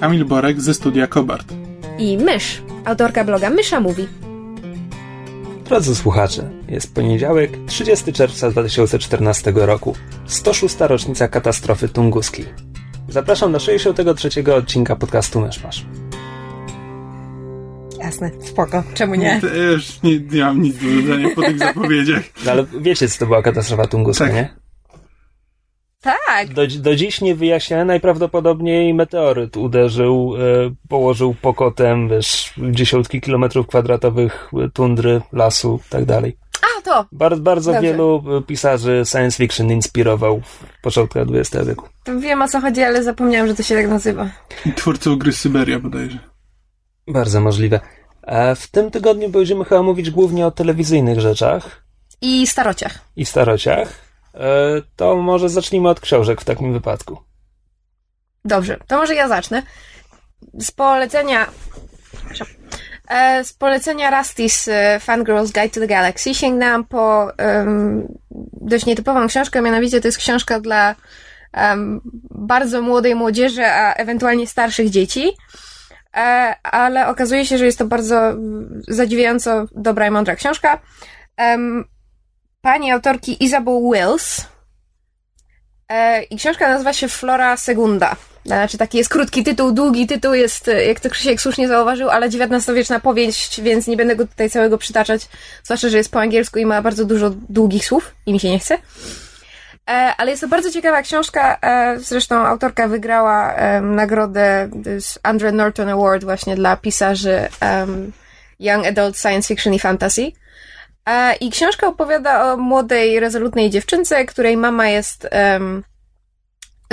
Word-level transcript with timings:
Kamil 0.00 0.24
Borek 0.24 0.60
ze 0.60 0.74
studia 0.74 1.06
Kobart. 1.06 1.52
i 1.98 2.18
Mysz, 2.18 2.62
autorka 2.84 3.24
bloga 3.24 3.50
Mysza 3.50 3.80
Mówi. 3.80 4.08
Drodzy 5.64 5.94
słuchacze, 5.94 6.50
jest 6.68 6.94
poniedziałek, 6.94 7.50
30 7.66 8.12
czerwca 8.12 8.50
2014 8.50 9.52
roku, 9.56 9.94
106. 10.26 10.76
rocznica 10.80 11.28
katastrofy 11.28 11.88
tunguskiej. 11.88 12.44
Zapraszam 13.08 13.52
do 13.52 13.58
63. 13.60 14.54
odcinka 14.54 14.96
podcastu 14.96 15.40
Myszmasz. 15.40 15.86
Jasne, 17.98 18.30
spoko, 18.44 18.82
czemu 18.94 19.14
nie? 19.14 19.40
Też 19.40 20.02
nie, 20.02 20.20
nie 20.20 20.40
mam 20.44 20.62
nic 20.62 20.76
do 20.76 21.02
dodania 21.02 21.28
po 21.34 21.42
tych 21.42 21.58
zapowiedziach. 21.66 22.22
No 22.44 22.50
ale 22.52 22.64
wiecie, 22.80 23.08
co 23.08 23.18
to 23.18 23.26
była 23.26 23.42
katastrofa 23.42 23.86
tunguska, 23.86 24.24
Tak. 24.24 24.34
nie? 24.34 24.56
Tak, 26.06 26.54
Do, 26.54 26.62
do 26.66 26.96
dziś 26.96 27.20
nie 27.20 27.34
wyjaśnione, 27.34 27.84
najprawdopodobniej 27.84 28.94
meteoryt 28.94 29.56
uderzył, 29.56 30.34
e, 30.36 30.40
położył 30.88 31.34
pokotem, 31.42 32.08
wiesz, 32.08 32.52
dziesiątki 32.70 33.20
kilometrów 33.20 33.66
kwadratowych 33.66 34.50
tundry, 34.74 35.20
lasu, 35.32 35.80
tak 35.90 36.04
dalej. 36.04 36.36
a 36.62 36.82
to, 36.82 37.06
Bar, 37.12 37.38
bardzo 37.38 37.72
Dobrze. 37.72 37.88
wielu 37.88 38.22
e, 38.38 38.42
pisarzy 38.42 39.02
science 39.12 39.36
fiction 39.38 39.70
inspirował 39.72 40.40
w 40.40 40.80
początkach 40.82 41.26
XX 41.34 41.66
wieku. 41.66 41.88
to 42.04 42.20
wiem 42.20 42.42
o 42.42 42.48
co 42.48 42.60
chodzi, 42.60 42.82
ale 42.82 43.02
zapomniałam, 43.02 43.48
że 43.48 43.54
to 43.54 43.62
się 43.62 43.74
tak 43.74 43.88
nazywa. 43.88 44.28
Twórcą 44.76 45.16
gry 45.16 45.32
Syberia 45.32 45.78
bodajże. 45.78 46.18
Bardzo 47.08 47.40
możliwe. 47.40 47.80
E, 48.22 48.54
w 48.54 48.66
tym 48.68 48.90
tygodniu 48.90 49.28
będziemy 49.28 49.64
chyba 49.64 49.82
mówić 49.82 50.10
głównie 50.10 50.46
o 50.46 50.50
telewizyjnych 50.50 51.20
rzeczach 51.20 51.84
I 52.20 52.46
starociach. 52.46 52.98
i 53.16 53.24
starociach. 53.24 54.05
E, 54.36 54.82
to 54.96 55.16
może 55.16 55.48
zacznijmy 55.48 55.88
od 55.88 56.00
książek 56.00 56.40
w 56.40 56.44
takim 56.44 56.72
wypadku. 56.72 57.18
Dobrze, 58.44 58.76
to 58.86 58.96
może 58.96 59.14
ja 59.14 59.28
zacznę. 59.28 59.62
Z 60.58 60.70
polecenia... 60.70 61.46
E, 63.08 63.44
Z 63.44 63.52
polecenia 63.52 64.22
Rusty's 64.22 64.72
e, 64.72 65.00
Fangirls 65.00 65.52
Guide 65.52 65.68
to 65.68 65.80
the 65.80 65.86
Galaxy 65.86 66.34
sięgnęłam 66.34 66.84
po 66.84 67.28
em, 67.38 68.08
dość 68.52 68.86
nietypową 68.86 69.26
książkę, 69.26 69.62
mianowicie 69.62 70.00
to 70.00 70.08
jest 70.08 70.18
książka 70.18 70.60
dla 70.60 70.94
em, 71.52 72.00
bardzo 72.30 72.82
młodej 72.82 73.14
młodzieży, 73.14 73.66
a 73.66 73.94
ewentualnie 73.94 74.46
starszych 74.46 74.90
dzieci. 74.90 75.32
Ale 76.62 77.08
okazuje 77.08 77.46
się, 77.46 77.58
że 77.58 77.64
jest 77.64 77.78
to 77.78 77.84
bardzo 77.84 78.20
zadziwiająco 78.88 79.66
dobra 79.74 80.06
i 80.06 80.10
mądra 80.10 80.36
książka. 80.36 80.78
Em, 81.36 81.84
pani 82.66 82.90
autorki 82.90 83.44
Isabel 83.44 83.74
Wills. 83.92 84.46
E, 85.88 86.22
I 86.22 86.36
książka 86.36 86.68
nazywa 86.68 86.92
się 86.92 87.08
Flora 87.08 87.56
Segunda. 87.56 88.16
Znaczy 88.44 88.78
taki 88.78 88.98
jest 88.98 89.10
krótki 89.10 89.44
tytuł, 89.44 89.72
długi 89.72 90.06
tytuł 90.06 90.34
jest, 90.34 90.68
e, 90.68 90.84
jak 90.84 91.00
to 91.00 91.10
Krzysiek 91.10 91.40
słusznie 91.40 91.68
zauważył, 91.68 92.10
ale 92.10 92.26
XIX-wieczna 92.26 93.00
powieść, 93.00 93.60
więc 93.60 93.86
nie 93.86 93.96
będę 93.96 94.16
go 94.16 94.26
tutaj 94.26 94.50
całego 94.50 94.78
przytaczać, 94.78 95.28
zwłaszcza, 95.62 95.88
że 95.88 95.96
jest 95.96 96.12
po 96.12 96.20
angielsku 96.20 96.58
i 96.58 96.66
ma 96.66 96.82
bardzo 96.82 97.04
dużo 97.04 97.30
długich 97.30 97.84
słów 97.84 98.14
i 98.26 98.32
mi 98.32 98.40
się 98.40 98.50
nie 98.50 98.58
chce. 98.58 98.78
E, 99.90 100.14
ale 100.16 100.30
jest 100.30 100.42
to 100.42 100.48
bardzo 100.48 100.70
ciekawa 100.70 101.02
książka. 101.02 101.58
Zresztą 101.96 102.36
autorka 102.36 102.88
wygrała 102.88 103.54
nagrodę 103.80 104.68
Andre 105.22 105.52
Norton 105.52 105.88
Award 105.88 106.24
właśnie 106.24 106.56
dla 106.56 106.76
pisarzy 106.76 107.48
Young 108.60 108.86
Adult 108.86 109.18
Science 109.18 109.48
Fiction 109.48 109.74
i 109.74 109.78
Fantasy. 109.78 110.32
I 111.40 111.50
książka 111.50 111.86
opowiada 111.86 112.52
o 112.52 112.56
młodej, 112.56 113.20
rezolutnej 113.20 113.70
dziewczynce, 113.70 114.24
której 114.24 114.56
mama 114.56 114.88
jest 114.88 115.28
em, 115.30 115.84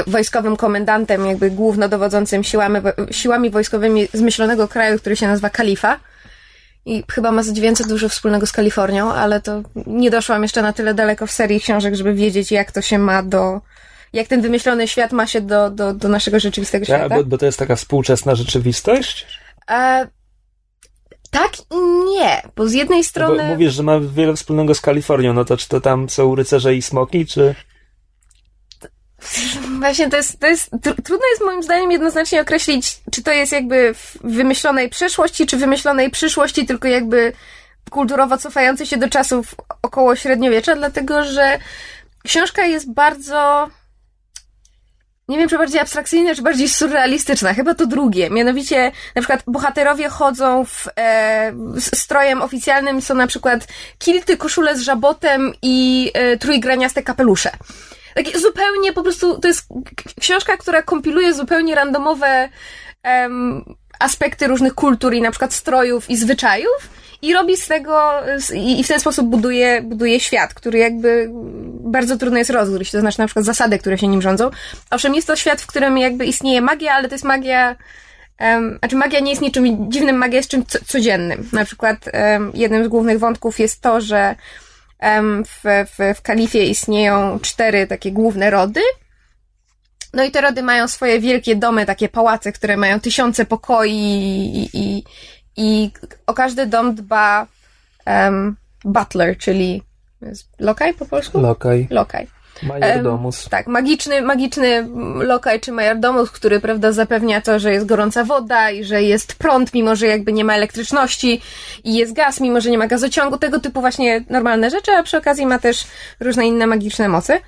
wojskowym 0.07 0.55
komendantem, 0.55 1.25
jakby 1.25 1.51
głównodowodzącym 1.51 2.43
siłami, 2.43 2.79
siłami 3.11 3.49
wojskowymi 3.49 4.07
zmyślonego 4.13 4.67
kraju, 4.67 4.99
który 4.99 5.15
się 5.15 5.27
nazywa 5.27 5.49
Kalifa. 5.49 5.99
I 6.85 7.03
chyba 7.11 7.31
ma 7.31 7.43
zadziwiająco 7.43 7.83
dużo 7.83 8.09
wspólnego 8.09 8.45
z 8.45 8.51
Kalifornią, 8.51 9.13
ale 9.13 9.41
to 9.41 9.61
nie 9.87 10.11
doszłam 10.11 10.43
jeszcze 10.43 10.61
na 10.61 10.73
tyle 10.73 10.93
daleko 10.93 11.27
w 11.27 11.31
serii 11.31 11.59
książek, 11.59 11.95
żeby 11.95 12.13
wiedzieć, 12.13 12.51
jak 12.51 12.71
to 12.71 12.81
się 12.81 12.99
ma 12.99 13.23
do. 13.23 13.61
Jak 14.13 14.27
ten 14.27 14.41
wymyślony 14.41 14.87
świat 14.87 15.11
ma 15.11 15.27
się 15.27 15.41
do, 15.41 15.69
do, 15.69 15.93
do 15.93 16.07
naszego 16.09 16.39
rzeczywistego 16.39 16.85
Ja, 16.89 16.97
świata. 16.97 17.15
bo, 17.15 17.23
bo 17.23 17.37
to 17.37 17.45
jest 17.45 17.59
taka 17.59 17.75
współczesna 17.75 18.35
rzeczywistość? 18.35 19.39
E, 19.69 20.07
tak 21.33 21.51
i 21.71 22.05
nie, 22.09 22.41
bo 22.55 22.67
z 22.67 22.73
jednej 22.73 23.03
strony. 23.03 23.43
Bo 23.43 23.49
mówisz, 23.49 23.73
że 23.73 23.83
ma 23.83 23.99
wiele 23.99 24.35
wspólnego 24.35 24.75
z 24.75 24.81
Kalifornią, 24.81 25.33
no 25.33 25.45
to 25.45 25.57
czy 25.57 25.69
to 25.69 25.81
tam 25.81 26.09
są 26.09 26.35
rycerze 26.35 26.75
i 26.75 26.81
smoki, 26.81 27.25
czy... 27.25 27.55
Właśnie 29.79 30.09
to 30.09 30.17
jest, 30.17 30.39
to 30.39 30.47
jest, 30.47 30.71
tr- 30.71 31.01
trudno 31.03 31.27
jest 31.31 31.41
moim 31.45 31.63
zdaniem 31.63 31.91
jednoznacznie 31.91 32.41
określić, 32.41 32.99
czy 33.11 33.23
to 33.23 33.31
jest 33.31 33.51
jakby 33.51 33.93
w 33.93 34.17
wymyślonej 34.23 34.89
przeszłości, 34.89 35.45
czy 35.45 35.57
wymyślonej 35.57 36.09
przyszłości, 36.09 36.65
tylko 36.65 36.87
jakby 36.87 37.33
kulturowo 37.89 38.37
cofający 38.37 38.85
się 38.85 38.97
do 38.97 39.09
czasów 39.09 39.55
około 39.81 40.15
średniowiecza, 40.15 40.75
dlatego 40.75 41.23
że 41.23 41.59
książka 42.23 42.65
jest 42.65 42.93
bardzo, 42.93 43.69
nie 45.27 45.37
wiem, 45.37 45.49
czy 45.49 45.57
bardziej 45.57 45.79
abstrakcyjna, 45.79 46.35
czy 46.35 46.41
bardziej 46.41 46.69
surrealistyczna. 46.69 47.53
Chyba 47.53 47.73
to 47.73 47.87
drugie. 47.87 48.29
Mianowicie, 48.29 48.91
na 49.15 49.21
przykład 49.21 49.43
bohaterowie 49.47 50.09
chodzą 50.09 50.65
w 50.65 50.87
e, 50.99 51.53
strojem 51.79 52.41
oficjalnym, 52.41 53.01
są 53.01 53.15
na 53.15 53.27
przykład 53.27 53.67
kilty, 53.97 54.37
koszule 54.37 54.77
z 54.77 54.81
żabotem 54.81 55.53
i 55.61 56.11
e, 56.13 56.37
trójgraniaste 56.37 57.03
kapelusze. 57.03 57.51
Takie 58.15 58.39
zupełnie 58.39 58.93
po 58.93 59.03
prostu, 59.03 59.39
to 59.39 59.47
jest 59.47 59.67
książka, 60.19 60.57
która 60.57 60.81
kompiluje 60.81 61.33
zupełnie 61.33 61.75
randomowe 61.75 62.49
em, 63.03 63.65
aspekty 63.99 64.47
różnych 64.47 64.75
kultur 64.75 65.13
i 65.13 65.21
na 65.21 65.31
przykład 65.31 65.53
strojów 65.53 66.09
i 66.09 66.17
zwyczajów 66.17 66.89
i 67.23 67.33
robi 67.33 67.57
z 67.57 67.67
tego, 67.67 68.11
i 68.55 68.83
w 68.83 68.87
ten 68.87 68.99
sposób 68.99 69.27
buduje, 69.27 69.81
buduje 69.81 70.19
świat, 70.19 70.53
który 70.53 70.79
jakby 70.79 71.29
bardzo 71.79 72.17
trudno 72.17 72.37
jest 72.37 72.49
rozgryźć, 72.49 72.91
to 72.91 72.99
znaczy 72.99 73.19
na 73.19 73.25
przykład 73.25 73.45
zasady, 73.45 73.79
które 73.79 73.97
się 73.97 74.07
nim 74.07 74.21
rządzą. 74.21 74.49
Owszem, 74.91 75.15
jest 75.15 75.27
to 75.27 75.35
świat, 75.35 75.61
w 75.61 75.67
którym 75.67 75.97
jakby 75.97 76.25
istnieje 76.25 76.61
magia, 76.61 76.93
ale 76.93 77.07
to 77.07 77.15
jest 77.15 77.25
magia, 77.25 77.75
um, 78.39 78.77
znaczy 78.79 78.95
magia 78.95 79.19
nie 79.19 79.29
jest 79.29 79.41
niczym 79.41 79.91
dziwnym, 79.91 80.17
magia 80.17 80.37
jest 80.37 80.49
czymś 80.49 80.65
co- 80.67 80.85
codziennym. 80.85 81.49
Na 81.53 81.65
przykład 81.65 81.97
em, 82.05 82.51
jednym 82.53 82.85
z 82.85 82.87
głównych 82.87 83.19
wątków 83.19 83.59
jest 83.59 83.81
to, 83.81 84.01
że 84.01 84.35
em, 84.99 85.43
w, 85.45 85.63
w, 85.63 86.17
w 86.17 86.21
kalifie 86.21 86.65
istnieją 86.65 87.39
cztery 87.39 87.87
takie 87.87 88.11
główne 88.11 88.49
rody. 88.49 88.81
No 90.13 90.23
i 90.23 90.31
te 90.31 90.41
rody 90.41 90.63
mają 90.63 90.87
swoje 90.87 91.19
wielkie 91.19 91.55
domy, 91.55 91.85
takie 91.85 92.09
pałace, 92.09 92.51
które 92.51 92.77
mają 92.77 92.99
tysiące 92.99 93.45
pokoi 93.45 93.91
i, 93.91 94.69
i, 94.73 95.03
i 95.57 95.91
o 96.27 96.33
każdy 96.33 96.65
dom 96.65 96.95
dba 96.95 97.47
em, 98.05 98.55
butler, 98.85 99.37
czyli 99.37 99.83
lokaj 100.59 100.93
po 100.93 101.05
polsku? 101.05 101.41
Lokaj, 101.41 101.87
Lokaj. 101.89 102.27
majordomus. 102.63 103.49
Tak, 103.49 103.67
magiczny, 103.67 104.21
magiczny 104.21 104.87
lokaj 105.15 105.59
czy 105.59 105.71
majordomus, 105.71 106.31
który, 106.31 106.59
prawda, 106.59 106.91
zapewnia 106.91 107.41
to, 107.41 107.59
że 107.59 107.73
jest 107.73 107.85
gorąca 107.85 108.23
woda 108.23 108.71
i 108.71 108.83
że 108.83 109.03
jest 109.03 109.35
prąd, 109.35 109.73
mimo 109.73 109.95
że 109.95 110.07
jakby 110.07 110.33
nie 110.33 110.43
ma 110.43 110.55
elektryczności 110.55 111.41
i 111.83 111.95
jest 111.95 112.13
gaz, 112.13 112.39
mimo 112.39 112.61
że 112.61 112.69
nie 112.71 112.77
ma 112.77 112.87
gazociągu, 112.87 113.37
tego 113.37 113.59
typu 113.59 113.81
właśnie 113.81 114.23
normalne 114.29 114.69
rzeczy, 114.69 114.91
a 114.91 115.03
przy 115.03 115.17
okazji 115.17 115.45
ma 115.45 115.59
też 115.59 115.83
różne 116.19 116.47
inne 116.47 116.67
magiczne 116.67 117.09
mocy. 117.09 117.39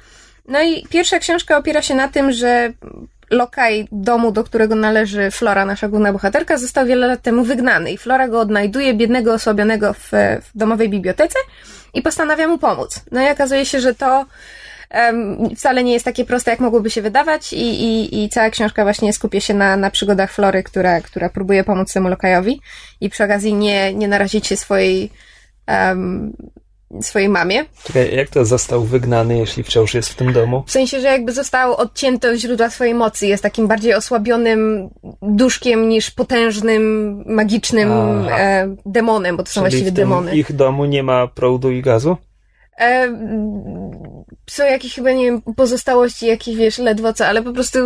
No 0.47 0.61
i 0.63 0.87
pierwsza 0.89 1.19
książka 1.19 1.57
opiera 1.57 1.81
się 1.81 1.95
na 1.95 2.07
tym, 2.07 2.31
że 2.31 2.73
lokaj 3.29 3.87
domu, 3.91 4.31
do 4.31 4.43
którego 4.43 4.75
należy 4.75 5.31
Flora, 5.31 5.65
nasza 5.65 5.87
główna 5.87 6.13
bohaterka, 6.13 6.57
został 6.57 6.85
wiele 6.85 7.07
lat 7.07 7.21
temu 7.21 7.43
wygnany 7.43 7.91
i 7.91 7.97
Flora 7.97 8.27
go 8.27 8.39
odnajduje, 8.39 8.93
biednego, 8.93 9.33
osłabionego 9.33 9.93
w, 9.93 10.11
w 10.41 10.57
domowej 10.57 10.89
bibliotece 10.89 11.39
i 11.93 12.01
postanawia 12.01 12.47
mu 12.47 12.57
pomóc. 12.57 13.01
No 13.11 13.27
i 13.27 13.31
okazuje 13.31 13.65
się, 13.65 13.81
że 13.81 13.95
to 13.95 14.25
em, 14.89 15.49
wcale 15.55 15.83
nie 15.83 15.93
jest 15.93 16.05
takie 16.05 16.25
proste, 16.25 16.51
jak 16.51 16.59
mogłoby 16.59 16.89
się 16.91 17.01
wydawać 17.01 17.53
i, 17.53 17.83
i, 17.83 18.23
i 18.23 18.29
cała 18.29 18.49
książka 18.49 18.83
właśnie 18.83 19.13
skupia 19.13 19.39
się 19.39 19.53
na, 19.53 19.77
na 19.77 19.91
przygodach 19.91 20.31
Flory, 20.31 20.63
która, 20.63 21.01
która 21.01 21.29
próbuje 21.29 21.63
pomóc 21.63 21.93
temu 21.93 22.09
lokajowi 22.09 22.61
i 23.01 23.09
przy 23.09 23.23
okazji 23.23 23.53
nie, 23.53 23.93
nie 23.93 24.07
narazić 24.07 24.47
się 24.47 24.57
swojej 24.57 25.11
em, 25.67 26.33
swojej 27.01 27.29
mamie. 27.29 27.65
Czekaj, 27.83 28.15
jak 28.15 28.29
to 28.29 28.45
został 28.45 28.83
wygnany, 28.83 29.37
jeśli 29.37 29.63
wciąż 29.63 29.93
jest 29.93 30.09
w 30.09 30.15
tym 30.15 30.33
domu? 30.33 30.63
W 30.67 30.71
sensie, 30.71 30.99
że 30.99 31.07
jakby 31.07 31.31
został 31.33 31.75
odcięty 31.75 32.29
od 32.29 32.35
źródła 32.35 32.69
swojej 32.69 32.93
mocy. 32.93 33.27
Jest 33.27 33.43
takim 33.43 33.67
bardziej 33.67 33.93
osłabionym 33.93 34.89
duszkiem 35.21 35.89
niż 35.89 36.11
potężnym, 36.11 37.23
magicznym 37.27 37.89
e, 38.29 38.75
demonem, 38.85 39.37
bo 39.37 39.43
to 39.43 39.49
są 39.49 39.53
Czyli 39.53 39.61
właściwie 39.61 39.91
w 39.91 39.95
tym 39.95 39.95
demony. 39.95 40.35
ich 40.35 40.53
domu 40.55 40.85
nie 40.85 41.03
ma 41.03 41.27
prądu 41.27 41.71
i 41.71 41.81
gazu? 41.81 42.17
E, 42.79 43.17
są 44.49 44.65
jakieś 44.65 44.95
chyba, 44.95 45.11
nie 45.11 45.25
wiem, 45.25 45.41
pozostałości 45.41 46.25
jakieś, 46.27 46.55
wiesz, 46.55 46.77
ledwo 46.77 47.13
co, 47.13 47.27
ale 47.27 47.41
po 47.41 47.53
prostu 47.53 47.79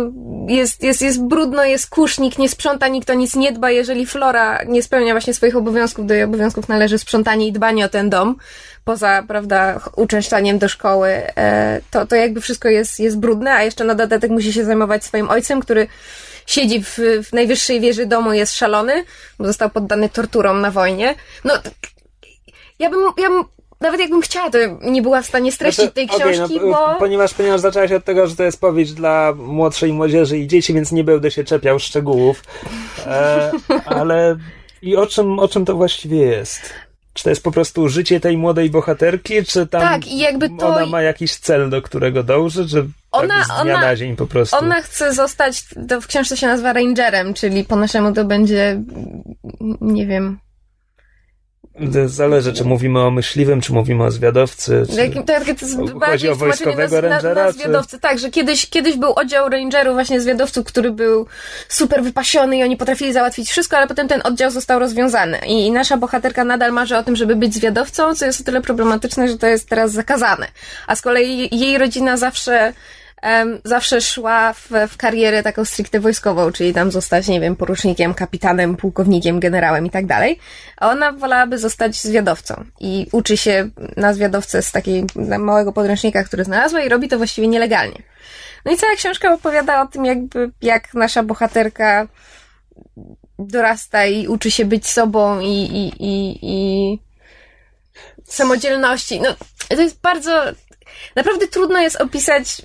jest, 0.48 0.82
jest, 0.82 1.02
jest 1.02 1.24
brudno, 1.24 1.64
jest 1.64 1.90
kurz, 1.90 2.18
nikt 2.18 2.38
nie 2.38 2.48
sprząta, 2.48 2.88
nikt 2.88 3.10
o 3.10 3.14
nic 3.14 3.36
nie 3.36 3.52
dba. 3.52 3.70
Jeżeli 3.70 4.06
Flora 4.06 4.64
nie 4.64 4.82
spełnia 4.82 5.12
właśnie 5.12 5.34
swoich 5.34 5.56
obowiązków, 5.56 6.06
do 6.06 6.14
jej 6.14 6.22
obowiązków 6.22 6.68
należy 6.68 6.98
sprzątanie 6.98 7.46
i 7.46 7.52
dbanie 7.52 7.84
o 7.84 7.88
ten 7.88 8.10
dom, 8.10 8.36
poza, 8.84 9.24
prawda, 9.28 9.80
uczęszczaniem 9.96 10.58
do 10.58 10.68
szkoły, 10.68 11.08
e, 11.08 11.80
to, 11.90 12.06
to 12.06 12.16
jakby 12.16 12.40
wszystko 12.40 12.68
jest, 12.68 13.00
jest 13.00 13.18
brudne, 13.18 13.52
a 13.52 13.62
jeszcze 13.62 13.84
na 13.84 13.94
dodatek 13.94 14.30
musi 14.30 14.52
się 14.52 14.64
zajmować 14.64 15.04
swoim 15.04 15.30
ojcem, 15.30 15.60
który 15.60 15.86
siedzi 16.46 16.84
w, 16.84 16.98
w 17.24 17.32
najwyższej 17.32 17.80
wieży 17.80 18.06
domu, 18.06 18.32
jest 18.32 18.56
szalony, 18.56 19.04
bo 19.38 19.46
został 19.46 19.70
poddany 19.70 20.08
torturom 20.08 20.60
na 20.60 20.70
wojnie. 20.70 21.14
No, 21.44 21.54
ja 22.78 22.90
bym, 22.90 23.00
ja 23.18 23.28
bym, 23.28 23.44
nawet 23.80 24.00
jakbym 24.00 24.22
chciała, 24.22 24.50
to 24.50 24.58
nie 24.82 25.02
była 25.02 25.22
w 25.22 25.26
stanie 25.26 25.52
streścić 25.52 25.92
tej 25.92 26.06
Znaczy, 26.06 26.22
okej, 26.22 26.34
książki, 26.34 26.60
no, 26.62 26.66
bo... 26.66 26.94
Ponieważ, 26.98 27.34
ponieważ 27.34 27.60
zaczęłaś 27.60 27.92
od 27.92 28.04
tego, 28.04 28.26
że 28.26 28.36
to 28.36 28.42
jest 28.42 28.60
powieść 28.60 28.92
dla 28.92 29.32
młodszej 29.36 29.92
młodzieży 29.92 30.38
i 30.38 30.46
dzieci, 30.46 30.74
więc 30.74 30.92
nie 30.92 31.04
będę 31.04 31.30
się 31.30 31.44
czepiał 31.44 31.78
szczegółów. 31.78 32.44
E, 33.06 33.50
ale 33.84 34.36
i 34.82 34.96
o 34.96 35.06
czym, 35.06 35.38
o 35.38 35.48
czym 35.48 35.64
to 35.64 35.74
właściwie 35.74 36.18
jest? 36.18 36.60
Czy 37.12 37.24
to 37.24 37.30
jest 37.30 37.42
po 37.42 37.50
prostu 37.50 37.88
życie 37.88 38.20
tej 38.20 38.36
młodej 38.36 38.70
bohaterki, 38.70 39.44
czy 39.44 39.66
tam 39.66 39.80
Tak, 39.80 40.06
i 40.06 40.18
jakby 40.18 40.50
to- 40.50 40.68
ona 40.68 40.86
ma 40.86 41.02
jakiś 41.02 41.36
cel, 41.36 41.70
do 41.70 41.82
którego 41.82 42.22
dąży, 42.22 42.68
czy 42.68 42.86
Ona- 43.12 43.34
tak 43.34 43.44
z 43.44 43.48
dnia 43.48 43.74
ona- 43.74 43.80
na 43.80 43.96
dzień 43.96 44.16
po 44.16 44.26
prostu? 44.26 44.56
Ona 44.56 44.82
chce 44.82 45.14
zostać, 45.14 45.64
to 45.88 46.00
w 46.00 46.06
książce 46.06 46.36
się 46.36 46.46
nazywa 46.46 46.72
rangerem, 46.72 47.34
czyli 47.34 47.64
po 47.64 47.76
naszemu 47.76 48.12
to 48.12 48.24
będzie, 48.24 48.82
nie 49.80 50.06
wiem, 50.06 50.38
Zależy, 52.06 52.52
czy 52.52 52.64
mówimy 52.64 53.00
o 53.00 53.10
myśliwym, 53.10 53.60
czy 53.60 53.72
mówimy 53.72 54.04
o 54.04 54.10
zwiadowcy. 54.10 54.82
Czy... 54.90 54.96
Jakim- 54.96 55.22
to, 55.24 55.32
to 55.44 55.50
jest 55.50 55.76
Chodzi 55.76 55.94
bardziej 55.94 56.30
o 56.30 56.34
wojskowego 56.36 56.96
na, 56.96 57.08
na, 57.08 57.08
rangera, 57.08 57.44
na 57.44 57.52
czy- 57.52 57.58
zwiadowcy. 57.58 58.00
Tak, 58.00 58.18
że 58.18 58.30
kiedyś, 58.30 58.66
kiedyś 58.70 58.96
był 58.96 59.12
oddział 59.12 59.48
rangerów, 59.48 59.94
właśnie 59.94 60.20
zwiadowców, 60.20 60.66
który 60.66 60.90
był 60.90 61.26
super 61.68 62.02
wypasiony 62.02 62.58
i 62.58 62.62
oni 62.62 62.76
potrafili 62.76 63.12
załatwić 63.12 63.50
wszystko, 63.50 63.76
ale 63.76 63.86
potem 63.86 64.08
ten 64.08 64.20
oddział 64.24 64.50
został 64.50 64.78
rozwiązany. 64.78 65.38
I, 65.46 65.66
I 65.66 65.72
nasza 65.72 65.96
bohaterka 65.96 66.44
nadal 66.44 66.72
marzy 66.72 66.96
o 66.96 67.02
tym, 67.02 67.16
żeby 67.16 67.36
być 67.36 67.54
zwiadowcą, 67.54 68.14
co 68.14 68.26
jest 68.26 68.40
o 68.40 68.44
tyle 68.44 68.60
problematyczne, 68.60 69.28
że 69.28 69.38
to 69.38 69.46
jest 69.46 69.68
teraz 69.68 69.92
zakazane. 69.92 70.46
A 70.86 70.96
z 70.96 71.00
kolei 71.02 71.58
jej 71.58 71.78
rodzina 71.78 72.16
zawsze 72.16 72.72
zawsze 73.64 74.00
szła 74.00 74.52
w, 74.52 74.70
w 74.88 74.96
karierę 74.96 75.42
taką 75.42 75.64
stricte 75.64 76.00
wojskową, 76.00 76.52
czyli 76.52 76.74
tam 76.74 76.90
zostać, 76.90 77.28
nie 77.28 77.40
wiem, 77.40 77.56
porucznikiem, 77.56 78.14
kapitanem, 78.14 78.76
pułkownikiem, 78.76 79.40
generałem 79.40 79.86
i 79.86 79.90
tak 79.90 80.06
dalej. 80.06 80.38
A 80.76 80.90
ona 80.90 81.12
wolałaby 81.12 81.58
zostać 81.58 82.02
zwiadowcą 82.02 82.64
i 82.80 83.06
uczy 83.12 83.36
się 83.36 83.70
na 83.96 84.14
zwiadowcę 84.14 84.62
z 84.62 84.72
takiego 84.72 85.06
małego 85.38 85.72
podręcznika, 85.72 86.24
który 86.24 86.44
znalazła 86.44 86.80
i 86.80 86.88
robi 86.88 87.08
to 87.08 87.18
właściwie 87.18 87.48
nielegalnie. 87.48 88.02
No 88.64 88.72
i 88.72 88.76
cała 88.76 88.94
książka 88.94 89.32
opowiada 89.32 89.82
o 89.82 89.86
tym, 89.86 90.04
jakby, 90.04 90.50
jak 90.62 90.94
nasza 90.94 91.22
bohaterka 91.22 92.08
dorasta 93.38 94.06
i 94.06 94.28
uczy 94.28 94.50
się 94.50 94.64
być 94.64 94.88
sobą 94.88 95.40
i, 95.40 95.46
i, 95.46 96.04
i, 96.04 96.38
i 96.42 96.98
samodzielności. 98.24 99.20
No, 99.20 99.36
to 99.68 99.82
jest 99.82 100.00
bardzo, 100.00 100.42
naprawdę 101.16 101.46
trudno 101.46 101.80
jest 101.80 102.00
opisać, 102.00 102.62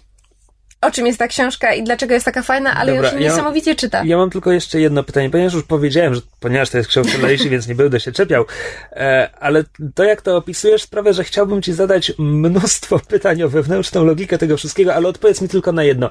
o 0.81 0.91
czym 0.91 1.07
jest 1.07 1.19
ta 1.19 1.27
książka 1.27 1.73
i 1.73 1.83
dlaczego 1.83 2.13
jest 2.13 2.25
taka 2.25 2.41
fajna, 2.43 2.73
ale 2.75 2.93
Dobra, 2.93 3.11
już 3.11 3.21
ja- 3.21 3.29
niesamowicie 3.29 3.75
czyta. 3.75 4.03
Ja 4.05 4.17
mam 4.17 4.29
tylko 4.29 4.51
jeszcze 4.51 4.79
jedno 4.81 5.03
pytanie, 5.03 5.29
ponieważ 5.29 5.53
już 5.53 5.63
powiedziałem, 5.63 6.15
że 6.15 6.21
ponieważ 6.39 6.69
to 6.69 6.77
jest 6.77 6.89
książka 6.89 7.17
dla 7.17 7.29
dzieci, 7.29 7.49
więc 7.49 7.67
nie 7.67 7.75
będę 7.75 7.99
się 7.99 8.11
czepiał, 8.11 8.45
e, 8.91 9.29
ale 9.39 9.63
to 9.95 10.03
jak 10.03 10.21
to 10.21 10.37
opisujesz 10.37 10.81
sprawia, 10.81 11.13
że 11.13 11.23
chciałbym 11.23 11.61
ci 11.61 11.73
zadać 11.73 12.11
mnóstwo 12.17 12.99
pytań 13.07 13.43
o 13.43 13.49
wewnętrzną 13.49 14.05
logikę 14.05 14.37
tego 14.37 14.57
wszystkiego, 14.57 14.95
ale 14.95 15.07
odpowiedz 15.07 15.41
mi 15.41 15.49
tylko 15.49 15.71
na 15.71 15.83
jedno. 15.83 16.09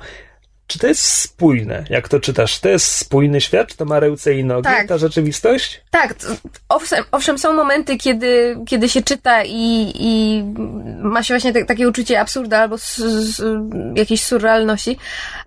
Czy 0.67 0.79
to 0.79 0.87
jest 0.87 1.03
spójne, 1.03 1.85
jak 1.91 2.09
to 2.09 2.21
czytasz? 2.21 2.61
To 2.61 2.69
jest 2.69 2.95
spójny 2.95 3.41
świat? 3.41 3.69
Czy 3.69 3.77
to 3.77 3.85
ma 3.85 4.01
ręce 4.01 4.35
i 4.35 4.45
nogi, 4.45 4.65
Tak. 4.65 4.89
ta 4.89 4.99
rzeczywistość? 4.99 5.81
Tak, 5.91 6.15
owszem, 6.69 7.05
owszem, 7.13 7.39
są 7.39 7.53
momenty, 7.53 7.97
kiedy, 7.97 8.57
kiedy 8.67 8.89
się 8.89 9.03
czyta 9.03 9.45
i, 9.45 9.93
i 9.95 10.43
ma 11.03 11.23
się 11.23 11.35
właśnie 11.35 11.53
te, 11.53 11.65
takie 11.65 11.89
uczucie 11.89 12.21
absurdu 12.21 12.57
albo 12.57 12.75
s, 12.75 12.99
s, 12.99 13.43
jakiejś 13.95 14.25
surrealności, 14.25 14.97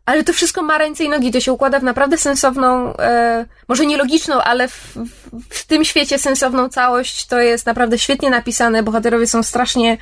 ale 0.05 0.23
to 0.23 0.33
wszystko 0.33 0.61
ma 0.63 0.77
ręce 0.77 1.03
i 1.03 1.09
nogi, 1.09 1.31
to 1.31 1.39
się 1.39 1.53
układa 1.53 1.79
w 1.79 1.83
naprawdę 1.83 2.17
sensowną, 2.17 2.97
e, 2.97 3.45
może 3.67 3.85
nielogiczną, 3.85 4.41
ale 4.41 4.67
w, 4.67 4.95
w, 4.95 5.09
w 5.49 5.65
tym 5.65 5.85
świecie 5.85 6.19
sensowną 6.19 6.69
całość. 6.69 7.25
To 7.25 7.39
jest 7.39 7.65
naprawdę 7.65 7.99
świetnie 7.99 8.29
napisane, 8.29 8.83
bohaterowie 8.83 9.27
są 9.27 9.43
strasznie 9.43 9.97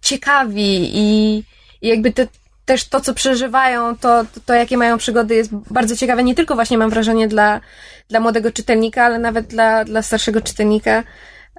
ciekawi 0.00 0.90
i, 0.98 1.36
i 1.82 1.88
jakby 1.88 2.12
te, 2.12 2.26
też 2.64 2.88
to, 2.88 3.00
co 3.00 3.14
przeżywają, 3.14 3.96
to, 3.96 4.24
to, 4.34 4.40
to, 4.46 4.54
jakie 4.54 4.76
mają 4.76 4.98
przygody, 4.98 5.34
jest 5.34 5.54
bardzo 5.54 5.96
ciekawe. 5.96 6.24
Nie 6.24 6.34
tylko 6.34 6.54
właśnie 6.54 6.78
mam 6.78 6.90
wrażenie 6.90 7.28
dla, 7.28 7.60
dla 8.08 8.20
młodego 8.20 8.52
czytelnika, 8.52 9.04
ale 9.04 9.18
nawet 9.18 9.46
dla, 9.46 9.84
dla 9.84 10.02
starszego 10.02 10.40
czytelnika. 10.40 11.02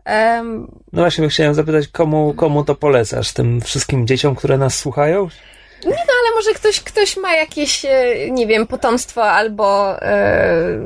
Em, 0.06 0.68
No 0.94 1.02
właśnie, 1.02 1.30
chciałem 1.30 1.54
zapytać, 1.54 1.88
komu, 1.88 2.34
komu 2.34 2.64
to 2.64 2.76
polecasz? 2.76 3.34
Tym 3.34 3.62
wszystkim 3.62 4.08
dzieciom, 4.08 4.36
które 4.36 4.58
nas 4.58 4.80
słuchają? 4.80 5.28
No 5.90 6.14
ale 6.22 6.36
może 6.36 6.54
ktoś, 6.54 6.80
ktoś 6.80 7.18
ma 7.18 7.36
jakieś, 7.36 7.86
e, 7.86 8.32
nie 8.32 8.48
wiem, 8.48 8.68
potomstwo 8.68 9.32
albo 9.32 10.02
e, 10.02 10.80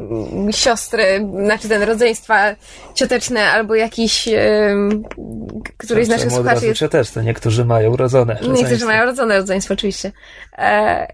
siostry, 0.51 1.27
znaczy 1.45 1.69
ten 1.69 1.83
rodzeństwa 1.83 2.55
cioteczne, 2.93 3.51
albo 3.51 3.75
jakiś 3.75 4.27
e, 4.27 4.75
któryś 5.77 6.05
z 6.05 6.09
naszych 6.09 6.31
słuchaczy 6.31 6.65
jest 6.65 6.79
cioteczne? 6.79 7.23
Niektórzy 7.23 7.65
mają. 7.65 7.91
Niektórzy 7.91 8.63
rodzeństwo. 8.63 8.87
mają 8.87 9.05
rodzone 9.05 9.37
rodzeństwo, 9.37 9.73
oczywiście. 9.73 10.11
E, 10.57 11.07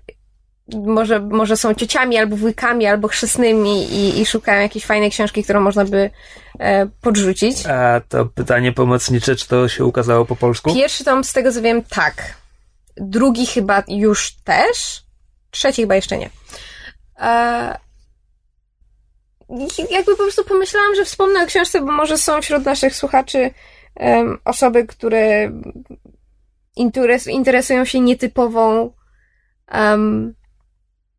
może, 0.73 1.19
może 1.19 1.57
są 1.57 1.73
ciociami, 1.73 2.17
albo 2.17 2.35
wujkami, 2.35 2.85
albo 2.85 3.07
chrzestnymi 3.07 3.83
i, 3.83 4.21
i 4.21 4.25
szukają 4.25 4.61
jakiejś 4.61 4.85
fajnej 4.85 5.11
książki, 5.11 5.43
którą 5.43 5.61
można 5.61 5.85
by 5.85 6.09
e, 6.59 6.87
podrzucić. 7.01 7.65
A 7.65 8.01
to 8.09 8.25
pytanie 8.25 8.71
pomocnicze, 8.71 9.35
czy 9.35 9.47
to 9.47 9.67
się 9.67 9.85
ukazało 9.85 10.25
po 10.25 10.35
polsku? 10.35 10.73
Pierwszy 10.73 11.03
tom, 11.03 11.23
z 11.23 11.33
tego 11.33 11.51
co 11.51 11.61
wiem, 11.61 11.83
tak. 11.83 12.42
Drugi 12.97 13.45
chyba 13.45 13.83
już 13.87 14.35
też. 14.35 15.03
Trzeci 15.51 15.81
chyba 15.81 15.95
jeszcze 15.95 16.17
nie. 16.17 16.29
E, 17.19 17.77
jakby 19.89 20.11
po 20.11 20.23
prostu 20.23 20.43
pomyślałam, 20.43 20.95
że 20.95 21.05
wspomnę 21.05 21.43
o 21.43 21.47
książce, 21.47 21.81
bo 21.81 21.91
może 21.91 22.17
są 22.17 22.41
wśród 22.41 22.65
naszych 22.65 22.95
słuchaczy 22.95 23.51
osoby, 24.45 24.87
które 24.87 25.51
interes, 26.75 27.27
interesują 27.27 27.85
się 27.85 27.99
nietypową, 27.99 28.93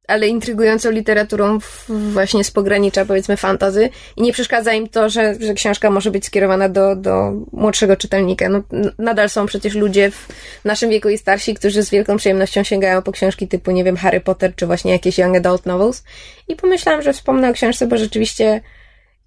ale 0.09 0.29
intrygującą 0.29 0.91
literaturą 0.91 1.59
właśnie 1.89 2.45
z 2.45 2.51
pogranicza, 2.51 3.05
powiedzmy, 3.05 3.37
fantazy 3.37 3.91
i 4.17 4.23
nie 4.23 4.33
przeszkadza 4.33 4.73
im 4.73 4.89
to, 4.89 5.09
że, 5.09 5.35
że 5.41 5.55
książka 5.55 5.91
może 5.91 6.11
być 6.11 6.27
skierowana 6.27 6.69
do, 6.69 6.97
do 6.97 7.33
młodszego 7.53 7.97
czytelnika. 7.97 8.49
No, 8.49 8.63
nadal 8.99 9.31
są 9.31 9.47
przecież 9.47 9.75
ludzie 9.75 10.11
w 10.11 10.29
naszym 10.65 10.91
wieku 10.91 11.09
i 11.09 11.19
starsi, 11.19 11.55
którzy 11.55 11.83
z 11.83 11.91
wielką 11.91 12.17
przyjemnością 12.17 12.63
sięgają 12.63 13.03
po 13.03 13.13
książki 13.13 13.49
typu, 13.49 13.71
nie 13.71 13.85
wiem, 13.85 13.97
Harry 13.97 14.21
Potter, 14.21 14.55
czy 14.55 14.67
właśnie 14.67 14.93
jakieś 14.93 15.19
young 15.19 15.37
adult 15.37 15.67
novels. 15.67 16.05
I 16.49 16.57
pomyślałam, 16.57 17.03
że 17.03 17.13
wspomnę 17.13 17.51
o 17.51 17.53
książce, 17.53 17.87
bo 17.87 17.97
rzeczywiście 17.97 18.61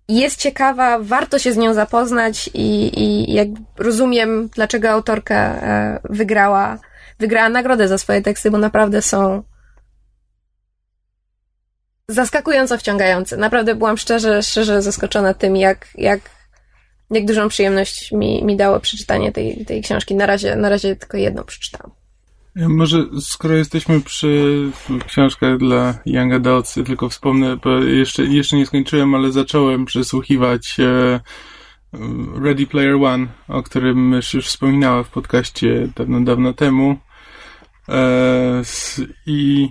jest 0.07 0.39
ciekawa, 0.39 0.99
warto 0.99 1.39
się 1.39 1.53
z 1.53 1.57
nią 1.57 1.73
zapoznać 1.73 2.49
i, 2.53 2.99
i 2.99 3.33
jak 3.33 3.47
rozumiem, 3.77 4.49
dlaczego 4.55 4.89
autorka 4.89 5.35
e, 5.35 5.99
wygrała, 6.03 6.77
wygrała 7.19 7.49
nagrodę 7.49 7.87
za 7.87 7.97
swoje 7.97 8.21
teksty, 8.21 8.51
bo 8.51 8.57
naprawdę 8.57 9.01
są 9.01 9.43
zaskakująco 12.11 12.77
wciągające. 12.77 13.37
Naprawdę 13.37 13.75
byłam 13.75 13.97
szczerze, 13.97 14.43
szczerze 14.43 14.81
zaskoczona 14.81 15.33
tym, 15.33 15.55
jak, 15.55 15.87
jak, 15.95 16.19
jak 17.09 17.25
dużą 17.25 17.49
przyjemność 17.49 18.11
mi, 18.11 18.43
mi 18.43 18.57
dało 18.57 18.79
przeczytanie 18.79 19.31
tej, 19.31 19.65
tej 19.65 19.81
książki. 19.81 20.15
Na 20.15 20.25
razie, 20.25 20.55
na 20.55 20.69
razie 20.69 20.95
tylko 20.95 21.17
jedną 21.17 21.43
przeczytałam. 21.43 21.91
Ja 22.55 22.69
Może 22.69 23.05
skoro 23.21 23.55
jesteśmy 23.55 24.01
przy 24.01 24.63
książkach 25.07 25.57
dla 25.57 25.97
Young 26.05 26.33
Adults, 26.33 26.73
tylko 26.73 27.09
wspomnę, 27.09 27.57
bo 27.57 27.77
jeszcze, 27.77 28.23
jeszcze 28.23 28.55
nie 28.55 28.65
skończyłem, 28.65 29.15
ale 29.15 29.31
zacząłem 29.31 29.85
przesłuchiwać 29.85 30.77
e, 30.79 31.19
Ready 32.41 32.67
Player 32.67 32.95
One, 32.95 33.27
o 33.47 33.63
którym 33.63 34.11
już 34.33 34.47
wspominała 34.47 35.03
w 35.03 35.09
podcaście 35.09 35.89
dawno, 35.95 36.21
dawno 36.21 36.53
temu. 36.53 36.97
E, 37.89 38.61
I 39.25 39.69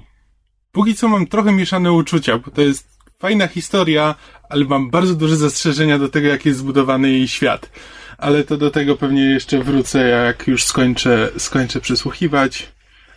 póki 0.76 0.95
co 0.95 1.09
mam 1.09 1.26
trochę 1.26 1.52
mieszane 1.52 1.92
uczucia, 1.92 2.38
bo 2.38 2.50
to 2.50 2.62
jest 2.62 2.88
fajna 3.18 3.47
historia, 3.47 4.14
ale 4.49 4.64
mam 4.64 4.90
bardzo 4.90 5.14
duże 5.14 5.37
zastrzeżenia 5.37 5.99
do 5.99 6.09
tego, 6.09 6.28
jak 6.28 6.47
jest 6.47 6.59
zbudowany 6.59 7.11
jej 7.11 7.28
świat. 7.28 7.71
Ale 8.18 8.45
to 8.45 8.56
do 8.56 8.71
tego 8.71 8.97
pewnie 8.97 9.25
jeszcze 9.25 9.62
wrócę, 9.62 10.09
jak 10.09 10.47
już 10.47 10.64
skończę, 10.64 11.28
skończę 11.38 11.80
przysłuchiwać. 11.80 12.73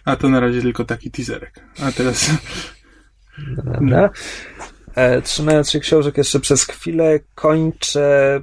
A 0.06 0.16
to 0.16 0.30
na 0.30 0.39
razie 0.39 0.62
tylko 0.62 0.86
taki 0.86 1.12
teaserek. 1.12 1.66
A 1.84 1.92
teraz... 1.92 2.32
Dobra. 3.66 4.10
E, 4.96 5.22
trzymając 5.22 5.70
się 5.70 5.80
książek 5.80 6.18
jeszcze 6.18 6.39
przez 6.39 6.63
chwilę, 6.63 7.20
kończę 7.36 8.42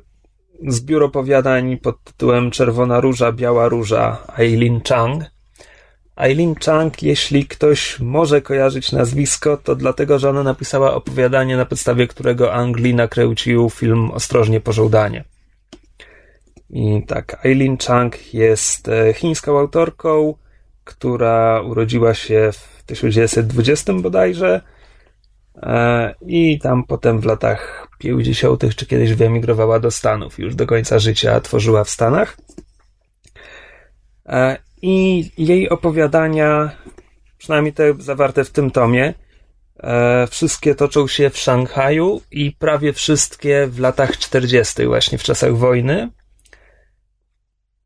zbiór 0.67 1.05
opowiadań 1.05 1.77
pod 1.77 2.05
tytułem 2.05 2.51
Czerwona 2.51 3.01
Róża, 3.01 3.33
Biała 3.33 3.69
Róża 3.69 4.19
Eileen 4.39 4.81
Chang. 4.89 5.36
Eileen 6.17 6.55
Chang, 6.55 7.03
jeśli 7.03 7.47
ktoś 7.47 8.01
może 8.01 8.43
kojarzyć 8.43 8.93
nazwisko, 8.93 9.57
to 9.57 9.75
dlatego, 9.75 10.19
że 10.19 10.31
ona 10.31 10.43
napisała 10.43 10.95
opowiadanie, 10.95 11.57
na 11.57 11.65
podstawie 11.65 12.07
którego 12.07 12.55
Angli 12.55 12.95
nakręcił 12.95 13.71
film 13.71 14.11
Ostrożnie 14.11 14.61
Pożądanie. 14.61 15.25
I 16.71 17.03
tak, 17.07 17.47
Eileen 17.47 17.77
Chang 17.79 18.35
jest 18.35 18.89
e, 18.89 19.13
chińską 19.13 19.59
autorką, 19.59 20.35
która 20.85 21.61
urodziła 21.61 22.15
się 22.15 22.51
w 22.53 22.83
1920 22.87 23.93
bodajże 23.93 24.61
e, 25.57 26.15
i 26.27 26.59
tam 26.59 26.85
potem 26.85 27.21
w 27.21 27.25
latach 27.25 27.89
50. 27.99 28.75
czy 28.77 28.87
kiedyś 28.87 29.15
wyemigrowała 29.15 29.81
do 29.81 29.91
Stanów. 29.91 30.39
Już 30.39 30.55
do 30.55 30.67
końca 30.67 30.99
życia 30.99 31.41
tworzyła 31.41 31.85
w 31.85 31.91
Stanach. 31.91 32.37
E, 34.77 34.87
I 34.87 35.31
jej 35.39 35.69
opowiadania, 35.69 36.71
przynajmniej 37.39 37.73
te 37.73 37.95
zawarte 37.99 38.45
w 38.45 38.51
tym 38.51 38.71
tomie, 38.71 39.15
e, 39.77 40.27
wszystkie 40.27 40.75
toczą 40.75 41.07
się 41.07 41.31
w 41.31 41.39
Szanghaju 41.39 42.23
i 42.31 42.53
prawie 42.53 42.93
wszystkie 42.93 43.67
w 43.67 43.79
latach 43.79 44.19
40., 44.19 44.87
właśnie 44.87 45.19
w 45.19 45.23
czasach 45.23 45.57
wojny. 45.57 46.11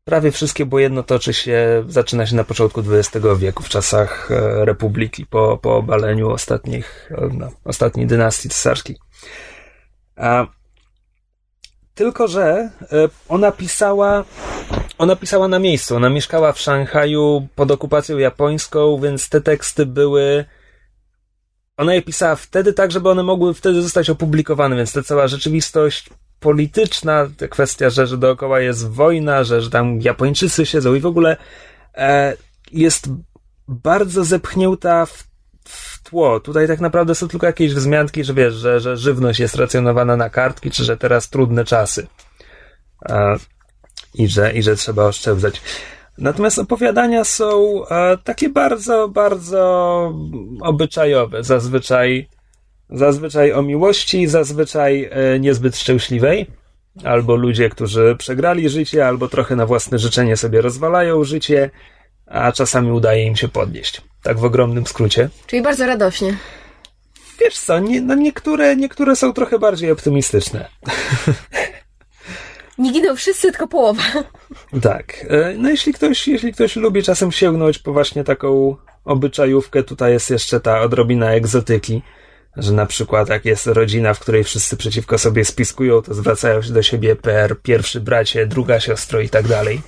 Prawie 0.03 0.31
wszystkie, 0.31 0.65
bo 0.65 0.79
jedno 0.79 1.03
toczy 1.03 1.33
się, 1.33 1.83
zaczyna 1.87 2.25
się 2.25 2.35
na 2.35 2.43
początku 2.43 2.83
XX 2.89 3.25
wieku, 3.37 3.63
w 3.63 3.69
czasach 3.69 4.31
e, 4.31 4.65
Republiki, 4.65 5.25
po, 5.25 5.57
po 5.57 5.75
obaleniu 5.75 6.29
ostatnich, 6.29 7.11
no, 7.33 7.51
ostatniej 7.65 8.07
dynastii 8.07 8.49
cesarskiej. 8.49 8.97
A, 10.15 10.47
tylko, 11.93 12.27
że 12.27 12.43
e, 12.43 12.69
ona 13.29 13.51
pisała, 13.51 14.23
ona 15.01 15.15
pisała 15.15 15.47
na 15.47 15.59
miejscu. 15.59 15.95
Ona 15.95 16.09
mieszkała 16.09 16.53
w 16.53 16.59
Szanghaju 16.59 17.47
pod 17.55 17.71
okupacją 17.71 18.17
japońską, 18.17 18.99
więc 18.99 19.29
te 19.29 19.41
teksty 19.41 19.85
były. 19.85 20.45
Ona 21.77 21.93
je 21.93 22.01
pisała 22.01 22.35
wtedy 22.35 22.73
tak, 22.73 22.91
żeby 22.91 23.09
one 23.09 23.23
mogły 23.23 23.53
wtedy 23.53 23.81
zostać 23.81 24.09
opublikowane, 24.09 24.75
więc 24.75 24.93
ta 24.93 25.03
cała 25.03 25.27
rzeczywistość 25.27 26.09
polityczna, 26.39 27.27
kwestia, 27.49 27.89
że, 27.89 28.07
że 28.07 28.17
dookoła 28.17 28.59
jest 28.59 28.89
wojna, 28.89 29.43
że, 29.43 29.61
że 29.61 29.69
tam 29.69 30.01
Japończycy 30.01 30.65
siedzą 30.65 30.95
i 30.95 30.99
w 30.99 31.05
ogóle 31.05 31.37
e, 31.95 32.33
jest 32.71 33.09
bardzo 33.67 34.23
zepchnięta 34.23 35.05
w 35.05 35.31
w 35.63 36.03
tło. 36.03 36.39
Tutaj 36.39 36.67
tak 36.67 36.79
naprawdę 36.79 37.15
są 37.15 37.27
tylko 37.27 37.47
jakieś 37.47 37.73
wzmianki, 37.73 38.23
że 38.23 38.33
wiesz, 38.33 38.53
że, 38.53 38.79
że 38.79 38.97
żywność 38.97 39.39
jest 39.39 39.55
racjonowana 39.55 40.17
na 40.17 40.29
kartki, 40.29 40.71
czy 40.71 40.83
że 40.83 40.97
teraz 40.97 41.29
trudne 41.29 41.65
czasy. 41.65 42.07
E, 43.09 43.35
i, 44.13 44.27
że, 44.27 44.53
I 44.53 44.63
że 44.63 44.75
trzeba 44.75 45.05
oszczędzać. 45.05 45.61
Natomiast 46.17 46.59
opowiadania 46.59 47.23
są 47.23 47.81
e, 47.87 48.17
takie 48.23 48.49
bardzo, 48.49 49.07
bardzo 49.07 50.13
obyczajowe. 50.61 51.43
Zazwyczaj, 51.43 52.29
zazwyczaj 52.89 53.53
o 53.53 53.61
miłości, 53.61 54.27
zazwyczaj 54.27 55.09
e, 55.11 55.39
niezbyt 55.39 55.77
szczęśliwej. 55.77 56.47
Albo 57.03 57.35
ludzie, 57.35 57.69
którzy 57.69 58.15
przegrali 58.17 58.69
życie, 58.69 59.07
albo 59.07 59.27
trochę 59.27 59.55
na 59.55 59.65
własne 59.65 59.99
życzenie 59.99 60.37
sobie 60.37 60.61
rozwalają 60.61 61.23
życie, 61.23 61.69
a 62.25 62.51
czasami 62.51 62.91
udaje 62.91 63.25
im 63.25 63.35
się 63.35 63.47
podnieść. 63.47 64.01
Tak 64.23 64.39
w 64.39 64.45
ogromnym 64.45 64.87
skrócie. 64.87 65.29
Czyli 65.47 65.61
bardzo 65.61 65.85
radośnie. 65.85 66.37
Wiesz 67.39 67.59
co, 67.59 67.79
nie, 67.79 68.01
no 68.01 68.15
niektóre, 68.15 68.75
niektóre 68.75 69.15
są 69.15 69.33
trochę 69.33 69.59
bardziej 69.59 69.91
optymistyczne. 69.91 70.69
Nie 72.81 72.91
giną 72.91 73.15
wszyscy, 73.15 73.41
tylko 73.41 73.67
połowa. 73.67 74.03
Tak. 74.81 75.25
E, 75.29 75.53
no 75.57 75.69
jeśli 75.69 75.93
ktoś, 75.93 76.27
jeśli 76.27 76.53
ktoś 76.53 76.75
lubi 76.75 77.03
czasem 77.03 77.31
sięgnąć 77.31 77.79
po 77.79 77.93
właśnie 77.93 78.23
taką 78.23 78.75
obyczajówkę, 79.05 79.83
tutaj 79.83 80.11
jest 80.11 80.29
jeszcze 80.29 80.59
ta 80.59 80.81
odrobina 80.81 81.31
egzotyki, 81.31 82.01
że 82.57 82.73
na 82.73 82.85
przykład 82.85 83.29
jak 83.29 83.45
jest 83.45 83.67
rodzina, 83.67 84.13
w 84.13 84.19
której 84.19 84.43
wszyscy 84.43 84.77
przeciwko 84.77 85.17
sobie 85.17 85.45
spiskują, 85.45 86.01
to 86.01 86.13
zwracają 86.13 86.61
się 86.61 86.73
do 86.73 86.83
siebie 86.83 87.15
per 87.15 87.61
pierwszy 87.61 88.01
bracie, 88.01 88.47
druga 88.47 88.79
siostro 88.79 89.19
i 89.19 89.29
tak 89.29 89.47
dalej. 89.47 89.81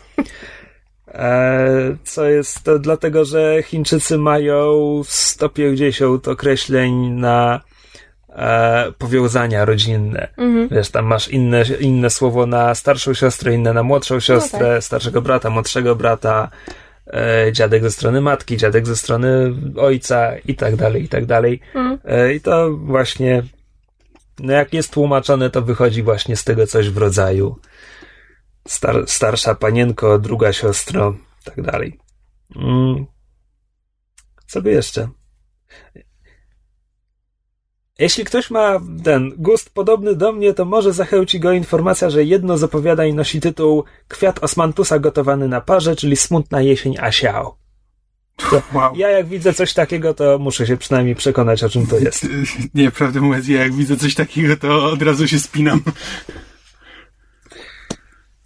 E, 1.08 1.98
co 2.04 2.26
jest 2.26 2.64
to 2.64 2.80
dlatego, 2.80 3.26
że 3.26 3.64
Chińczycy 3.64 4.18
mają 4.18 5.02
150 5.06 6.28
określeń 6.28 6.94
na 7.10 7.62
e, 8.36 8.92
powiązania 8.98 9.66
rodzinne. 9.66 10.28
Mhm. 10.38 10.68
Wiesz, 10.68 10.90
tam 10.90 11.06
masz 11.06 11.28
inne, 11.28 11.64
inne 11.80 12.10
słowo 12.10 12.46
na 12.46 12.76
starszą 12.76 13.14
siostrę, 13.14 13.54
inne 13.54 13.74
na 13.74 13.84
młodszą 13.84 14.20
siostrę, 14.20 14.60
no 14.60 14.76
tak. 14.76 14.84
starszego 14.84 15.22
brata, 15.22 15.50
młodszego 15.50 15.96
brata, 15.96 16.50
e, 17.08 17.52
dziadek 17.52 17.84
ze 17.84 17.92
strony 17.92 18.22
matki, 18.22 18.58
dziadek 18.58 18.88
ze 18.88 18.96
strony 18.96 19.54
ojca 19.78 20.38
i 20.38 20.56
tak 20.56 20.76
dalej, 20.76 21.04
i 21.04 21.10
tak 21.10 21.26
dalej. 21.26 21.60
Mhm. 21.76 22.00
E, 22.06 22.34
I 22.34 22.42
to 22.42 22.78
właśnie, 22.78 23.44
no 24.40 24.54
jak 24.54 24.74
jest 24.74 24.94
tłumaczone, 24.94 25.50
to 25.50 25.62
wychodzi 25.62 26.04
właśnie 26.04 26.36
z 26.36 26.44
tego 26.44 26.68
coś 26.68 26.90
w 26.90 26.98
rodzaju 26.98 27.56
star, 28.68 29.04
starsza 29.08 29.56
panienko, 29.56 30.20
druga 30.20 30.54
siostro, 30.54 31.16
tak 31.44 31.62
dalej. 31.62 32.00
Mm. 32.56 33.06
Co 34.48 34.62
by 34.62 34.72
jeszcze? 34.72 35.10
Jeśli 38.00 38.26
ktoś 38.26 38.52
ma 38.52 38.80
ten 39.04 39.34
gust 39.38 39.74
podobny 39.74 40.16
do 40.16 40.32
mnie, 40.32 40.54
to 40.54 40.66
może 40.66 40.94
zachęci 40.94 41.40
go 41.40 41.52
informacja, 41.52 42.10
że 42.10 42.24
jedno 42.24 42.58
z 42.58 42.64
opowiadań 42.64 43.14
nosi 43.14 43.42
tytuł 43.42 43.84
Kwiat 44.08 44.44
osmantusa 44.44 45.00
gotowany 45.00 45.48
na 45.48 45.62
parze, 45.62 45.96
czyli 45.96 46.16
Smutna 46.16 46.62
jesień 46.62 46.98
Asiao. 47.00 47.58
Wow. 48.74 48.96
Ja 48.96 49.10
jak 49.10 49.28
widzę 49.28 49.54
coś 49.54 49.74
takiego, 49.74 50.14
to 50.14 50.40
muszę 50.40 50.68
się 50.68 50.78
przynajmniej 50.78 51.16
przekonać, 51.16 51.64
o 51.64 51.70
czym 51.70 51.88
to 51.88 51.98
jest. 51.98 52.28
Nie, 52.76 52.92
prawdę 52.92 53.22
mówiąc, 53.22 53.48
ja 53.48 53.60
jak 53.60 53.74
widzę 53.74 53.98
coś 53.98 54.16
takiego, 54.16 54.58
to 54.58 54.86
od 54.86 55.02
razu 55.02 55.28
się 55.28 55.40
spinam. 55.40 55.82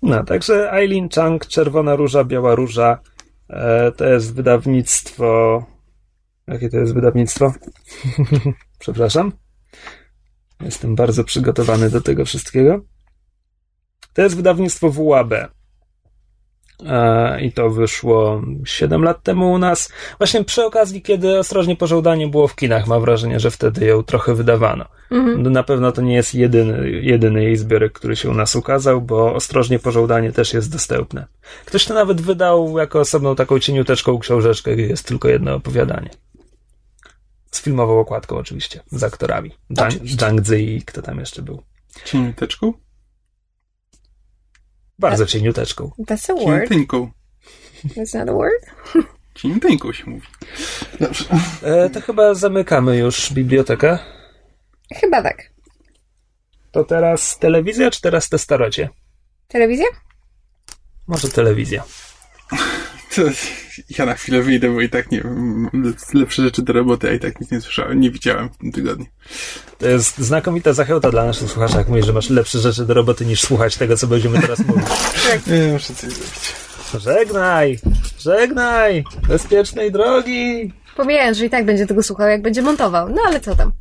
No, 0.02 0.24
także 0.24 0.72
Eileen 0.74 1.10
Chang, 1.10 1.48
Czerwona 1.48 1.96
Róża, 1.96 2.24
Biała 2.24 2.56
Róża, 2.56 3.00
e, 3.50 3.92
to 3.92 4.06
jest 4.06 4.36
wydawnictwo... 4.36 5.66
Jakie 6.48 6.70
to 6.70 6.78
jest 6.78 6.94
wydawnictwo? 6.94 7.54
Przepraszam. 8.80 9.32
Jestem 10.62 10.96
bardzo 10.96 11.24
przygotowany 11.24 11.90
do 11.90 12.02
tego 12.02 12.26
wszystkiego. 12.26 12.82
To 14.14 14.22
jest 14.22 14.36
wydawnictwo 14.36 14.92
WAB. 14.92 15.34
E, 16.86 17.42
I 17.42 17.52
to 17.52 17.70
wyszło 17.70 18.42
7 18.66 19.04
lat 19.04 19.24
temu 19.24 19.52
u 19.52 19.58
nas. 19.58 19.94
Właśnie 20.18 20.44
przy 20.44 20.66
okazji, 20.66 21.02
kiedy 21.02 21.40
Ostrożnie 21.40 21.76
Pożądanie 21.76 22.28
było 22.28 22.48
w 22.48 22.56
kinach, 22.56 22.88
mam 22.88 23.02
wrażenie, 23.02 23.40
że 23.40 23.52
wtedy 23.52 23.86
ją 23.86 24.04
trochę 24.04 24.36
wydawano. 24.36 24.86
Mhm. 25.12 25.44
No, 25.44 25.50
na 25.50 25.64
pewno 25.64 25.92
to 25.92 26.02
nie 26.02 26.16
jest 26.16 26.36
jedyny, 26.36 26.90
jedyny 26.90 27.44
jej 27.44 27.58
zbiorek, 27.58 27.94
który 27.94 28.16
się 28.16 28.30
u 28.30 28.34
nas 28.34 28.56
ukazał, 28.56 29.02
bo 29.02 29.34
Ostrożnie 29.34 29.80
Pożądanie 29.80 30.32
też 30.32 30.54
jest 30.54 30.72
dostępne. 30.72 31.26
Ktoś 31.66 31.86
to 31.86 31.94
nawet 31.94 32.22
wydał 32.22 32.78
jako 32.78 33.00
osobną 33.00 33.36
taką 33.36 33.60
cieniuteczką 33.60 34.20
książeczkę, 34.20 34.76
gdzie 34.76 34.88
jest 34.88 35.08
tylko 35.08 35.28
jedno 35.28 35.56
opowiadanie. 35.56 36.10
Z 37.58 37.62
filmową 37.62 38.00
okładką 38.00 38.38
oczywiście, 38.38 38.84
z 38.92 39.04
aktorami. 39.04 39.52
Dang 40.18 40.46
Zi 40.46 40.76
i 40.76 40.82
kto 40.82 41.02
tam 41.02 41.20
jeszcze 41.20 41.42
był. 41.42 41.64
Cieniuteczką? 42.06 42.74
Bardzo 45.00 45.24
That, 45.24 45.32
cieniuteczką. 45.32 45.92
That's 46.00 46.32
a 46.32 46.36
word. 46.36 46.46
Cieniuteńką. 46.46 47.12
That's 47.86 48.20
not 48.20 48.30
a 48.30 48.34
word? 48.34 48.66
Cieniuteńką 49.36 49.94
się 49.94 50.10
mówi. 50.10 50.28
Dobrze. 51.00 51.26
E, 51.64 51.90
to 51.90 52.02
chyba 52.02 52.34
zamykamy 52.34 52.98
już 52.98 53.34
bibliotekę. 53.34 54.00
Chyba 54.96 55.24
tak. 55.24 55.52
To 56.72 56.84
teraz 56.84 57.40
telewizja, 57.40 57.92
czy 57.92 58.02
teraz 58.02 58.30
te 58.30 58.38
starocie? 58.38 58.90
Telewizja? 59.48 59.88
Może 61.08 61.30
telewizja. 61.30 61.84
To 63.18 63.24
ja 64.00 64.06
na 64.06 64.14
chwilę 64.14 64.42
wyjdę, 64.42 64.70
bo 64.70 64.82
i 64.82 64.90
tak 64.90 65.12
nie 65.12 65.24
lepsze 66.14 66.42
rzeczy 66.42 66.62
do 66.62 66.74
roboty, 66.74 67.10
a 67.10 67.14
i 67.14 67.20
tak 67.20 67.42
nic 67.42 67.52
nie 67.52 67.62
słyszałem, 67.62 68.00
nie 68.00 68.12
widziałem 68.12 68.50
w 68.50 68.58
tym 68.58 68.72
tygodniu. 68.72 69.06
To 69.78 69.88
jest 69.88 70.18
znakomita 70.18 70.74
zachęta 70.74 71.12
dla 71.12 71.26
naszych 71.26 71.52
słuchaczy, 71.52 71.78
jak 71.78 71.88
mówisz, 71.88 72.06
że 72.06 72.14
masz 72.14 72.30
lepsze 72.30 72.60
rzeczy 72.60 72.86
do 72.86 72.94
roboty 72.94 73.26
niż 73.26 73.42
słuchać 73.42 73.78
tego, 73.78 73.98
co 73.98 74.08
będziemy 74.08 74.42
teraz 74.42 74.60
mówić. 74.60 74.88
tak. 75.30 75.48
Nie, 75.48 75.74
muszę 75.74 75.94
coś 75.94 76.10
zrobić. 76.10 76.54
Żegnaj! 77.00 77.80
Żegnaj! 78.20 79.04
Bezpiecznej 79.28 79.92
drogi! 79.92 80.74
Pomijając, 80.98 81.38
że 81.38 81.46
i 81.46 81.50
tak 81.50 81.66
będzie 81.66 81.88
tego 81.88 82.04
słuchał, 82.04 82.28
jak 82.28 82.42
będzie 82.42 82.62
montował. 82.62 83.10
No 83.10 83.22
ale 83.26 83.40
co 83.40 83.56
tam? 83.56 83.72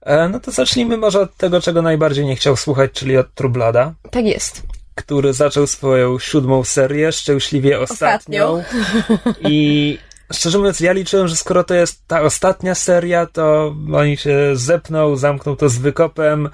E, 0.00 0.28
no 0.28 0.40
to 0.40 0.50
zacznijmy 0.50 0.96
może 0.96 1.20
od 1.20 1.36
tego, 1.36 1.60
czego 1.60 1.82
najbardziej 1.82 2.26
nie 2.26 2.36
chciał 2.36 2.56
słuchać, 2.56 2.90
czyli 2.92 3.16
od 3.16 3.34
Trublada, 3.34 3.94
Tak 4.10 4.24
jest. 4.24 4.62
Który 4.94 5.32
zaczął 5.32 5.66
swoją 5.66 6.18
siódmą 6.18 6.64
serię, 6.64 7.12
szczęśliwie 7.12 7.80
ostatnią. 7.80 8.62
I 9.48 9.98
szczerze 10.32 10.58
mówiąc, 10.58 10.80
ja 10.80 10.92
liczyłem, 10.92 11.28
że 11.28 11.36
skoro 11.36 11.64
to 11.64 11.74
jest 11.74 12.06
ta 12.06 12.22
ostatnia 12.22 12.74
seria, 12.74 13.26
to 13.26 13.74
oni 13.94 14.16
się 14.16 14.36
zepną, 14.54 15.16
zamkną 15.16 15.56
to 15.56 15.68
z 15.68 15.78
wykopem, 15.78 16.48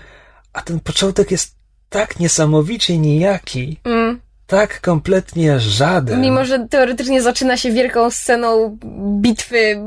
a 0.52 0.62
ten 0.62 0.80
początek 0.80 1.30
jest 1.30 1.54
tak 1.88 2.20
niesamowicie 2.20 2.98
nijaki, 2.98 3.80
Mm. 3.84 4.20
tak 4.46 4.80
kompletnie 4.80 5.60
żaden. 5.60 6.20
Mimo, 6.20 6.44
że 6.44 6.66
teoretycznie 6.70 7.22
zaczyna 7.22 7.56
się 7.56 7.72
wielką 7.72 8.10
sceną 8.10 8.78
bitwy 9.20 9.80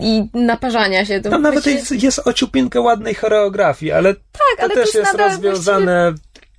i 0.00 0.24
naparzania 0.34 1.04
się. 1.04 1.20
To 1.20 1.30
Tam 1.30 1.42
nawet 1.42 1.62
właściwie- 1.64 1.76
jest, 1.96 2.04
jest 2.04 2.18
ociupinkę 2.28 2.80
ładnej 2.80 3.14
choreografii, 3.14 3.92
ale 3.92 4.14
tak, 4.14 4.22
to 4.56 4.62
ale 4.62 4.74
też 4.74 4.94
jest 4.94 5.12
nadal 5.12 5.30
rozwiązane 5.30 6.14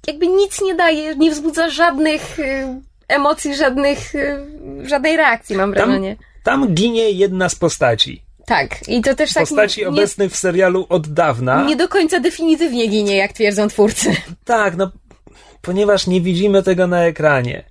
jakby 0.08 0.28
nic 0.28 0.62
nie 0.62 0.76
daje, 0.76 1.16
nie 1.16 1.32
wzbudza 1.32 1.70
żadnych 1.70 2.40
y, 2.40 2.68
emocji, 3.08 3.56
żadnych, 3.56 4.16
y, 4.16 4.38
żadnej 4.84 5.18
reakcji, 5.18 5.56
mam 5.56 5.74
Tam- 5.74 5.86
wrażenie. 5.90 6.16
Tam 6.44 6.74
ginie 6.74 7.12
jedna 7.12 7.50
z 7.50 7.56
postaci. 7.56 8.24
Tak, 8.46 8.88
i 8.90 9.02
to 9.02 9.16
też 9.16 9.34
tak 9.34 9.44
Postaci 9.44 9.82
nie, 9.82 9.90
obecnych 9.90 10.32
w 10.32 10.36
serialu 10.38 10.86
od 10.90 11.08
dawna. 11.08 11.64
nie 11.64 11.76
do 11.76 11.88
końca 11.88 12.20
definitywnie 12.20 12.88
ginie, 12.88 13.18
jak 13.18 13.34
twierdzą 13.34 13.68
twórcy. 13.68 14.16
Tak, 14.46 14.76
no, 14.78 14.92
ponieważ 15.62 16.08
nie 16.08 16.22
widzimy 16.22 16.64
tego 16.64 16.88
na 16.88 17.04
ekranie. 17.06 17.64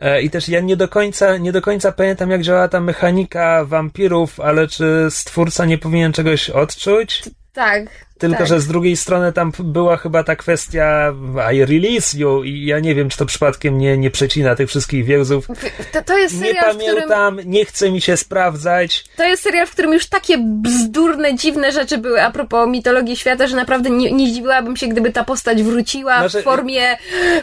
E, 0.00 0.22
I 0.22 0.30
też 0.30 0.48
ja 0.48 0.60
nie 0.60 0.76
do 0.76 0.88
końca, 0.88 1.36
nie 1.36 1.52
do 1.52 1.62
końca 1.62 1.92
pamiętam, 1.92 2.30
jak 2.30 2.42
działa 2.42 2.68
ta 2.68 2.80
mechanika 2.80 3.64
wampirów, 3.64 4.40
ale 4.40 4.68
czy 4.68 5.06
stwórca 5.10 5.64
nie 5.64 5.78
powinien 5.78 6.12
czegoś 6.12 6.50
odczuć? 6.50 7.22
Tak. 7.52 7.82
Tylko, 8.20 8.38
tak. 8.38 8.46
że 8.46 8.60
z 8.60 8.66
drugiej 8.66 8.96
strony 8.96 9.32
tam 9.32 9.52
była 9.58 9.96
chyba 9.96 10.24
ta 10.24 10.36
kwestia 10.36 11.14
I 11.54 11.64
release 11.64 12.14
you 12.14 12.42
i 12.44 12.64
ja 12.64 12.80
nie 12.80 12.94
wiem, 12.94 13.08
czy 13.08 13.18
to 13.18 13.26
przypadkiem 13.26 13.78
nie, 13.78 13.98
nie 13.98 14.10
przecina 14.10 14.56
tych 14.56 14.68
wszystkich 14.68 15.04
więzów. 15.04 15.46
To, 15.92 16.02
to 16.02 16.18
jest 16.18 16.34
Nie 16.40 16.46
serial, 16.46 16.76
którym, 16.76 16.94
pamiętam, 16.94 17.40
nie 17.44 17.64
chce 17.64 17.90
mi 17.90 18.00
się 18.00 18.16
sprawdzać. 18.16 19.04
to 19.16 19.24
jest 19.24 19.42
serial, 19.42 19.66
w 19.66 19.70
którym 19.70 19.92
już 19.92 20.06
takie 20.06 20.38
bzdurne, 20.38 21.34
dziwne 21.34 21.72
rzeczy 21.72 21.98
były 21.98 22.22
a 22.22 22.30
propos 22.30 22.68
mitologii 22.68 23.16
świata, 23.16 23.46
że 23.46 23.56
naprawdę 23.56 23.90
nie, 23.90 24.12
nie 24.12 24.30
zdziwiłabym 24.30 24.76
się, 24.76 24.88
gdyby 24.88 25.12
ta 25.12 25.24
postać 25.24 25.62
wróciła 25.62 26.18
Znaczy- 26.18 26.40
w 26.40 26.44
formie 26.44 26.96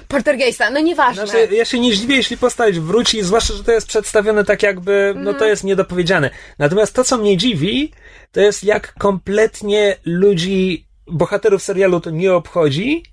poltergeista. 0.07 0.69
No 0.69 0.79
nieważne. 0.79 1.27
Znaczy, 1.27 1.55
ja 1.55 1.65
się 1.65 1.79
nie 1.79 1.93
zdziwię, 1.93 2.15
jeśli 2.15 2.38
postać 2.38 2.79
wróci, 2.79 3.24
zwłaszcza, 3.24 3.53
że 3.53 3.63
to 3.63 3.72
jest 3.72 3.88
przedstawione 3.88 4.43
tak 4.43 4.63
jakby, 4.63 5.13
no 5.17 5.34
to 5.34 5.46
jest 5.46 5.63
niedopowiedziane. 5.63 6.29
Natomiast 6.60 6.93
to, 6.93 7.03
co 7.03 7.17
mnie 7.17 7.38
dziwi, 7.38 7.91
to 8.31 8.41
jest 8.41 8.63
jak 8.63 8.93
kompletnie 8.93 9.98
ludzi, 10.05 10.88
bohaterów 11.07 11.63
serialu 11.63 12.00
to 12.00 12.10
nie 12.10 12.34
obchodzi 12.34 13.03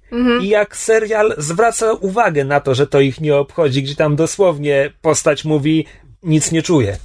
i 0.40 0.49
jak 0.49 0.76
serial 0.76 1.35
zwraca 1.38 1.92
uwagę 1.92 2.44
na 2.44 2.61
to, 2.61 2.75
że 2.75 2.87
to 2.87 3.00
ich 3.00 3.21
nie 3.21 3.37
obchodzi, 3.37 3.83
gdzie 3.83 3.94
tam 3.97 4.16
dosłownie 4.16 4.92
postać 5.02 5.44
mówi, 5.44 5.87
nic 6.23 6.52
nie 6.52 6.62
czuję. 6.62 6.97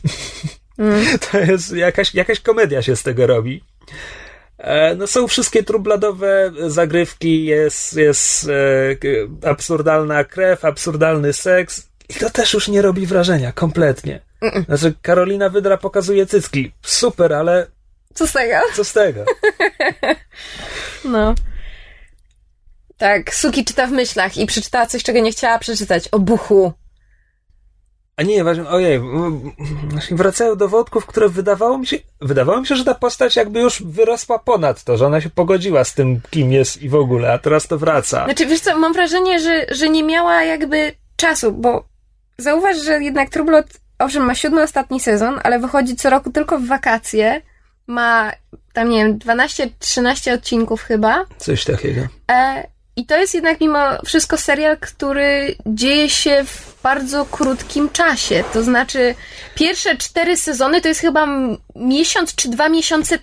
to 1.31 1.39
jest 1.39 1.73
jakaś, 1.75 2.13
jakaś 2.13 2.39
komedia 2.39 2.81
się 2.81 2.95
z 2.95 3.03
tego 3.03 3.27
robi. 3.27 3.63
E, 4.57 4.95
No 4.95 5.07
są 5.07 5.27
wszystkie 5.27 5.63
trubladowe 5.63 6.51
zagrywki, 6.67 7.45
jest, 7.45 7.97
jest 7.97 8.49
e, 9.43 9.49
absurdalna 9.49 10.23
krew, 10.23 10.65
absurdalny 10.65 11.33
seks 11.33 11.89
i 12.09 12.13
to 12.13 12.29
też 12.29 12.53
już 12.53 12.67
nie 12.67 12.81
robi 12.81 13.05
wrażenia, 13.05 13.51
kompletnie. 13.51 14.21
Znaczy 14.65 14.93
Karolina 15.01 15.49
Wydra 15.49 15.77
pokazuje 15.77 16.25
cycki, 16.25 16.71
super, 16.81 17.33
ale 17.33 17.67
Co 18.19 18.27
z 18.27 18.31
tego? 18.31 18.55
co 18.75 18.83
z 18.83 18.93
tego? 18.93 19.25
No. 21.05 21.35
Tak, 22.97 23.35
Suki 23.35 23.65
czyta 23.65 23.87
w 23.87 23.91
myślach 23.91 24.37
i 24.37 24.45
przeczytała 24.45 24.85
coś, 24.85 25.03
czego 25.03 25.19
nie 25.19 25.31
chciała 25.31 25.59
przeczytać. 25.59 26.07
O 26.07 26.19
buchu. 26.19 26.73
A 28.17 28.23
nie, 28.23 28.43
właśnie, 28.43 28.67
ojej, 28.67 29.01
wracają 30.11 30.55
do 30.55 30.67
wątków, 30.67 31.05
które 31.05 31.29
wydawało 31.29 31.77
mi 31.77 31.87
się, 31.87 31.97
wydawało 32.21 32.59
mi 32.59 32.67
się, 32.67 32.75
że 32.75 32.85
ta 32.85 32.95
postać 32.95 33.35
jakby 33.35 33.59
już 33.59 33.83
wyrosła 33.83 34.39
ponad 34.39 34.83
to, 34.83 34.97
że 34.97 35.05
ona 35.05 35.21
się 35.21 35.29
pogodziła 35.29 35.83
z 35.83 35.93
tym, 35.93 36.21
kim 36.29 36.51
jest 36.51 36.81
i 36.81 36.89
w 36.89 36.95
ogóle, 36.95 37.33
a 37.33 37.37
teraz 37.37 37.67
to 37.67 37.77
wraca. 37.77 38.25
Znaczy, 38.25 38.45
wiesz 38.45 38.59
co, 38.59 38.77
mam 38.77 38.93
wrażenie, 38.93 39.39
że, 39.39 39.65
że 39.69 39.89
nie 39.89 40.03
miała 40.03 40.43
jakby 40.43 40.91
czasu, 41.15 41.51
bo 41.51 41.85
zauważ, 42.37 42.77
że 42.77 43.03
jednak 43.03 43.29
Trublot, 43.29 43.65
owszem, 43.99 44.23
ma 44.23 44.35
siódmy 44.35 44.63
ostatni 44.63 44.99
sezon, 44.99 45.39
ale 45.43 45.59
wychodzi 45.59 45.95
co 45.95 46.09
roku 46.09 46.31
tylko 46.31 46.59
w 46.59 46.67
wakacje. 46.67 47.41
Ma 47.89 48.31
tam, 48.73 48.89
nie 48.89 49.05
wiem, 49.05 49.19
12-13 49.19 50.33
odcinków 50.33 50.83
chyba. 50.83 51.25
Coś 51.37 51.65
takiego. 51.65 52.01
E, 52.31 52.67
I 52.95 53.05
to 53.05 53.17
jest 53.17 53.33
jednak 53.33 53.61
mimo 53.61 53.79
wszystko 54.05 54.37
serial, 54.37 54.77
który 54.77 55.55
dzieje 55.65 56.09
się 56.09 56.43
w 56.45 56.81
bardzo 56.83 57.25
krótkim 57.25 57.89
czasie. 57.89 58.43
To 58.53 58.63
znaczy, 58.63 59.15
pierwsze 59.55 59.97
cztery 59.97 60.37
sezony 60.37 60.81
to 60.81 60.87
jest 60.87 61.01
chyba 61.01 61.27
miesiąc 61.75 62.35
czy 62.35 62.49
dwa 62.49 62.69
miesiące 62.69 63.19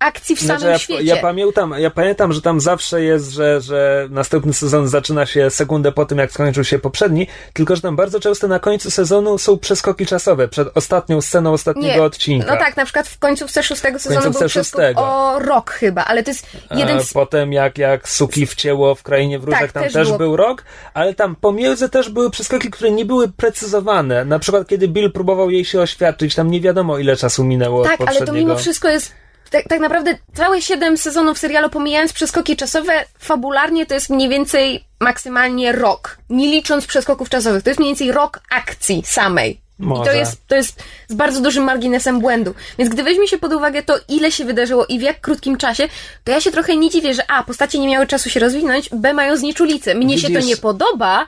akcji 0.00 0.36
w 0.36 0.40
Znaczy, 0.40 0.60
samym 0.60 0.72
ja, 0.72 0.78
świecie. 0.78 1.04
ja 1.04 1.16
pamiętam, 1.16 1.74
ja 1.78 1.90
pamiętam, 1.90 2.32
że 2.32 2.42
tam 2.42 2.60
zawsze 2.60 3.02
jest, 3.02 3.30
że, 3.30 3.60
że 3.60 4.08
następny 4.10 4.52
sezon 4.52 4.88
zaczyna 4.88 5.26
się 5.26 5.50
sekundę 5.50 5.92
po 5.92 6.06
tym, 6.06 6.18
jak 6.18 6.32
skończył 6.32 6.64
się 6.64 6.78
poprzedni, 6.78 7.26
tylko 7.52 7.76
że 7.76 7.82
tam 7.82 7.96
bardzo 7.96 8.20
często 8.20 8.48
na 8.48 8.58
końcu 8.58 8.90
sezonu 8.90 9.38
są 9.38 9.58
przeskoki 9.58 10.06
czasowe 10.06 10.48
przed 10.48 10.68
ostatnią 10.76 11.20
sceną 11.20 11.52
ostatniego 11.52 12.04
odcinka. 12.04 12.46
No 12.46 12.58
tak, 12.58 12.76
na 12.76 12.84
przykład 12.84 13.08
w 13.08 13.18
końcówce 13.18 13.62
szóstego 13.62 13.98
sezonu 13.98 14.22
końcówce 14.22 14.40
był 14.44 14.48
przeskok 14.48 14.80
o 14.96 15.38
rok 15.38 15.70
chyba, 15.70 16.04
ale 16.04 16.22
to 16.22 16.30
jest 16.30 16.46
jeden 16.70 16.98
A 16.98 17.02
z... 17.02 17.12
potem 17.12 17.52
jak, 17.52 17.78
jak 17.78 18.08
Suki 18.08 18.46
wcięło 18.46 18.94
w 18.94 19.02
Krainie 19.02 19.38
Wróżek, 19.38 19.60
Tak, 19.60 19.72
tam 19.72 19.82
też 19.82 19.92
też, 19.92 20.06
było. 20.06 20.18
był 20.18 20.36
rok, 20.36 20.64
ale 20.94 21.14
tam 21.14 21.36
pomiędzy 21.36 21.88
też 21.88 22.08
były 22.10 22.30
przeskoki, 22.30 22.70
które 22.70 22.90
nie 22.90 23.04
były 23.04 23.28
precyzowane. 23.28 24.24
Na 24.24 24.38
przykład 24.38 24.68
kiedy 24.68 24.88
Bill 24.88 25.12
próbował 25.12 25.50
jej 25.50 25.64
się 25.64 25.80
oświadczyć, 25.80 26.34
tam 26.34 26.50
nie 26.50 26.60
wiadomo 26.60 26.98
ile 26.98 27.16
czasu 27.16 27.44
minęło 27.44 27.84
Tak, 27.84 28.00
ale 28.06 28.26
to 28.26 28.32
mimo 28.32 28.56
wszystko 28.56 28.88
jest... 28.88 29.19
Tak, 29.50 29.68
tak 29.68 29.80
naprawdę 29.80 30.18
całe 30.34 30.62
siedem 30.62 30.96
sezonów 30.96 31.38
serialu, 31.38 31.70
pomijając 31.70 32.12
przeskoki 32.12 32.56
czasowe, 32.56 33.04
fabularnie 33.18 33.86
to 33.86 33.94
jest 33.94 34.10
mniej 34.10 34.28
więcej 34.28 34.84
maksymalnie 35.00 35.72
rok. 35.72 36.18
Nie 36.30 36.46
licząc 36.46 36.86
przeskoków 36.86 37.28
czasowych. 37.28 37.62
To 37.62 37.70
jest 37.70 37.80
mniej 37.80 37.90
więcej 37.90 38.12
rok 38.12 38.40
akcji 38.50 39.02
samej. 39.06 39.50
I 39.50 39.82
to 39.82 39.88
Może. 39.88 40.16
jest, 40.16 40.46
to 40.48 40.54
jest 40.54 40.82
z 41.08 41.14
bardzo 41.14 41.40
dużym 41.40 41.64
marginesem 41.64 42.20
błędu. 42.20 42.54
Więc 42.78 42.90
gdy 42.90 43.02
weźmie 43.02 43.28
się 43.28 43.38
pod 43.38 43.52
uwagę 43.52 43.82
to, 43.82 43.94
ile 44.08 44.32
się 44.32 44.44
wydarzyło 44.44 44.86
i 44.86 44.98
w 44.98 45.02
jak 45.02 45.20
krótkim 45.20 45.56
czasie, 45.56 45.88
to 46.24 46.32
ja 46.32 46.40
się 46.40 46.50
trochę 46.52 46.76
nie 46.76 46.90
dziwię, 46.90 47.14
że 47.14 47.30
A, 47.30 47.44
postacie 47.44 47.78
nie 47.78 47.88
miały 47.88 48.06
czasu 48.06 48.30
się 48.30 48.40
rozwinąć, 48.40 48.88
B, 48.92 49.14
mają 49.14 49.36
znieczulicę. 49.36 49.94
Mnie 49.94 50.18
się 50.18 50.26
to 50.28 50.34
Widzisz- 50.34 50.46
nie 50.46 50.56
podoba. 50.56 51.26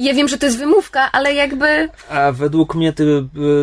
Ja 0.00 0.14
wiem, 0.14 0.28
że 0.28 0.38
to 0.38 0.46
jest 0.46 0.58
wymówka, 0.58 1.12
ale 1.12 1.34
jakby... 1.34 1.88
A 2.10 2.32
według 2.32 2.74
mnie 2.74 2.92
ty 2.92 3.02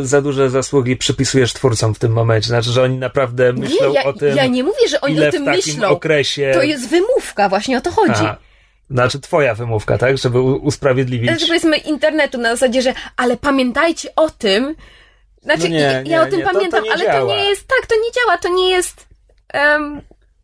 y, 0.01 0.05
za 0.07 0.21
duże 0.21 0.49
zasługi 0.49 0.97
przypisujesz 0.97 1.53
twórcom 1.53 1.95
w 1.95 1.99
tym 1.99 2.11
momencie. 2.11 2.47
Znaczy, 2.47 2.69
że 2.69 2.83
oni 2.83 2.97
naprawdę 2.97 3.53
myślą 3.53 3.87
nie, 3.89 3.93
ja, 3.95 4.03
o 4.03 4.13
tym, 4.13 4.37
ja 4.37 4.45
nie 4.45 4.63
mówię, 4.63 4.87
że 4.89 5.01
oni 5.01 5.27
o 5.27 5.31
tym 5.31 5.43
w 5.43 5.45
takim 5.45 5.73
myślą. 5.73 5.87
okresie... 5.89 6.51
To 6.53 6.63
jest 6.63 6.89
wymówka, 6.89 7.49
właśnie 7.49 7.77
o 7.77 7.81
to 7.81 7.91
chodzi. 7.91 8.11
Aha. 8.15 8.37
Znaczy 8.89 9.19
twoja 9.19 9.55
wymówka, 9.55 9.97
tak? 9.97 10.17
Żeby 10.17 10.41
usprawiedliwić... 10.41 11.29
Znaczy 11.29 11.47
powiedzmy 11.47 11.77
internetu 11.77 12.37
na 12.37 12.49
zasadzie, 12.55 12.81
że 12.81 12.93
ale 13.17 13.37
pamiętajcie 13.37 14.09
o 14.15 14.29
tym. 14.29 14.75
Znaczy, 15.41 15.63
No 15.63 15.67
nie, 15.69 15.79
ja, 15.79 16.01
nie, 16.01 16.11
ja 16.11 16.21
o 16.21 16.25
tym 16.25 16.37
nie, 16.39 16.43
to- 16.45 16.49
to 16.51 16.55
pamiętam, 16.55 16.83
ale 16.93 17.05
działa. 17.05 17.19
to 17.19 17.27
nie 17.27 17.43
jest, 17.49 17.67
tak, 17.67 17.87
to 17.87 17.95
nie 17.95 18.11
działa, 18.11 18.37
to 18.37 18.49
nie 18.49 18.69
jest, 18.69 19.07
em, 19.53 20.01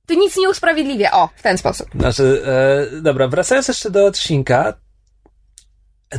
to 0.08 0.14
nic 0.14 0.38
nie 0.38 0.50
usprawiedliwia, 0.50 1.12
o, 1.12 1.30
w 1.36 1.42
ten 1.42 1.58
sposób. 1.58 1.88
Znaczy, 2.00 2.44
e, 2.46 3.02
dobra, 3.02 3.28
wracając 3.28 3.68
jeszcze 3.68 3.90
do 3.92 4.06
odcinka, 4.06 4.74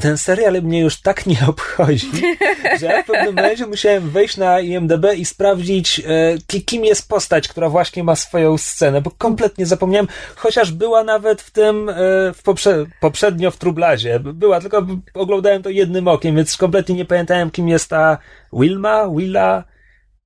ten 0.01 0.19
serial 0.19 0.63
mnie 0.63 0.81
już 0.81 1.01
tak 1.01 1.27
nie 1.27 1.39
obchodzi, 1.49 2.11
że 2.81 2.87
ja 2.87 3.03
w 3.03 3.07
pewnym 3.07 3.35
momencie 3.35 3.67
musiałem 3.67 4.11
wejść 4.11 4.37
na 4.37 4.61
IMDB 4.61 5.05
i 5.17 5.25
sprawdzić, 5.25 6.01
e, 6.01 6.03
ki- 6.47 6.65
kim 6.65 6.85
jest 6.85 7.09
postać, 7.09 7.49
która 7.49 7.69
właśnie 7.69 8.05
ma 8.05 8.17
swoją 8.17 8.59
scenę, 8.59 9.01
bo 9.03 9.11
kompletnie 9.11 9.67
zapomniałem, 9.67 10.09
chociaż 10.37 10.73
była 10.73 11.05
nawet 11.05 11.43
w 11.43 11.51
tym, 11.51 11.89
e, 11.89 11.95
w 12.35 12.43
poprze- 12.45 12.87
poprzednio 13.01 13.51
w 13.51 13.57
Trublazie. 13.57 14.21
Była, 14.21 14.61
tylko 14.61 14.87
oglądałem 15.15 15.63
to 15.63 15.71
jednym 15.71 16.09
okiem, 16.09 16.37
więc 16.37 16.57
kompletnie 16.57 16.95
nie 16.95 17.05
pamiętałem, 17.05 17.51
kim 17.51 17.69
jest 17.69 17.91
ta 17.91 18.19
Wilma, 18.53 19.09
Willa, 19.17 19.65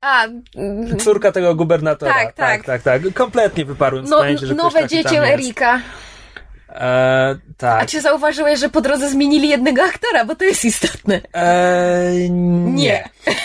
A, 0.00 0.26
córka 0.98 1.32
tego 1.32 1.54
gubernatora. 1.54 2.14
Tak, 2.14 2.32
tak. 2.32 2.64
tak, 2.64 2.82
tak, 2.82 3.02
tak. 3.02 3.14
Kompletnie 3.14 3.64
wyparłem 3.64 4.06
z 4.06 4.10
no, 4.10 4.18
pamięci, 4.18 4.46
że 4.46 4.54
nowe 4.54 4.88
dziecię 4.88 5.16
jest. 5.16 5.54
E, 6.76 7.36
tak. 7.56 7.82
A 7.82 7.86
czy 7.86 8.00
zauważyłeś, 8.00 8.60
że 8.60 8.68
po 8.68 8.80
drodze 8.80 9.10
zmienili 9.10 9.48
jednego 9.48 9.82
aktora, 9.82 10.24
bo 10.24 10.34
to 10.34 10.44
jest 10.44 10.64
istotne. 10.64 11.20
Eee, 11.34 12.30
nie. 12.30 13.08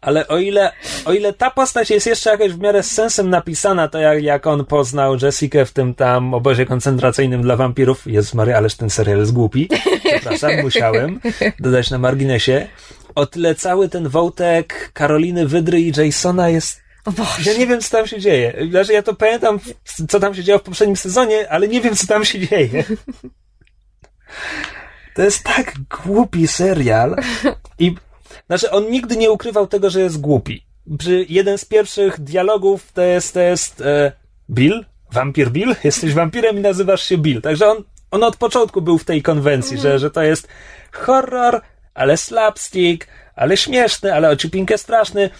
Ale 0.00 0.28
o 0.28 0.38
ile, 0.38 0.72
o 1.04 1.12
ile 1.12 1.32
ta 1.32 1.50
postać 1.50 1.90
jest 1.90 2.06
jeszcze 2.06 2.30
jakoś 2.30 2.52
w 2.52 2.60
miarę 2.60 2.82
z 2.82 2.90
sensem 2.90 3.30
napisana, 3.30 3.88
to 3.88 3.98
jak, 3.98 4.22
jak 4.22 4.46
on 4.46 4.64
poznał 4.64 5.16
Jessikę 5.22 5.66
w 5.66 5.72
tym 5.72 5.94
tam 5.94 6.34
obozie 6.34 6.66
koncentracyjnym 6.66 7.42
dla 7.42 7.56
wampirów, 7.56 8.06
jest 8.06 8.34
Maria, 8.34 8.56
ależ 8.56 8.74
ten 8.74 8.90
serial 8.90 9.18
jest 9.18 9.32
głupi. 9.32 9.68
Przepraszam, 10.04 10.50
musiałem 10.62 11.20
dodać 11.58 11.90
na 11.90 11.98
marginesie. 11.98 12.66
O 13.14 13.26
tyle 13.26 13.54
cały 13.54 13.88
ten 13.88 14.08
wątek 14.08 14.90
Karoliny 14.92 15.46
Wydry 15.46 15.80
i 15.80 15.92
Jasona 15.96 16.48
jest 16.48 16.82
O 17.04 17.12
Boże. 17.12 17.50
Ja 17.52 17.58
nie 17.58 17.66
wiem, 17.66 17.80
co 17.80 17.90
tam 17.90 18.06
się 18.06 18.20
dzieje. 18.20 18.66
Znaczy, 18.70 18.92
ja 18.92 19.02
to 19.02 19.14
pamiętam, 19.14 19.60
co 20.08 20.20
tam 20.20 20.34
się 20.34 20.44
działo 20.44 20.58
w 20.58 20.62
poprzednim 20.62 20.96
sezonie, 20.96 21.50
ale 21.50 21.68
nie 21.68 21.80
wiem, 21.80 21.96
co 21.96 22.06
tam 22.06 22.24
się 22.24 22.46
dzieje. 22.46 22.84
To 25.14 25.22
jest 25.22 25.44
tak 25.44 25.72
głupi 26.04 26.48
serial. 26.48 27.16
I, 27.78 27.94
znaczy, 28.46 28.70
on 28.70 28.90
nigdy 28.90 29.16
nie 29.16 29.30
ukrywał 29.30 29.66
tego, 29.66 29.90
że 29.90 30.00
jest 30.00 30.20
głupi. 30.20 30.64
Przy 30.98 31.26
jeden 31.28 31.58
z 31.58 31.64
pierwszych 31.64 32.20
dialogów 32.20 32.92
to 32.92 33.02
jest, 33.02 33.34
to 33.34 33.40
jest 33.40 33.80
e, 33.80 34.12
Bill? 34.50 34.84
Wampir 35.12 35.50
Bill? 35.50 35.76
Jesteś 35.84 36.14
wampirem 36.14 36.58
i 36.58 36.60
nazywasz 36.60 37.02
się 37.02 37.18
Bill. 37.18 37.42
Także 37.42 37.68
on, 37.68 37.84
on 38.10 38.24
od 38.24 38.36
początku 38.36 38.82
był 38.82 38.98
w 38.98 39.04
tej 39.04 39.22
konwencji, 39.22 39.78
że, 39.78 39.98
że 39.98 40.10
to 40.10 40.22
jest 40.22 40.48
horror, 40.92 41.60
ale 41.94 42.16
slapstick, 42.16 43.06
ale 43.34 43.56
śmieszny, 43.56 44.14
ale 44.14 44.28
ociupinkę 44.28 44.78
straszny. 44.78 45.30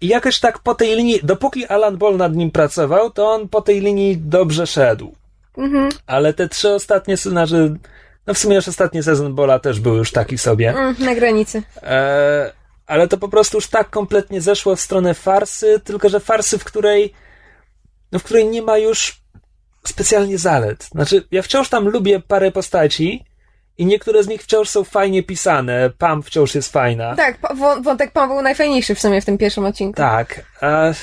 I 0.00 0.08
jakoś 0.08 0.40
tak 0.40 0.58
po 0.58 0.74
tej 0.74 0.96
linii, 0.96 1.20
dopóki 1.22 1.66
Alan 1.66 1.96
Ball 1.96 2.16
nad 2.16 2.34
nim 2.34 2.50
pracował, 2.50 3.10
to 3.10 3.30
on 3.30 3.48
po 3.48 3.60
tej 3.60 3.80
linii 3.80 4.16
dobrze 4.16 4.66
szedł. 4.66 5.14
Ale 6.06 6.34
te 6.34 6.48
trzy 6.48 6.74
ostatnie 6.74 7.16
scenariusze, 7.16 7.74
no 8.26 8.34
w 8.34 8.38
sumie 8.38 8.56
już 8.56 8.68
ostatni 8.68 9.02
sezon 9.02 9.34
Bola 9.34 9.58
też 9.58 9.80
był 9.80 9.96
już 9.96 10.12
taki 10.12 10.38
sobie. 10.38 10.70
Mm, 10.70 10.96
na 10.98 11.14
granicy. 11.14 11.62
E, 11.82 12.52
ale 12.86 13.08
to 13.08 13.18
po 13.18 13.28
prostu 13.28 13.56
już 13.56 13.66
tak 13.66 13.90
kompletnie 13.90 14.40
zeszło 14.40 14.76
w 14.76 14.80
stronę 14.80 15.14
farsy, 15.14 15.80
tylko 15.84 16.08
że 16.08 16.20
farsy, 16.20 16.58
w 16.58 16.64
której, 16.64 17.12
no 18.12 18.18
w 18.18 18.22
której 18.22 18.46
nie 18.46 18.62
ma 18.62 18.78
już 18.78 19.20
specjalnie 19.86 20.38
zalet. 20.38 20.84
Znaczy, 20.84 21.24
ja 21.30 21.42
wciąż 21.42 21.68
tam 21.68 21.88
lubię 21.88 22.20
parę 22.20 22.52
postaci 22.52 23.24
i 23.78 23.86
niektóre 23.86 24.22
z 24.22 24.28
nich 24.28 24.42
wciąż 24.42 24.68
są 24.68 24.84
fajnie 24.84 25.22
pisane. 25.22 25.90
Pam 25.98 26.22
wciąż 26.22 26.54
jest 26.54 26.72
fajna. 26.72 27.16
Tak, 27.16 27.38
wątek 27.82 28.12
Pam 28.12 28.28
był 28.28 28.42
najfajniejszy 28.42 28.94
w 28.94 29.00
sumie 29.00 29.20
w 29.20 29.24
tym 29.24 29.38
pierwszym 29.38 29.64
odcinku. 29.64 29.96
Tak. 29.96 30.40
E, 30.62 30.94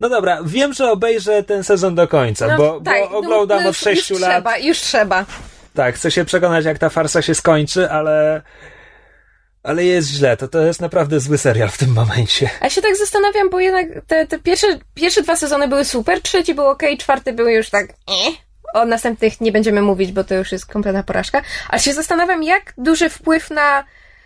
no 0.00 0.08
dobra, 0.08 0.40
wiem, 0.44 0.72
że 0.72 0.90
obejrzę 0.90 1.42
ten 1.42 1.64
sezon 1.64 1.94
do 1.94 2.08
końca, 2.08 2.46
No, 2.46 2.56
bo, 2.56 2.80
tak, 2.80 3.10
bo 3.10 3.18
oglądam 3.18 3.62
no, 3.62 3.68
od 3.68 3.74
już- 3.74 3.84
6 3.84 4.10
już 4.10 4.20
lat. 4.20 4.30
Trzeba, 4.30 4.58
już 4.58 4.78
trzeba. 4.78 5.24
Tak, 5.74 5.94
chcę 5.94 6.10
się 6.10 6.24
przekonać, 6.24 6.64
jak 6.64 6.78
ta 6.78 6.88
farsa 6.88 7.22
się 7.22 7.34
skończy, 7.34 7.90
ale. 7.90 8.42
Ale 9.62 9.84
jest 9.84 10.08
źle. 10.08 10.36
To, 10.36 10.48
to 10.48 10.62
jest 10.62 10.80
naprawdę 10.80 11.20
zły 11.20 11.38
serial 11.38 11.68
w 11.68 11.78
tym 11.78 11.92
momencie. 11.92 12.50
A 12.60 12.68
się 12.70 12.82
tak 12.82 12.96
zastanawiam, 12.96 13.50
bo 13.50 13.60
jednak 13.60 13.86
te, 14.06 14.26
te 14.26 14.38
pierwsze, 14.38 14.66
pierwsze 14.94 15.22
dwa 15.22 15.36
sezony 15.36 15.68
były 15.68 15.84
super, 15.84 16.22
trzeci 16.22 16.54
był 16.54 16.66
ok, 16.66 16.82
czwarty 16.98 17.32
był 17.32 17.48
już 17.48 17.70
tak 17.70 17.84
eh. 17.90 18.45
O 18.76 18.84
następnych 18.84 19.40
nie 19.40 19.52
będziemy 19.52 19.82
mówić, 19.82 20.12
bo 20.12 20.24
to 20.24 20.34
już 20.34 20.52
jest 20.52 20.66
kompletna 20.66 21.02
porażka. 21.02 21.42
Ale 21.68 21.80
się 21.80 21.92
zastanawiam, 21.92 22.42
jak 22.42 22.74
duży 22.78 23.08
wpływ 23.08 23.50
na 23.50 23.84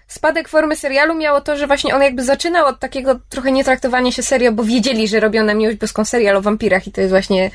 spadek 0.09 0.49
formy 0.49 0.77
serialu 0.77 1.15
miało 1.15 1.41
to, 1.41 1.57
że 1.57 1.67
właśnie 1.67 1.95
on 1.95 2.03
jakby 2.03 2.25
zaczynał 2.25 2.67
od 2.67 2.79
takiego 2.79 3.21
trochę 3.29 3.53
nietraktowania 3.53 4.13
się 4.13 4.23
serio, 4.23 4.53
bo 4.53 4.65
wiedzieli, 4.65 5.09
że 5.09 5.21
robią 5.21 5.45
na 5.45 5.55
miłość 5.55 5.79
boską 5.79 6.05
serial 6.05 6.37
o 6.37 6.43
wampirach 6.43 6.87
i 6.87 6.93
to 6.93 7.01
jest 7.01 7.11
właśnie 7.11 7.51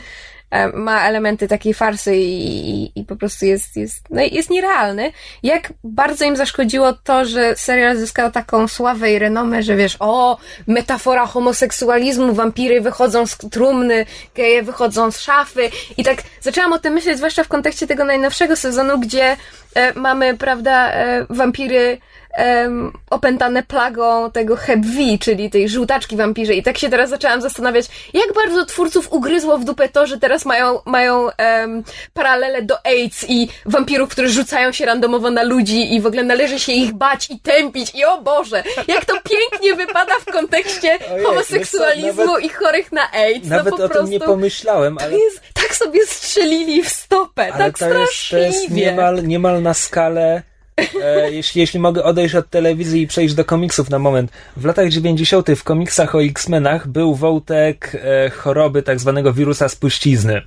ma 0.74 1.08
elementy 1.08 1.48
takiej 1.48 1.74
farsy 1.74 2.16
i, 2.16 2.70
i, 2.70 3.00
i 3.00 3.06
po 3.06 3.16
prostu 3.16 3.46
jest, 3.46 3.78
jest, 3.78 4.04
no 4.10 4.22
jest 4.22 4.50
nierealny. 4.50 5.12
Jak 5.44 5.74
bardzo 5.84 6.26
im 6.26 6.36
zaszkodziło 6.36 6.94
to, 6.94 7.26
że 7.26 7.56
serial 7.56 7.98
zyskał 7.98 8.32
taką 8.32 8.68
sławę 8.68 9.14
i 9.14 9.20
renomę, 9.20 9.64
że 9.64 9.76
wiesz, 9.76 9.98
o, 10.00 10.38
metafora 10.68 11.26
homoseksualizmu, 11.26 12.34
wampiry 12.34 12.82
wychodzą 12.82 13.28
z 13.28 13.38
trumny, 13.38 14.06
geje 14.36 14.64
wychodzą 14.64 15.12
z 15.12 15.20
szafy 15.20 15.70
i 15.98 16.04
tak 16.04 16.24
zaczęłam 16.42 16.74
o 16.74 16.80
tym 16.80 16.94
myśleć, 16.94 17.18
zwłaszcza 17.18 17.44
w 17.44 17.48
kontekście 17.48 17.88
tego 17.88 18.06
najnowszego 18.06 18.56
sezonu, 18.56 19.00
gdzie 19.00 19.38
e, 19.76 19.94
mamy, 19.94 20.38
prawda, 20.38 20.92
e, 20.92 21.26
wampiry 21.30 21.98
em, 22.36 22.94
opętane 23.10 23.64
plagą 23.64 24.32
tego 24.32 24.56
V, 24.56 25.18
czyli 25.22 25.50
tej 25.50 25.70
żółtaczki 25.70 26.18
wampirze. 26.18 26.54
I 26.54 26.64
tak 26.64 26.78
się 26.78 26.90
teraz 26.90 27.10
zaczęłam 27.10 27.42
zastanawiać, 27.42 27.86
jak 28.14 28.34
bardzo 28.34 28.66
twórców 28.66 29.14
ugryzło 29.14 29.58
w 29.58 29.64
dupę 29.64 29.90
to, 29.90 30.08
że 30.08 30.20
teraz 30.20 30.46
mają, 30.46 30.80
mają 30.86 31.30
em, 31.38 31.84
paralele 32.14 32.62
do 32.62 32.86
AIDS 32.86 33.26
i 33.30 33.48
wampirów, 33.66 34.10
którzy 34.10 34.30
rzucają 34.30 34.72
się 34.72 34.86
randomowo 34.86 35.32
na 35.32 35.44
ludzi 35.44 35.94
i 35.94 36.02
w 36.02 36.06
ogóle 36.06 36.24
należy 36.24 36.60
się 36.60 36.72
ich 36.72 36.94
bać 36.94 37.30
i 37.30 37.40
tępić. 37.40 37.96
I 37.96 38.06
o 38.06 38.22
Boże, 38.22 38.64
jak 38.88 39.06
to 39.06 39.14
pięknie 39.14 39.76
wypada 39.76 40.14
w 40.20 40.26
kontekście 40.26 41.00
Ojej, 41.14 41.26
homoseksualizmu 41.26 42.26
co, 42.26 42.32
nawet- 42.32 42.46
i 42.46 42.50
chorych 42.50 42.92
na 42.92 43.12
AIDS. 43.12 43.48
Nawet 43.48 43.72
no 43.72 43.78
po 43.78 43.84
o 43.86 43.90
prostu 43.90 44.04
tym 44.04 44.12
nie 44.12 44.20
pomyślałem, 44.20 44.98
ale, 45.02 45.18
jest, 45.18 45.42
tak 45.54 45.76
sobie 45.76 46.06
strzelili 46.08 46.84
w 46.84 46.90
stopę, 46.90 47.54
ale 47.54 47.72
tak 47.72 47.80
to, 47.80 47.86
jest, 47.86 47.98
to 47.98 48.06
straszliwie. 48.06 48.46
jest 48.46 48.70
niemal, 48.70 49.24
niemal 49.28 49.62
na 49.62 49.74
skalę. 49.74 50.44
E, 50.78 51.32
jeśli, 51.32 51.62
jeśli 51.62 51.80
mogę 51.80 52.04
odejść 52.04 52.36
od 52.36 52.50
telewizji 52.50 53.02
i 53.02 53.08
przejść 53.08 53.34
do 53.34 53.46
komiksów 53.46 53.90
na 53.90 54.00
moment. 54.00 54.32
W 54.58 54.66
latach 54.66 54.90
90. 54.90 55.48
w 55.56 55.64
komiksach 55.64 56.16
o 56.16 56.24
X-Menach 56.24 56.88
był 56.88 57.16
wątek 57.16 57.92
e, 57.96 58.30
choroby 58.30 58.84
tak 58.84 59.00
zwanego 59.00 59.34
wirusa 59.34 59.70
spuścizny, 59.70 60.42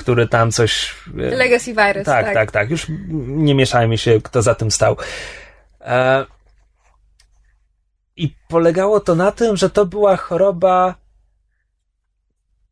który 0.00 0.28
tam 0.28 0.50
coś. 0.50 0.94
E, 1.18 1.36
Legacy 1.36 1.74
Virus, 1.74 2.04
tak, 2.04 2.34
tak, 2.34 2.50
tak, 2.50 2.70
Już 2.70 2.86
nie 3.26 3.54
mieszajmy 3.54 3.98
się, 3.98 4.20
kto 4.22 4.42
za 4.42 4.54
tym 4.54 4.70
stał. 4.70 4.96
E, 5.80 6.26
I 8.16 8.34
polegało 8.48 9.00
to 9.00 9.14
na 9.14 9.32
tym, 9.32 9.56
że 9.56 9.70
to 9.70 9.86
była 9.86 10.16
choroba. 10.16 11.03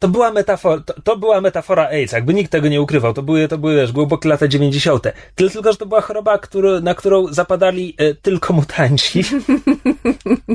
To 0.03 0.09
była 0.09 0.33
metafora, 0.33 0.83
to, 0.87 0.95
to 1.03 1.17
była 1.17 1.41
metafora 1.41 1.89
AIDS, 1.89 2.13
jakby 2.13 2.35
nikt 2.35 2.53
tego 2.53 2.69
nie 2.69 2.83
ukrywał. 2.83 3.13
To 3.13 3.23
były, 3.23 3.49
to 3.49 3.59
były 3.59 3.77
wiesz, 3.77 3.93
głębokie 3.93 4.29
lata 4.29 4.49
90. 4.49 5.05
Tyle 5.35 5.51
tylko, 5.51 5.73
że 5.73 5.79
to 5.79 5.87
była 5.87 6.01
choroba, 6.01 6.39
który, 6.39 6.81
na 6.81 6.95
którą 6.95 7.27
zapadali 7.27 7.95
e, 7.99 8.15
tylko 8.15 8.53
mutanci. 8.53 9.25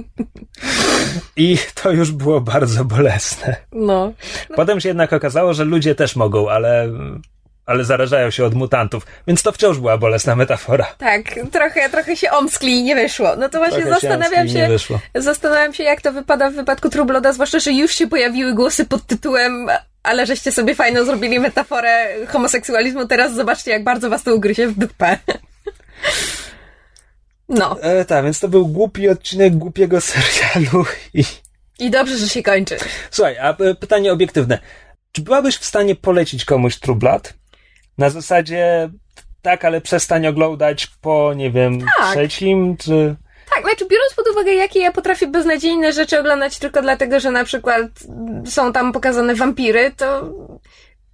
I 1.37 1.57
to 1.83 1.91
już 1.91 2.11
było 2.11 2.41
bardzo 2.41 2.85
bolesne. 2.85 3.55
No. 3.71 4.13
Potem 4.55 4.79
się 4.79 4.89
jednak 4.89 5.13
okazało, 5.13 5.53
że 5.53 5.65
ludzie 5.65 5.95
też 5.95 6.15
mogą, 6.15 6.49
ale, 6.49 6.89
ale 7.67 7.83
zarażają 7.83 8.31
się 8.31 8.45
od 8.45 8.53
mutantów, 8.53 9.05
więc 9.27 9.43
to 9.43 9.51
wciąż 9.51 9.77
była 9.77 9.97
bolesna 9.97 10.35
metafora. 10.35 10.85
Tak, 10.97 11.23
trochę, 11.51 11.89
trochę 11.89 12.15
się 12.15 12.31
omskli 12.31 12.71
i 12.71 12.83
nie 12.83 12.95
wyszło. 12.95 13.35
No 13.35 13.49
to 13.49 13.57
właśnie 13.57 13.81
Trochę 13.81 14.01
się 14.01 14.07
zastanawiam 14.07 14.47
się, 14.49 14.67
wyszło. 14.67 14.99
zastanawiam 15.15 15.73
się, 15.73 15.83
jak 15.83 16.01
to 16.01 16.13
wypada 16.13 16.49
w 16.49 16.53
wypadku 16.53 16.89
Trubloda, 16.89 17.33
zwłaszcza, 17.33 17.59
że 17.59 17.71
już 17.71 17.95
się 17.95 18.07
pojawiły 18.07 18.53
głosy 18.53 18.85
pod 18.85 19.05
tytułem 19.05 19.69
ale 20.03 20.25
żeście 20.25 20.51
sobie 20.51 20.75
fajną 20.75 21.05
zrobili 21.05 21.39
metaforę 21.39 22.07
homoseksualizmu, 22.27 23.07
teraz 23.07 23.35
zobaczcie, 23.35 23.71
jak 23.71 23.83
bardzo 23.83 24.09
was 24.09 24.23
to 24.23 24.35
ugryzie 24.35 24.67
w 24.67 24.79
dupę. 24.79 25.17
No. 27.49 27.81
E, 27.81 28.05
tak, 28.05 28.23
więc 28.23 28.39
to 28.39 28.47
był 28.47 28.67
głupi 28.67 29.09
odcinek 29.09 29.55
głupiego 29.57 30.01
serialu 30.01 30.85
i... 31.13 31.23
I 31.79 31.89
dobrze, 31.89 32.17
że 32.17 32.29
się 32.29 32.43
kończy. 32.43 32.77
Słuchaj, 33.11 33.37
a 33.37 33.57
e, 33.57 33.75
pytanie 33.75 34.13
obiektywne. 34.13 34.59
Czy 35.11 35.21
byłabyś 35.21 35.57
w 35.57 35.65
stanie 35.65 35.95
polecić 35.95 36.45
komuś 36.45 36.79
True 36.79 36.95
Blood? 36.95 37.33
Na 37.97 38.09
zasadzie 38.09 38.89
tak, 39.41 39.65
ale 39.65 39.81
przestań 39.81 40.27
oglądać 40.27 40.87
po, 41.01 41.33
nie 41.33 41.51
wiem, 41.51 41.79
Tak. 41.79 42.11
trzecim, 42.11 42.77
czy... 42.77 43.15
Tak, 43.55 43.63
znaczy 43.63 43.85
biorąc 43.87 44.13
pod 44.15 44.27
uwagę, 44.27 44.53
jakie 44.53 44.79
ja 44.79 44.91
potrafię 44.91 45.27
beznadziejne 45.27 45.93
rzeczy 45.93 46.19
oglądać 46.19 46.59
tylko 46.59 46.81
dlatego, 46.81 47.19
że 47.19 47.31
na 47.31 47.43
przykład 47.43 47.85
są 48.45 48.73
tam 48.73 48.91
pokazane 48.91 49.35
wampiry, 49.35 49.91
to 49.97 50.29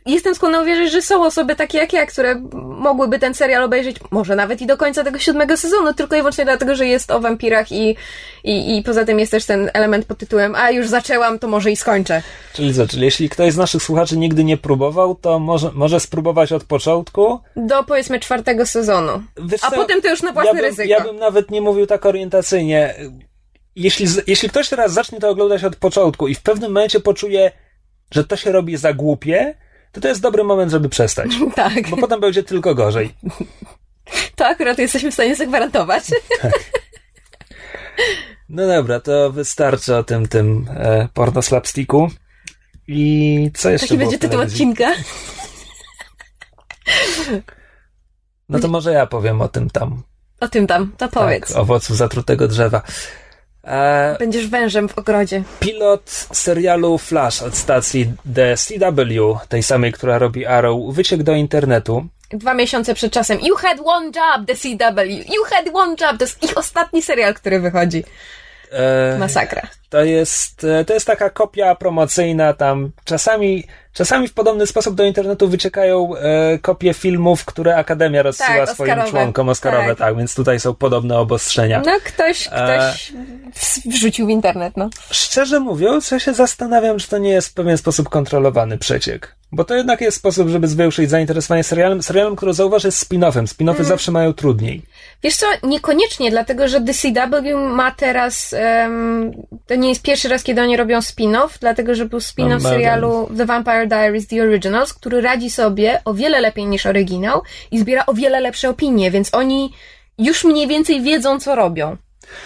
jestem 0.05 0.35
skłonna 0.35 0.61
uwierzyć, 0.61 0.91
że 0.91 1.01
są 1.01 1.25
osoby 1.25 1.55
takie 1.55 1.77
jak 1.77 1.93
ja, 1.93 2.05
które 2.05 2.41
mogłyby 2.53 3.19
ten 3.19 3.33
serial 3.33 3.63
obejrzeć 3.63 3.97
może 4.11 4.35
nawet 4.35 4.61
i 4.61 4.65
do 4.65 4.77
końca 4.77 5.03
tego 5.03 5.19
siódmego 5.19 5.57
sezonu, 5.57 5.93
tylko 5.93 6.15
i 6.15 6.19
wyłącznie 6.19 6.45
dlatego, 6.45 6.75
że 6.75 6.87
jest 6.87 7.11
o 7.11 7.19
wampirach 7.19 7.71
i, 7.71 7.95
i, 8.43 8.77
i 8.77 8.83
poza 8.83 9.05
tym 9.05 9.19
jest 9.19 9.31
też 9.31 9.45
ten 9.45 9.71
element 9.73 10.05
pod 10.05 10.17
tytułem 10.17 10.55
a 10.55 10.71
już 10.71 10.87
zaczęłam, 10.87 11.39
to 11.39 11.47
może 11.47 11.71
i 11.71 11.75
skończę. 11.75 12.21
Czyli 12.53 12.73
co, 12.73 12.87
czyli 12.87 13.03
jeśli 13.03 13.29
ktoś 13.29 13.53
z 13.53 13.57
naszych 13.57 13.83
słuchaczy 13.83 14.17
nigdy 14.17 14.43
nie 14.43 14.57
próbował, 14.57 15.15
to 15.15 15.39
może, 15.39 15.71
może 15.73 15.99
spróbować 15.99 16.51
od 16.51 16.63
początku. 16.63 17.39
Do 17.55 17.83
powiedzmy 17.83 18.19
czwartego 18.19 18.65
sezonu. 18.65 19.23
Wiesz 19.37 19.63
A 19.63 19.69
co, 19.69 19.75
potem 19.75 20.01
to 20.01 20.09
już 20.09 20.21
na 20.21 20.31
własne 20.31 20.49
ja 20.49 20.55
bym, 20.55 20.65
ryzyko. 20.65 20.89
Ja 20.89 20.99
bym 20.99 21.17
nawet 21.17 21.51
nie 21.51 21.61
mówił 21.61 21.87
tak 21.87 22.05
orientacyjnie. 22.05 22.95
Jeśli, 23.75 24.07
jeśli 24.27 24.49
ktoś 24.49 24.69
teraz 24.69 24.93
zacznie 24.93 25.19
to 25.19 25.29
oglądać 25.29 25.63
od 25.63 25.75
początku 25.75 26.27
i 26.27 26.35
w 26.35 26.41
pewnym 26.41 26.71
momencie 26.71 26.99
poczuje, 26.99 27.51
że 28.11 28.23
to 28.23 28.35
się 28.35 28.51
robi 28.51 28.77
za 28.77 28.93
głupie, 28.93 29.55
to 29.93 30.01
to 30.01 30.07
jest 30.07 30.21
dobry 30.21 30.43
moment, 30.43 30.71
żeby 30.71 30.89
przestać. 30.89 31.31
Tak, 31.55 31.89
Bo 31.89 31.97
potem 31.97 32.19
będzie 32.19 32.43
tylko 32.43 32.75
gorzej. 32.75 33.13
to 34.35 34.47
akurat 34.47 34.77
jesteśmy 34.77 35.11
w 35.11 35.13
stanie 35.13 35.35
zagwarantować. 35.35 36.03
No 38.49 38.67
dobra, 38.67 38.99
to 38.99 39.31
wystarczy 39.31 39.95
o 39.95 40.03
tym, 40.03 40.27
tym 40.27 40.67
e, 40.69 41.07
porno 41.13 41.41
slapsticku. 41.41 42.09
I 42.87 43.51
co 43.53 43.69
jeszcze 43.69 43.87
Taki 43.87 43.97
będzie 43.97 44.19
tytuł 44.19 44.41
odcinka. 44.41 44.91
No 48.49 48.59
to 48.59 48.67
może 48.67 48.93
ja 48.93 49.07
powiem 49.07 49.41
o 49.41 49.47
tym 49.47 49.69
tam. 49.69 50.03
O 50.39 50.47
tym 50.47 50.67
tam, 50.67 50.91
to 50.97 51.07
powiedz. 51.07 51.47
Tak, 51.47 51.57
owocu 51.57 51.95
zatrutego 51.95 52.47
drzewa. 52.47 52.81
E, 53.67 54.15
Będziesz 54.19 54.47
wężem 54.47 54.89
w 54.89 54.97
ogrodzie. 54.97 55.43
pilot 55.59 56.09
serialu 56.33 56.97
Flash 56.97 57.41
od 57.41 57.55
stacji 57.57 58.11
The 58.35 58.55
CW, 58.57 59.37
tej 59.49 59.63
samej, 59.63 59.91
która 59.93 60.17
robi 60.17 60.45
Arrow, 60.45 60.95
wyciekł 60.95 61.23
do 61.23 61.33
internetu. 61.35 62.05
Dwa 62.31 62.53
miesiące 62.53 62.93
przed 62.93 63.13
czasem. 63.13 63.39
You 63.41 63.55
had 63.55 63.77
one 63.85 64.05
job, 64.05 64.47
the 64.47 64.55
CW. 64.55 65.01
You 65.05 65.43
had 65.49 65.65
one 65.73 65.95
job. 66.01 66.17
To 66.17 66.23
jest 66.23 66.43
ich 66.43 66.57
ostatni 66.57 67.01
serial, 67.01 67.33
który 67.33 67.59
wychodzi. 67.59 68.03
E, 68.73 69.17
Masakra. 69.19 69.61
To 69.89 70.03
jest, 70.03 70.63
e, 70.63 70.85
to 70.85 70.93
jest 70.93 71.07
taka 71.07 71.29
kopia 71.29 71.75
promocyjna, 71.75 72.53
tam 72.53 72.91
czasami, 73.05 73.63
czasami 73.93 74.27
w 74.27 74.33
podobny 74.33 74.67
sposób 74.67 74.95
do 74.95 75.03
internetu 75.03 75.49
wyciekają 75.49 76.15
e, 76.15 76.59
kopie 76.59 76.93
filmów, 76.93 77.45
które 77.45 77.75
Akademia 77.75 78.21
rozsyła 78.21 78.65
tak, 78.65 78.69
swoim 78.69 78.91
Oscarowe. 78.91 79.11
członkom 79.11 79.49
Oscarowe, 79.49 79.87
tak. 79.87 79.97
tak. 79.97 80.17
więc 80.17 80.35
tutaj 80.35 80.59
są 80.59 80.73
podobne 80.73 81.19
obostrzenia. 81.19 81.81
No 81.85 81.91
ktoś, 82.03 82.47
ktoś 82.47 83.11
e... 83.11 83.91
wrzucił 83.91 84.27
w 84.27 84.29
internet, 84.29 84.77
no. 84.77 84.89
Szczerze 85.11 85.59
mówiąc, 85.59 86.11
ja 86.11 86.19
się 86.19 86.33
zastanawiam, 86.33 86.99
czy 86.99 87.07
to 87.07 87.17
nie 87.17 87.31
jest 87.31 87.47
w 87.47 87.53
pewien 87.53 87.77
sposób 87.77 88.09
kontrolowany 88.09 88.77
przeciek. 88.77 89.35
Bo 89.51 89.63
to 89.63 89.75
jednak 89.75 90.01
jest 90.01 90.17
sposób, 90.17 90.49
żeby 90.49 90.67
zwiększyć 90.67 91.09
zainteresowanie 91.09 91.63
serialem, 91.63 92.03
serialem, 92.03 92.35
który 92.35 92.53
zauważ 92.53 92.83
jest 92.83 93.09
spin-offem. 93.09 93.47
Spin-offy 93.47 93.75
mm. 93.75 93.85
zawsze 93.85 94.11
mają 94.11 94.33
trudniej. 94.33 94.81
Wiesz 95.23 95.35
co, 95.35 95.45
niekoniecznie, 95.63 96.31
dlatego 96.31 96.67
że 96.67 96.79
DCW 96.79 97.57
ma 97.57 97.91
teraz, 97.91 98.55
um, 98.83 99.31
to 99.67 99.75
nie 99.75 99.89
jest 99.89 100.01
pierwszy 100.01 100.29
raz, 100.29 100.43
kiedy 100.43 100.61
oni 100.61 100.77
robią 100.77 100.99
spin-off, 100.99 101.49
dlatego 101.59 101.95
że 101.95 102.05
był 102.05 102.19
spin-off 102.19 102.63
no, 102.63 102.69
serialu 102.69 103.29
The 103.37 103.45
Vampire 103.45 103.87
Diaries 103.87 104.27
The 104.27 104.43
Originals, 104.43 104.93
który 104.93 105.21
radzi 105.21 105.49
sobie 105.49 106.01
o 106.05 106.13
wiele 106.13 106.41
lepiej 106.41 106.65
niż 106.65 106.85
oryginał 106.85 107.41
i 107.71 107.79
zbiera 107.79 108.05
o 108.05 108.13
wiele 108.13 108.39
lepsze 108.39 108.69
opinie, 108.69 109.11
więc 109.11 109.33
oni 109.33 109.73
już 110.17 110.43
mniej 110.43 110.67
więcej 110.67 111.01
wiedzą, 111.01 111.39
co 111.39 111.55
robią. 111.55 111.97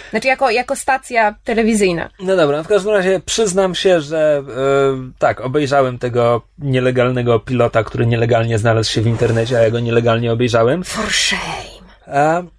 Znaczy 0.10 0.28
jako, 0.28 0.50
jako 0.50 0.76
stacja 0.76 1.36
telewizyjna. 1.44 2.10
No 2.20 2.36
dobra, 2.36 2.63
w 2.63 2.68
każdym 2.68 2.94
razie 2.94 3.22
przyznam 3.26 3.76
się, 3.76 4.02
że 4.02 4.44
yy, 4.48 5.12
tak, 5.20 5.42
obejrzałem 5.42 6.00
tego 6.00 6.42
nielegalnego 6.58 7.40
pilota, 7.40 7.84
który 7.84 8.08
nielegalnie 8.08 8.58
znalazł 8.58 8.92
się 8.92 9.02
w 9.02 9.08
internecie, 9.08 9.60
a 9.60 9.62
ja 9.62 9.72
go 9.72 9.80
nielegalnie 9.80 10.32
obejrzałem. 10.32 10.84
For 10.84 11.12
shame. 11.12 12.57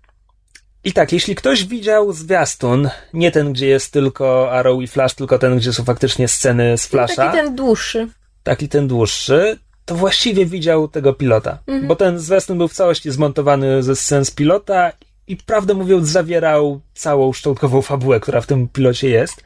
I 0.84 0.92
tak, 0.92 1.12
jeśli 1.12 1.34
ktoś 1.34 1.64
widział 1.64 2.12
zwiastun, 2.12 2.90
nie 3.14 3.30
ten, 3.30 3.52
gdzie 3.52 3.66
jest 3.66 3.92
tylko 3.92 4.52
Arrow 4.52 4.82
i 4.82 4.86
Flash, 4.86 5.14
tylko 5.14 5.38
ten, 5.38 5.56
gdzie 5.56 5.72
są 5.72 5.84
faktycznie 5.84 6.28
sceny 6.28 6.78
z 6.78 6.86
Flasha. 6.86 7.16
Taki 7.16 7.36
ten 7.36 7.56
dłuższy. 7.56 8.08
Taki 8.42 8.68
ten 8.68 8.88
dłuższy, 8.88 9.58
to 9.84 9.94
właściwie 9.94 10.46
widział 10.46 10.88
tego 10.88 11.12
pilota. 11.12 11.58
Mhm. 11.66 11.88
Bo 11.88 11.96
ten 11.96 12.18
zwiastun 12.18 12.58
był 12.58 12.68
w 12.68 12.72
całości 12.72 13.10
zmontowany 13.10 13.82
ze 13.82 13.96
scen 13.96 14.24
z 14.24 14.30
pilota 14.30 14.92
i 15.26 15.36
prawdę 15.36 15.74
mówiąc 15.74 16.08
zawierał 16.08 16.80
całą 16.94 17.32
szczątkową 17.32 17.82
fabułę, 17.82 18.20
która 18.20 18.40
w 18.40 18.46
tym 18.46 18.68
pilocie 18.68 19.08
jest. 19.08 19.42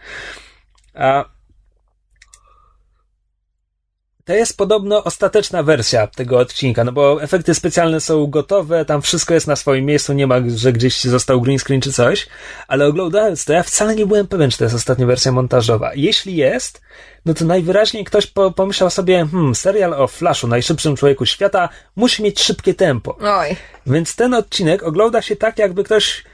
A 0.95 1.25
to 4.25 4.33
jest 4.35 4.57
podobno 4.57 5.05
ostateczna 5.05 5.63
wersja 5.63 6.07
tego 6.07 6.39
odcinka, 6.39 6.85
no 6.85 6.93
bo 6.93 7.23
efekty 7.23 7.55
specjalne 7.55 8.01
są 8.01 8.27
gotowe, 8.27 8.85
tam 8.85 9.03
wszystko 9.03 9.35
jest 9.35 9.47
na 9.47 9.57
swoim 9.57 9.85
miejscu, 9.85 10.13
nie 10.13 10.27
ma, 10.27 10.37
że 10.57 10.73
gdzieś 10.73 11.05
został 11.05 11.41
green 11.41 11.59
screen 11.59 11.81
czy 11.81 11.93
coś, 11.93 12.27
ale 12.69 12.87
oglądając 12.87 13.45
to 13.45 13.53
ja 13.53 13.63
wcale 13.63 13.95
nie 13.95 14.07
byłem 14.07 14.27
pewien, 14.27 14.51
czy 14.51 14.59
to 14.59 14.65
jest 14.65 14.77
ostatnia 14.77 15.07
wersja 15.07 15.33
montażowa. 15.33 15.91
Jeśli 15.95 16.37
jest, 16.37 16.81
no 17.25 17.35
to 17.35 17.45
najwyraźniej 17.45 18.05
ktoś 18.05 18.27
po, 18.27 18.51
pomyślał 18.51 18.91
sobie, 18.91 19.27
hmm, 19.33 19.55
serial 19.55 19.95
o 19.95 20.07
Flashu, 20.07 20.49
najszybszym 20.49 20.97
człowieku 20.97 21.27
świata, 21.27 21.69
musi 21.97 22.23
mieć 22.23 22.41
szybkie 22.41 22.75
tempo. 22.75 23.17
Oj. 23.21 23.57
Więc 23.87 24.17
ten 24.17 24.35
odcinek 24.35 24.83
ogląda 24.83 25.23
się 25.23 25.37
tak, 25.37 25.59
jakby 25.59 25.85
ktoś 25.85 26.25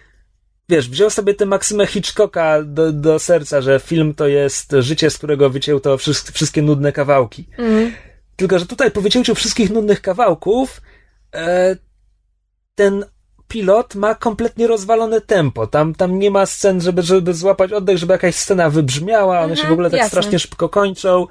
wiesz, 0.69 0.89
wziął 0.89 1.11
sobie 1.11 1.35
tę 1.35 1.47
maksymę 1.47 1.87
Hitchcocka 1.87 2.63
do, 2.63 2.93
do 2.93 3.19
serca, 3.19 3.61
że 3.61 3.81
film 3.81 4.15
to 4.15 4.27
jest 4.27 4.73
życie, 4.79 5.11
z 5.11 5.19
którego 5.19 5.51
wyciął 5.51 5.81
to 5.81 5.99
wszystkie, 5.99 6.33
wszystkie 6.33 6.63
nudne 6.63 6.93
kawałki. 6.93 7.49
Mm. 7.59 7.93
Tylko, 8.37 8.59
że 8.59 8.67
tutaj 8.67 8.91
po 8.91 9.01
wycięciu 9.01 9.35
wszystkich 9.35 9.71
nudnych 9.71 10.03
kawałków 10.03 10.81
e, 11.35 11.77
ten 12.75 13.05
pilot 13.49 13.95
ma 13.95 14.15
kompletnie 14.15 14.67
rozwalone 14.67 15.21
tempo. 15.21 15.67
Tam, 15.67 15.95
tam 15.95 16.19
nie 16.19 16.31
ma 16.31 16.47
scen, 16.47 16.81
żeby, 16.81 17.03
żeby 17.03 17.35
złapać 17.35 17.73
oddech, 17.73 17.99
żeby 17.99 18.13
jakaś 18.13 18.35
scena 18.35 18.71
wybrzmiała, 18.71 19.39
one 19.39 19.51
mhm, 19.51 19.57
się 19.57 19.69
w 19.69 19.73
ogóle 19.73 19.91
tak 19.91 19.99
jasne. 19.99 20.11
strasznie 20.11 20.39
szybko 20.39 20.69
kończą. 20.69 21.27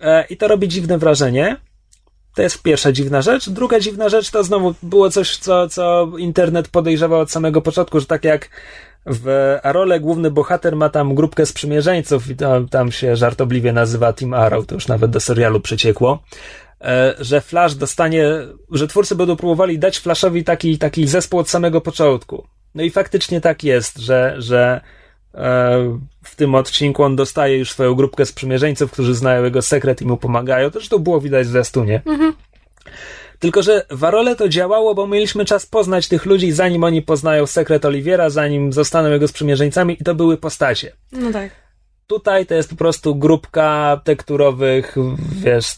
E, 0.00 0.26
I 0.30 0.36
to 0.36 0.48
robi 0.48 0.68
dziwne 0.68 0.98
wrażenie. 0.98 1.56
To 2.36 2.42
jest 2.42 2.62
pierwsza 2.62 2.92
dziwna 2.92 3.22
rzecz. 3.22 3.50
Druga 3.50 3.80
dziwna 3.80 4.08
rzecz 4.08 4.30
to 4.30 4.44
znowu 4.44 4.74
było 4.82 5.10
coś, 5.10 5.36
co, 5.36 5.68
co 5.68 6.12
internet 6.18 6.68
podejrzewał 6.68 7.20
od 7.20 7.30
samego 7.30 7.62
początku, 7.62 8.00
że 8.00 8.06
tak 8.06 8.24
jak 8.24 8.50
w 9.06 9.56
Arole 9.62 10.00
główny 10.00 10.30
bohater 10.30 10.76
ma 10.76 10.88
tam 10.88 11.14
grupkę 11.14 11.46
sprzymierzeńców 11.46 12.30
i 12.30 12.36
to, 12.36 12.60
tam 12.70 12.92
się 12.92 13.16
żartobliwie 13.16 13.72
nazywa 13.72 14.12
Team 14.12 14.34
Arrow, 14.34 14.66
to 14.66 14.74
już 14.74 14.88
nawet 14.88 15.10
do 15.10 15.20
serialu 15.20 15.60
przeciekło, 15.60 16.22
e, 16.80 17.14
że 17.18 17.40
Flash 17.40 17.74
dostanie, 17.74 18.28
że 18.70 18.88
twórcy 18.88 19.14
będą 19.14 19.36
próbowali 19.36 19.78
dać 19.78 19.98
Flashowi 19.98 20.44
taki, 20.44 20.78
taki 20.78 21.06
zespół 21.06 21.40
od 21.40 21.50
samego 21.50 21.80
początku. 21.80 22.46
No 22.74 22.82
i 22.82 22.90
faktycznie 22.90 23.40
tak 23.40 23.64
jest, 23.64 23.98
że, 23.98 24.34
że 24.38 24.80
w 26.22 26.36
tym 26.36 26.54
odcinku 26.54 27.02
on 27.02 27.16
dostaje 27.16 27.58
już 27.58 27.70
swoją 27.70 27.94
grupkę 27.94 28.26
sprzymierzeńców, 28.26 28.90
którzy 28.90 29.14
znają 29.14 29.44
jego 29.44 29.62
sekret 29.62 30.02
i 30.02 30.06
mu 30.06 30.16
pomagają. 30.16 30.70
To 30.70 30.80
to 30.90 30.98
było 30.98 31.20
widać 31.20 31.46
w 31.46 31.50
zwiastunie. 31.50 32.02
Mhm. 32.06 32.32
Tylko, 33.38 33.62
że 33.62 33.86
w 33.90 34.04
Arole 34.04 34.36
to 34.36 34.48
działało, 34.48 34.94
bo 34.94 35.06
mieliśmy 35.06 35.44
czas 35.44 35.66
poznać 35.66 36.08
tych 36.08 36.26
ludzi, 36.26 36.52
zanim 36.52 36.84
oni 36.84 37.02
poznają 37.02 37.46
sekret 37.46 37.84
Oliwiera, 37.84 38.30
zanim 38.30 38.72
zostaną 38.72 39.10
jego 39.10 39.28
sprzymierzeńcami 39.28 39.96
i 40.00 40.04
to 40.04 40.14
były 40.14 40.36
postacie. 40.36 40.92
No 41.12 41.32
tak. 41.32 41.50
Tutaj 42.06 42.46
to 42.46 42.54
jest 42.54 42.70
po 42.70 42.76
prostu 42.76 43.14
grupka 43.14 44.00
tekturowych, 44.04 44.96
wiesz, 45.32 45.74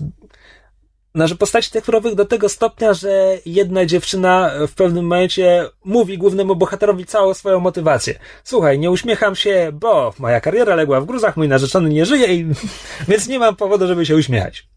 znaczy 1.18 1.36
postaci 1.36 1.70
tekturowych 1.70 2.14
do 2.14 2.24
tego 2.24 2.48
stopnia, 2.48 2.94
że 2.94 3.38
jedna 3.46 3.86
dziewczyna 3.86 4.50
w 4.68 4.74
pewnym 4.74 5.04
momencie 5.04 5.68
mówi 5.84 6.18
głównemu 6.18 6.56
bohaterowi 6.56 7.06
całą 7.06 7.34
swoją 7.34 7.60
motywację. 7.60 8.18
Słuchaj, 8.44 8.78
nie 8.78 8.90
uśmiecham 8.90 9.36
się, 9.36 9.70
bo 9.72 10.14
moja 10.18 10.40
kariera 10.40 10.74
legła 10.74 11.00
w 11.00 11.06
gruzach, 11.06 11.36
mój 11.36 11.48
narzeczony 11.48 11.88
nie 11.88 12.06
żyje, 12.06 12.34
i, 12.34 12.46
więc 13.08 13.28
nie 13.28 13.38
mam 13.38 13.56
powodu, 13.56 13.86
żeby 13.86 14.06
się 14.06 14.16
uśmiechać. 14.16 14.68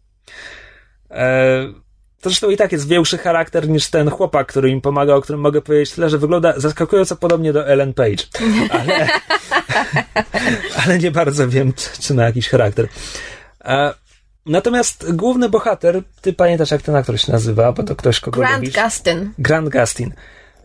E, 1.10 1.72
to 2.20 2.30
zresztą 2.30 2.50
i 2.50 2.56
tak 2.56 2.72
jest 2.72 2.88
większy 2.88 3.18
charakter 3.18 3.68
niż 3.68 3.90
ten 3.90 4.10
chłopak, 4.10 4.46
który 4.46 4.70
im 4.70 4.80
pomaga, 4.80 5.14
o 5.14 5.20
którym 5.20 5.40
mogę 5.40 5.62
powiedzieć 5.62 5.90
tyle, 5.90 6.10
że 6.10 6.18
wygląda 6.18 6.60
zaskakująco 6.60 7.16
podobnie 7.16 7.52
do 7.52 7.66
Ellen 7.66 7.94
Page. 7.94 8.24
Ale, 8.80 9.08
ale 10.84 10.98
nie 10.98 11.10
bardzo 11.10 11.48
wiem, 11.48 11.72
czy, 11.72 12.02
czy 12.02 12.14
na 12.14 12.24
jakiś 12.24 12.48
charakter. 12.48 12.88
E, 13.64 13.94
Natomiast 14.46 15.12
główny 15.12 15.48
bohater, 15.48 16.02
ty 16.20 16.32
pamiętasz 16.32 16.70
jak 16.70 16.82
ten 16.82 16.96
aktor 16.96 17.20
się 17.20 17.32
nazywa, 17.32 17.72
bo 17.72 17.82
to 17.82 17.96
ktoś 17.96 18.20
kogo 18.20 18.40
Grant 18.40 18.56
lubisz? 18.56 18.82
Gustin. 18.82 19.32
Grant 19.38 19.68
Gustin. 19.68 20.12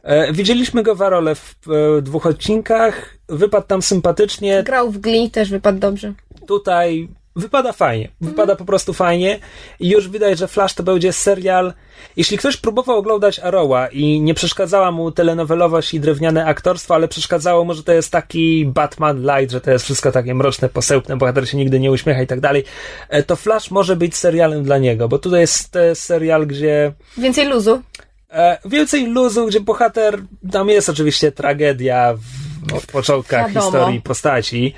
E, 0.03 0.33
widzieliśmy 0.33 0.83
go 0.83 0.95
w 0.95 1.01
Arole 1.01 1.35
w 1.35 1.55
e, 1.67 2.01
dwóch 2.01 2.25
odcinkach, 2.25 3.17
wypadł 3.29 3.67
tam 3.67 3.81
sympatycznie. 3.81 4.63
Grał 4.63 4.91
w 4.91 4.97
Glee, 4.97 5.31
też 5.31 5.49
wypadł 5.49 5.79
dobrze. 5.79 6.13
Tutaj 6.47 7.09
wypada 7.37 7.73
fajnie. 7.73 8.09
Wypada 8.21 8.41
mhm. 8.41 8.57
po 8.57 8.65
prostu 8.65 8.93
fajnie 8.93 9.39
i 9.79 9.89
już 9.89 10.09
widać, 10.09 10.39
że 10.39 10.47
Flash 10.47 10.73
to 10.73 10.83
będzie 10.83 11.13
serial. 11.13 11.73
Jeśli 12.15 12.37
ktoś 12.37 12.57
próbował 12.57 12.97
oglądać 12.97 13.39
Arrowa 13.39 13.87
i 13.87 14.21
nie 14.21 14.33
przeszkadzała 14.33 14.91
mu 14.91 15.11
telenowelowość 15.11 15.93
i 15.93 15.99
drewniane 15.99 16.45
aktorstwo, 16.45 16.95
ale 16.95 17.07
przeszkadzało 17.07 17.65
mu, 17.65 17.73
że 17.73 17.83
to 17.83 17.93
jest 17.93 18.11
taki 18.11 18.65
Batman 18.65 19.21
light, 19.21 19.51
że 19.51 19.61
to 19.61 19.71
jest 19.71 19.85
wszystko 19.85 20.11
takie 20.11 20.35
mroczne, 20.35 20.69
posełpne, 20.69 21.17
bohater 21.17 21.49
się 21.49 21.57
nigdy 21.57 21.79
nie 21.79 21.91
uśmiecha 21.91 22.21
i 22.21 22.27
tak 22.27 22.39
dalej, 22.39 22.63
e, 23.09 23.23
to 23.23 23.35
Flash 23.35 23.71
może 23.71 23.95
być 23.95 24.15
serialem 24.15 24.63
dla 24.63 24.77
niego, 24.77 25.07
bo 25.07 25.19
tutaj 25.19 25.39
jest 25.39 25.77
serial, 25.93 26.47
gdzie... 26.47 26.93
Więcej 27.17 27.47
luzu. 27.47 27.81
E, 28.29 28.57
więcej 28.65 29.07
luzu, 29.07 29.47
gdzie 29.47 29.59
bohater, 29.59 30.21
tam 30.51 30.69
jest 30.69 30.89
oczywiście 30.89 31.31
tragedia 31.31 32.13
w, 32.13 32.81
w 32.81 32.87
początkach 32.87 33.47
Wiadomo. 33.47 33.65
historii 33.65 34.01
postaci, 34.01 34.73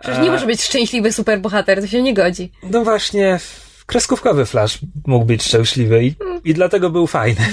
Przecież 0.00 0.22
nie 0.22 0.30
może 0.30 0.46
być 0.46 0.62
szczęśliwy 0.62 1.12
superbohater, 1.12 1.80
to 1.80 1.86
się 1.86 2.02
nie 2.02 2.14
godzi. 2.14 2.52
No 2.62 2.84
właśnie, 2.84 3.38
kreskówkowy 3.86 4.46
Flash 4.46 4.78
mógł 5.06 5.24
być 5.24 5.42
szczęśliwy 5.42 6.04
i, 6.04 6.14
i 6.44 6.54
dlatego 6.54 6.90
był 6.90 7.06
fajny. 7.06 7.40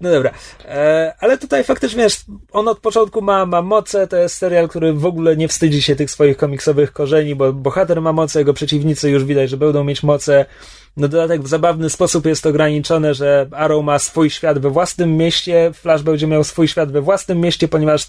No 0.00 0.10
dobra. 0.10 0.30
E, 0.64 1.14
ale 1.20 1.38
tutaj 1.38 1.64
faktycznie, 1.64 2.02
wiesz, 2.02 2.16
on 2.52 2.68
od 2.68 2.78
początku 2.78 3.22
ma, 3.22 3.46
ma 3.46 3.62
moce, 3.62 4.06
to 4.06 4.16
jest 4.16 4.36
serial, 4.36 4.68
który 4.68 4.92
w 4.92 5.06
ogóle 5.06 5.36
nie 5.36 5.48
wstydzi 5.48 5.82
się 5.82 5.96
tych 5.96 6.10
swoich 6.10 6.36
komiksowych 6.36 6.92
korzeni, 6.92 7.34
bo 7.34 7.52
bohater 7.52 8.02
ma 8.02 8.12
moce, 8.12 8.38
jego 8.38 8.54
przeciwnicy 8.54 9.10
już 9.10 9.24
widać, 9.24 9.50
że 9.50 9.56
będą 9.56 9.84
mieć 9.84 10.02
moce. 10.02 10.44
No 10.96 11.08
dodatek 11.08 11.42
w 11.42 11.48
zabawny 11.48 11.90
sposób 11.90 12.26
jest 12.26 12.46
ograniczone, 12.46 13.14
że 13.14 13.48
Arrow 13.52 13.84
ma 13.84 13.98
swój 13.98 14.30
świat 14.30 14.58
we 14.58 14.70
własnym 14.70 15.16
mieście, 15.16 15.70
Flash 15.74 16.02
będzie 16.02 16.26
miał 16.26 16.44
swój 16.44 16.68
świat 16.68 16.92
we 16.92 17.00
własnym 17.00 17.40
mieście, 17.40 17.68
ponieważ 17.68 18.06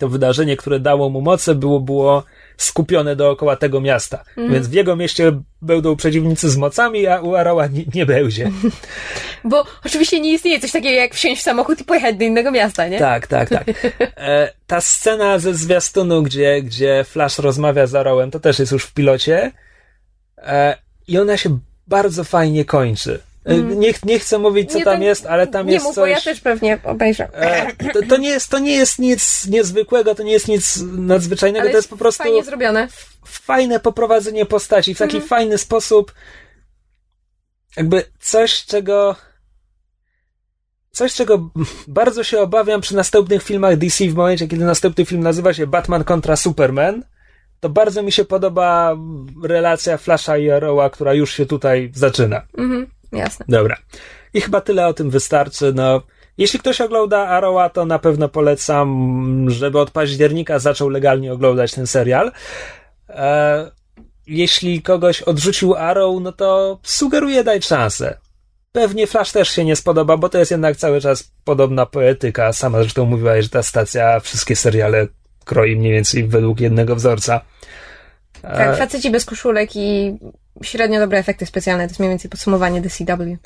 to 0.00 0.08
wydarzenie, 0.08 0.56
które 0.56 0.80
dało 0.80 1.10
mu 1.10 1.20
moce, 1.20 1.54
było, 1.54 1.80
było 1.80 2.22
skupione 2.56 3.16
dookoła 3.16 3.56
tego 3.56 3.80
miasta. 3.80 4.24
Mm. 4.36 4.52
Więc 4.52 4.68
w 4.68 4.72
jego 4.72 4.96
mieście 4.96 5.32
będą 5.62 5.96
przeciwnicy 5.96 6.50
z 6.50 6.56
mocami, 6.56 7.06
a 7.06 7.20
u 7.20 7.34
Arała 7.34 7.66
nie, 7.66 7.84
nie 7.94 8.06
będzie. 8.06 8.50
Bo 9.44 9.64
oczywiście 9.84 10.20
nie 10.20 10.32
istnieje 10.32 10.60
coś 10.60 10.72
takiego 10.72 10.96
jak 10.96 11.14
wsiąść 11.14 11.40
w 11.40 11.44
samochód 11.44 11.80
i 11.80 11.84
pojechać 11.84 12.16
do 12.16 12.24
innego 12.24 12.50
miasta, 12.50 12.88
nie? 12.88 12.98
Tak, 12.98 13.26
tak, 13.26 13.48
tak. 13.48 13.66
E, 14.16 14.52
ta 14.66 14.80
scena 14.80 15.38
ze 15.38 15.54
zwiastunu, 15.54 16.22
gdzie, 16.22 16.62
gdzie 16.62 17.04
Flash 17.04 17.38
rozmawia 17.38 17.86
z 17.86 17.94
Arrowem, 17.94 18.30
to 18.30 18.40
też 18.40 18.58
jest 18.58 18.72
już 18.72 18.84
w 18.84 18.92
pilocie. 18.92 19.52
E, 20.38 20.76
I 21.08 21.18
ona 21.18 21.36
się 21.36 21.58
bardzo 21.86 22.24
fajnie 22.24 22.64
kończy. 22.64 23.20
Mm. 23.44 23.80
Nie, 23.80 23.92
nie 24.04 24.18
chcę 24.18 24.38
mówić, 24.38 24.72
co 24.72 24.78
nie, 24.78 24.84
tam 24.84 25.02
jest, 25.02 25.26
ale 25.26 25.46
tam 25.46 25.66
nie 25.66 25.72
jest 25.72 25.84
mów, 25.84 25.94
coś... 25.94 26.02
bo 26.02 26.06
ja 26.06 26.20
też 26.20 26.40
pewnie 26.40 26.78
obejrzę. 26.84 27.28
E, 27.32 27.92
to, 27.92 28.00
to, 28.08 28.16
nie 28.16 28.28
jest, 28.28 28.48
to 28.48 28.58
nie 28.58 28.74
jest 28.74 28.98
nic 28.98 29.46
niezwykłego, 29.46 30.14
to 30.14 30.22
nie 30.22 30.32
jest 30.32 30.48
nic 30.48 30.82
nadzwyczajnego, 30.96 31.62
ale 31.62 31.70
to 31.70 31.76
jest 31.76 31.90
po 31.90 31.96
prostu... 31.96 32.22
fajnie 32.22 32.44
zrobione. 32.44 32.88
Fajne 33.24 33.80
poprowadzenie 33.80 34.46
postaci 34.46 34.94
w 34.94 34.98
taki 34.98 35.16
mm. 35.16 35.28
fajny 35.28 35.58
sposób. 35.58 36.14
Jakby 37.76 38.04
coś, 38.20 38.64
czego 38.64 39.16
coś, 40.90 41.14
czego 41.14 41.50
bardzo 41.88 42.24
się 42.24 42.40
obawiam 42.40 42.80
przy 42.80 42.96
następnych 42.96 43.42
filmach 43.42 43.76
DC 43.76 44.08
w 44.08 44.14
momencie, 44.14 44.48
kiedy 44.48 44.64
następny 44.64 45.04
film 45.04 45.22
nazywa 45.22 45.54
się 45.54 45.66
Batman 45.66 46.04
kontra 46.04 46.36
Superman, 46.36 47.04
to 47.60 47.68
bardzo 47.68 48.02
mi 48.02 48.12
się 48.12 48.24
podoba 48.24 48.96
relacja 49.44 49.96
Flasha 49.96 50.38
i 50.38 50.50
Arrowa, 50.50 50.90
która 50.90 51.14
już 51.14 51.34
się 51.34 51.46
tutaj 51.46 51.90
zaczyna. 51.94 52.42
Mhm, 52.58 52.86
jasne. 53.12 53.46
Dobra. 53.48 53.76
I 54.34 54.40
chyba 54.40 54.60
tyle 54.60 54.86
o 54.86 54.94
tym 54.94 55.10
wystarczy. 55.10 55.72
No, 55.74 56.02
jeśli 56.38 56.58
ktoś 56.58 56.80
ogląda 56.80 57.28
Arrowa, 57.28 57.68
to 57.68 57.84
na 57.84 57.98
pewno 57.98 58.28
polecam, 58.28 59.50
żeby 59.50 59.78
od 59.78 59.90
października 59.90 60.58
zaczął 60.58 60.88
legalnie 60.88 61.32
oglądać 61.32 61.72
ten 61.74 61.86
serial. 61.86 62.32
E, 63.08 63.70
jeśli 64.26 64.82
kogoś 64.82 65.22
odrzucił 65.22 65.74
Arrow, 65.74 66.22
no 66.22 66.32
to 66.32 66.78
sugeruję 66.82 67.44
dać 67.44 67.66
szansę. 67.66 68.18
Pewnie 68.72 69.06
Flash 69.06 69.32
też 69.32 69.48
się 69.48 69.64
nie 69.64 69.76
spodoba, 69.76 70.16
bo 70.16 70.28
to 70.28 70.38
jest 70.38 70.50
jednak 70.50 70.76
cały 70.76 71.00
czas 71.00 71.32
podobna 71.44 71.86
poetyka. 71.86 72.52
Sama 72.52 72.78
zresztą 72.78 73.04
mówiłaś, 73.04 73.44
że 73.44 73.50
ta 73.50 73.62
stacja 73.62 74.20
wszystkie 74.20 74.56
seriale 74.56 75.06
kroi 75.44 75.76
mniej 75.76 75.92
więcej 75.92 76.28
według 76.28 76.60
jednego 76.60 76.96
wzorca. 76.96 77.40
Tak, 78.42 78.78
faceci 78.78 79.10
bez 79.10 79.24
koszulek 79.24 79.76
i 79.76 80.18
średnio 80.62 81.00
dobre 81.00 81.18
efekty 81.18 81.46
specjalne. 81.46 81.84
To 81.84 81.90
jest 81.90 82.00
mniej 82.00 82.10
więcej 82.10 82.30
podsumowanie 82.30 82.80
DCW. 82.80 83.36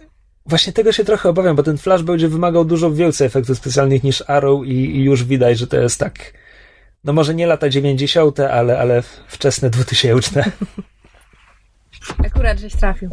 Właśnie 0.46 0.72
tego 0.72 0.92
się 0.92 1.04
trochę 1.04 1.28
obawiam, 1.28 1.56
bo 1.56 1.62
ten 1.62 1.78
Flash 1.78 2.02
będzie 2.02 2.28
wymagał 2.28 2.64
dużo 2.64 2.90
więcej 2.90 3.26
efektów 3.26 3.58
specjalnych 3.58 4.04
niż 4.04 4.24
Arrow 4.26 4.66
i, 4.66 4.70
i 4.70 5.04
już 5.04 5.24
widać, 5.24 5.58
że 5.58 5.66
to 5.66 5.76
jest 5.76 6.00
tak 6.00 6.32
no 7.04 7.12
może 7.12 7.34
nie 7.34 7.46
lata 7.46 7.68
90., 7.68 8.40
ale, 8.40 8.78
ale 8.78 9.02
wczesne 9.28 9.70
2000. 9.70 10.44
Akurat 12.26 12.58
żeś 12.58 12.74
trafił. 12.74 13.10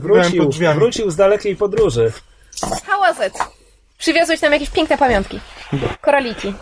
Wrócił, 0.00 0.50
wrócił 0.74 1.10
z 1.10 1.16
dalekiej 1.16 1.56
podróży. 1.56 2.12
How 2.60 3.00
was 3.00 3.28
it? 3.28 3.34
Przywiozłeś 3.98 4.42
nam 4.42 4.52
jakieś 4.52 4.70
piękne 4.70 4.98
pamiątki. 4.98 5.40
Koraliki. 6.00 6.54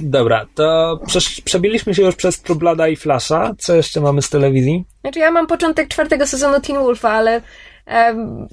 Dobra, 0.00 0.46
to 0.54 0.98
przebiliśmy 1.44 1.94
się 1.94 2.02
już 2.02 2.16
przez 2.16 2.42
Trublada 2.42 2.88
i 2.88 2.96
Flasha. 2.96 3.54
Co 3.58 3.74
jeszcze 3.74 4.00
mamy 4.00 4.22
z 4.22 4.30
telewizji? 4.30 4.84
Znaczy 5.00 5.18
ja 5.18 5.30
mam 5.30 5.46
początek 5.46 5.88
czwartego 5.88 6.26
sezonu 6.26 6.60
Teen 6.60 6.78
Wolfa, 6.78 7.10
ale 7.10 7.40
um, 7.86 8.48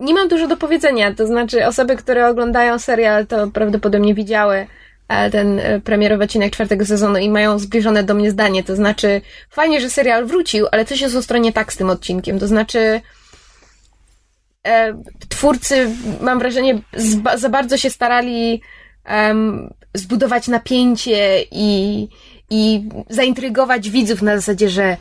nie 0.00 0.14
mam 0.14 0.28
dużo 0.28 0.46
do 0.46 0.56
powiedzenia. 0.56 1.14
To 1.14 1.26
znaczy 1.26 1.66
osoby, 1.66 1.96
które 1.96 2.28
oglądają 2.28 2.78
serial, 2.78 3.26
to 3.26 3.50
prawdopodobnie 3.50 4.14
widziały 4.14 4.66
e, 5.08 5.30
ten 5.30 5.58
e, 5.58 5.80
premierowy 5.80 6.24
odcinek 6.24 6.52
czwartego 6.52 6.86
sezonu 6.86 7.18
i 7.18 7.30
mają 7.30 7.58
zbliżone 7.58 8.04
do 8.04 8.14
mnie 8.14 8.30
zdanie. 8.30 8.64
To 8.64 8.76
znaczy, 8.76 9.20
fajnie, 9.50 9.80
że 9.80 9.90
serial 9.90 10.26
wrócił, 10.26 10.66
ale 10.72 10.84
coś 10.84 11.00
jest 11.00 11.16
ostro 11.16 11.38
nie 11.38 11.52
tak 11.52 11.72
z 11.72 11.76
tym 11.76 11.90
odcinkiem. 11.90 12.38
To 12.38 12.46
znaczy, 12.46 13.00
e, 14.66 15.02
twórcy, 15.28 15.90
mam 16.20 16.38
wrażenie, 16.38 16.78
za 17.34 17.48
bardzo 17.48 17.76
się 17.76 17.90
starali 17.90 18.62
um, 19.10 19.74
zbudować 19.94 20.48
napięcie 20.48 21.44
i, 21.50 22.08
i 22.50 22.88
zaintrygować 23.10 23.90
widzów 23.90 24.22
na 24.22 24.36
zasadzie, 24.36 24.68
że 24.68 24.96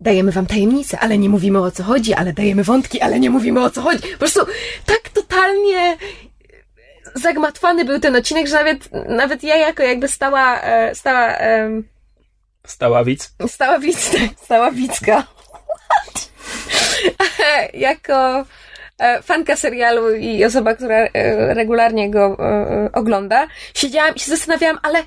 dajemy 0.00 0.32
wam 0.32 0.46
tajemnicę, 0.46 0.98
ale 1.00 1.18
nie 1.18 1.28
mówimy 1.28 1.60
o 1.60 1.70
co 1.70 1.82
chodzi, 1.82 2.14
ale 2.14 2.32
dajemy 2.32 2.64
wątki, 2.64 3.00
ale 3.00 3.20
nie 3.20 3.30
mówimy 3.30 3.64
o 3.64 3.70
co 3.70 3.82
chodzi. 3.82 4.08
Po 4.12 4.18
prostu 4.18 4.40
tak 4.86 5.08
totalnie 5.08 5.96
zagmatwany 7.14 7.84
był 7.84 8.00
ten 8.00 8.16
odcinek, 8.16 8.46
że 8.46 8.54
nawet, 8.54 8.88
nawet 9.08 9.42
ja 9.42 9.56
jako 9.56 9.82
jakby 9.82 10.08
stała, 10.08 10.60
e, 10.60 10.94
stała, 10.94 11.34
stała 12.66 13.04
widz? 13.04 13.34
Stała 13.48 13.78
widz, 13.78 14.10
tak, 14.12 14.44
stała 14.44 14.70
widzka. 14.70 15.26
jako 17.74 18.14
E, 18.14 18.44
fanka 19.22 19.56
serialu 19.56 20.14
i 20.14 20.44
osoba, 20.44 20.74
która 20.74 20.96
e, 20.96 21.54
regularnie 21.54 22.10
go 22.10 22.36
e, 22.38 22.92
ogląda, 22.92 23.46
siedziałam 23.74 24.14
i 24.14 24.18
się 24.18 24.30
zastanawiałam, 24.30 24.78
ale, 24.82 24.98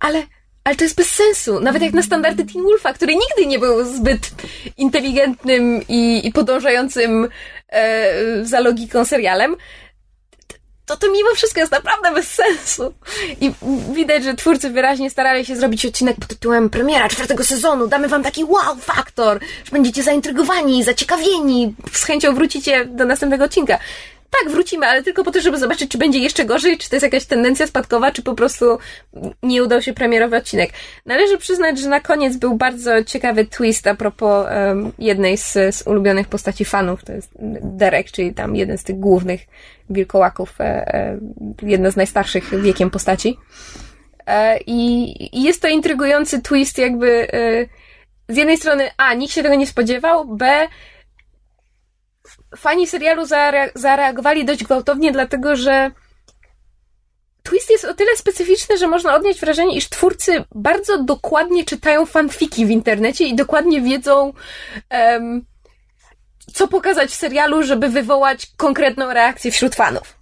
ale, 0.00 0.22
ale 0.64 0.76
to 0.76 0.84
jest 0.84 0.96
bez 0.96 1.10
sensu. 1.10 1.60
Nawet 1.60 1.82
jak 1.82 1.92
na 1.92 2.02
standardy 2.02 2.44
Teen 2.44 2.64
Wolfa, 2.64 2.92
który 2.92 3.14
nigdy 3.14 3.46
nie 3.46 3.58
był 3.58 3.84
zbyt 3.84 4.30
inteligentnym 4.76 5.80
i, 5.88 6.26
i 6.26 6.32
podążającym 6.32 7.28
e, 7.68 8.44
za 8.44 8.60
logiką 8.60 9.04
serialem, 9.04 9.56
to 10.86 10.96
to 10.96 11.12
mimo 11.12 11.34
wszystko 11.34 11.60
jest 11.60 11.72
naprawdę 11.72 12.12
bez 12.12 12.28
sensu. 12.30 12.94
I 13.40 13.52
widać, 13.92 14.24
że 14.24 14.34
twórcy 14.34 14.70
wyraźnie 14.70 15.10
starali 15.10 15.44
się 15.44 15.56
zrobić 15.56 15.86
odcinek 15.86 16.16
pod 16.16 16.28
tytułem 16.28 16.70
premiera 16.70 17.08
czwartego 17.08 17.44
sezonu. 17.44 17.86
Damy 17.86 18.08
wam 18.08 18.22
taki 18.22 18.44
wow 18.44 18.76
faktor, 18.80 19.40
że 19.64 19.70
będziecie 19.72 20.02
zaintrygowani, 20.02 20.84
zaciekawieni, 20.84 21.74
z 21.92 22.04
chęcią 22.04 22.34
wrócicie 22.34 22.84
do 22.84 23.04
następnego 23.04 23.44
odcinka 23.44 23.78
tak, 24.30 24.52
wrócimy, 24.52 24.86
ale 24.86 25.02
tylko 25.02 25.24
po 25.24 25.30
to, 25.30 25.40
żeby 25.40 25.58
zobaczyć, 25.58 25.90
czy 25.90 25.98
będzie 25.98 26.18
jeszcze 26.18 26.44
gorzej, 26.44 26.78
czy 26.78 26.90
to 26.90 26.96
jest 26.96 27.04
jakaś 27.04 27.24
tendencja 27.24 27.66
spadkowa, 27.66 28.10
czy 28.12 28.22
po 28.22 28.34
prostu 28.34 28.78
nie 29.42 29.62
udał 29.62 29.82
się 29.82 29.92
premierowy 29.92 30.36
odcinek. 30.36 30.70
Należy 31.06 31.38
przyznać, 31.38 31.80
że 31.80 31.88
na 31.88 32.00
koniec 32.00 32.36
był 32.36 32.54
bardzo 32.54 33.04
ciekawy 33.04 33.44
twist 33.44 33.86
a 33.86 33.94
propos 33.94 34.46
um, 34.46 34.92
jednej 34.98 35.36
z, 35.36 35.52
z 35.52 35.86
ulubionych 35.86 36.28
postaci 36.28 36.64
fanów, 36.64 37.04
to 37.04 37.12
jest 37.12 37.30
Derek, 37.62 38.10
czyli 38.10 38.34
tam 38.34 38.56
jeden 38.56 38.78
z 38.78 38.84
tych 38.84 38.98
głównych 38.98 39.40
wilkołaków, 39.90 40.60
e, 40.60 40.64
e, 40.64 41.18
jedna 41.62 41.90
z 41.90 41.96
najstarszych 41.96 42.62
wiekiem 42.62 42.90
postaci. 42.90 43.36
E, 44.26 44.58
i, 44.66 45.38
I 45.38 45.42
jest 45.42 45.62
to 45.62 45.68
intrygujący 45.68 46.42
twist, 46.42 46.78
jakby 46.78 47.32
e, 47.32 47.66
z 48.28 48.36
jednej 48.36 48.56
strony, 48.56 48.90
a, 48.96 49.14
nikt 49.14 49.34
się 49.34 49.42
tego 49.42 49.54
nie 49.54 49.66
spodziewał, 49.66 50.24
b, 50.24 50.68
fani 52.56 52.86
serialu 52.86 53.26
zare 53.26 53.70
zareagowali 53.74 54.44
dość 54.44 54.64
gwałtownie, 54.64 55.12
dlatego 55.12 55.56
że 55.56 55.90
twist 57.42 57.70
jest 57.70 57.84
o 57.84 57.94
tyle 57.94 58.16
specyficzny, 58.16 58.78
że 58.78 58.88
można 58.88 59.14
odnieść 59.14 59.40
wrażenie, 59.40 59.76
iż 59.76 59.88
twórcy 59.88 60.44
bardzo 60.54 61.02
dokładnie 61.02 61.64
czytają 61.64 62.06
fanfiki 62.06 62.66
w 62.66 62.70
internecie 62.70 63.26
i 63.26 63.34
dokładnie 63.34 63.80
wiedzą, 63.80 64.32
um, 64.90 65.44
co 66.54 66.68
pokazać 66.68 67.10
w 67.10 67.14
serialu, 67.14 67.62
żeby 67.62 67.88
wywołać 67.88 68.46
konkretną 68.56 69.12
reakcję 69.12 69.50
wśród 69.50 69.74
fanów. 69.74 70.16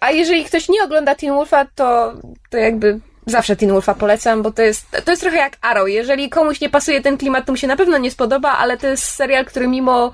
A 0.00 0.10
jeżeli 0.10 0.44
ktoś 0.44 0.68
nie 0.68 0.84
ogląda 0.84 1.14
Teen 1.14 1.34
Wolfa, 1.34 1.66
to, 1.74 2.14
to 2.50 2.56
jakby 2.56 3.00
zawsze 3.26 3.56
Teen 3.56 3.72
Wolfa 3.72 3.94
polecam, 3.94 4.42
bo 4.42 4.50
to 4.50 4.62
jest, 4.62 4.90
to 5.04 5.10
jest 5.10 5.22
trochę 5.22 5.36
jak 5.36 5.56
Arrow. 5.60 5.88
Jeżeli 5.88 6.30
komuś 6.30 6.60
nie 6.60 6.70
pasuje 6.70 7.00
ten 7.00 7.18
klimat, 7.18 7.46
to 7.46 7.52
mu 7.52 7.56
się 7.56 7.66
na 7.66 7.76
pewno 7.76 7.98
nie 7.98 8.10
spodoba, 8.10 8.50
ale 8.50 8.76
to 8.76 8.86
jest 8.86 9.04
serial, 9.04 9.44
który 9.44 9.68
mimo 9.68 10.12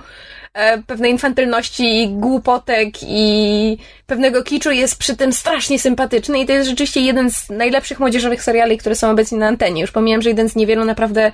pewnej 0.87 1.11
infantylności 1.11 2.03
i 2.03 2.09
głupotek 2.09 2.89
i 3.03 3.79
pewnego 4.07 4.43
kiczu 4.43 4.71
jest 4.71 4.99
przy 4.99 5.17
tym 5.17 5.33
strasznie 5.33 5.79
sympatyczny 5.79 6.41
i 6.41 6.47
to 6.47 6.53
jest 6.53 6.69
rzeczywiście 6.69 7.01
jeden 7.01 7.31
z 7.31 7.49
najlepszych 7.51 8.01
młodzieżowych 8.01 8.43
seriali, 8.43 8.79
które 8.79 8.95
są 8.95 9.11
obecnie 9.11 9.39
na 9.39 9.47
antenie. 9.47 9.81
Już 9.81 9.91
pomijam, 9.91 10.23
że 10.23 10.29
jeden 10.29 10.49
z 10.49 10.57
niewielu 10.57 10.85
naprawdę 10.85 11.33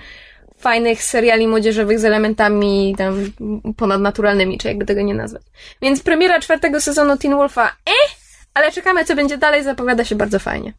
fajnych 0.59 1.03
seriali 1.03 1.49
młodzieżowych 1.49 1.99
z 1.99 2.05
elementami 2.05 2.95
tam 2.99 3.33
ponadnaturalnymi, 3.77 4.59
czy 4.59 4.69
jakby 4.69 4.85
tego 4.85 5.03
nie 5.03 5.15
nazwać. 5.15 5.43
Więc 5.83 6.03
premiera 6.03 6.41
czwartego 6.41 6.81
sezonu 6.81 7.17
Teen 7.17 7.37
Wolfa, 7.37 7.67
eh, 7.67 8.17
ale 8.55 8.73
czekamy, 8.73 9.05
co 9.05 9.17
będzie 9.17 9.39
dalej, 9.39 9.65
zapowiada 9.65 10.05
się 10.05 10.15
bardzo 10.15 10.39
fajnie. 10.39 10.73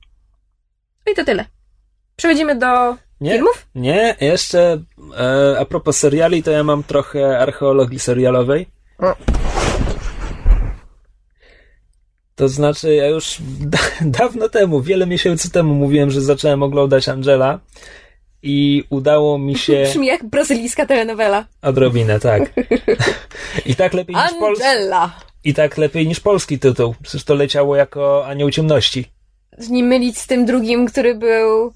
No 1.06 1.12
i 1.12 1.16
to 1.16 1.24
tyle. 1.24 1.46
Przechodzimy 2.16 2.56
do 2.56 2.98
nie, 3.22 3.32
filmów? 3.32 3.68
Nie, 3.76 4.16
jeszcze 4.22 4.84
e, 5.18 5.56
a 5.60 5.66
propos 5.66 5.98
seriali, 5.98 6.44
to 6.44 6.52
ja 6.52 6.64
mam 6.64 6.84
trochę 6.84 7.40
archeologii 7.40 8.00
serialowej. 8.00 8.68
O. 9.00 9.16
To 12.36 12.50
znaczy, 12.50 12.96
ja 12.96 13.08
już 13.08 13.38
da, 13.60 13.78
dawno 14.20 14.50
temu, 14.50 14.82
wiele 14.82 15.08
miesięcy 15.08 15.52
temu 15.52 15.74
mówiłem, 15.74 16.12
że 16.12 16.22
zacząłem 16.22 16.64
oglądać 16.64 17.10
Angela 17.10 17.60
i 18.44 18.84
udało 18.90 19.38
mi 19.38 19.58
się... 19.66 19.84
Brzmi 19.84 20.08
jak 20.08 20.26
brazylijska 20.26 20.86
telenowela. 20.86 21.46
Odrobinę, 21.62 22.20
tak. 22.20 22.54
I 23.66 23.76
tak 23.76 23.94
lepiej 23.94 24.16
niż 24.16 24.34
polski... 24.40 24.66
Angela! 24.66 25.20
I 25.44 25.54
tak 25.54 25.78
lepiej 25.78 26.08
niż 26.08 26.20
polski 26.20 26.60
tytuł. 26.60 26.96
Przecież 27.04 27.24
to 27.24 27.34
leciało 27.34 27.76
jako 27.76 28.28
Anioł 28.28 28.52
Ciemności. 28.52 29.06
Z 29.58 29.70
nim 29.70 29.88
mylić 29.88 30.18
z 30.18 30.28
tym 30.28 30.46
drugim, 30.46 30.86
który 30.86 31.16
był 31.16 31.74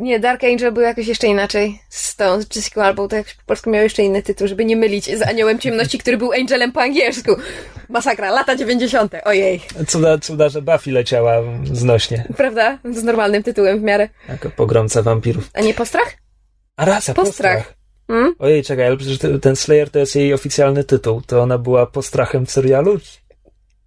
nie, 0.00 0.20
Dark 0.20 0.44
Angel 0.44 0.72
był 0.72 0.82
jakoś 0.82 1.06
jeszcze 1.06 1.26
inaczej. 1.26 1.80
Z 1.88 2.16
tą 2.16 2.42
z 2.42 2.56
Jessica 2.56 2.84
Albo 2.84 3.08
to 3.08 3.16
jakoś 3.16 3.34
po 3.34 3.42
polsku 3.46 3.70
miał 3.70 3.82
jeszcze 3.82 4.02
inny 4.02 4.22
tytuł, 4.22 4.48
żeby 4.48 4.64
nie 4.64 4.76
mylić 4.76 5.18
z 5.18 5.22
Aniołem 5.22 5.58
Ciemności, 5.58 5.98
który 5.98 6.16
był 6.16 6.32
Angelem 6.32 6.72
po 6.72 6.80
angielsku. 6.82 7.36
Masakra, 7.88 8.30
lata 8.30 8.56
90. 8.56 9.14
Ojej. 9.24 9.60
Cuda, 9.88 10.18
cuda, 10.18 10.48
że 10.48 10.62
Buffy 10.62 10.90
leciała 10.92 11.42
znośnie. 11.72 12.24
Prawda? 12.36 12.78
Z 12.92 13.02
normalnym 13.02 13.42
tytułem 13.42 13.80
w 13.80 13.82
miarę. 13.82 14.08
Jako 14.28 14.50
pogromca 14.50 15.02
wampirów. 15.02 15.50
A 15.54 15.60
nie 15.60 15.74
Postrach? 15.74 16.14
A 16.76 16.84
racja, 16.84 17.14
Postrach. 17.14 17.56
Postrach. 17.56 17.76
Hmm? 18.06 18.34
Ojej, 18.38 18.62
czekaj, 18.62 18.86
ale 18.86 18.96
przecież 18.96 19.18
te- 19.18 19.38
ten 19.38 19.56
Slayer 19.56 19.90
to 19.90 19.98
jest 19.98 20.16
jej 20.16 20.34
oficjalny 20.34 20.84
tytuł. 20.84 21.20
To 21.26 21.42
ona 21.42 21.58
była 21.58 21.86
postrachem 21.86 22.46
w 22.46 22.50
serialu? 22.50 22.98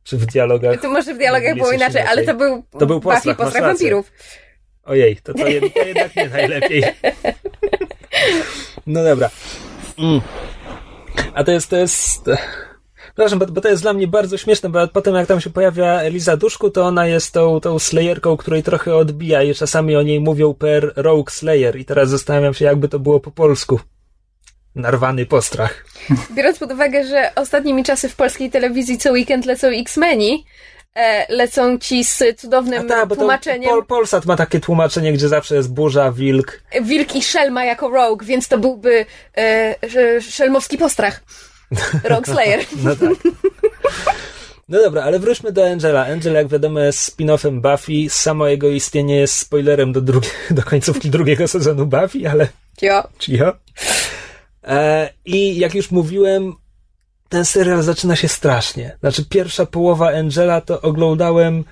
Czy- 0.04 0.18
w 0.18 0.26
dialogach? 0.26 0.82
To 0.82 0.90
może 0.90 1.14
w 1.14 1.18
dialogach 1.18 1.56
było 1.56 1.68
coś 1.68 1.76
inaczej, 1.76 2.02
ale 2.02 2.24
to 2.24 2.34
był, 2.34 2.64
To 2.80 2.86
był 2.86 3.00
Buffy 3.00 3.14
postrach, 3.16 3.38
masz 3.40 3.48
postrach 3.48 3.64
rację. 3.64 4.04
Ojej, 4.90 5.18
to, 5.24 5.34
to, 5.34 5.48
jed, 5.48 5.74
to 5.74 5.80
jednak 5.80 6.16
nie 6.16 6.30
najlepiej. 6.30 6.84
No 8.88 9.04
dobra. 9.04 9.30
Mm. 9.98 10.22
A 11.34 11.44
to 11.44 11.52
jest, 11.52 11.70
to 11.70 11.78
jest... 11.78 12.26
Przepraszam, 13.06 13.40
bo, 13.40 13.46
bo 13.46 13.62
to 13.62 13.70
jest 13.70 13.82
dla 13.82 13.94
mnie 13.94 14.08
bardzo 14.08 14.38
śmieszne, 14.38 14.70
bo 14.70 14.88
potem 14.88 15.16
jak 15.16 15.28
tam 15.28 15.42
się 15.42 15.50
pojawia 15.50 16.02
Eliza 16.02 16.38
Duszku, 16.38 16.70
to 16.70 16.86
ona 16.86 17.08
jest 17.08 17.34
tą, 17.34 17.60
tą 17.60 17.80
Slayerką, 17.80 18.38
której 18.38 18.64
trochę 18.64 18.96
odbija 18.96 19.44
i 19.44 19.56
czasami 19.56 19.96
o 19.96 20.02
niej 20.02 20.20
mówią 20.20 20.54
per 20.54 20.94
Rogue 20.96 21.30
Slayer 21.30 21.80
i 21.80 21.86
teraz 21.86 22.10
zastanawiam 22.10 22.54
się, 22.54 22.66
jakby 22.66 22.88
to 22.88 23.00
było 23.00 23.20
po 23.20 23.32
polsku. 23.32 23.80
Narwany 24.76 25.26
postrach. 25.26 25.86
Biorąc 26.36 26.60
pod 26.60 26.72
uwagę, 26.72 27.08
że 27.08 27.32
ostatnimi 27.36 27.84
czasy 27.84 28.10
w 28.10 28.16
polskiej 28.16 28.50
telewizji 28.50 28.98
co 28.98 29.12
weekend 29.12 29.46
lecą 29.46 29.68
X-Meni, 29.68 30.46
lecą 31.30 31.78
ci 31.80 32.04
z 32.04 32.24
cudownym 32.38 32.92
A 32.92 33.06
bo 33.06 33.16
to 33.16 33.20
tłumaczeniem 33.22 33.70
Pol, 33.70 33.86
Polsat 33.86 34.26
ma 34.26 34.36
takie 34.36 34.60
tłumaczenie, 34.60 35.14
gdzie 35.14 35.28
zawsze 35.28 35.56
jest 35.56 35.74
burza, 35.74 36.12
wilk. 36.12 36.62
Wilk 36.82 37.16
i 37.16 37.24
Szelma 37.24 37.66
jako 37.66 37.90
Rogue, 37.90 38.26
więc 38.26 38.48
to 38.48 38.58
byłby 38.58 39.06
e, 39.38 39.76
sz- 39.84 40.24
szelmowski 40.34 40.78
postrach. 40.78 41.24
Rogue 42.04 42.26
Slayer. 42.26 42.60
No 42.84 42.96
tak. 42.96 43.10
No 44.70 44.80
dobra, 44.82 45.04
ale 45.04 45.20
wróćmy 45.20 45.52
do 45.52 45.66
Angela. 45.72 46.06
Angel, 46.06 46.34
jak 46.34 46.48
wiadomo, 46.48 46.80
jest 46.80 47.00
spin-offem 47.18 47.62
Buffy. 47.62 48.10
Samo 48.10 48.48
jego 48.48 48.70
istnienie 48.70 49.16
jest 49.16 49.34
spoilerem 49.38 49.92
do, 49.94 50.02
drugi- 50.02 50.30
do 50.52 50.64
końcówki 50.64 51.10
drugiego 51.10 51.48
sezonu 51.48 51.86
Buffy, 51.86 52.30
ale 52.32 52.48
Jo. 52.82 53.04
cicho. 53.20 53.54
E, 54.64 55.10
I 55.26 55.60
jak 55.60 55.76
już 55.76 55.92
mówiłem, 55.92 56.54
ten 57.30 57.46
serial 57.46 57.84
zaczyna 57.84 58.16
się 58.16 58.28
strasznie. 58.28 58.98
Znaczy, 59.00 59.26
pierwsza 59.26 59.66
połowa 59.66 60.10
Angela 60.10 60.62
to 60.62 60.82
oglądałem, 60.82 61.64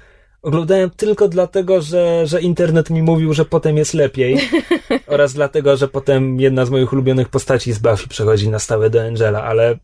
oglądałem 0.42 0.90
tylko 0.90 1.28
dlatego, 1.28 1.82
że, 1.82 2.28
że 2.28 2.42
internet 2.42 2.90
mi 2.90 3.02
mówił, 3.02 3.34
że 3.34 3.46
potem 3.46 3.78
jest 3.78 3.94
lepiej. 3.94 4.50
oraz 5.08 5.34
dlatego, 5.34 5.78
że 5.78 5.88
potem 5.88 6.40
jedna 6.40 6.66
z 6.66 6.70
moich 6.70 6.94
ulubionych 6.94 7.30
postaci 7.30 7.74
z 7.74 7.80
Buffy 7.80 8.08
przechodzi 8.08 8.50
na 8.50 8.60
stałe 8.60 8.90
do 8.90 9.02
Angela, 9.02 9.44
ale 9.44 9.78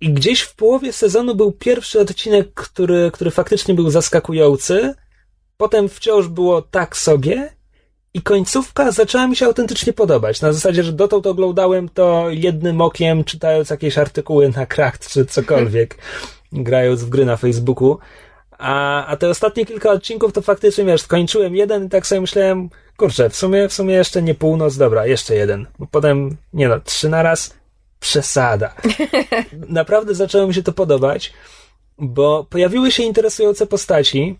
i 0.00 0.12
gdzieś 0.12 0.40
w 0.40 0.54
połowie 0.54 0.92
sezonu 0.92 1.34
był 1.34 1.52
pierwszy 1.52 2.00
odcinek, 2.00 2.54
który, 2.54 3.10
który 3.12 3.30
faktycznie 3.30 3.74
był 3.74 3.90
zaskakujący. 3.90 4.94
Potem 5.56 5.88
wciąż 5.88 6.28
było 6.28 6.62
tak 6.62 6.96
sobie. 6.96 7.57
I 8.14 8.22
końcówka 8.22 8.92
zaczęła 8.92 9.26
mi 9.26 9.36
się 9.36 9.46
autentycznie 9.46 9.92
podobać. 9.92 10.40
Na 10.40 10.52
zasadzie, 10.52 10.82
że 10.82 10.92
dotąd 10.92 11.26
oglądałem 11.26 11.88
to 11.88 12.30
jednym 12.30 12.80
okiem, 12.80 13.24
czytając 13.24 13.70
jakieś 13.70 13.98
artykuły 13.98 14.48
na 14.56 14.66
Kracht 14.66 15.08
czy 15.08 15.26
cokolwiek, 15.26 15.98
grając 16.52 17.04
w 17.04 17.08
gry 17.08 17.24
na 17.24 17.36
Facebooku. 17.36 17.98
A, 18.58 19.06
a 19.06 19.16
te 19.16 19.28
ostatnie 19.28 19.66
kilka 19.66 19.90
odcinków 19.90 20.32
to 20.32 20.42
faktycznie, 20.42 20.84
wiesz, 20.84 21.02
skończyłem 21.02 21.56
jeden 21.56 21.86
i 21.86 21.88
tak 21.88 22.06
sobie 22.06 22.20
myślałem, 22.20 22.70
kurczę, 22.96 23.30
w 23.30 23.36
sumie, 23.36 23.68
w 23.68 23.72
sumie 23.72 23.94
jeszcze 23.94 24.22
nie 24.22 24.34
północ, 24.34 24.76
dobra, 24.76 25.06
jeszcze 25.06 25.34
jeden. 25.34 25.66
Bo 25.78 25.86
potem, 25.86 26.36
nie 26.52 26.68
no, 26.68 26.80
trzy 26.80 27.08
na 27.08 27.22
raz, 27.22 27.54
przesada. 28.00 28.74
Naprawdę 29.68 30.14
zaczęło 30.14 30.46
mi 30.46 30.54
się 30.54 30.62
to 30.62 30.72
podobać, 30.72 31.32
bo 31.98 32.46
pojawiły 32.50 32.90
się 32.90 33.02
interesujące 33.02 33.66
postaci. 33.66 34.38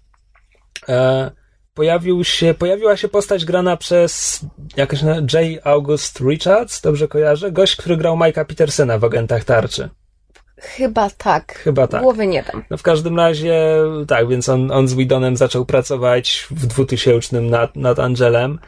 E, 0.88 1.30
pojawił 1.79 2.24
się, 2.24 2.55
pojawiła 2.55 2.97
się 2.97 3.09
postać 3.09 3.45
grana 3.45 3.76
przez 3.76 4.41
jakaś 4.76 5.03
na- 5.03 5.16
J. 5.16 5.61
August 5.64 6.20
Richards, 6.20 6.81
dobrze 6.81 7.09
kojarzę? 7.09 7.53
Gość, 7.53 7.76
który 7.76 7.97
grał 7.97 8.16
Mike'a 8.16 8.45
Petersena 8.45 8.99
w 8.99 9.05
Agentach 9.05 9.45
Tarczy. 9.45 9.89
Chyba 10.57 11.11
tak. 11.11 11.59
Chyba 11.59 11.87
tak. 11.87 12.03
Głowy 12.03 12.26
nie 12.26 12.43
dam. 12.43 12.64
No 12.70 12.76
w 12.76 12.83
każdym 12.83 13.16
razie, 13.16 13.66
tak, 14.09 14.29
więc 14.29 14.49
on, 14.49 14.70
on 14.70 14.89
z 14.89 14.95
Widonem 14.95 15.37
zaczął 15.37 15.66
pracować 15.66 16.47
w 16.51 16.66
2000 16.66 17.41
nad, 17.41 17.76
nad 17.76 17.99
Angelem. 17.99 18.59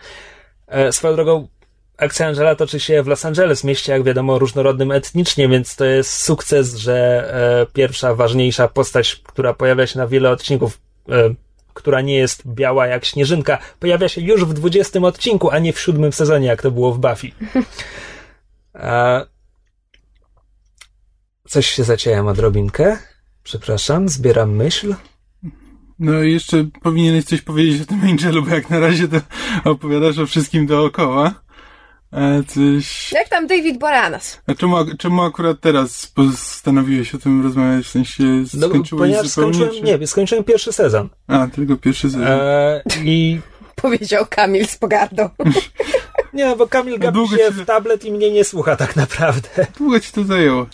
E, 0.67 0.93
swoją 0.93 1.15
drogą, 1.15 1.49
akcja 1.97 2.27
Angela 2.27 2.55
toczy 2.55 2.81
się 2.81 3.03
w 3.03 3.07
Los 3.07 3.25
Angeles, 3.25 3.65
mieście, 3.65 3.93
jak 3.93 4.03
wiadomo, 4.03 4.39
różnorodnym 4.39 4.93
etnicznie, 4.93 5.49
więc 5.49 5.77
to 5.77 5.85
jest 5.85 6.23
sukces, 6.23 6.75
że 6.77 7.31
e, 7.63 7.67
pierwsza, 7.73 8.15
ważniejsza 8.15 8.69
postać, 8.69 9.17
która 9.25 9.55
pojawia 9.55 9.87
się 9.87 9.99
na 9.99 10.07
wiele 10.07 10.31
odcinków, 10.31 10.81
e, 11.09 11.35
która 11.75 12.01
nie 12.01 12.15
jest 12.15 12.43
biała 12.47 12.87
jak 12.87 13.05
śnieżynka, 13.05 13.59
pojawia 13.81 14.09
się 14.09 14.21
już 14.21 14.45
w 14.45 14.53
20 14.53 15.01
odcinku, 15.01 15.51
a 15.51 15.59
nie 15.59 15.73
w 15.73 15.81
siódmym 15.81 16.13
sezonie, 16.13 16.47
jak 16.47 16.63
to 16.63 16.71
było 16.71 16.93
w 16.93 16.99
Buffy. 16.99 17.31
E, 18.75 19.27
coś 21.49 21.67
się 21.67 21.85
zaciąłem 21.85 22.27
odrobinkę. 22.27 22.99
Przepraszam, 23.43 24.09
zbieram 24.09 24.57
myśl. 24.57 24.95
No 25.99 26.23
i 26.23 26.33
jeszcze 26.33 26.65
powinieneś 26.83 27.25
coś 27.25 27.43
powiedzieć 27.43 27.83
o 27.83 27.87
tym 27.87 28.01
Angelu, 28.01 28.43
bo 28.43 28.55
jak 28.55 28.71
na 28.71 28.79
razie 28.79 29.09
to 29.09 29.21
opowiadasz 29.65 30.19
o 30.19 30.27
wszystkim 30.27 30.67
dookoła. 30.67 31.35
A 32.13 32.19
coś... 32.49 33.13
Jak 33.13 33.29
tam 33.29 33.47
David 33.47 33.79
Boreanaz? 33.79 34.41
A 34.47 34.55
czemu, 34.55 34.77
czemu 34.99 35.23
akurat 35.23 35.61
teraz 35.61 36.07
postanowiłeś 36.07 37.15
o 37.15 37.19
tym 37.19 37.43
rozmawiać? 37.43 37.87
W 37.87 37.91
sensie 37.91 38.25
No, 38.55 38.69
skończyłeś 38.69 39.01
ponieważ 39.01 39.27
zupełnie? 39.29 39.55
skończyłem, 39.55 39.87
czy... 39.87 39.99
nie, 40.01 40.07
skończyłem 40.07 40.45
pierwszy 40.45 40.73
sezon. 40.73 41.09
A, 41.27 41.47
tylko 41.47 41.77
pierwszy 41.77 42.11
sezon. 42.11 42.23
E, 42.27 42.83
I 43.05 43.41
Powiedział 43.83 44.27
Kamil 44.31 44.67
z 44.67 44.77
pogardą. 44.77 45.29
nie, 46.35 46.57
bo 46.57 46.67
Kamil 46.67 46.99
gapi 46.99 47.19
się 47.29 47.37
ci- 47.37 47.53
w 47.53 47.65
tablet 47.67 48.05
i 48.05 48.13
mnie 48.13 48.31
nie 48.31 48.45
słucha 48.45 48.77
tak 48.77 48.97
naprawdę. 48.97 49.49
Długo 49.79 50.01
ci 50.01 50.13
to 50.13 50.25
zajęło. 50.25 50.67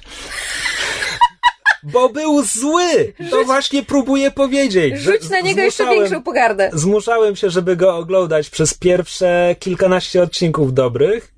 Bo 1.92 2.08
był 2.08 2.42
zły! 2.42 3.12
To 3.30 3.44
właśnie 3.44 3.82
próbuję 3.82 4.30
powiedzieć. 4.30 4.98
Rzuć 4.98 5.28
na 5.30 5.40
niego 5.40 5.60
jeszcze 5.60 5.86
większą 5.86 6.22
pogardę. 6.22 6.70
Zmuszałem 6.72 7.36
się, 7.36 7.50
żeby 7.50 7.76
go 7.76 7.96
oglądać 7.96 8.50
przez 8.50 8.74
pierwsze 8.74 9.56
kilkanaście 9.58 10.22
odcinków 10.22 10.74
dobrych 10.74 11.34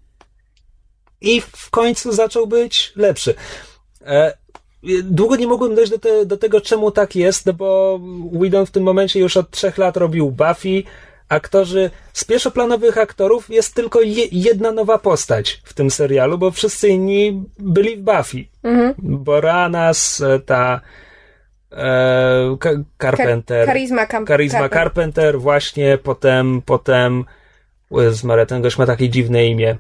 i 1.21 1.41
w 1.41 1.71
końcu 1.71 2.13
zaczął 2.13 2.47
być 2.47 2.93
lepszy. 2.97 3.35
E, 4.07 4.39
długo 5.03 5.37
nie 5.37 5.47
mogłem 5.47 5.75
dojść 5.75 5.91
do, 5.91 5.99
te, 5.99 6.27
do 6.27 6.37
tego, 6.37 6.61
czemu 6.61 6.91
tak 6.91 7.17
jest, 7.17 7.47
no 7.47 7.53
bo 7.53 8.01
Whedon 8.33 8.67
w 8.67 8.71
tym 8.71 8.83
momencie 8.83 9.21
już 9.21 9.37
od 9.37 9.51
trzech 9.51 9.79
lat 9.79 9.97
robił 9.97 10.31
Buffy. 10.31 10.83
Aktorzy 11.29 11.91
z 12.13 12.25
pierwszoplanowych 12.25 12.99
aktorów 12.99 13.51
jest 13.51 13.75
tylko 13.75 14.01
je, 14.01 14.25
jedna 14.33 14.73
nowa 14.73 14.99
postać 14.99 15.61
w 15.65 15.75
tym 15.75 15.91
serialu, 15.91 16.39
bo 16.39 16.51
wszyscy 16.51 16.89
inni 16.89 17.45
byli 17.59 17.97
w 17.97 18.01
Buffy. 18.01 18.45
Mhm. 18.63 18.95
Boranas, 18.99 20.23
ta 20.47 20.81
e, 21.73 22.57
Ka- 22.61 22.85
Carpenter. 23.03 23.67
Karizma 23.67 24.07
Charisma 24.07 24.59
Carpenter. 24.59 24.71
Carpenter, 24.71 25.41
właśnie 25.41 25.99
potem, 25.99 26.63
potem, 26.63 27.25
Maria, 28.25 28.47
ten 28.47 28.63
gość 28.63 28.79
ma 28.79 28.87
takie 28.87 29.09
dziwne 29.09 29.47
imię. 29.47 29.77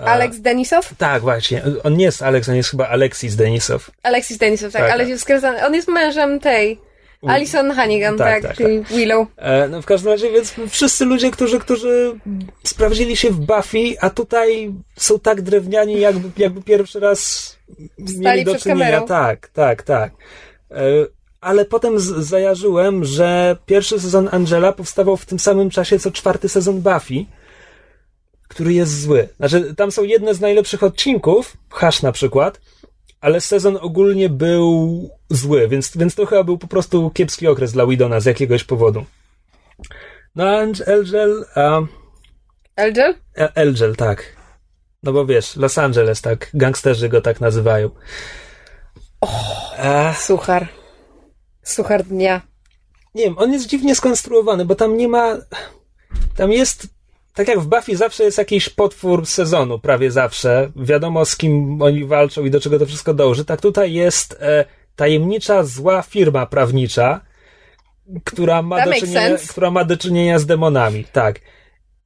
E, 0.00 0.04
Alex 0.04 0.40
Denisow? 0.40 0.94
Tak, 0.98 1.22
właśnie. 1.22 1.62
On 1.84 1.96
nie 1.96 2.04
jest 2.04 2.22
Alex, 2.22 2.48
on 2.48 2.56
jest 2.56 2.70
chyba 2.70 2.88
Alexis 2.88 3.36
Denisow. 3.36 3.90
Alexis 4.02 4.38
Denisow, 4.38 4.72
tak, 4.72 4.82
Tak, 4.82 4.90
ale 4.92 5.16
tak. 5.40 5.66
On 5.66 5.74
jest 5.74 5.88
mężem 5.88 6.40
tej. 6.40 6.87
Alison 7.26 7.70
Hannigan, 7.70 8.16
Tak, 8.18 8.26
tak, 8.26 8.42
tak, 8.42 8.56
czyli 8.56 8.82
Willow. 8.84 9.28
E, 9.36 9.68
no 9.68 9.82
w 9.82 9.86
każdym 9.86 10.12
razie, 10.12 10.30
więc 10.30 10.54
wszyscy 10.68 11.04
ludzie, 11.04 11.30
którzy, 11.30 11.58
którzy 11.58 12.12
sprawdzili 12.64 13.16
się 13.16 13.30
w 13.30 13.36
Buffy, 13.40 13.78
a 14.00 14.10
tutaj 14.10 14.72
są 14.96 15.18
tak 15.18 15.42
drewniani, 15.42 16.00
jakby, 16.00 16.42
jakby 16.42 16.62
pierwszy 16.62 17.00
raz 17.00 17.56
mieli 18.18 18.44
do 18.44 18.58
czynienia. 18.58 18.84
kamerą. 18.86 19.06
Tak, 19.06 19.48
tak, 19.48 19.82
tak. 19.82 20.12
E, 20.70 20.76
ale 21.40 21.64
potem 21.64 21.98
z- 22.00 22.04
zajarzyłem, 22.26 23.04
że 23.04 23.56
pierwszy 23.66 24.00
sezon 24.00 24.28
Angela 24.32 24.72
powstawał 24.72 25.16
w 25.16 25.26
tym 25.26 25.38
samym 25.38 25.70
czasie, 25.70 25.98
co 25.98 26.10
czwarty 26.10 26.48
sezon 26.48 26.80
Buffy, 26.80 27.24
który 28.48 28.72
jest 28.72 29.00
zły. 29.00 29.28
Znaczy, 29.36 29.74
tam 29.76 29.92
są 29.92 30.02
jedne 30.02 30.34
z 30.34 30.40
najlepszych 30.40 30.82
odcinków, 30.82 31.56
Hash 31.70 32.02
na 32.02 32.12
przykład, 32.12 32.60
ale 33.20 33.40
sezon 33.40 33.78
ogólnie 33.80 34.28
był 34.28 35.10
zły, 35.30 35.68
więc, 35.68 35.96
więc 35.96 36.14
to 36.14 36.26
chyba 36.26 36.44
był 36.44 36.58
po 36.58 36.66
prostu 36.66 37.10
kiepski 37.10 37.46
okres 37.46 37.72
dla 37.72 37.86
Widona 37.86 38.20
z 38.20 38.24
jakiegoś 38.24 38.64
powodu. 38.64 39.04
No, 40.34 40.44
a 40.44 40.62
Elgel, 40.86 41.44
a, 41.54 41.80
Elgel? 42.76 43.14
E- 43.38 43.52
Elgel, 43.54 43.96
tak. 43.96 44.36
No 45.02 45.12
bo 45.12 45.26
wiesz, 45.26 45.56
Los 45.56 45.78
Angeles, 45.78 46.20
tak, 46.20 46.50
gangsterzy 46.54 47.08
go 47.08 47.20
tak 47.20 47.40
nazywają. 47.40 47.90
E, 49.78 50.14
Suchar. 50.14 50.68
Suchar 51.62 52.04
dnia. 52.04 52.40
nie 53.14 53.24
wiem, 53.24 53.38
on 53.38 53.52
jest 53.52 53.66
dziwnie 53.66 53.94
skonstruowany, 53.94 54.64
bo 54.64 54.74
tam 54.74 54.96
nie 54.96 55.08
ma. 55.08 55.36
Tam 56.36 56.52
jest. 56.52 56.97
Tak 57.38 57.48
jak 57.48 57.60
w 57.60 57.66
Buffy 57.66 57.96
zawsze 57.96 58.24
jest 58.24 58.38
jakiś 58.38 58.68
potwór 58.68 59.26
sezonu, 59.26 59.78
prawie 59.78 60.10
zawsze. 60.10 60.70
Wiadomo 60.76 61.24
z 61.24 61.36
kim 61.36 61.82
oni 61.82 62.04
walczą 62.04 62.44
i 62.44 62.50
do 62.50 62.60
czego 62.60 62.78
to 62.78 62.86
wszystko 62.86 63.14
dąży. 63.14 63.44
Tak 63.44 63.60
tutaj 63.60 63.92
jest 63.92 64.36
e, 64.40 64.64
tajemnicza, 64.96 65.62
zła 65.62 66.02
firma 66.02 66.46
prawnicza, 66.46 67.20
która 68.24 68.62
ma, 68.62 68.84
do 68.84 68.92
czynienia, 68.92 69.36
która 69.48 69.70
ma 69.70 69.84
do 69.84 69.96
czynienia 69.96 70.38
z 70.38 70.46
demonami. 70.46 71.04
Tak. 71.12 71.40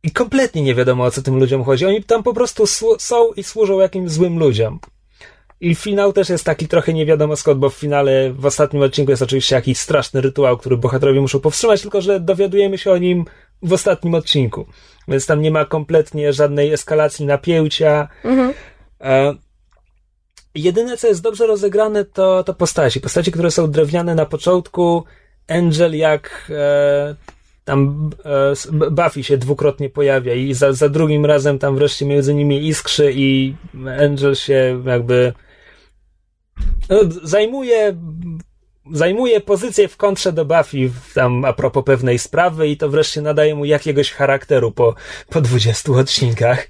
i 0.03 0.11
kompletnie 0.11 0.63
nie 0.63 0.75
wiadomo 0.75 1.05
o 1.05 1.11
co 1.11 1.23
tym 1.23 1.39
ludziom 1.39 1.65
chodzi. 1.65 1.87
Oni 1.87 2.05
tam 2.05 2.23
po 2.23 2.35
prostu 2.35 2.65
są 2.99 3.33
i 3.37 3.43
służą 3.43 3.81
jakimś 3.81 4.11
złym 4.11 4.39
ludziom. 4.39 4.79
I 5.61 5.75
finał 5.75 6.13
też 6.13 6.29
jest 6.29 6.45
taki 6.45 6.69
trochę 6.69 6.93
nie 6.93 7.07
wiadomo 7.07 7.37
skąd, 7.37 7.61
bo 7.61 7.71
w 7.71 7.75
finale, 7.75 8.33
w 8.33 8.47
ostatnim 8.47 8.83
odcinku 8.83 9.11
jest 9.11 9.23
oczywiście 9.23 9.55
jakiś 9.55 9.79
straszny 9.79 10.21
rytuał, 10.21 10.59
który 10.59 10.77
bohaterowie 10.77 11.21
muszą 11.21 11.41
powstrzymać, 11.41 11.83
tylko 11.83 12.01
że 12.01 12.21
dowiadujemy 12.21 12.79
się 12.79 12.93
o 12.93 12.99
nim 12.99 13.25
w 13.63 13.73
ostatnim 13.73 14.15
odcinku. 14.15 14.67
Więc 15.09 15.27
tam 15.27 15.41
nie 15.41 15.51
ma 15.51 15.65
kompletnie 15.65 16.33
żadnej 16.33 16.73
eskalacji 16.73 17.27
napięcia. 17.27 18.09
Mhm. 18.25 18.53
E, 19.01 19.35
jedyne, 20.55 20.97
co 20.97 21.09
jest 21.09 21.23
dobrze 21.23 21.47
rozegrane, 21.47 22.05
to, 22.05 22.45
to 22.45 22.55
postaci. 22.55 23.01
Postaci, 23.01 23.33
które 23.33 23.51
są 23.51 23.71
drewniane 23.71 24.15
na 24.15 24.27
początku. 24.27 25.05
Angel 25.49 25.97
jak 25.97 26.51
e, 26.51 27.15
tam 27.65 28.11
e, 28.25 28.91
Buffy 28.91 29.25
się 29.25 29.39
dwukrotnie 29.39 29.91
pojawia 29.91 30.35
i 30.35 30.55
za, 30.55 30.73
za 30.73 30.89
drugim 30.89 31.27
razem 31.27 31.59
tam 31.59 31.77
wreszcie 31.77 32.07
między 32.07 32.35
nimi 32.35 32.67
iskrzy 32.67 33.13
i 33.15 33.55
Angel 34.01 34.35
się 34.35 34.83
jakby 34.87 35.33
no, 36.89 36.99
zajmuje 37.23 37.97
zajmuje 38.93 39.41
pozycję 39.41 39.89
w 39.89 39.97
kontrze 39.97 40.33
do 40.33 40.45
Buffy 40.45 40.91
tam 41.15 41.45
a 41.45 41.53
propos 41.53 41.85
pewnej 41.85 42.19
sprawy 42.19 42.69
i 42.69 42.77
to 42.77 42.89
wreszcie 42.89 43.23
nadaje 43.23 43.55
mu 43.55 43.65
jakiegoś 43.65 44.13
charakteru 44.13 44.73
po, 44.73 44.95
po 45.29 45.41
20 45.41 45.93
odcinkach, 45.93 46.67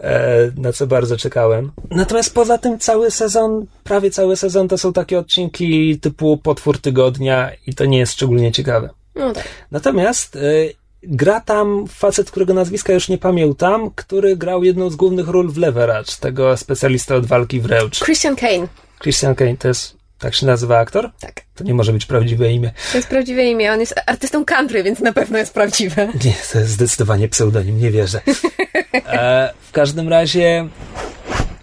e, 0.00 0.50
na 0.56 0.72
co 0.72 0.86
bardzo 0.86 1.16
czekałem. 1.16 1.72
Natomiast 1.90 2.34
poza 2.34 2.58
tym 2.58 2.78
cały 2.78 3.10
sezon, 3.10 3.66
prawie 3.84 4.10
cały 4.10 4.36
sezon 4.36 4.68
to 4.68 4.78
są 4.78 4.92
takie 4.92 5.18
odcinki 5.18 5.98
typu 5.98 6.38
potwór 6.38 6.78
tygodnia 6.78 7.50
i 7.66 7.74
to 7.74 7.84
nie 7.84 7.98
jest 7.98 8.12
szczególnie 8.12 8.52
ciekawe. 8.52 8.90
No 9.14 9.32
tak. 9.32 9.48
Natomiast 9.70 10.36
e, 10.36 10.40
gra 11.02 11.40
tam 11.40 11.86
facet, 11.88 12.30
którego 12.30 12.54
nazwiska 12.54 12.92
już 12.92 13.08
nie 13.08 13.18
pamiętam, 13.18 13.90
który 13.94 14.36
grał 14.36 14.64
jedną 14.64 14.90
z 14.90 14.96
głównych 14.96 15.28
ról 15.28 15.50
w 15.50 15.58
Leverage, 15.58 16.12
tego 16.20 16.56
specjalista 16.56 17.14
od 17.14 17.26
walki 17.26 17.60
wręcz. 17.60 17.98
Christian 17.98 18.36
Kane. 18.36 18.68
Christian 19.00 19.34
Kane 19.34 19.56
to 19.56 19.68
jest 19.68 19.97
tak 20.18 20.34
się 20.34 20.46
nazywa 20.46 20.78
aktor? 20.78 21.10
Tak. 21.20 21.42
To 21.54 21.64
nie 21.64 21.74
może 21.74 21.92
być 21.92 22.06
prawdziwe 22.06 22.52
imię. 22.52 22.72
To 22.92 22.98
jest 22.98 23.08
prawdziwe 23.08 23.44
imię. 23.44 23.72
On 23.72 23.80
jest 23.80 23.94
artystą 24.06 24.44
country, 24.44 24.82
więc 24.82 25.00
na 25.00 25.12
pewno 25.12 25.38
jest 25.38 25.54
prawdziwe. 25.54 26.08
Nie, 26.24 26.34
to 26.52 26.58
jest 26.58 26.70
zdecydowanie 26.70 27.28
pseudonim, 27.28 27.78
nie 27.78 27.90
wierzę. 27.90 28.20
E, 29.06 29.52
w 29.60 29.72
każdym 29.72 30.08
razie. 30.08 30.68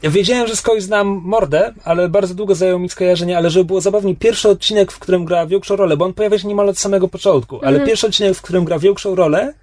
Ja 0.02 0.10
wiedziałem, 0.10 0.48
że 0.48 0.56
skądś 0.56 0.84
znam 0.84 1.08
mordę, 1.08 1.74
ale 1.84 2.10
bardzo 2.10 2.34
długo 2.34 2.56
zajęło 2.56 2.80
mi 2.80 2.90
skojarzenie, 2.90 3.38
ale 3.38 3.50
żeby 3.50 3.66
było 3.66 3.82
zabawnie, 3.82 4.16
pierwszy 4.16 4.50
odcinek, 4.50 4.92
w 4.92 5.00
którym 5.00 5.26
gra 5.26 5.46
większą 5.46 5.76
rolę, 5.76 5.98
bo 5.98 6.06
on 6.06 6.14
pojawia 6.14 6.40
się 6.40 6.48
niemal 6.48 6.70
od 6.70 6.80
samego 6.80 7.08
początku, 7.08 7.60
ale 7.62 7.76
mm. 7.76 7.88
pierwszy 7.88 8.08
odcinek, 8.08 8.38
w 8.38 8.42
którym 8.42 8.66
gra 8.66 8.80
większą 8.80 9.16
rolę, 9.16 9.54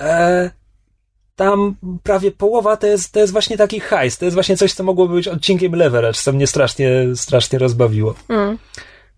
e, 0.00 0.50
tam 1.36 1.76
prawie 2.02 2.30
połowa 2.30 2.76
to 2.76 2.86
jest, 2.86 3.12
to 3.12 3.20
jest 3.20 3.32
właśnie 3.32 3.56
taki 3.56 3.80
hajs. 3.80 4.18
To 4.18 4.24
jest 4.24 4.34
właśnie 4.34 4.56
coś, 4.56 4.72
co 4.72 4.84
mogłoby 4.84 5.14
być 5.14 5.28
odcinkiem 5.28 5.72
Leverage, 5.72 6.18
co 6.18 6.32
mnie 6.32 6.46
strasznie, 6.46 6.90
strasznie 7.14 7.58
rozbawiło. 7.58 8.14
Mm. 8.28 8.58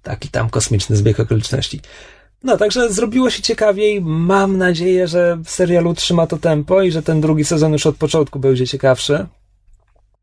Taki 0.03 0.29
tam 0.29 0.51
kosmiczny 0.51 0.97
zbieg 0.97 1.21
okoliczności. 1.21 1.81
No, 2.45 2.57
także 2.57 2.93
zrobiło 2.93 3.31
się 3.31 3.43
ciekawiej. 3.43 4.01
Mam 4.01 4.59
nadzieję, 4.59 5.09
że 5.09 5.39
w 5.45 5.51
serialu 5.51 5.95
trzyma 5.95 6.27
to 6.27 6.37
tempo 6.37 6.83
i 6.83 6.91
że 6.91 7.03
ten 7.03 7.21
drugi 7.21 7.45
sezon 7.45 7.73
już 7.73 7.87
od 7.87 7.97
początku 7.97 8.39
będzie 8.39 8.67
ciekawszy. 8.67 9.27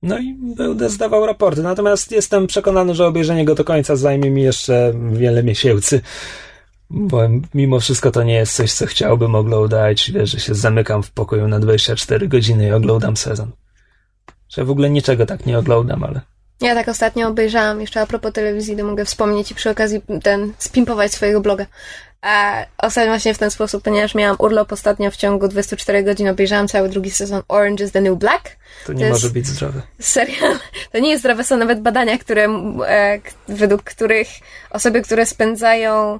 No 0.01 0.19
i 0.19 0.33
będę 0.33 0.89
zdawał 0.89 1.25
raporty. 1.25 1.63
Natomiast 1.63 2.11
jestem 2.11 2.47
przekonany, 2.47 2.95
że 2.95 3.07
obejrzenie 3.07 3.45
go 3.45 3.55
do 3.55 3.63
końca 3.63 3.95
zajmie 3.95 4.31
mi 4.31 4.41
jeszcze 4.41 4.93
wiele 5.11 5.43
miesięcy. 5.43 6.01
Bo 6.97 7.21
mimo 7.53 7.79
wszystko 7.79 8.11
to 8.11 8.23
nie 8.23 8.33
jest 8.33 8.55
coś, 8.55 8.73
co 8.73 8.85
chciałbym 8.85 9.35
oglądać. 9.35 10.11
Wiesz, 10.11 10.31
że 10.31 10.39
się 10.39 10.55
zamykam 10.55 11.03
w 11.03 11.11
pokoju 11.11 11.47
na 11.47 11.59
24 11.59 12.27
godziny 12.27 12.67
i 12.67 12.71
oglądam 12.71 13.17
sezon. 13.17 13.51
Że 14.49 14.65
w 14.65 14.71
ogóle 14.71 14.89
niczego 14.89 15.25
tak 15.25 15.45
nie 15.45 15.57
oglądam, 15.57 16.03
ale. 16.03 16.21
Ja 16.61 16.75
tak 16.75 16.87
ostatnio 16.87 17.27
obejrzałam, 17.27 17.81
jeszcze 17.81 18.01
a 18.01 18.05
propos 18.05 18.33
telewizji, 18.33 18.77
to 18.77 18.83
mogę 18.83 19.05
wspomnieć 19.05 19.51
i 19.51 19.55
przy 19.55 19.69
okazji 19.69 20.01
ten 20.23 20.53
spimpować 20.57 21.13
swojego 21.13 21.41
bloga. 21.41 21.65
A 22.21 22.65
ostatnio 22.77 23.11
właśnie 23.11 23.33
w 23.33 23.37
ten 23.37 23.51
sposób, 23.51 23.83
ponieważ 23.83 24.15
miałam 24.15 24.35
urlop 24.39 24.73
ostatnio 24.73 25.11
w 25.11 25.15
ciągu 25.15 25.47
24 25.47 26.03
godzin, 26.03 26.27
obejrzałam 26.27 26.67
cały 26.67 26.89
drugi 26.89 27.11
sezon 27.11 27.41
Orange 27.47 27.83
is 27.83 27.91
the 27.91 28.01
New 28.01 28.17
Black. 28.17 28.57
To 28.85 28.93
nie 28.93 29.05
to 29.05 29.11
może 29.11 29.29
być 29.29 29.47
zdrowe. 29.47 29.81
Serial. 29.99 30.57
To 30.91 30.99
nie 30.99 31.09
jest 31.09 31.21
zdrowe, 31.21 31.43
są 31.43 31.57
nawet 31.57 31.81
badania, 31.81 32.17
które, 32.17 32.47
e, 32.87 33.19
według 33.47 33.83
których 33.83 34.27
osoby, 34.69 35.01
które 35.01 35.25
spędzają 35.25 36.19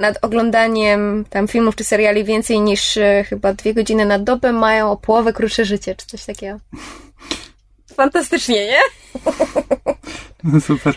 nad 0.00 0.18
oglądaniem 0.22 1.24
tam 1.30 1.48
filmów 1.48 1.76
czy 1.76 1.84
seriali 1.84 2.24
więcej 2.24 2.60
niż 2.60 2.96
e, 2.96 3.24
chyba 3.28 3.52
dwie 3.52 3.74
godziny 3.74 4.06
na 4.06 4.18
dobę 4.18 4.52
mają 4.52 4.90
o 4.90 4.96
połowę 4.96 5.32
krótsze 5.32 5.64
życie, 5.64 5.94
czy 5.94 6.06
coś 6.06 6.24
takiego. 6.24 6.58
Fantastycznie, 7.96 8.66
nie? 8.66 8.80
No 10.44 10.60
super. 10.70 10.94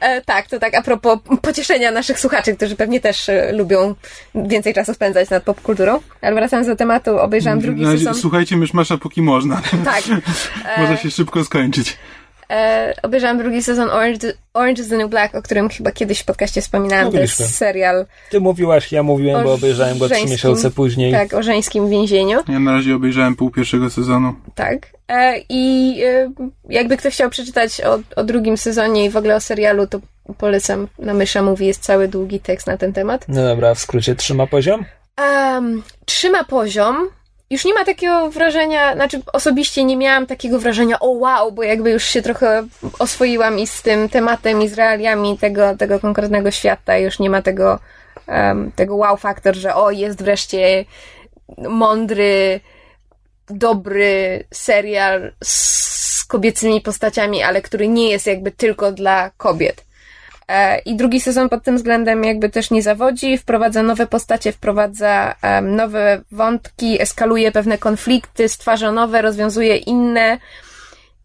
E, 0.00 0.20
tak, 0.20 0.46
to 0.46 0.58
tak 0.58 0.74
a 0.74 0.82
propos 0.82 1.18
pocieszenia 1.42 1.90
naszych 1.90 2.20
słuchaczy, 2.20 2.56
którzy 2.56 2.76
pewnie 2.76 3.00
też 3.00 3.28
e, 3.28 3.52
lubią 3.52 3.94
więcej 4.34 4.74
czasu 4.74 4.94
spędzać 4.94 5.30
nad 5.30 5.42
popkulturą. 5.42 6.00
Ale 6.20 6.34
wracając 6.34 6.68
do 6.68 6.76
tematu, 6.76 7.18
obejrzałam 7.18 7.60
drugi 7.60 7.84
sezon. 7.84 8.14
Słuchajcie 8.14 8.56
Myszmasza 8.56 8.98
póki 8.98 9.22
można. 9.22 9.62
Tak. 9.84 10.04
Może 10.78 10.96
się 10.96 11.10
szybko 11.10 11.44
skończyć. 11.44 11.96
E, 12.50 12.94
obejrzałam 13.02 13.38
drugi 13.38 13.62
sezon 13.62 13.90
Orange, 13.90 14.32
Orange 14.54 14.82
is 14.82 14.88
the 14.88 14.96
New 14.96 15.10
Black, 15.10 15.34
o 15.34 15.42
którym 15.42 15.68
chyba 15.68 15.92
kiedyś 15.92 16.18
w 16.20 16.24
podcaście 16.24 16.60
wspominałam. 16.60 17.04
Mówiliśmy. 17.04 17.36
To 17.36 17.42
jest 17.42 17.56
serial. 17.56 18.06
Ty 18.30 18.40
mówiłaś, 18.40 18.92
ja 18.92 19.02
mówiłem, 19.02 19.44
bo 19.44 19.54
obejrzałem 19.54 19.98
go 19.98 20.08
trzy 20.08 20.26
miesiące 20.26 20.70
później. 20.70 21.12
Tak, 21.12 21.34
o 21.34 21.42
żeńskim 21.42 21.90
więzieniu. 21.90 22.38
Ja 22.48 22.58
na 22.58 22.72
razie 22.72 22.94
obejrzałem 22.94 23.36
pół 23.36 23.50
pierwszego 23.50 23.90
sezonu. 23.90 24.34
Tak. 24.54 24.86
E, 25.08 25.40
I 25.48 25.94
e, 26.04 26.32
jakby 26.68 26.96
ktoś 26.96 27.14
chciał 27.14 27.30
przeczytać 27.30 27.80
o, 27.80 27.98
o 28.16 28.24
drugim 28.24 28.56
sezonie 28.56 29.04
i 29.04 29.10
w 29.10 29.16
ogóle 29.16 29.36
o 29.36 29.40
serialu, 29.40 29.86
to 29.86 30.00
polecam. 30.38 30.88
Na 30.98 31.14
Mysza 31.14 31.42
mówi, 31.42 31.66
jest 31.66 31.82
cały 31.82 32.08
długi 32.08 32.40
tekst 32.40 32.66
na 32.66 32.76
ten 32.76 32.92
temat. 32.92 33.24
No 33.28 33.44
dobra, 33.44 33.74
w 33.74 33.78
skrócie 33.78 34.14
trzyma 34.14 34.46
poziom? 34.46 34.84
Um, 35.18 35.82
trzyma 36.04 36.44
poziom 36.44 37.08
już 37.50 37.64
nie 37.64 37.74
ma 37.74 37.84
takiego 37.84 38.30
wrażenia, 38.30 38.94
znaczy 38.94 39.22
osobiście 39.32 39.84
nie 39.84 39.96
miałam 39.96 40.26
takiego 40.26 40.58
wrażenia, 40.58 41.00
o 41.00 41.08
wow, 41.08 41.52
bo 41.52 41.62
jakby 41.62 41.90
już 41.90 42.04
się 42.04 42.22
trochę 42.22 42.66
oswoiłam 42.98 43.58
i 43.58 43.66
z 43.66 43.82
tym 43.82 44.08
tematem, 44.08 44.62
i 44.62 44.68
z 44.68 44.74
realiami 44.74 45.38
tego, 45.38 45.76
tego 45.76 46.00
konkretnego 46.00 46.50
świata, 46.50 46.98
już 46.98 47.18
nie 47.18 47.30
ma 47.30 47.42
tego, 47.42 47.78
um, 48.28 48.72
tego 48.72 48.96
wow 48.96 49.16
faktor, 49.16 49.56
że 49.56 49.74
o, 49.74 49.90
jest 49.90 50.22
wreszcie 50.22 50.84
mądry, 51.58 52.60
dobry 53.50 54.44
serial 54.50 55.32
z 55.44 56.24
kobiecymi 56.24 56.80
postaciami, 56.80 57.42
ale 57.42 57.62
który 57.62 57.88
nie 57.88 58.10
jest 58.10 58.26
jakby 58.26 58.50
tylko 58.50 58.92
dla 58.92 59.30
kobiet. 59.36 59.84
E, 60.50 60.78
I 60.78 60.96
drugi 60.96 61.20
sezon 61.20 61.48
pod 61.48 61.62
tym 61.62 61.76
względem 61.76 62.24
jakby 62.24 62.50
też 62.50 62.70
nie 62.70 62.82
zawodzi, 62.82 63.38
wprowadza 63.38 63.82
nowe 63.82 64.06
postacie, 64.06 64.52
wprowadza 64.52 65.34
nowe 65.62 66.22
wątki, 66.30 67.02
eskaluje 67.02 67.52
pewne 67.52 67.78
konflikty, 67.78 68.48
stwarza 68.48 68.92
nowe, 68.92 69.22
rozwiązuje 69.22 69.76
inne 69.76 70.38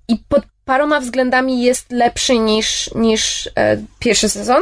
i 0.08 0.18
pod 0.30 0.44
paroma 0.66 1.00
względami 1.00 1.64
jest 1.64 1.92
lepszy 1.92 2.40
niż, 2.40 2.94
niż 2.96 3.50
e, 3.56 3.78
pierwszy 4.00 4.30
sezon. 4.30 4.62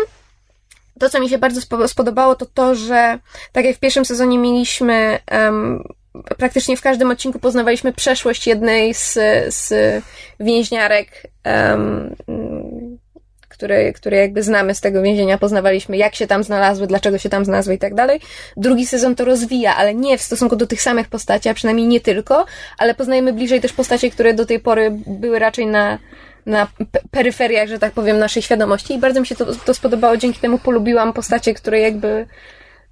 To, 1.00 1.10
co 1.10 1.20
mi 1.20 1.30
się 1.30 1.38
bardzo 1.38 1.62
spodobało, 1.88 2.36
to 2.36 2.46
to, 2.46 2.76
że 2.76 3.20
tak 3.52 3.66
jak 3.66 3.76
w 3.76 3.80
pierwszym 3.80 4.06
sezonie 4.06 4.38
mieliśmy 4.38 5.20
um, 5.32 5.84
praktycznie 6.38 6.78
w 6.78 6.82
każdym 6.82 7.12
odcinku 7.12 7.40
poznawaliśmy 7.40 7.94
przeszłość 7.94 8.48
jednej 8.48 8.94
z, 8.94 9.14
z 9.48 9.74
więźniarek 10.40 11.28
um, 11.46 12.16
które, 13.54 13.94
które 13.94 14.18
jakby 14.18 14.44
znamy 14.44 14.76
z 14.76 14.82
tego 14.82 15.02
więzienia, 15.02 15.38
poznawaliśmy, 15.38 15.98
jak 15.98 16.16
się 16.16 16.28
tam 16.28 16.44
znalazły, 16.44 16.88
dlaczego 16.88 17.18
się 17.18 17.30
tam 17.30 17.46
znalazły 17.46 17.74
i 17.74 17.78
tak 17.78 17.94
dalej. 17.94 18.20
Drugi 18.58 18.86
sezon 18.86 19.16
to 19.16 19.26
rozwija, 19.26 19.76
ale 19.76 19.96
nie 19.96 20.18
w 20.18 20.22
stosunku 20.22 20.56
do 20.56 20.68
tych 20.68 20.82
samych 20.82 21.08
postaci, 21.08 21.50
a 21.50 21.54
przynajmniej 21.54 21.88
nie 21.88 22.00
tylko, 22.00 22.46
ale 22.78 22.96
poznajemy 22.96 23.34
bliżej 23.34 23.62
też 23.62 23.74
postacie, 23.74 24.12
które 24.12 24.34
do 24.34 24.46
tej 24.46 24.60
pory 24.60 24.92
były 25.08 25.40
raczej 25.40 25.66
na, 25.68 26.00
na 26.46 26.68
peryferiach, 27.12 27.68
że 27.70 27.80
tak 27.80 27.94
powiem, 27.94 28.20
naszej 28.20 28.42
świadomości 28.42 28.94
i 28.94 29.00
bardzo 29.00 29.20
mi 29.20 29.28
się 29.28 29.36
to, 29.36 29.46
to 29.56 29.74
spodobało, 29.74 30.18
dzięki 30.18 30.40
temu 30.40 30.58
polubiłam 30.58 31.14
postacie, 31.14 31.54
które 31.54 31.80
jakby 31.80 32.28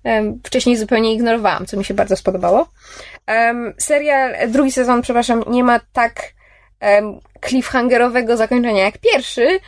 um, 0.03 0.39
wcześniej 0.43 0.77
zupełnie 0.77 1.13
ignorowałam, 1.13 1.65
co 1.65 1.77
mi 1.77 1.85
się 1.85 1.93
bardzo 1.93 2.15
spodobało. 2.15 2.67
Um, 3.27 3.73
serial, 3.77 4.49
drugi 4.49 4.71
sezon, 4.71 5.01
przepraszam, 5.01 5.43
nie 5.47 5.63
ma 5.63 5.79
tak 5.93 6.33
um, 6.81 7.19
cliffhangerowego 7.45 8.37
zakończenia 8.37 8.83
jak 8.83 8.97
pierwszy, 8.97 9.59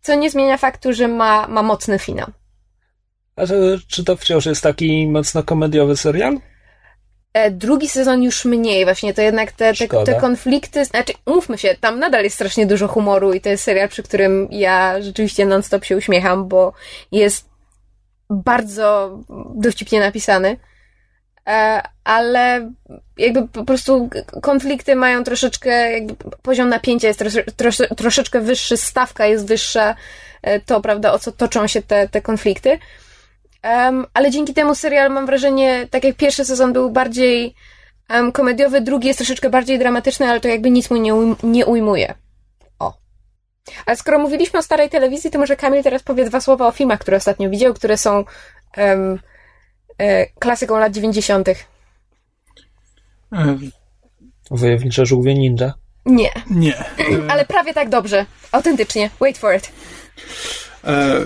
co 0.00 0.14
nie 0.14 0.30
zmienia 0.30 0.56
faktu, 0.56 0.92
że 0.92 1.08
ma, 1.08 1.48
ma 1.48 1.62
mocny 1.62 1.98
finał. 1.98 2.26
A 3.36 3.42
czy 3.88 4.04
to 4.04 4.16
wciąż 4.16 4.46
jest 4.46 4.62
taki 4.62 5.06
mocno 5.06 5.42
komediowy 5.42 5.96
serial? 5.96 6.38
E, 7.32 7.50
drugi 7.50 7.88
sezon 7.88 8.22
już 8.22 8.44
mniej, 8.44 8.84
właśnie 8.84 9.14
to 9.14 9.22
jednak 9.22 9.52
te, 9.52 9.74
te, 9.74 9.88
te, 10.04 10.14
konflikty, 10.14 10.84
znaczy 10.84 11.12
mówmy 11.26 11.58
się, 11.58 11.74
tam 11.80 11.98
nadal 11.98 12.24
jest 12.24 12.34
strasznie 12.34 12.66
dużo 12.66 12.88
humoru 12.88 13.32
i 13.32 13.40
to 13.40 13.48
jest 13.48 13.64
serial, 13.64 13.88
przy 13.88 14.02
którym 14.02 14.48
ja 14.50 15.02
rzeczywiście 15.02 15.46
non-stop 15.46 15.84
się 15.84 15.96
uśmiecham, 15.96 16.48
bo 16.48 16.72
jest 17.12 17.48
bardzo 18.30 19.18
dowcipnie 19.54 20.00
napisany. 20.00 20.56
E, 21.50 21.82
ale 22.04 22.70
jakby 23.18 23.48
po 23.48 23.64
prostu 23.64 24.10
konflikty 24.42 24.96
mają 24.96 25.24
troszeczkę, 25.24 25.92
jakby 25.92 26.14
poziom 26.42 26.68
napięcia 26.68 27.08
jest 27.08 27.18
trosze, 27.18 27.44
trosze, 27.44 27.88
troszeczkę 27.88 28.40
wyższy, 28.40 28.76
stawka 28.76 29.26
jest 29.26 29.46
wyższa, 29.46 29.94
e, 30.42 30.60
to 30.60 30.80
prawda, 30.80 31.12
o 31.12 31.18
co 31.18 31.32
toczą 31.32 31.66
się 31.66 31.82
te, 31.82 32.08
te 32.08 32.22
konflikty. 32.22 32.78
Um, 33.64 34.06
ale 34.14 34.30
dzięki 34.30 34.54
temu 34.54 34.74
serial 34.74 35.10
mam 35.10 35.26
wrażenie, 35.26 35.86
tak 35.90 36.04
jak 36.04 36.16
pierwszy 36.16 36.44
sezon 36.44 36.72
był 36.72 36.90
bardziej 36.90 37.54
um, 38.10 38.32
komediowy, 38.32 38.80
drugi 38.80 39.08
jest 39.08 39.18
troszeczkę 39.18 39.50
bardziej 39.50 39.78
dramatyczny, 39.78 40.26
ale 40.26 40.40
to 40.40 40.48
jakby 40.48 40.70
nic 40.70 40.90
mu 40.90 40.96
nie, 40.96 41.14
ujm 41.14 41.36
nie 41.42 41.66
ujmuje. 41.66 42.14
O. 42.78 42.92
Ale 43.86 43.96
skoro 43.96 44.18
mówiliśmy 44.18 44.58
o 44.58 44.62
starej 44.62 44.88
telewizji, 44.88 45.30
to 45.30 45.38
może 45.38 45.56
Kamil 45.56 45.82
teraz 45.82 46.02
powie 46.02 46.24
dwa 46.24 46.40
słowa 46.40 46.66
o 46.66 46.72
filmach, 46.72 46.98
które 46.98 47.16
ostatnio 47.16 47.50
widział, 47.50 47.74
które 47.74 47.96
są 47.96 48.24
um, 48.76 49.18
klasyką 50.38 50.78
lat 50.78 50.92
90. 50.92 51.48
E, 51.48 51.56
Wojownicze 54.50 55.06
żółwie 55.06 55.34
ninja? 55.34 55.74
Nie. 56.06 56.30
Nie. 56.50 56.84
Ale 57.30 57.44
prawie 57.44 57.74
tak 57.74 57.88
dobrze. 57.88 58.26
Autentycznie. 58.52 59.10
Wait 59.20 59.38
for 59.38 59.54
it. 59.56 59.72
E, 60.84 61.20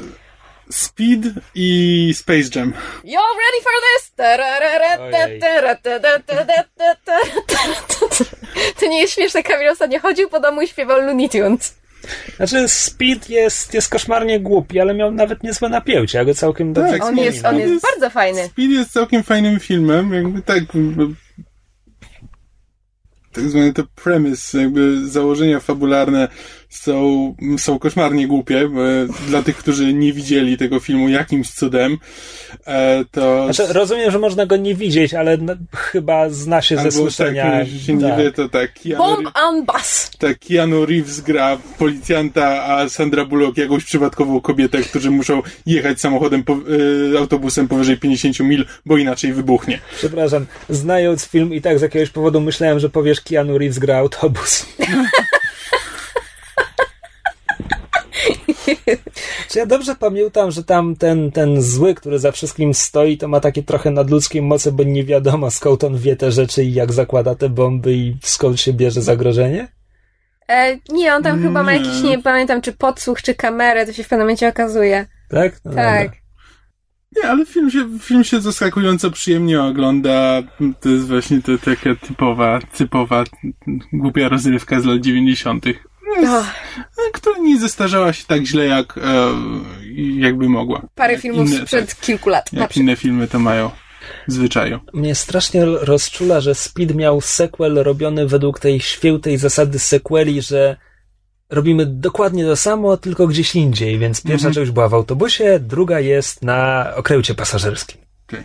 Speed 0.71 1.21
i 1.55 2.11
Space 2.17 2.49
Jam. 2.55 2.73
You're 3.05 3.37
ready 3.39 3.61
for 3.63 3.73
this? 3.83 4.05
To 8.81 8.87
nie 8.87 9.01
jest 9.01 9.15
śmieszne, 9.15 9.43
Kamil 9.43 9.69
ostatnio 9.69 10.01
chodził 10.01 10.29
po 10.29 10.41
domu 10.41 10.63
i 10.63 10.69
śpiewał 10.69 11.01
Looney 11.01 11.29
Tunes. 11.29 11.75
Znaczy, 12.37 12.69
Speed 12.69 13.33
jest, 13.33 13.75
jest 13.75 13.89
koszmarnie 13.89 14.41
głupi, 14.41 14.81
ale 14.81 14.95
miał 14.95 15.11
nawet 15.11 15.43
niezłe 15.43 15.69
napięcie. 15.69 16.19
Ja 16.19 16.25
go 16.25 16.35
całkiem 16.35 16.73
dobrze 16.73 16.93
Tak, 16.93 17.05
On 17.05 17.19
jest, 17.19 17.45
on 17.45 17.59
jest 17.59 17.83
bardzo 17.83 18.11
fajny. 18.11 18.45
Speed 18.45 18.75
jest 18.75 18.93
całkiem 18.93 19.23
fajnym 19.23 19.61
filmem, 19.61 20.15
jakby 20.15 20.43
tak 20.43 20.63
tak 23.35 23.45
zwany 23.45 23.73
to 23.73 23.83
premise, 23.95 24.61
jakby 24.61 25.09
założenia 25.09 25.61
fabularne 25.61 26.29
są, 26.69 27.35
są 27.59 27.79
koszmarnie 27.79 28.29
głupie, 28.29 28.71
dla 29.29 29.43
tych, 29.43 29.57
którzy 29.57 29.95
nie 29.95 30.13
widzieli 30.13 30.57
tego 30.57 30.81
filmu 30.81 31.09
jakimś 31.09 31.51
cudem, 31.51 31.99
e, 32.67 33.05
to... 33.11 33.53
Znaczy, 33.53 33.73
rozumiem, 33.73 34.11
że 34.11 34.19
można 34.19 34.47
go 34.47 34.57
nie 34.57 34.75
widzieć, 34.75 35.15
ale 35.15 35.39
chyba 35.75 36.31
zna 36.31 36.63
się 36.63 36.79
Albo 36.79 36.91
ze 36.91 36.99
słyszenia. 36.99 37.43
Tak, 37.43 37.67
jeśli 37.67 37.81
się 37.81 37.95
nie 37.95 38.09
tak. 38.09 38.19
wie, 38.19 38.33
to 38.33 38.49
tak. 38.49 38.73
Keanu, 38.75 39.05
Bomb 39.05 39.29
on 39.35 39.65
bus! 39.65 40.11
tak, 40.19 40.39
Keanu 40.39 40.87
Reeves 40.87 41.21
gra 41.21 41.59
policjanta, 41.79 42.65
a 42.65 42.89
Sandra 42.89 43.25
Bullock 43.25 43.59
jakąś 43.59 43.85
przypadkową 43.85 44.41
kobietę, 44.41 44.83
którzy 44.83 45.11
muszą 45.11 45.43
jechać 45.67 46.01
samochodem, 46.01 46.45
po, 46.45 46.57
y, 47.15 47.19
autobusem 47.19 47.69
powyżej 47.69 47.97
50 47.97 48.41
mil, 48.41 48.65
bo 48.87 48.97
inaczej 48.97 49.33
wybuchnie. 49.33 49.79
Przepraszam, 49.97 50.47
znając 50.69 51.25
film 51.25 51.55
i 51.55 51.61
tak 51.61 51.79
z 51.79 51.83
jakiegoś 51.83 52.11
powodu 52.11 52.41
myślałem, 52.41 52.79
że 52.79 52.89
powiesz 52.89 53.21
Keanu 53.21 53.59
Reeves 53.59 53.79
gra 53.79 53.97
autobus. 53.97 54.67
Czy 59.51 59.59
ja 59.59 59.67
dobrze 59.67 59.95
pamiętam, 59.95 60.51
że 60.51 60.65
tam 60.65 60.97
ten, 60.97 61.33
ten 61.33 61.63
zły, 61.63 61.95
który 61.95 62.19
za 62.19 62.33
wszystkim 62.33 62.75
stoi, 62.75 63.19
to 63.19 63.29
ma 63.29 63.41
takie 63.41 63.63
trochę 63.63 63.91
nadludzkie 63.91 64.43
moce, 64.43 64.73
bo 64.73 64.83
nie 64.83 65.05
wiadomo 65.05 65.51
skąd 65.51 65.85
on 65.85 65.99
wie 65.99 66.17
te 66.17 66.33
rzeczy 66.33 66.65
i 66.65 66.75
jak 66.75 66.93
zakłada 66.93 67.35
te 67.35 67.49
bomby 67.49 67.95
i 67.95 68.17
skąd 68.23 68.61
się 68.61 68.73
bierze 68.73 69.03
zagrożenie? 69.03 69.69
E, 70.49 70.79
nie, 70.89 71.15
on 71.15 71.23
tam 71.23 71.43
chyba 71.43 71.63
ma 71.63 71.73
jakiś, 71.73 72.03
nie 72.03 72.19
pamiętam, 72.19 72.61
czy 72.61 72.73
podsłuch, 72.73 73.23
czy 73.23 73.35
kamerę, 73.35 73.87
to 73.87 73.93
się 73.93 74.05
w 74.05 74.09
pewnym 74.09 74.27
momencie 74.27 74.49
okazuje. 74.49 75.07
Tak? 75.29 75.61
No 75.65 75.75
Tak. 75.75 76.03
dobra. 76.05 76.25
Nie, 77.17 77.31
ale 77.31 77.47
film 77.47 77.71
się, 77.71 77.99
film 78.01 78.25
się 78.25 78.41
zaskakująco 78.41 79.11
przyjemnie 79.11 79.63
ogląda. 79.63 80.43
To 80.81 80.89
jest 80.89 81.07
właśnie 81.07 81.43
to 81.43 81.53
taka 81.59 81.95
typowa, 82.07 82.61
typowa, 82.77 83.25
głupia 83.93 84.29
rozrywka 84.29 84.81
z 84.81 84.85
lat 84.85 85.01
90., 85.01 85.65
Oh, 85.67 85.94
która 87.13 87.39
nie 87.39 87.61
zestarzała 87.61 88.13
się 88.13 88.25
tak 88.27 88.43
źle, 88.43 88.67
jak 88.67 88.99
e, 88.99 89.01
jakby 90.19 90.49
mogła. 90.49 90.83
parę 90.95 91.13
Jak 91.13 91.23
filmów 91.23 91.49
inne, 91.49 91.61
sprzed 91.61 91.89
tak, 91.89 92.01
kilku 92.01 92.29
lat. 92.31 92.53
Jak 92.53 92.77
inne 92.77 92.97
filmy 92.97 93.29
to 93.29 93.39
mają 93.39 93.71
zwyczaju. 94.27 94.81
Mnie 94.93 95.15
strasznie 95.15 95.65
rozczula, 95.65 96.41
że 96.41 96.55
Speed 96.55 96.95
miał 96.95 97.21
sequel 97.21 97.75
robiony 97.75 98.27
według 98.27 98.61
tej 98.61 98.81
świętej 98.81 99.39
zasady 99.39 99.79
sequeli, 99.79 100.43
że 100.43 100.77
robimy 101.51 101.87
dokładnie 101.87 102.45
to 102.45 102.57
samo, 102.57 102.97
tylko 102.97 103.27
gdzieś 103.27 103.55
indziej, 103.57 103.99
więc 103.99 104.23
pierwsza 104.23 104.49
Mhm. 104.49 104.55
część 104.55 104.71
była 104.71 104.89
w 104.89 104.95
autobusie, 104.95 105.59
druga 105.61 106.01
jest 106.01 106.43
na 106.43 106.87
okręcie 106.97 107.35
pasażerskim. 107.35 108.01
Okej. 108.29 108.43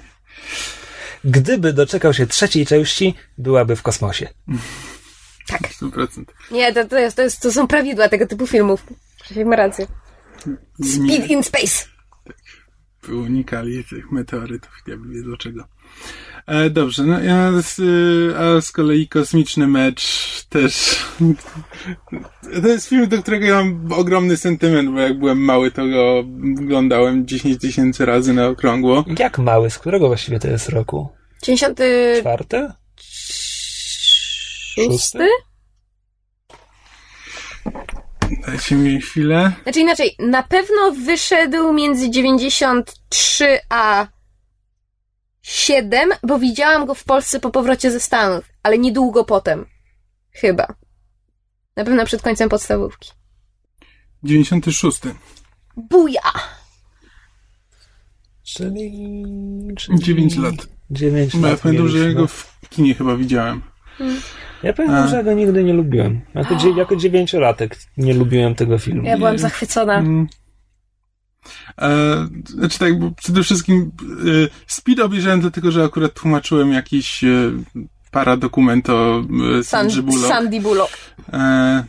Gdyby 1.23 1.73
doczekał 1.73 2.13
się 2.13 2.27
trzeciej 2.27 2.65
części, 2.65 3.15
byłaby 3.37 3.75
w 3.75 3.81
kosmosie. 3.81 4.27
Tak. 5.49 5.61
100%. 5.61 6.23
Nie, 6.51 6.73
to, 6.73 6.85
to, 6.85 6.97
jest, 6.99 7.15
to, 7.15 7.21
jest, 7.21 7.41
to 7.41 7.51
są 7.51 7.67
prawidła 7.67 8.09
tego 8.09 8.27
typu 8.27 8.47
filmów. 8.47 8.85
Krzysiek 9.21 9.47
ma 9.47 9.55
rację. 9.55 9.87
Speed 10.83 11.27
in 11.27 11.43
space. 11.43 11.85
By 13.07 13.15
unikali 13.15 13.83
tych 13.83 14.11
meteorytów, 14.11 14.71
ja 14.87 14.95
wie 14.97 15.23
dlaczego. 15.23 15.63
E, 16.47 16.69
dobrze, 16.69 17.03
no 17.03 17.19
ja 17.19 17.51
z, 17.61 17.79
y, 17.79 18.37
a 18.37 18.61
z 18.61 18.71
kolei 18.71 19.07
kosmiczny 19.07 19.67
mecz 19.67 20.29
też. 20.49 21.05
To 22.61 22.67
jest 22.67 22.87
film, 22.87 23.07
do 23.07 23.21
którego 23.21 23.45
ja 23.45 23.55
mam 23.55 23.93
ogromny 23.93 24.37
sentyment, 24.37 24.91
bo 24.91 24.99
jak 24.99 25.19
byłem 25.19 25.39
mały, 25.39 25.71
to 25.71 25.87
go 25.87 26.23
oglądałem 26.61 27.27
10 27.27 27.61
tysięcy 27.61 28.05
razy 28.05 28.33
na 28.33 28.47
okrągło. 28.47 29.05
Jak 29.19 29.37
mały? 29.37 29.69
Z 29.69 29.79
którego 29.79 30.07
właściwie 30.07 30.39
to 30.39 30.47
jest 30.47 30.69
roku? 30.69 31.09
96? 31.43 32.23
Szósty? 34.85 35.27
Dajcie 38.47 38.75
mi 38.75 39.01
chwilę. 39.01 39.51
Znaczy 39.63 39.79
inaczej, 39.79 40.15
na 40.19 40.43
pewno 40.43 40.91
wyszedł 40.91 41.73
między 41.73 42.09
93 42.09 43.59
a 43.69 44.07
7, 45.41 46.09
bo 46.23 46.39
widziałam 46.39 46.85
go 46.85 46.93
w 46.93 47.03
Polsce 47.03 47.39
po 47.39 47.49
powrocie 47.51 47.91
ze 47.91 47.99
Stanów, 47.99 48.45
ale 48.63 48.77
niedługo 48.77 49.25
potem. 49.25 49.65
Chyba. 50.31 50.67
Na 51.75 51.85
pewno 51.85 52.05
przed 52.05 52.21
końcem 52.21 52.49
podstawówki. 52.49 53.11
96. 54.23 54.99
Buja! 55.77 56.21
Czyli... 58.43 59.13
czyli... 59.77 59.99
9 59.99 60.37
lat. 60.37 60.55
9 60.89 61.35
Bo 61.35 61.47
ja 61.47 61.51
lat 61.51 61.61
pamiętam, 61.61 61.87
że 61.87 61.97
ja 61.97 62.13
go 62.13 62.27
w 62.27 62.69
kinie 62.69 62.95
chyba 62.95 63.15
widziałem. 63.15 63.61
Ja 64.63 64.73
pamiętam, 64.73 65.03
A. 65.03 65.07
że 65.07 65.15
ja 65.15 65.23
go 65.23 65.33
nigdy 65.33 65.63
nie 65.63 65.73
lubiłem. 65.73 66.21
Jako, 66.35 66.55
dzie- 66.55 66.71
jako 66.71 66.95
dziewięciolatek 66.95 67.77
nie 67.97 68.13
lubiłem 68.13 68.55
tego 68.55 68.77
filmu. 68.77 69.03
Ja 69.03 69.17
byłam 69.17 69.37
zachwycona. 69.37 69.97
Mm. 69.97 70.27
E, 71.81 72.27
znaczy 72.45 72.79
tak, 72.79 72.99
bo 72.99 73.11
przede 73.11 73.43
wszystkim 73.43 73.91
e, 74.45 74.47
Speed 74.67 75.03
obejrzałem 75.05 75.41
dlatego, 75.41 75.71
że 75.71 75.83
akurat 75.83 76.13
tłumaczyłem 76.13 76.73
jakiś 76.73 77.23
e, 77.23 77.27
paradokument 78.11 78.89
o 78.89 79.23
e, 79.59 79.63
Sandrze 79.63 79.95
San, 80.01 80.05
Bullock. 80.05 80.27
Sandy 80.27 80.61
Bullock. 80.61 80.97
E, 81.33 81.83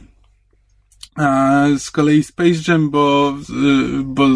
a 1.21 1.67
z 1.79 1.91
kolei 1.91 2.23
Space 2.23 2.73
Jam, 2.73 2.91
bo, 2.91 3.35
y, 3.51 4.03
bo 4.05 4.29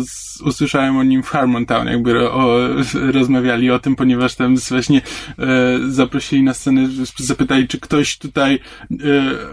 usłyszałem 0.44 0.96
o 0.96 1.02
nim 1.02 1.22
w 1.22 1.28
Harmontown, 1.28 1.86
jakby 1.86 2.30
o, 2.30 2.68
rozmawiali 2.94 3.70
o 3.70 3.78
tym, 3.78 3.96
ponieważ 3.96 4.34
tam 4.34 4.56
właśnie 4.56 5.02
e, 5.38 5.78
zaprosili 5.88 6.42
na 6.42 6.54
scenę, 6.54 6.88
zapytali, 7.18 7.68
czy 7.68 7.80
ktoś 7.80 8.18
tutaj 8.18 8.54
e, 8.54 8.96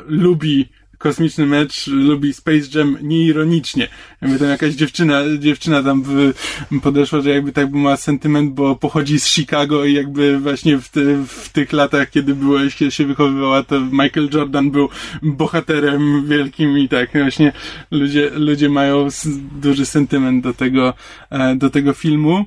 lubi 0.05 0.69
kosmiczny 1.02 1.45
mecz, 1.45 1.88
lubi 1.88 2.34
Space 2.34 2.80
Jam 2.80 2.97
nieironicznie. 3.02 3.88
Jakby 4.22 4.39
tam 4.39 4.49
jakaś 4.49 4.74
dziewczyna, 4.74 5.22
dziewczyna 5.39 5.84
tam 5.84 6.04
w, 6.04 6.34
podeszła, 6.82 7.22
że 7.22 7.30
jakby 7.30 7.52
tak 7.52 7.72
ma 7.72 7.97
sentyment, 7.97 8.54
bo 8.54 8.76
pochodzi 8.76 9.20
z 9.20 9.28
Chicago 9.28 9.86
i 9.86 9.93
jakby 9.93 10.39
właśnie 10.39 10.78
w, 10.78 10.89
w 11.28 11.49
tych 11.49 11.74
latach, 11.74 12.10
kiedy 12.10 12.36
byłeś, 12.36 12.76
kiedy 12.76 12.91
się 12.91 13.06
wychowywała, 13.06 13.64
to 13.64 13.80
Michael 13.80 14.30
Jordan 14.34 14.72
był 14.72 14.89
bohaterem 15.22 16.28
wielkim 16.28 16.80
i 16.80 16.89
tak 16.89 17.12
właśnie 17.14 17.52
ludzie, 17.91 18.32
ludzie 18.36 18.70
mają 18.70 19.08
duży 19.62 19.86
sentyment 19.86 20.43
do 20.43 20.54
tego, 20.54 20.93
e, 21.30 21.56
do 21.56 21.70
tego 21.70 21.93
filmu. 21.93 22.45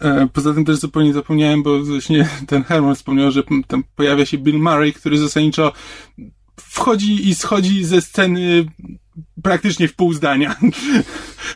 E, 0.00 0.28
Poza 0.32 0.54
tym 0.54 0.64
też 0.64 0.76
zupełnie 0.76 1.12
zapomniałem, 1.12 1.62
bo 1.62 1.84
właśnie 1.84 2.28
ten 2.46 2.64
Herman 2.64 2.94
wspomniał, 2.94 3.30
że 3.30 3.42
tam 3.66 3.84
pojawia 3.96 4.26
się 4.26 4.38
Bill 4.38 4.58
Murray, 4.58 4.92
który 4.92 5.18
zasadniczo 5.18 5.72
wchodzi 6.56 7.28
i 7.28 7.34
schodzi 7.34 7.84
ze 7.84 8.00
sceny 8.00 8.66
praktycznie 9.42 9.88
w 9.88 9.94
pół 9.94 10.12
zdania. 10.12 10.56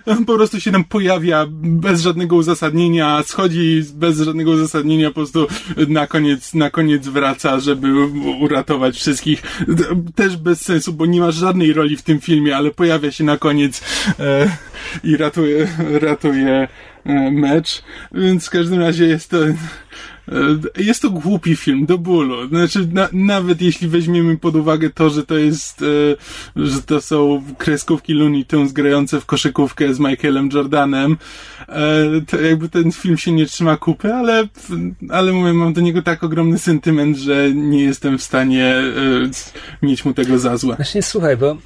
On 0.06 0.24
po 0.26 0.34
prostu 0.34 0.60
się 0.60 0.72
tam 0.72 0.84
pojawia 0.84 1.46
bez 1.50 2.00
żadnego 2.00 2.36
uzasadnienia, 2.36 3.22
schodzi 3.22 3.82
bez 3.94 4.20
żadnego 4.20 4.50
uzasadnienia, 4.50 5.08
po 5.08 5.14
prostu 5.14 5.46
na 5.88 6.06
koniec, 6.06 6.54
na 6.54 6.70
koniec 6.70 7.08
wraca, 7.08 7.60
żeby 7.60 8.06
uratować 8.40 8.96
wszystkich. 8.96 9.42
Też 10.14 10.36
bez 10.36 10.60
sensu, 10.60 10.92
bo 10.92 11.06
nie 11.06 11.20
ma 11.20 11.30
żadnej 11.30 11.72
roli 11.72 11.96
w 11.96 12.02
tym 12.02 12.20
filmie, 12.20 12.56
ale 12.56 12.70
pojawia 12.70 13.10
się 13.10 13.24
na 13.24 13.36
koniec. 13.36 13.82
E, 14.18 14.56
i 15.04 15.16
ratuje, 15.16 15.68
ratuje 16.00 16.68
e, 17.04 17.30
mecz. 17.30 17.82
Więc 18.12 18.46
w 18.46 18.50
każdym 18.50 18.80
razie 18.80 19.06
jest 19.06 19.30
to 19.30 19.38
jest 20.76 21.02
to 21.02 21.10
głupi 21.10 21.56
film 21.56 21.86
do 21.86 21.98
bólu. 21.98 22.48
Znaczy, 22.48 22.88
na, 22.92 23.08
nawet 23.12 23.62
jeśli 23.62 23.88
weźmiemy 23.88 24.38
pod 24.38 24.56
uwagę 24.56 24.90
to, 24.90 25.10
że 25.10 25.26
to 25.26 25.38
jest, 25.38 25.82
e, 25.82 25.84
że 26.56 26.82
to 26.82 27.00
są 27.00 27.42
kreskówki 27.58 28.14
Looney 28.14 28.44
Tunes 28.44 28.72
grające 28.72 29.20
w 29.20 29.26
koszykówkę 29.26 29.94
z 29.94 30.00
Michaelem 30.00 30.48
Jordanem, 30.52 31.16
e, 31.68 32.04
to 32.26 32.40
jakby 32.40 32.68
ten 32.68 32.92
film 32.92 33.18
się 33.18 33.32
nie 33.32 33.46
trzyma 33.46 33.76
kupy, 33.76 34.14
ale, 34.14 34.48
ale 35.08 35.32
mówię, 35.32 35.52
mam 35.52 35.72
do 35.72 35.80
niego 35.80 36.02
tak 36.02 36.24
ogromny 36.24 36.58
sentyment, 36.58 37.16
że 37.16 37.50
nie 37.54 37.82
jestem 37.82 38.18
w 38.18 38.22
stanie 38.22 38.66
e, 38.66 38.86
mieć 39.82 40.04
mu 40.04 40.14
tego 40.14 40.38
za 40.38 40.56
złe. 40.56 40.76
Właśnie 40.76 41.02
słuchaj, 41.02 41.36
bo 41.36 41.56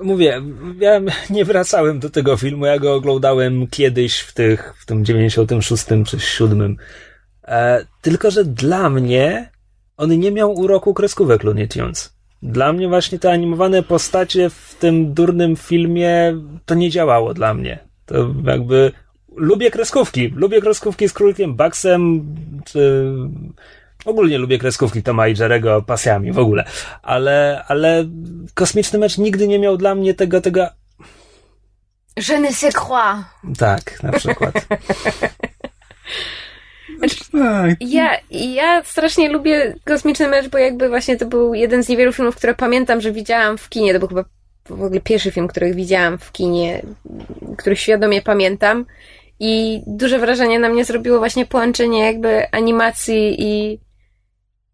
mówię, 0.00 0.42
ja 0.80 1.00
nie 1.30 1.44
wracałem 1.44 2.00
do 2.00 2.10
tego 2.10 2.36
filmu, 2.36 2.66
ja 2.66 2.78
go 2.78 2.94
oglądałem 2.94 3.66
kiedyś 3.66 4.18
w 4.18 4.32
tych, 4.32 4.74
w 4.78 4.86
tym 4.86 5.04
96 5.04 5.84
czy 6.06 6.20
7 6.20 6.76
E, 7.48 7.86
tylko, 8.00 8.30
że 8.30 8.44
dla 8.44 8.90
mnie 8.90 9.50
on 9.96 10.18
nie 10.18 10.32
miał 10.32 10.52
uroku 10.52 10.94
kreskówek 10.94 11.44
Looney 11.44 11.68
Tunes. 11.68 12.16
Dla 12.42 12.72
mnie 12.72 12.88
właśnie 12.88 13.18
te 13.18 13.32
animowane 13.32 13.82
postacie 13.82 14.50
w 14.50 14.76
tym 14.78 15.14
durnym 15.14 15.56
filmie 15.56 16.36
to 16.66 16.74
nie 16.74 16.90
działało 16.90 17.34
dla 17.34 17.54
mnie. 17.54 17.78
To 18.06 18.34
jakby 18.44 18.92
lubię 19.36 19.70
kreskówki. 19.70 20.28
Lubię 20.28 20.60
kreskówki 20.60 21.08
z 21.08 21.12
królikiem 21.12 21.54
Bugsem, 21.56 22.34
czy 22.64 23.12
ogólnie 24.04 24.38
lubię 24.38 24.58
kreskówki 24.58 25.02
Toma 25.02 25.28
i 25.28 25.38
Jerego 25.38 25.82
pasjami 25.82 26.32
w 26.32 26.38
ogóle. 26.38 26.64
Ale, 27.02 27.64
ale 27.68 28.04
kosmiczny 28.54 28.98
mecz 28.98 29.18
nigdy 29.18 29.48
nie 29.48 29.58
miał 29.58 29.76
dla 29.76 29.94
mnie 29.94 30.14
tego, 30.14 30.40
tego... 30.40 30.66
Je 32.28 32.40
ne 32.40 32.52
sais 32.52 32.74
quoi. 32.74 33.24
Tak, 33.58 34.02
na 34.02 34.12
przykład. 34.12 34.54
Tak. 37.32 37.70
Ja, 37.80 38.16
ja 38.30 38.82
strasznie 38.84 39.28
lubię 39.28 39.74
Kosmiczny 39.84 40.28
Mecz, 40.28 40.48
bo 40.48 40.58
jakby 40.58 40.88
właśnie 40.88 41.16
to 41.16 41.26
był 41.26 41.54
jeden 41.54 41.82
z 41.82 41.88
niewielu 41.88 42.12
filmów, 42.12 42.36
które 42.36 42.54
pamiętam, 42.54 43.00
że 43.00 43.12
widziałam 43.12 43.58
w 43.58 43.68
kinie. 43.68 43.92
To 43.92 43.98
był 43.98 44.08
chyba 44.08 44.24
w 44.68 44.82
ogóle 44.82 45.00
pierwszy 45.00 45.30
film, 45.30 45.48
który 45.48 45.74
widziałam 45.74 46.18
w 46.18 46.32
kinie, 46.32 46.82
który 47.58 47.76
świadomie 47.76 48.22
pamiętam. 48.22 48.86
I 49.40 49.82
duże 49.86 50.18
wrażenie 50.18 50.58
na 50.58 50.68
mnie 50.68 50.84
zrobiło 50.84 51.18
właśnie 51.18 51.46
połączenie 51.46 52.06
jakby 52.06 52.50
animacji 52.50 53.36
i, 53.38 53.80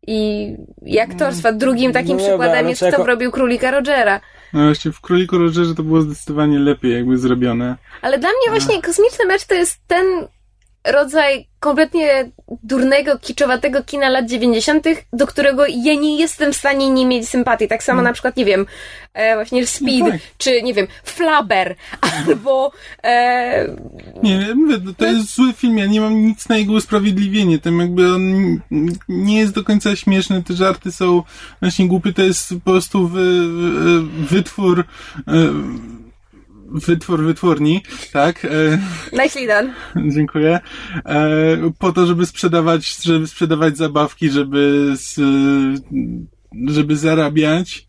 i, 0.07 0.55
i 0.87 0.99
aktorstwa. 0.99 1.53
Drugim 1.53 1.93
takim 1.93 2.17
no 2.17 2.23
przykładem 2.23 2.57
dobra, 2.57 2.71
jest, 2.71 2.83
jako... 2.83 2.97
kto 2.97 3.07
robił 3.07 3.31
Królika 3.31 3.71
Rogera. 3.71 4.21
No 4.53 4.65
właśnie, 4.65 4.93
w 4.93 5.01
Króliku 5.01 5.39
Rogerze 5.39 5.75
to 5.75 5.83
było 5.83 6.01
zdecydowanie 6.01 6.59
lepiej 6.59 6.93
jakby 6.93 7.19
zrobione. 7.19 7.77
Ale 8.03 8.19
dla 8.19 8.29
mnie 8.29 8.51
właśnie 8.51 8.83
Kosmiczny 8.83 9.25
Mecz 9.27 9.45
to 9.45 9.55
jest 9.55 9.81
ten 9.87 10.07
rodzaj 10.85 11.49
kompletnie 11.61 12.31
durnego, 12.63 13.19
kiczowatego 13.19 13.85
kina 13.85 14.09
lat 14.09 14.27
90., 14.27 14.87
do 15.13 15.27
którego 15.27 15.67
ja 15.67 15.95
nie 15.95 16.19
jestem 16.19 16.53
w 16.53 16.57
stanie 16.57 16.91
nie 16.91 17.07
mieć 17.07 17.29
sympatii. 17.29 17.69
Tak 17.69 17.83
samo 17.83 17.97
hmm. 17.97 18.11
na 18.11 18.13
przykład, 18.13 18.37
nie 18.37 18.45
wiem, 18.45 18.67
e, 19.15 19.35
właśnie 19.35 19.67
Speed, 19.67 19.99
no 19.99 20.11
tak. 20.11 20.21
czy 20.39 20.63
nie 20.63 20.75
wiem, 20.75 20.87
Flaber, 21.05 21.75
albo... 22.27 22.73
E... 23.05 23.77
Nie, 24.23 24.55
mówię, 24.55 24.77
to 24.97 25.07
jest 25.07 25.35
zły 25.35 25.53
film, 25.53 25.79
ja 25.79 25.87
nie 25.87 26.01
mam 26.01 26.27
nic 26.27 26.49
na 26.49 26.59
jego 26.59 26.73
usprawiedliwienie. 26.73 27.59
Tym 27.59 27.81
jakby 27.81 28.15
on 28.15 28.23
nie 29.09 29.39
jest 29.39 29.55
do 29.55 29.65
końca 29.65 29.97
śmieszny, 29.97 30.43
te 30.43 30.55
żarty 30.55 30.93
są 30.93 31.23
właśnie 31.61 31.89
głupie, 31.89 32.13
to 32.13 32.23
jest 32.23 32.55
po 32.65 32.71
prostu 32.71 33.09
wy, 33.09 33.49
wytwór... 34.31 34.85
E, 35.29 35.33
wytwór 36.73 37.25
wytwórni, 37.25 37.83
tak? 38.13 38.45
E, 38.45 38.79
Nicely 39.13 39.47
done. 39.47 39.75
Dziękuję. 40.15 40.61
E, 41.05 41.73
po 41.79 41.93
to, 41.93 42.07
żeby 42.07 42.27
sprzedawać, 42.27 43.03
żeby 43.03 43.27
sprzedawać 43.27 43.77
zabawki, 43.77 44.31
żeby, 44.31 44.95
żeby 46.69 46.97
zarabiać 46.97 47.89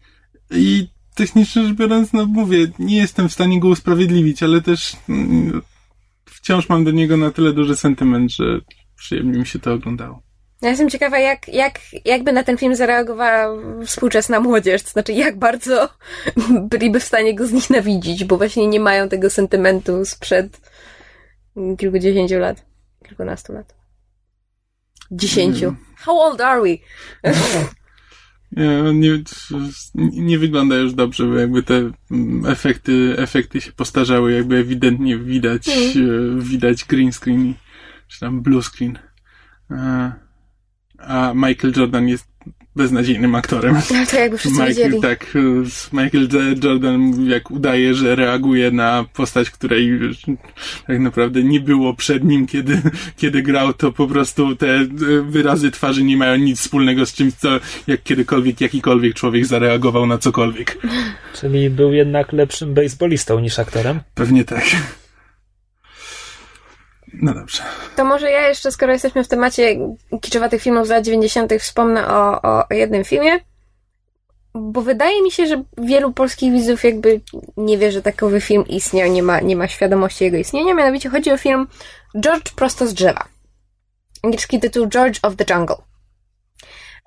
i 0.52 0.88
technicznie 1.16 1.64
rzecz 1.68 1.78
biorąc, 1.78 2.14
no 2.14 2.26
mówię, 2.26 2.68
nie 2.80 2.98
jestem 2.98 3.30
w 3.30 3.34
stanie 3.34 3.60
go 3.60 3.68
usprawiedliwić, 3.68 4.44
ale 4.44 4.62
też 4.62 4.96
mm, 5.10 5.62
wciąż 6.26 6.70
mam 6.70 6.84
do 6.84 6.92
niego 6.92 7.18
na 7.18 7.32
tyle 7.32 7.54
duży 7.54 7.76
sentyment, 7.76 8.32
że 8.32 8.62
przyjemnie 8.96 9.40
mi 9.40 9.46
się 9.46 9.60
to 9.60 9.74
oglądało. 9.74 10.29
Ja 10.62 10.70
jestem 10.70 10.90
ciekawa, 10.90 11.20
jak, 11.20 11.48
jak, 11.48 11.80
jakby 12.06 12.34
na 12.34 12.44
ten 12.44 12.58
film 12.58 12.76
zareagowała 12.76 13.62
współczesna 13.86 14.40
młodzież, 14.40 14.84
to 14.84 14.90
znaczy 14.90 15.14
jak 15.14 15.40
bardzo 15.40 15.90
byliby 16.72 17.00
w 17.00 17.04
stanie 17.04 17.36
go 17.36 17.48
znienawidzić, 17.48 18.24
bo 18.24 18.38
właśnie 18.38 18.68
nie 18.68 18.80
mają 18.80 19.10
tego 19.10 19.30
sentymentu 19.30 20.06
sprzed 20.06 20.62
kilkudziesięciu 21.78 22.40
lat, 22.40 22.66
kilkunastu 23.08 23.54
lat. 23.54 23.76
Dziesięciu. 25.12 25.66
Mm. 25.66 25.78
How 25.98 26.22
old 26.22 26.42
are 26.42 26.62
we? 26.62 26.78
Nie, 28.52 28.94
nie, 28.94 29.24
nie 29.96 30.40
wygląda 30.40 30.76
już 30.76 30.94
dobrze, 30.94 31.26
bo 31.26 31.36
jakby 31.36 31.64
te 31.64 31.92
efekty, 32.48 33.16
efekty 33.18 33.62
się 33.62 33.72
postarzały, 33.72 34.34
jakby 34.34 34.58
ewidentnie 34.58 35.18
widać, 35.18 35.70
mm. 35.96 36.42
widać 36.42 36.86
green 36.86 37.12
screen, 37.12 37.54
czy 38.08 38.20
tam 38.20 38.42
blue 38.42 38.64
screen. 38.64 39.00
E, 41.00 41.08
a 41.08 41.34
Michael 41.34 41.74
Jordan 41.78 42.08
jest 42.08 42.28
beznadziejnym 42.76 43.36
aktorem. 43.36 43.76
No 43.94 44.06
to 44.12 44.20
jakby 44.20 44.38
wszyscy 44.38 44.60
Michael, 44.60 44.76
wiedzieli. 44.76 45.02
Tak, 45.02 45.38
Michael 45.94 46.28
Jordan 46.64 47.26
jak 47.30 47.52
udaje, 47.52 47.94
że 47.94 48.16
reaguje 48.16 48.72
na 48.72 49.06
postać, 49.14 49.50
której 49.50 50.00
tak 50.88 51.00
naprawdę 51.00 51.44
nie 51.44 51.60
było 51.60 51.94
przed 51.94 52.24
nim, 52.24 52.48
kiedy, 52.48 52.82
kiedy 53.18 53.42
grał, 53.42 53.74
to 53.74 53.92
po 53.92 54.08
prostu 54.08 54.56
te 54.56 54.86
wyrazy 55.24 55.72
twarzy 55.72 56.04
nie 56.04 56.18
mają 56.18 56.36
nic 56.36 56.60
wspólnego 56.60 57.06
z 57.06 57.14
czymś, 57.14 57.34
co 57.34 57.50
jak 57.88 58.04
kiedykolwiek, 58.04 58.62
jakikolwiek 58.62 59.14
człowiek 59.14 59.46
zareagował 59.46 60.06
na 60.06 60.18
cokolwiek. 60.18 60.78
Czyli 61.42 61.70
był 61.70 61.94
jednak 61.94 62.34
lepszym 62.34 62.74
baseballistą 62.74 63.40
niż 63.40 63.60
aktorem? 63.60 64.00
Pewnie 64.16 64.44
tak. 64.46 64.64
No 67.14 67.34
dobrze. 67.34 67.64
To 67.96 68.06
może 68.06 68.32
ja 68.32 68.48
jeszcze, 68.48 68.72
skoro 68.72 68.94
jesteśmy 68.94 69.24
w 69.24 69.28
temacie 69.28 69.78
kiczowatych 70.22 70.62
filmów 70.62 70.88
z 70.88 70.90
lat 70.90 71.06
90., 71.06 71.54
wspomnę 71.60 72.08
o, 72.08 72.42
o, 72.42 72.74
jednym 72.74 73.04
filmie. 73.04 73.40
Bo 74.54 74.82
wydaje 74.82 75.24
mi 75.24 75.32
się, 75.32 75.48
że 75.48 75.64
wielu 75.78 76.14
polskich 76.14 76.54
widzów 76.54 76.84
jakby 76.84 77.22
nie 77.58 77.78
wie, 77.78 77.92
że 77.92 78.02
takowy 78.02 78.42
film 78.42 78.68
istniał, 78.68 79.10
nie 79.10 79.24
ma, 79.24 79.40
nie 79.40 79.56
ma 79.56 79.68
świadomości 79.68 80.24
jego 80.24 80.38
istnienia. 80.38 80.74
Mianowicie 80.74 81.10
chodzi 81.10 81.32
o 81.32 81.38
film 81.38 81.68
George 82.20 82.52
prosto 82.56 82.88
z 82.88 82.94
drzewa. 82.94 83.26
Angielski 84.24 84.60
tytuł 84.60 84.88
George 84.88 85.20
of 85.22 85.36
the 85.36 85.54
Jungle. 85.54 85.76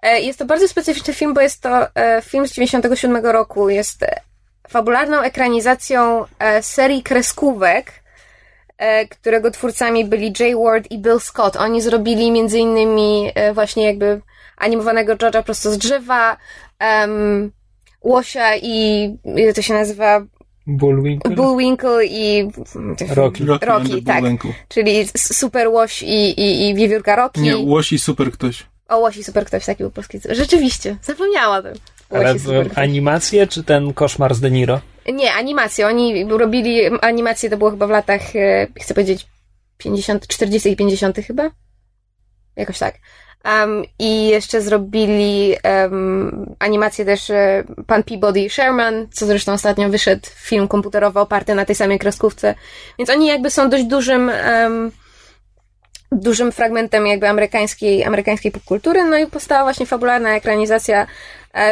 E, 0.03 0.21
jest 0.21 0.39
to 0.39 0.45
bardzo 0.45 0.69
specyficzny 0.69 1.15
film, 1.15 1.35
bo 1.35 1.41
jest 1.41 1.61
to 1.61 1.95
e, 1.95 2.23
film 2.23 2.47
z 2.47 2.53
97 2.53 3.17
roku. 3.27 3.69
Jest 3.69 4.05
fabularną 4.69 5.21
ekranizacją 5.21 6.25
e, 6.39 6.63
serii 6.63 7.03
kreskówek 7.03 8.02
E, 8.02 8.02
którego 9.11 9.51
twórcami 9.51 10.05
byli 10.05 10.33
Jay 10.41 10.57
Ward 10.57 10.91
i 10.91 10.99
Bill 10.99 11.21
Scott. 11.21 11.57
Oni 11.57 11.83
zrobili 11.83 12.31
między 12.31 12.59
innymi 12.59 13.31
e, 13.35 13.55
właśnie 13.55 13.85
jakby 13.85 14.21
animowanego 14.57 15.17
George'a 15.17 15.43
prosto 15.43 15.73
z 15.73 15.79
drzewa, 15.79 16.37
um, 16.81 17.53
Łosia 18.03 18.57
i 18.57 19.05
jak 19.25 19.55
to 19.55 19.63
się 19.63 19.75
nazywa? 19.75 20.27
Bullwinkle. 20.67 21.35
Bullwinkle 21.35 22.07
i 22.07 22.51
Rocky. 23.15 23.45
Rocky, 23.45 23.67
Rocky 23.67 24.03
tak. 24.03 24.25
Czyli 24.69 25.09
Super 25.17 25.69
Łoś 25.69 26.03
i, 26.03 26.41
i, 26.41 26.69
i 26.69 26.75
Wiewiórka 26.75 27.17
Rocky. 27.17 27.41
Nie, 27.41 27.57
Łoś 27.57 27.93
i 27.93 27.99
Super 27.99 28.33
Ktoś. 28.33 28.67
O, 28.89 28.99
Łoś 28.99 29.17
i 29.17 29.25
Super 29.25 29.47
Ktoś, 29.47 29.65
taki 29.65 29.83
był 29.83 29.91
polski. 29.91 30.19
Rzeczywiście, 30.31 30.97
zapomniałam. 31.03 31.65
Ale 32.11 32.35
animację, 32.75 33.47
czy 33.47 33.65
ten 33.65 33.93
koszmar 33.93 34.35
z 34.35 34.41
De 34.41 34.51
Niro? 34.51 34.81
Nie, 35.07 35.33
animację. 35.33 35.87
Oni 35.87 36.25
robili 36.25 36.99
animację, 37.01 37.51
to 37.51 37.57
było 37.57 37.71
chyba 37.71 37.87
w 37.87 37.91
latach, 37.91 38.37
e, 38.37 38.67
chcę 38.81 38.95
powiedzieć, 38.95 39.27
50, 39.79 40.27
40 40.27 40.71
i 40.71 40.77
50 40.77 41.17
chyba? 41.17 41.51
Jakoś 42.57 42.79
tak. 42.79 42.95
Um, 43.45 43.85
I 43.99 44.27
jeszcze 44.27 44.63
zrobili 44.63 45.57
um, 45.65 46.55
animację 46.59 47.05
też 47.05 47.31
e, 47.31 47.65
pan 47.87 48.03
Peabody 48.03 48.51
Sherman, 48.51 49.09
co 49.13 49.27
zresztą 49.27 49.53
ostatnio 49.53 49.89
wyszedł 49.89 50.27
film 50.35 50.69
komputerowy 50.69 51.21
oparty 51.21 51.55
na 51.55 51.65
tej 51.65 51.77
samej 51.77 51.99
kreskówce. 51.99 52.55
Więc 52.99 53.11
oni 53.11 53.27
jakby 53.27 53.51
są 53.51 53.71
dość 53.71 53.85
dużym 53.85 54.33
um, 54.63 54.93
dużym 56.13 56.53
fragmentem 56.53 57.07
jakby 57.07 57.29
amerykańskiej, 57.29 58.05
amerykańskiej 58.05 58.53
popkultury, 58.53 59.05
no 59.05 59.19
i 59.19 59.27
powstała 59.27 59.63
właśnie 59.63 59.87
fabularna 59.87 60.37
ekranizacja 60.37 61.07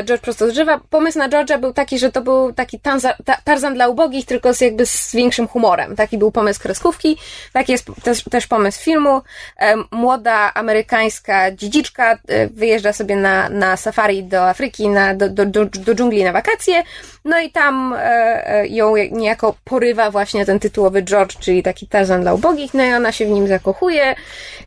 George 0.05 0.23
prosto 0.23 0.51
z 0.51 0.53
drzewa. 0.53 0.81
Pomysł 0.91 1.19
na 1.19 1.29
George'a 1.29 1.59
był 1.59 1.73
taki, 1.73 1.99
że 1.99 2.13
to 2.13 2.23
był 2.23 2.53
taki 2.53 2.81
tanza, 2.81 3.15
ta, 3.25 3.37
Tarzan 3.45 3.75
dla 3.75 3.89
ubogich, 3.89 4.27
tylko 4.27 4.55
z 4.55 4.61
jakby 4.61 4.87
z 4.87 5.15
większym 5.15 5.49
humorem. 5.49 5.97
Taki 5.97 6.19
był 6.19 6.33
pomysł 6.33 6.61
kreskówki, 6.61 7.19
taki 7.53 7.73
jest 7.73 7.87
też, 8.03 8.25
też 8.25 8.47
pomysł 8.47 8.83
filmu. 8.83 9.23
E, 9.61 9.75
młoda 9.91 10.55
amerykańska 10.55 11.51
dziedziczka 11.51 12.19
e, 12.29 12.47
wyjeżdża 12.47 12.93
sobie 12.93 13.17
na, 13.17 13.49
na 13.49 13.77
safari 13.77 14.25
do 14.25 14.49
Afryki, 14.49 14.89
na, 14.89 15.15
do, 15.15 15.29
do, 15.29 15.47
do, 15.47 15.65
do 15.65 15.95
dżungli 15.95 16.25
na 16.25 16.33
wakacje, 16.33 16.83
no 17.25 17.41
i 17.41 17.51
tam 17.51 17.95
e, 17.99 17.99
e, 18.47 18.67
ją 18.67 18.97
niejako 18.97 19.55
porywa 19.65 20.11
właśnie 20.11 20.47
ten 20.47 20.61
tytułowy 20.61 21.03
George, 21.03 21.37
czyli 21.39 21.63
taki 21.63 21.87
Tarzan 21.89 22.23
dla 22.23 22.35
ubogich, 22.35 22.75
no 22.75 22.85
i 22.85 22.93
ona 22.93 23.13
się 23.13 23.27
w 23.27 23.29
nim 23.29 23.49
zakochuje, 23.49 24.15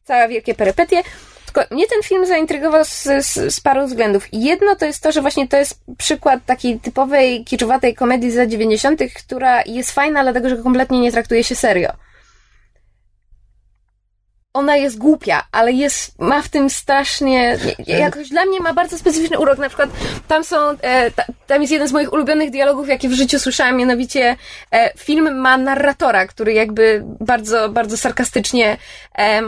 cała 0.03 0.27
wielkie 0.27 0.53
perypetie. 0.53 1.03
Tylko 1.53 1.75
mnie 1.75 1.87
ten 1.87 2.03
film 2.03 2.25
zaintrygował 2.25 2.85
z, 2.85 3.03
z, 3.03 3.55
z, 3.55 3.59
paru 3.59 3.87
względów. 3.87 4.27
Jedno 4.31 4.75
to 4.75 4.85
jest 4.85 5.03
to, 5.03 5.11
że 5.11 5.21
właśnie 5.21 5.47
to 5.47 5.57
jest 5.57 5.79
przykład 5.97 6.45
takiej 6.45 6.79
typowej, 6.79 7.45
kiczowatej 7.45 7.95
komedii 7.95 8.31
z 8.31 8.35
lat 8.35 8.49
90., 8.49 9.01
która 9.15 9.63
jest 9.65 9.91
fajna, 9.91 10.23
dlatego 10.23 10.49
że 10.49 10.57
kompletnie 10.57 10.99
nie 10.99 11.11
traktuje 11.11 11.43
się 11.43 11.55
serio. 11.55 11.89
Ona 14.53 14.75
jest 14.75 14.97
głupia, 14.97 15.43
ale 15.51 15.71
jest, 15.71 16.19
ma 16.19 16.41
w 16.41 16.49
tym 16.49 16.69
strasznie, 16.69 17.57
jakoś 17.87 18.29
dla 18.29 18.45
mnie 18.45 18.59
ma 18.59 18.73
bardzo 18.73 18.97
specyficzny 18.97 19.39
urok. 19.39 19.57
Na 19.57 19.67
przykład 19.67 19.89
tam 20.27 20.43
są, 20.43 20.57
e, 20.69 21.11
ta, 21.11 21.23
tam 21.47 21.61
jest 21.61 21.73
jeden 21.73 21.87
z 21.87 21.91
moich 21.91 22.13
ulubionych 22.13 22.51
dialogów, 22.51 22.87
jakie 22.87 23.09
w 23.09 23.13
życiu 23.13 23.39
słyszałam, 23.39 23.77
mianowicie 23.77 24.35
e, 24.71 24.93
film 24.97 25.35
ma 25.35 25.57
narratora, 25.57 26.27
który 26.27 26.53
jakby 26.53 27.03
bardzo, 27.19 27.69
bardzo 27.69 27.97
sarkastycznie 27.97 28.77
e, 29.17 29.41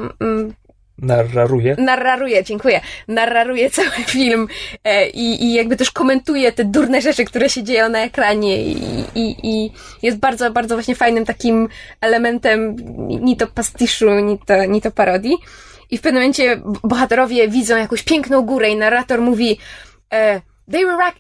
Narraruje. 0.98 1.76
Narraruje, 1.80 2.44
dziękuję. 2.44 2.82
Narraruje 3.08 3.70
cały 3.70 3.90
film 4.16 4.48
e, 4.84 5.10
i, 5.10 5.44
i 5.44 5.54
jakby 5.54 5.76
też 5.76 5.92
komentuje 5.92 6.52
te 6.52 6.66
durne 6.66 7.02
rzeczy, 7.02 7.26
które 7.26 7.50
się 7.50 7.64
dzieją 7.64 7.90
na 7.90 8.00
ekranie 8.00 8.64
i, 8.64 9.04
i, 9.16 9.36
i 9.44 9.72
jest 10.02 10.18
bardzo, 10.18 10.52
bardzo 10.52 10.76
właśnie 10.76 10.96
fajnym 10.96 11.26
takim 11.26 11.70
elementem 12.02 12.76
ni 13.08 13.38
to 13.38 13.48
pastiszu, 13.48 14.20
ni 14.20 14.40
to, 14.40 14.66
ni 14.66 14.82
to 14.82 14.92
parodii. 14.92 15.38
I 15.92 15.98
w 15.98 16.02
pewnym 16.02 16.22
momencie 16.22 16.62
bohaterowie 16.84 17.48
widzą 17.48 17.78
jakąś 17.78 18.04
piękną 18.04 18.42
górę 18.42 18.70
i 18.70 18.76
narrator 18.76 19.22
mówi 19.22 19.60
e, 20.14 20.42
they 20.72 20.86
react... 20.86 21.20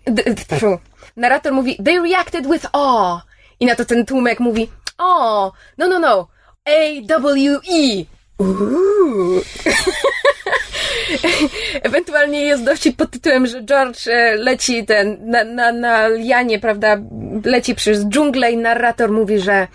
Narrator 1.17 1.53
mówi 1.53 1.77
they 1.85 1.99
reacted 1.99 2.51
with 2.51 2.65
awe. 2.73 3.21
I 3.59 3.65
na 3.65 3.75
to 3.75 3.85
ten 3.85 4.05
tłumek 4.05 4.39
mówi 4.39 4.69
o, 4.97 5.51
no, 5.77 5.87
no, 5.87 5.99
no, 5.99 6.27
A-W-E. 6.65 8.14
Ewentualnie 11.83 12.41
jest 12.41 12.63
dowcip 12.63 12.97
pod 12.97 13.11
tytułem, 13.11 13.47
że 13.47 13.63
George 13.63 14.07
e, 14.07 14.35
leci 14.35 14.85
ten, 14.85 15.17
na, 15.21 15.43
na, 15.43 15.71
na 15.71 16.07
lianie, 16.07 16.59
prawda, 16.59 16.97
leci 17.45 17.75
przez 17.75 18.05
dżunglę 18.05 18.51
i 18.51 18.57
narrator 18.57 19.11
mówi, 19.11 19.39
że 19.39 19.67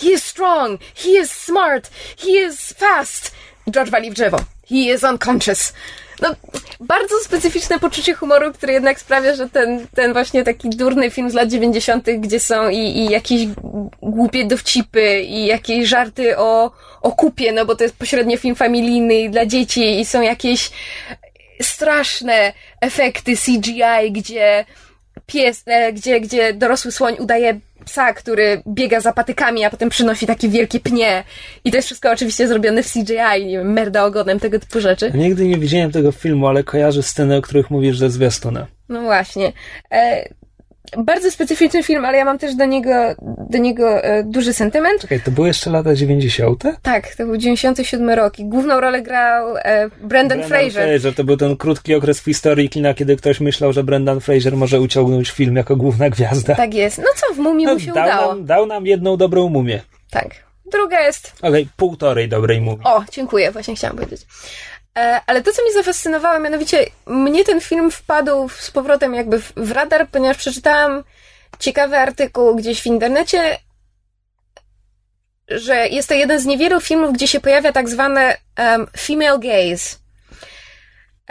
he 0.00 0.10
is 0.10 0.24
strong, 0.24 0.80
he 0.94 1.10
is 1.10 1.32
smart, 1.32 1.90
he 2.18 2.30
is 2.30 2.72
fast. 2.72 3.32
George 3.70 3.90
wali 3.90 4.10
w 4.10 4.14
drzewo. 4.14 4.38
He 4.68 4.76
is 4.76 5.02
unconscious 5.02 5.72
no, 6.22 6.34
bardzo 6.80 7.14
specyficzne 7.24 7.78
poczucie 7.78 8.14
humoru, 8.14 8.52
które 8.52 8.72
jednak 8.72 9.00
sprawia, 9.00 9.34
że 9.34 9.48
ten, 9.48 9.86
ten 9.94 10.12
właśnie 10.12 10.44
taki 10.44 10.70
durny 10.70 11.10
film 11.10 11.30
z 11.30 11.34
lat 11.34 11.48
90., 11.48 12.06
gdzie 12.18 12.40
są 12.40 12.68
i, 12.68 12.78
i 12.78 13.10
jakieś 13.10 13.46
głupie 14.02 14.44
dowcipy 14.44 15.20
i 15.20 15.46
jakieś 15.46 15.88
żarty 15.88 16.38
o, 16.38 16.70
o 17.02 17.12
kupie, 17.12 17.52
no 17.52 17.64
bo 17.64 17.76
to 17.76 17.84
jest 17.84 17.96
pośrednio 17.96 18.36
film 18.36 18.54
familijny 18.54 19.30
dla 19.30 19.46
dzieci 19.46 20.00
i 20.00 20.04
są 20.04 20.22
jakieś 20.22 20.70
straszne 21.62 22.52
efekty 22.80 23.36
CGI, 23.36 24.12
gdzie 24.12 24.64
pies, 25.26 25.62
e, 25.66 25.92
gdzie, 25.92 26.20
gdzie 26.20 26.54
dorosły 26.54 26.92
słoń 26.92 27.16
udaje 27.18 27.60
psa, 27.90 28.14
który 28.14 28.62
biega 28.68 29.00
za 29.00 29.12
patykami, 29.12 29.64
a 29.64 29.70
potem 29.70 29.88
przynosi 29.88 30.26
takie 30.26 30.48
wielkie 30.48 30.80
pnie. 30.80 31.24
I 31.64 31.70
to 31.70 31.76
jest 31.76 31.86
wszystko 31.86 32.10
oczywiście 32.10 32.48
zrobione 32.48 32.82
w 32.82 32.92
CGI, 32.92 33.46
nie 33.46 33.58
wiem, 33.58 33.72
merda 33.72 34.04
ogonem, 34.04 34.40
tego 34.40 34.58
typu 34.58 34.80
rzeczy. 34.80 35.12
Nigdy 35.14 35.46
nie 35.48 35.58
widziałem 35.58 35.90
tego 35.90 36.12
filmu, 36.12 36.46
ale 36.46 36.64
kojarzę 36.64 37.02
sceny, 37.02 37.36
o 37.36 37.42
których 37.42 37.70
mówisz 37.70 37.98
ze 37.98 38.10
zwiastuna. 38.10 38.66
No 38.88 39.02
właśnie. 39.02 39.52
E, 39.92 40.28
bardzo 40.98 41.30
specyficzny 41.30 41.82
film, 41.82 42.04
ale 42.04 42.18
ja 42.18 42.24
mam 42.24 42.38
też 42.38 42.54
do 42.54 42.64
niego, 42.64 42.90
do 43.50 43.58
niego 43.58 44.04
e, 44.04 44.24
duży 44.24 44.52
sentyment. 44.52 45.00
Czekaj, 45.00 45.20
to 45.20 45.30
były 45.30 45.48
jeszcze 45.48 45.70
lata 45.70 45.94
90? 45.94 46.62
Tak, 46.82 47.14
to 47.14 47.26
był 47.26 47.36
97 47.36 48.10
rok 48.10 48.38
i 48.38 48.44
główną 48.44 48.80
rolę 48.80 49.02
grał 49.02 49.56
e, 49.56 49.88
Brendan, 49.88 50.08
Brendan 50.08 50.42
Fraser. 50.42 50.88
Fraser. 50.88 51.14
To 51.14 51.24
był 51.24 51.36
ten 51.36 51.56
krótki 51.56 51.94
okres 51.94 52.20
w 52.20 52.24
historii 52.24 52.68
kina, 52.68 52.94
kiedy 52.94 53.16
ktoś 53.16 53.40
myślał, 53.40 53.72
że 53.72 53.84
Brendan 53.84 54.20
Fraser 54.20 54.56
może 54.56 54.80
uciągnąć 54.80 55.30
film 55.30 55.56
jako 55.56 55.76
główna 55.76 56.10
gwiazda. 56.10 56.54
Tak 56.54 56.74
jest. 56.74 56.98
No 56.98 57.08
co, 57.16 57.34
w 57.34 57.38
Mumii 57.38 57.66
no, 57.66 57.74
mu 57.74 57.80
się 57.80 57.92
dał 57.92 58.04
udało. 58.04 58.34
Nam, 58.34 58.44
dał 58.44 58.66
nam 58.66 58.86
jedną 58.86 59.16
dobrą 59.16 59.48
mumię. 59.48 59.80
Tak. 60.10 60.50
Druga 60.72 61.00
jest... 61.00 61.32
Okej, 61.38 61.50
okay, 61.50 61.66
półtorej 61.76 62.28
dobrej 62.28 62.60
mumii. 62.60 62.84
O, 62.84 63.04
dziękuję, 63.12 63.50
właśnie 63.50 63.76
chciałam 63.76 63.96
powiedzieć. 63.96 64.26
E, 64.98 65.20
ale 65.26 65.42
to, 65.42 65.52
co 65.52 65.64
mi 65.64 65.72
zafascynowało, 65.72 66.38
mianowicie 66.38 66.86
mnie 67.06 67.44
ten 67.44 67.60
film 67.60 67.90
wpadł 67.90 68.48
z 68.48 68.70
powrotem 68.70 69.14
jakby 69.14 69.38
w 69.38 69.72
radar, 69.72 70.08
ponieważ 70.08 70.36
przeczytałam 70.36 71.04
ciekawy 71.58 71.96
artykuł 71.96 72.56
gdzieś 72.56 72.82
w 72.82 72.86
internecie, 72.86 73.58
że 75.48 75.88
jest 75.88 76.08
to 76.08 76.14
jeden 76.14 76.40
z 76.40 76.46
niewielu 76.46 76.80
filmów, 76.80 77.12
gdzie 77.12 77.28
się 77.28 77.40
pojawia 77.40 77.72
tak 77.72 77.88
zwane 77.88 78.36
um, 78.58 78.86
female 78.98 79.38
gaze. 79.38 79.96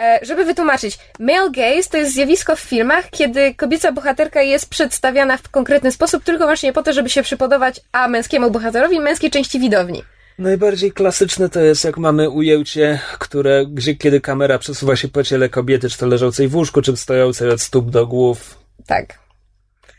E, 0.00 0.18
żeby 0.22 0.44
wytłumaczyć, 0.44 0.98
male 1.18 1.50
gaze 1.50 1.90
to 1.90 1.96
jest 1.96 2.12
zjawisko 2.12 2.56
w 2.56 2.60
filmach, 2.60 3.10
kiedy 3.10 3.54
kobieca 3.54 3.92
bohaterka 3.92 4.42
jest 4.42 4.70
przedstawiana 4.70 5.36
w 5.36 5.48
konkretny 5.48 5.92
sposób 5.92 6.24
tylko 6.24 6.44
właśnie 6.44 6.72
po 6.72 6.82
to, 6.82 6.92
żeby 6.92 7.10
się 7.10 7.22
przypodobać 7.22 7.80
a 7.92 8.08
męskiemu 8.08 8.50
bohaterowi, 8.50 9.00
męskiej 9.00 9.30
części 9.30 9.60
widowni. 9.60 10.02
Najbardziej 10.40 10.92
klasyczne 10.92 11.48
to 11.48 11.60
jest, 11.60 11.84
jak 11.84 11.98
mamy 11.98 12.30
ujęcie, 12.30 13.00
które, 13.18 13.66
gdzie 13.66 13.94
kiedy 13.94 14.20
kamera 14.20 14.58
przesuwa 14.58 14.96
się 14.96 15.08
po 15.08 15.24
ciele 15.24 15.48
kobiety, 15.48 15.90
czy 15.90 15.98
to 15.98 16.06
leżącej 16.06 16.48
w 16.48 16.56
łóżku, 16.56 16.82
czy 16.82 16.96
stojącej 16.96 17.50
od 17.50 17.60
stóp 17.60 17.90
do 17.90 18.06
głów. 18.06 18.58
Tak. 18.86 19.18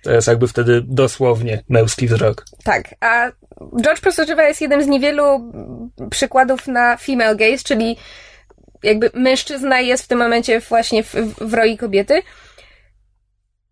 To 0.03 0.11
jest 0.11 0.27
jakby 0.27 0.47
wtedy 0.47 0.81
dosłownie 0.87 1.63
męski 1.69 2.07
wzrok. 2.07 2.45
Tak, 2.63 2.95
a 2.99 3.31
George 3.81 4.01
Prostoczywa 4.01 4.43
jest 4.43 4.61
jednym 4.61 4.83
z 4.83 4.87
niewielu 4.87 5.51
przykładów 6.09 6.67
na 6.67 6.97
female 6.97 7.35
gaze, 7.35 7.63
czyli 7.63 7.97
jakby 8.83 9.11
mężczyzna 9.13 9.79
jest 9.79 10.03
w 10.03 10.07
tym 10.07 10.19
momencie 10.19 10.59
właśnie 10.59 11.03
w, 11.03 11.15
w 11.41 11.53
roli 11.53 11.77
kobiety. 11.77 12.21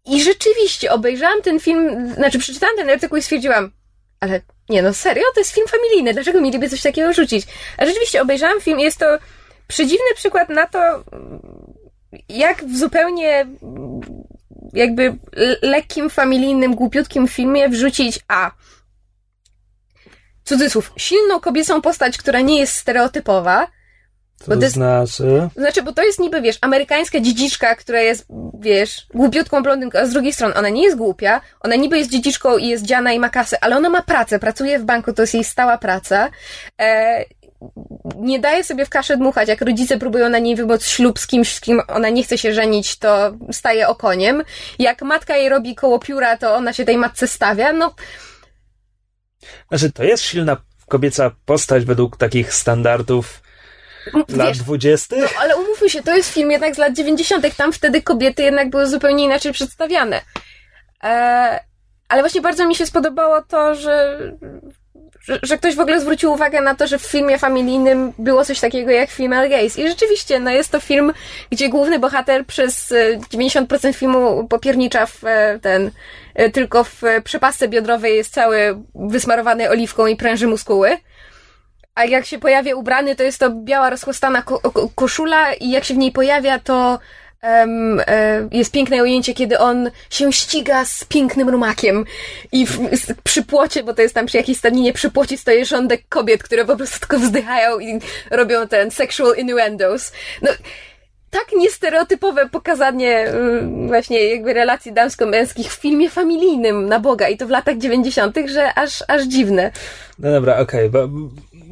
I 0.06 0.24
rzeczywiście 0.24 0.92
obejrzałam 0.92 1.42
ten 1.42 1.60
film, 1.60 2.14
znaczy 2.14 2.40
przeczytałam 2.40 2.76
ten 2.76 2.90
artykuł 2.90 3.18
i 3.18 3.22
stwierdziłam, 3.22 3.72
ale 4.20 4.42
nie 4.70 4.82
no, 4.82 4.94
serio? 4.94 5.24
To 5.34 5.40
jest 5.40 5.52
film 5.52 5.68
familijny, 5.68 6.14
dlaczego 6.14 6.42
mieliby 6.42 6.70
coś 6.70 6.82
takiego 6.82 7.14
rzucić? 7.14 7.48
A 7.78 7.86
rzeczywiście 7.86 8.22
obejrzałam 8.22 8.62
film, 8.62 8.80
jest 8.80 8.98
to 8.98 9.06
przedziwny 9.68 10.16
przykład 10.16 10.50
na 10.50 10.68
to, 10.68 11.04
jak 12.30 12.66
w 12.66 12.78
zupełnie 12.78 13.46
jakby 14.74 15.18
lekkim, 15.62 16.10
familijnym, 16.10 16.76
głupiutkim 16.76 17.28
filmie 17.28 17.70
wrzucić 17.70 18.20
A. 18.28 18.52
Cudzysłów, 20.44 20.92
silną 20.98 21.40
kobiecą 21.40 21.82
postać, 21.82 22.18
która 22.18 22.42
nie 22.42 22.60
jest 22.60 22.74
stereotypowa. 22.74 23.68
Co 24.40 24.52
to 24.56 24.62
jest, 24.62 24.74
znaczy? 24.74 25.50
Znaczy, 25.56 25.84
bo 25.84 25.94
to 25.94 26.04
jest 26.04 26.20
niby, 26.20 26.42
wiesz, 26.42 26.58
amerykańska 26.62 27.20
dziedziczka, 27.20 27.76
która 27.76 28.02
jest, 28.02 28.26
wiesz, 28.60 29.08
głupiutką 29.14 29.64
blondynką, 29.64 30.00
a 30.00 30.06
z 30.06 30.10
drugiej 30.10 30.34
strony 30.34 30.56
ona 30.56 30.70
nie 30.70 30.84
jest 30.84 30.98
głupia, 30.98 31.42
ona 31.62 31.76
niby 31.76 31.98
jest 31.98 32.12
dziedziczką 32.12 32.58
i 32.58 32.68
jest 32.68 32.86
dziana 32.86 33.14
i 33.14 33.20
ma 33.20 33.30
kasę, 33.30 33.64
ale 33.64 33.78
ona 33.78 33.90
ma 33.90 34.02
pracę, 34.02 34.40
pracuje 34.40 34.80
w 34.80 34.84
banku, 34.84 35.14
to 35.14 35.22
jest 35.22 35.34
jej 35.34 35.44
stała 35.44 35.78
praca. 35.78 36.30
E, 36.82 37.26
nie 38.16 38.40
daje 38.40 38.64
sobie 38.64 38.86
w 38.86 38.90
kaszę 38.90 39.18
dmuchać, 39.18 39.50
jak 39.50 39.62
rodzice 39.62 39.98
próbują 39.98 40.30
na 40.30 40.40
niej 40.40 40.56
wymóc 40.56 40.86
ślub 40.86 41.20
z 41.20 41.28
kimś, 41.28 41.54
z 41.54 41.62
kim 41.62 41.82
ona 41.88 42.10
nie 42.10 42.24
chce 42.24 42.38
się 42.38 42.54
żenić, 42.54 42.98
to 42.98 43.38
staje 43.52 43.88
okoniem. 43.88 44.44
Jak 44.80 45.02
matka 45.02 45.38
jej 45.38 45.50
robi 45.50 45.76
koło 45.76 46.00
pióra, 46.00 46.38
to 46.38 46.56
ona 46.56 46.74
się 46.74 46.86
tej 46.86 46.98
matce 46.98 47.28
stawia, 47.28 47.74
no... 47.74 47.96
Znaczy, 49.70 49.92
to 49.92 50.04
jest 50.04 50.24
silna 50.24 50.58
kobieca 50.88 51.32
postać 51.46 51.86
według 51.86 52.18
takich 52.18 52.54
standardów 52.54 53.42
lat 54.30 54.58
dwudziestych? 54.58 55.20
No, 55.22 55.28
ale 55.40 55.58
umówmy 55.58 55.90
się, 55.90 56.04
to 56.04 56.16
jest 56.16 56.34
film 56.34 56.52
jednak 56.52 56.76
z 56.76 56.78
lat 56.78 56.94
dziewięćdziesiątych, 56.94 57.56
tam 57.56 57.74
wtedy 57.74 58.02
kobiety 58.02 58.44
jednak 58.44 58.70
były 58.70 58.88
zupełnie 58.88 59.24
inaczej 59.24 59.54
przedstawiane. 59.54 60.22
E, 61.04 61.60
ale 62.10 62.22
właśnie 62.22 62.42
bardzo 62.42 62.68
mi 62.68 62.76
się 62.76 62.86
spodobało 62.86 63.42
to, 63.42 63.76
że 63.76 64.20
że, 65.30 65.40
że, 65.44 65.58
ktoś 65.58 65.76
w 65.76 65.80
ogóle 65.80 66.02
zwrócił 66.02 66.32
uwagę 66.32 66.62
na 66.62 66.76
to, 66.76 66.88
że 66.88 67.00
w 67.00 67.06
filmie 67.06 67.38
familijnym 67.38 68.14
było 68.18 68.46
coś 68.46 68.60
takiego 68.60 68.92
jak 68.92 69.12
female 69.12 69.50
gaze. 69.50 69.82
I 69.82 69.88
rzeczywiście, 69.88 70.40
no 70.40 70.52
jest 70.52 70.72
to 70.72 70.80
film, 70.80 71.14
gdzie 71.52 71.70
główny 71.70 72.00
bohater 72.00 72.46
przez 72.46 72.94
90% 73.34 73.88
e, 73.88 73.94
filmu 73.94 74.48
popiernicza 74.48 75.06
w 75.06 75.24
e, 75.24 75.60
ten, 75.62 75.92
e, 76.36 76.50
tylko 76.50 76.84
w 76.84 77.02
przepasce 77.24 77.68
biodrowej 77.68 78.16
jest 78.16 78.34
cały 78.34 78.78
wysmarowany 78.96 79.70
oliwką 79.70 80.08
i 80.08 80.16
pręży 80.16 80.48
muskuły. 80.48 80.98
A 81.96 82.06
jak 82.06 82.26
się 82.26 82.40
pojawia 82.40 82.76
ubrany, 82.76 83.16
to 83.16 83.24
jest 83.24 83.40
to 83.40 83.50
biała, 83.50 83.90
rozchłostana 83.90 84.42
ko 84.42 84.62
koszula 84.96 85.54
i 85.54 85.70
jak 85.70 85.84
się 85.84 85.94
w 85.94 85.98
niej 85.98 86.12
pojawia, 86.12 86.60
to 86.60 87.00
e, 87.44 87.68
jest 88.52 88.72
piękne 88.72 89.04
ujęcie, 89.04 89.34
kiedy 89.34 89.60
on 89.60 89.92
się 90.10 90.34
ściga 90.34 90.86
z 90.86 91.04
pięknym 91.04 91.50
rumakiem 91.50 92.06
i 92.52 92.66
w, 92.66 92.72
z, 92.94 93.14
przy 93.24 93.44
płocie, 93.44 93.84
bo 93.84 93.94
to 93.94 94.02
jest 94.02 94.16
tam 94.16 94.26
przy 94.26 94.38
jakiejś 94.38 94.58
stadninie, 94.58 94.94
przy 94.94 95.12
płocie 95.12 95.38
stoi 95.38 95.66
rządek 95.66 96.02
kobiet, 96.10 96.44
które 96.44 96.66
po 96.66 96.78
prostu 96.78 97.00
tylko 97.00 97.20
wzdychają 97.20 97.80
i 97.80 98.00
robią 98.32 98.68
ten 98.68 98.92
sexual 98.92 99.38
innuendos. 99.38 100.12
No, 100.42 100.52
tak 101.30 101.46
niestereotypowe 101.58 102.50
pokazanie 102.50 103.28
y, 103.28 103.88
właśnie 103.88 104.24
jakby 104.24 104.54
relacji 104.54 104.94
damsko-męskich 104.94 105.74
w 105.74 105.82
filmie 105.82 106.10
familijnym 106.10 106.86
na 106.86 107.00
Boga 107.00 107.30
i 107.30 107.38
to 107.38 107.48
w 107.48 107.50
latach 107.50 107.78
90., 107.78 108.38
że 108.46 108.74
aż, 108.76 109.04
aż 109.08 109.24
dziwne. 109.24 109.72
No 110.20 110.32
dobra, 110.32 110.58
okej, 110.58 110.90
bo 110.90 111.10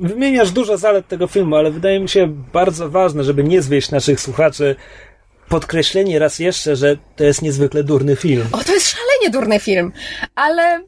wymieniasz 0.02 0.52
dużo 0.52 0.78
zalet 0.78 1.08
tego 1.08 1.28
filmu, 1.28 1.56
ale 1.56 1.72
wydaje 1.72 2.00
mi 2.00 2.10
się 2.10 2.28
bardzo 2.54 2.90
ważne, 2.90 3.24
żeby 3.24 3.44
nie 3.44 3.62
zwieść 3.62 3.92
naszych 3.92 4.22
słuchaczy 4.22 4.76
podkreślenie 5.50 6.20
raz 6.20 6.40
jeszcze, 6.40 6.76
że 6.76 6.98
to 7.16 7.24
jest 7.24 7.42
niezwykle 7.42 7.84
durny 7.84 8.16
film. 8.16 8.48
O, 8.52 8.64
to 8.64 8.74
jest 8.74 8.88
szalenie 8.90 9.30
durny 9.30 9.60
film, 9.60 9.92
ale 10.36 10.84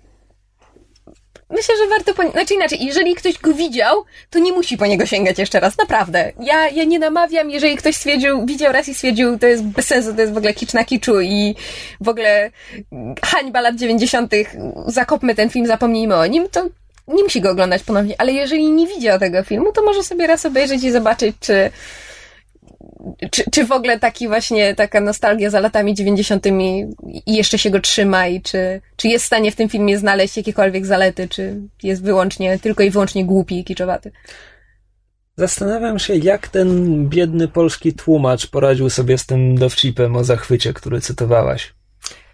myślę, 1.50 1.76
że 1.78 1.88
warto 1.88 2.14
po... 2.14 2.32
Znaczy 2.32 2.54
inaczej, 2.54 2.86
jeżeli 2.86 3.16
ktoś 3.16 3.40
go 3.40 3.54
widział, 3.54 4.04
to 4.30 4.40
nie 4.40 4.54
musi 4.54 4.78
po 4.78 4.86
niego 4.86 5.06
sięgać 5.06 5.40
jeszcze 5.40 5.60
raz, 5.60 5.78
naprawdę. 5.78 6.32
Ja, 6.40 6.70
ja 6.70 6.84
nie 6.84 7.00
namawiam, 7.00 7.50
jeżeli 7.50 7.76
ktoś 7.76 7.96
stwierdził, 7.96 8.46
widział 8.46 8.74
raz 8.74 8.88
i 8.88 8.94
stwierdził, 8.94 9.40
to 9.40 9.48
jest 9.48 9.64
bez 9.64 9.88
sensu, 9.88 10.14
to 10.14 10.22
jest 10.22 10.34
w 10.34 10.38
ogóle 10.38 10.54
kicz 10.54 10.74
na 10.74 10.86
kiczu 10.86 11.22
i 11.22 11.56
w 12.02 12.10
ogóle 12.10 12.52
hańba 13.24 13.62
lat 13.62 13.76
90., 13.76 14.34
zakopmy 14.88 15.36
ten 15.36 15.50
film, 15.50 15.68
zapomnijmy 15.68 16.16
o 16.16 16.26
nim, 16.26 16.50
to 16.50 16.70
nie 17.14 17.24
musi 17.24 17.42
go 17.42 17.52
oglądać 17.52 17.84
ponownie, 17.84 18.16
ale 18.18 18.32
jeżeli 18.32 18.72
nie 18.72 18.88
widział 18.88 19.20
tego 19.20 19.44
filmu, 19.44 19.72
to 19.72 19.84
może 19.84 20.04
sobie 20.04 20.28
raz 20.28 20.46
obejrzeć 20.46 20.84
i 20.84 20.92
zobaczyć, 20.92 21.36
czy 21.40 21.72
czy, 23.32 23.44
czy 23.52 23.66
w 23.66 23.72
ogóle 23.72 24.00
taki 24.00 24.28
właśnie, 24.28 24.76
taka 24.76 25.02
nostalgia 25.02 25.50
za 25.50 25.60
latami 25.60 25.94
90. 25.94 26.46
i 27.26 27.36
jeszcze 27.36 27.58
się 27.58 27.70
go 27.70 27.80
trzyma 27.80 28.28
i 28.28 28.42
czy, 28.42 28.82
czy 28.96 29.08
jest 29.08 29.24
w 29.24 29.28
stanie 29.28 29.52
w 29.52 29.56
tym 29.56 29.70
filmie 29.70 29.98
znaleźć 29.98 30.38
jakiekolwiek 30.38 30.86
zalety, 30.86 31.28
czy 31.28 31.62
jest 31.84 32.04
wyłącznie, 32.04 32.60
tylko 32.60 32.84
i 32.84 32.90
wyłącznie 32.90 33.26
głupi 33.26 33.60
i 33.60 33.64
kiczowaty. 33.64 34.12
Zastanawiam 35.38 36.00
się, 36.00 36.16
jak 36.16 36.48
ten 36.48 37.10
biedny 37.10 37.48
polski 37.48 37.94
tłumacz 37.94 38.48
poradził 38.48 38.90
sobie 38.90 39.18
z 39.18 39.26
tym 39.26 39.58
dowcipem 39.58 40.16
o 40.16 40.24
zachwycie, 40.24 40.74
który 40.74 41.02
cytowałaś. 41.02 41.74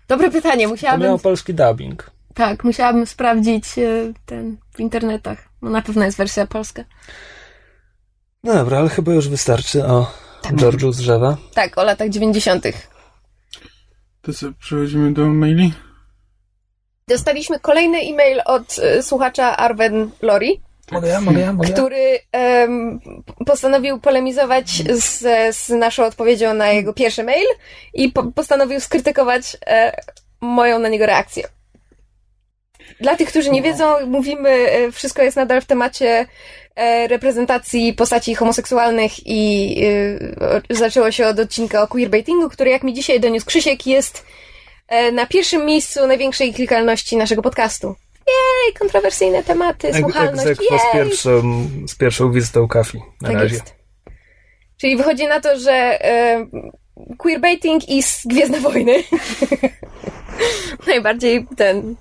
Dobre 0.07 0.31
pytanie, 0.31 0.67
musiałabym... 0.67 1.01
To 1.01 1.07
miał 1.07 1.19
polski 1.19 1.53
dubbing. 1.53 2.11
Tak, 2.35 2.63
musiałabym 2.63 3.05
sprawdzić 3.05 3.79
e, 3.79 4.13
ten 4.25 4.57
w 4.75 4.79
internetach. 4.79 5.49
No 5.61 5.69
na 5.69 5.81
pewno 5.81 6.05
jest 6.05 6.17
wersja 6.17 6.47
polska. 6.47 6.83
No 8.43 8.53
dobra, 8.53 8.77
ale 8.77 8.89
chyba 8.89 9.13
już 9.13 9.29
wystarczy 9.29 9.85
o 9.85 10.11
tak. 10.41 10.53
George'u 10.53 10.93
z 10.93 10.97
drzewa. 10.97 11.37
Tak, 11.53 11.77
o 11.77 11.83
latach 11.83 12.09
90. 12.09 12.65
To 14.21 14.33
co, 14.33 14.51
przechodzimy 14.59 15.13
do 15.13 15.25
maili? 15.25 15.73
Dostaliśmy 17.07 17.59
kolejny 17.59 17.97
e-mail 17.97 18.41
od 18.45 18.77
y, 18.77 19.03
słuchacza 19.03 19.57
Arwen 19.57 20.11
Lori. 20.21 20.61
Mogę 20.91 21.07
ja, 21.07 21.21
mogę 21.21 21.39
ja, 21.39 21.53
mogę 21.53 21.69
Który 21.69 22.19
um, 22.33 22.99
postanowił 23.45 23.99
polemizować 23.99 24.69
z, 24.93 25.19
z 25.55 25.69
naszą 25.69 26.05
odpowiedzią 26.05 26.53
na 26.53 26.69
jego 26.69 26.93
pierwszy 26.93 27.23
mail 27.23 27.47
i 27.93 28.11
po, 28.11 28.23
postanowił 28.23 28.79
skrytykować 28.79 29.57
e, 29.67 30.01
moją 30.41 30.79
na 30.79 30.89
niego 30.89 31.05
reakcję. 31.05 31.54
Dla 32.99 33.15
tych, 33.15 33.29
którzy 33.29 33.49
nie 33.49 33.61
wiedzą, 33.61 34.05
mówimy, 34.07 34.49
e, 34.49 34.91
wszystko 34.91 35.21
jest 35.21 35.37
nadal 35.37 35.61
w 35.61 35.65
temacie 35.65 36.25
e, 36.75 37.07
reprezentacji 37.07 37.93
postaci 37.93 38.35
homoseksualnych 38.35 39.11
i 39.27 39.75
e, 40.69 40.75
zaczęło 40.75 41.11
się 41.11 41.27
od 41.27 41.39
odcinka 41.39 41.81
o 41.81 41.87
queerbaitingu, 41.87 42.49
który 42.49 42.69
jak 42.69 42.83
mi 42.83 42.93
dzisiaj 42.93 43.19
doniósł 43.19 43.45
Krzysiek 43.45 43.87
jest 43.87 44.25
na 45.13 45.25
pierwszym 45.25 45.65
miejscu 45.65 46.07
największej 46.07 46.53
klikalności 46.53 47.17
naszego 47.17 47.41
podcastu. 47.41 47.95
Jej, 48.27 48.73
kontrowersyjne 48.73 49.43
tematy, 49.43 49.93
słuchalność, 49.93 50.45
jej! 50.45 50.79
Z 50.79 50.93
pierwszą, 50.93 51.41
z 51.87 51.95
pierwszą 51.95 52.31
wizytą 52.31 52.67
kafi 52.67 53.01
na 53.21 53.29
tak 53.29 53.37
razie. 53.37 53.53
Jest. 53.53 53.75
Czyli 54.77 54.97
wychodzi 54.97 55.27
na 55.27 55.39
to, 55.39 55.59
że 55.59 55.99
queerbaiting 57.17 57.89
i 57.89 58.03
Gwiezdne 58.25 58.59
Wojny. 58.59 59.03
Najbardziej 60.87 61.47
ten 61.57 61.95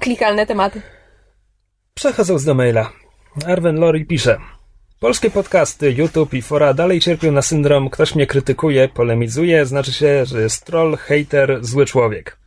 klikalne 0.00 0.46
tematy. 0.46 0.82
Przechodząc 1.94 2.44
do 2.44 2.54
maila. 2.54 2.92
Arwen 3.46 3.76
Lori 3.76 4.06
pisze. 4.06 4.38
Polskie 5.00 5.30
podcasty, 5.30 5.92
YouTube 5.92 6.34
i 6.34 6.42
fora 6.42 6.74
dalej 6.74 7.00
cierpią 7.00 7.32
na 7.32 7.42
syndrom 7.42 7.90
ktoś 7.90 8.14
mnie 8.14 8.26
krytykuje, 8.26 8.88
polemizuje, 8.88 9.66
znaczy 9.66 9.92
się, 9.92 10.26
że 10.26 10.42
jest 10.42 10.64
troll, 10.64 10.96
hater, 10.96 11.58
zły 11.60 11.86
człowiek. 11.86 12.38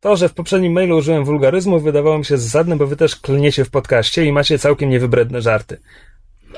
To, 0.00 0.16
że 0.16 0.28
w 0.28 0.34
poprzednim 0.34 0.72
mailu 0.72 0.96
użyłem 0.96 1.24
wulgaryzmu 1.24 1.80
wydawało 1.80 2.18
mi 2.18 2.24
się 2.24 2.38
zasadne, 2.38 2.76
bo 2.76 2.86
wy 2.86 2.96
też 2.96 3.16
klniecie 3.16 3.64
w 3.64 3.70
podcaście 3.70 4.24
i 4.24 4.32
macie 4.32 4.58
całkiem 4.58 4.90
niewybredne 4.90 5.42
żarty. 5.42 5.80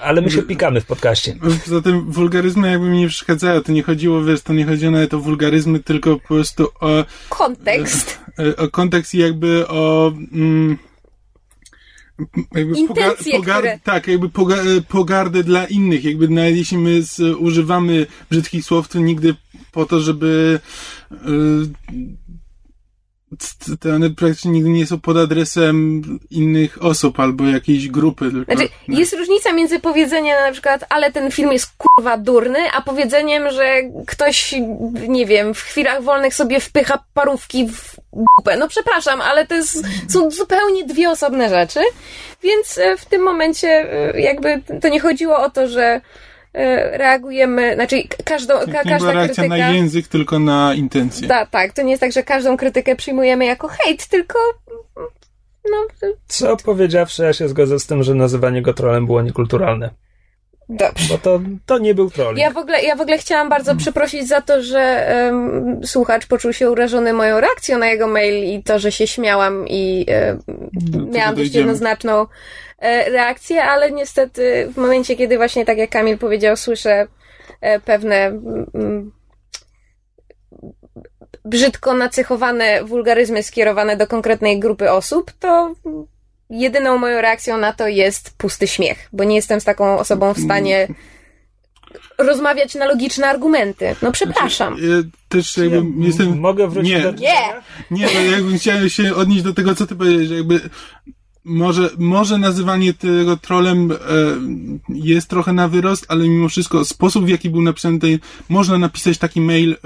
Ale 0.01 0.23
my 0.23 0.31
się 0.31 0.43
pikamy 0.43 0.81
w 0.81 0.87
podcaście. 0.87 1.37
Zatem 1.67 2.13
wulgaryzmy 2.13 2.71
jakby 2.71 2.87
mi 2.87 2.99
nie 2.99 3.09
przeszkadzają. 3.09 3.63
To 3.63 3.73
nie 3.73 3.83
chodziło, 3.83 4.25
wiesz, 4.25 4.43
to 4.43 4.53
nie 4.53 4.65
chodziło 4.65 4.93
nawet 4.93 5.15
o 5.15 5.19
wulgaryzmy, 5.19 5.81
tylko 5.81 6.21
po 6.21 6.29
prostu 6.29 6.69
o... 6.81 7.05
Kontekst. 7.29 8.24
O, 8.39 8.63
o 8.63 8.71
kontekst 8.71 9.15
i 9.15 9.19
jakby 9.19 9.69
o... 9.69 10.13
Mm, 10.33 10.79
jakby 12.55 12.79
Intencje, 12.79 13.37
pogar, 13.37 13.59
które... 13.59 13.79
Tak, 13.85 14.07
jakby 14.07 14.29
poga, 14.29 14.57
pogardę 14.89 15.45
dla 15.45 15.67
innych. 15.67 16.05
Jakby 16.05 16.29
nawet 16.29 16.57
jeśli 16.57 16.79
my 16.79 17.03
z, 17.03 17.37
używamy 17.39 18.07
brzydkich 18.31 18.65
słów, 18.65 18.89
to 18.89 18.99
nigdy 18.99 19.35
po 19.73 19.87
to, 19.87 20.01
żeby... 20.01 20.61
Y, 21.13 21.17
te 21.89 21.95
one 23.95 24.11
praktycznie 24.11 24.51
nigdy 24.51 24.71
nie 24.71 24.87
są 24.87 25.01
pod 25.01 25.17
adresem 25.17 26.03
innych 26.31 26.85
osób 26.85 27.21
albo 27.21 27.45
jakiejś 27.45 27.89
grupy. 27.89 28.31
Tylko, 28.31 28.55
znaczy, 28.55 28.69
no. 28.89 28.99
jest 28.99 29.13
różnica 29.13 29.53
między 29.53 29.81
powiedzeniem 29.81 30.37
na 30.47 30.53
przykład, 30.53 30.85
ale 30.89 31.13
ten 31.13 31.31
film 31.31 31.53
jest 31.53 31.67
kurwa 31.79 32.19
durny, 32.19 32.59
a 32.73 32.83
powiedzeniem, 32.83 33.51
że 33.51 33.83
ktoś, 34.07 34.55
nie 35.09 35.27
wiem, 35.27 35.55
w 35.55 35.61
chwilach 35.61 36.03
wolnych 36.03 36.35
sobie 36.35 36.61
wpycha 36.61 37.05
parówki 37.15 37.69
w 37.69 37.97
głupę. 38.13 38.57
No 38.59 38.69
przepraszam, 38.69 39.21
ale 39.21 39.47
to 39.47 39.55
jest, 39.55 39.85
są 40.09 40.31
zupełnie 40.31 40.85
dwie 40.85 41.11
osobne 41.11 41.49
rzeczy, 41.49 41.81
więc 42.43 42.79
e, 42.79 42.97
w 42.97 43.05
tym 43.05 43.23
momencie 43.23 43.69
e, 43.69 44.21
jakby 44.21 44.63
to 44.81 44.89
nie 44.89 45.01
chodziło 45.01 45.39
o 45.39 45.51
to, 45.51 45.69
że 45.69 46.01
reagujemy, 46.93 47.75
znaczy 47.75 47.97
każdą, 48.25 48.55
ka, 48.59 48.67
każda 48.67 48.99
była 48.99 49.13
reakcja 49.13 49.45
krytyka... 49.45 49.69
na 49.69 49.71
język, 49.71 50.09
tylko 50.09 50.39
na 50.39 50.75
intencję. 50.75 51.29
Tak, 51.29 51.51
tak. 51.51 51.73
To 51.73 51.83
nie 51.83 51.91
jest 51.91 52.01
tak, 52.01 52.13
że 52.13 52.23
każdą 52.23 52.57
krytykę 52.57 52.97
przyjmujemy 52.97 53.45
jako 53.45 53.69
hejt, 53.69 54.07
tylko 54.07 54.39
no... 55.71 56.09
Co 56.27 56.57
powiedziawszy, 56.57 57.23
ja 57.23 57.33
się 57.33 57.49
zgodzę 57.49 57.79
z 57.79 57.87
tym, 57.87 58.03
że 58.03 58.15
nazywanie 58.15 58.63
go 58.63 58.75
trolem 58.75 59.07
było 59.07 59.23
niekulturalne. 59.23 59.91
Dobrze. 60.69 61.09
Bo 61.09 61.19
to, 61.19 61.41
to 61.67 61.79
nie 61.79 61.95
był 61.95 62.11
troll. 62.11 62.37
Ja 62.37 62.51
w 62.51 62.57
ogóle, 62.57 62.83
ja 62.83 62.97
w 62.97 63.01
ogóle 63.01 63.19
chciałam 63.19 63.49
bardzo 63.49 63.67
hmm. 63.67 63.79
przeprosić 63.79 64.29
za 64.29 64.41
to, 64.41 64.63
że 64.63 65.13
um, 65.31 65.81
słuchacz 65.87 66.27
poczuł 66.27 66.53
się 66.53 66.71
urażony 66.71 67.13
moją 67.13 67.41
reakcją 67.41 67.79
na 67.79 67.87
jego 67.87 68.07
mail 68.07 68.55
i 68.55 68.63
to, 68.63 68.79
że 68.79 68.93
się 68.93 69.07
śmiałam 69.07 69.69
i 69.69 70.07
um, 70.95 71.11
miałam 71.11 71.35
dość 71.35 71.55
jednoznaczną 71.55 72.27
e, 72.85 73.11
reakcję, 73.11 73.65
ale 73.65 73.93
niestety 73.93 74.69
w 74.75 74.77
momencie, 74.77 75.17
kiedy 75.17 75.37
właśnie 75.37 75.65
tak 75.65 75.79
jak 75.79 75.91
Kamil 75.91 76.19
powiedział, 76.19 76.57
słyszę 76.57 77.07
e, 77.61 77.81
pewne 77.81 78.27
mm, 78.27 79.13
brzydko 81.45 81.95
nacechowane 81.95 82.85
wulgaryzmy 82.85 83.43
skierowane 83.43 83.97
do 83.97 84.07
konkretnej 84.07 84.61
grupy 84.61 84.91
osób, 84.91 85.33
to 85.33 85.75
jedyną 86.51 86.99
moją 86.99 87.21
reakcją 87.21 87.59
na 87.59 87.73
to 87.73 87.89
jest 87.89 88.31
pusty 88.39 88.67
śmiech, 88.67 89.09
bo 89.13 89.25
nie 89.25 89.37
jestem 89.37 89.61
z 89.61 89.65
taką 89.65 89.99
osobą 89.99 90.35
w 90.35 90.41
stanie 90.41 90.89
rozmawiać 92.19 92.75
na 92.75 92.85
logiczne 92.85 93.27
argumenty. 93.27 93.97
No 94.03 94.13
przepraszam. 94.13 94.79
Znaczy, 94.79 94.91
ja 94.91 95.11
też 95.29 95.57
jakby 95.57 95.77
ja 95.77 96.07
jestem... 96.07 96.41
Mogę 96.41 96.69
wrócić 96.69 96.93
nie, 96.93 97.01
do... 97.01 97.13
Nie! 97.13 97.39
Nie, 97.91 98.07
no 98.15 98.21
jakbym 98.21 98.59
chciał 98.59 98.89
się 98.89 99.15
odnieść 99.15 99.43
do 99.43 99.55
tego, 99.55 99.75
co 99.75 99.87
ty 99.87 99.97
powiedziałeś, 99.97 100.29
że 100.29 100.35
jakby 100.35 100.61
może, 101.45 101.91
może 101.99 102.39
nazywanie 102.39 102.95
tego 102.95 103.37
trolem 103.37 103.93
e, 103.93 103.97
jest 104.89 105.29
trochę 105.29 105.53
na 105.53 105.69
wyrost, 105.69 106.07
ale 106.09 106.29
mimo 106.29 106.49
wszystko 106.49 106.85
sposób, 106.85 107.25
w 107.25 107.29
jaki 107.29 107.51
był 107.51 107.63
napisany 107.63 107.99
tutaj, 107.99 108.19
można 108.49 108.79
napisać 108.79 109.19
taki 109.19 109.41
mail 109.41 109.73
e, 109.73 109.77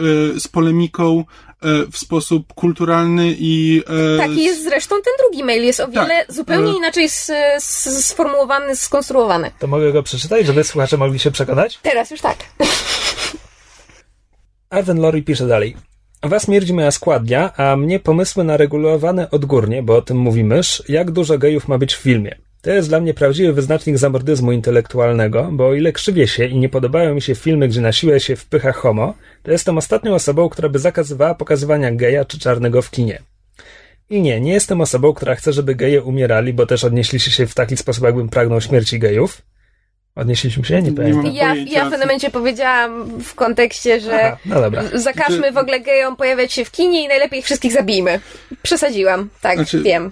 z 0.40 0.48
polemiką 0.48 1.24
e, 1.62 1.86
w 1.92 1.98
sposób 1.98 2.52
kulturalny 2.54 3.36
i... 3.38 3.82
E, 4.14 4.18
Taki 4.18 4.44
jest 4.44 4.64
zresztą 4.64 4.96
ten 4.96 5.14
drugi 5.18 5.44
mail, 5.44 5.64
jest 5.64 5.80
o 5.80 5.84
tak, 5.86 5.94
wiele 5.94 6.26
tak, 6.26 6.32
zupełnie 6.34 6.76
inaczej 6.76 7.04
s, 7.04 7.30
s, 7.56 8.06
sformułowany, 8.06 8.76
skonstruowany. 8.76 9.50
To 9.58 9.66
mogę 9.66 9.92
go 9.92 10.02
przeczytać, 10.02 10.46
żeby 10.46 10.64
słuchacze 10.64 10.96
mogli 10.96 11.18
się 11.18 11.30
przekonać? 11.30 11.78
Teraz 11.82 12.10
już 12.10 12.20
tak. 12.20 12.36
Arwen 14.70 15.00
Lori 15.00 15.22
pisze 15.22 15.46
dalej. 15.46 15.76
Was 16.22 16.48
mierdzi 16.48 16.74
moja 16.74 16.90
składnia, 16.90 17.52
a 17.56 17.76
mnie 17.76 18.00
pomysły 18.00 18.44
na 18.44 18.56
regulowane 18.56 19.30
odgórnie, 19.30 19.82
bo 19.82 19.96
o 19.96 20.02
tym 20.02 20.16
mówimy, 20.16 20.60
jak 20.88 21.10
dużo 21.10 21.38
gejów 21.38 21.68
ma 21.68 21.78
być 21.78 21.94
w 21.94 21.98
filmie. 21.98 22.34
To 22.62 22.70
jest 22.70 22.88
dla 22.88 23.00
mnie 23.00 23.14
prawdziwy 23.14 23.52
wyznacznik 23.52 23.98
zamordyzmu 23.98 24.52
intelektualnego, 24.52 25.48
bo 25.52 25.68
o 25.68 25.74
ile 25.74 25.92
krzywię 25.92 26.28
się 26.28 26.46
i 26.46 26.58
nie 26.58 26.68
podobają 26.68 27.14
mi 27.14 27.22
się 27.22 27.34
filmy, 27.34 27.68
gdzie 27.68 27.80
na 27.80 27.92
siłę 27.92 28.20
się 28.20 28.36
wpycha 28.36 28.72
homo, 28.72 29.14
to 29.42 29.50
jestem 29.50 29.78
ostatnią 29.78 30.14
osobą, 30.14 30.48
która 30.48 30.68
by 30.68 30.78
zakazywała 30.78 31.34
pokazywania 31.34 31.92
geja 31.92 32.24
czy 32.24 32.38
czarnego 32.38 32.82
w 32.82 32.90
kinie. 32.90 33.22
I 34.10 34.22
nie, 34.22 34.40
nie 34.40 34.52
jestem 34.52 34.80
osobą, 34.80 35.12
która 35.12 35.34
chce, 35.34 35.52
żeby 35.52 35.74
geje 35.74 36.02
umierali, 36.02 36.52
bo 36.52 36.66
też 36.66 36.84
odnieśliście 36.84 37.30
się 37.30 37.46
w 37.46 37.54
taki 37.54 37.76
sposób, 37.76 38.04
jakbym 38.04 38.28
pragnął 38.28 38.60
śmierci 38.60 38.98
gejów. 38.98 39.42
Odnieśliśmy 40.18 40.64
się? 40.64 40.82
Nie 40.82 40.92
pamiętam. 40.92 41.22
mam 41.22 41.34
Ja, 41.34 41.54
ja 41.54 41.80
w 41.80 41.90
pewnym 41.90 42.00
momencie 42.00 42.30
powiedziałam 42.30 43.20
w 43.20 43.34
kontekście, 43.34 44.00
że 44.00 44.24
Aha, 44.26 44.38
no 44.44 44.60
dobra. 44.60 44.82
zakażmy 44.94 45.52
w 45.52 45.56
ogóle 45.56 45.80
gejom 45.80 46.16
pojawiać 46.16 46.52
się 46.52 46.64
w 46.64 46.70
kinie 46.70 47.04
i 47.04 47.08
najlepiej 47.08 47.38
ich 47.38 47.44
wszystkich 47.44 47.72
zabijmy. 47.72 48.20
Przesadziłam, 48.62 49.28
tak, 49.40 49.56
Znaczy- 49.56 49.82
wiem. 49.82 50.10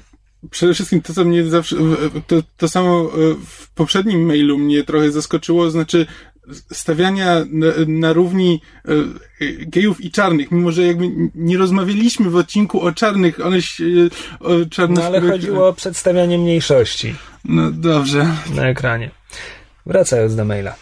Przede 0.51 0.75
wszystkim 0.75 1.03
to, 1.03 1.15
co 1.15 1.25
mnie 1.25 1.45
zawsze, 1.45 1.77
to, 2.27 2.37
to 2.57 2.69
samo 2.69 3.01
e, 3.05 3.09
w 3.47 3.71
poprzednim 3.75 4.27
mailu 4.27 4.59
mnie 4.59 4.85
trochę 4.85 5.11
zaskoczyło, 5.11 5.71
znaczy 5.71 6.07
stawiania 6.73 7.45
na, 7.51 7.67
na 7.87 8.13
równi 8.13 8.61
e, 8.85 8.91
gejów 9.67 10.01
i 10.01 10.11
czarnych, 10.11 10.51
mimo 10.51 10.73
że 10.73 10.83
jakby 10.83 11.09
nie 11.35 11.59
rozmawialiśmy 11.59 12.31
w 12.31 12.37
odcinku 12.37 12.81
o 12.81 12.93
czarnych, 12.93 13.47
one 13.47 13.63
się, 13.63 13.85
e, 13.85 14.45
o 14.45 14.49
No 14.59 14.67
czarnoskórych... 14.71 15.23
ale 15.23 15.33
chodziło 15.33 15.69
o 15.69 15.73
przedstawianie 15.73 16.39
mniejszości. 16.39 17.15
No 17.45 17.71
dobrze. 17.71 18.27
na 18.55 18.69
ekranie. 18.69 19.11
Wracając 19.87 20.37
do 20.37 20.45
maila. 20.45 20.75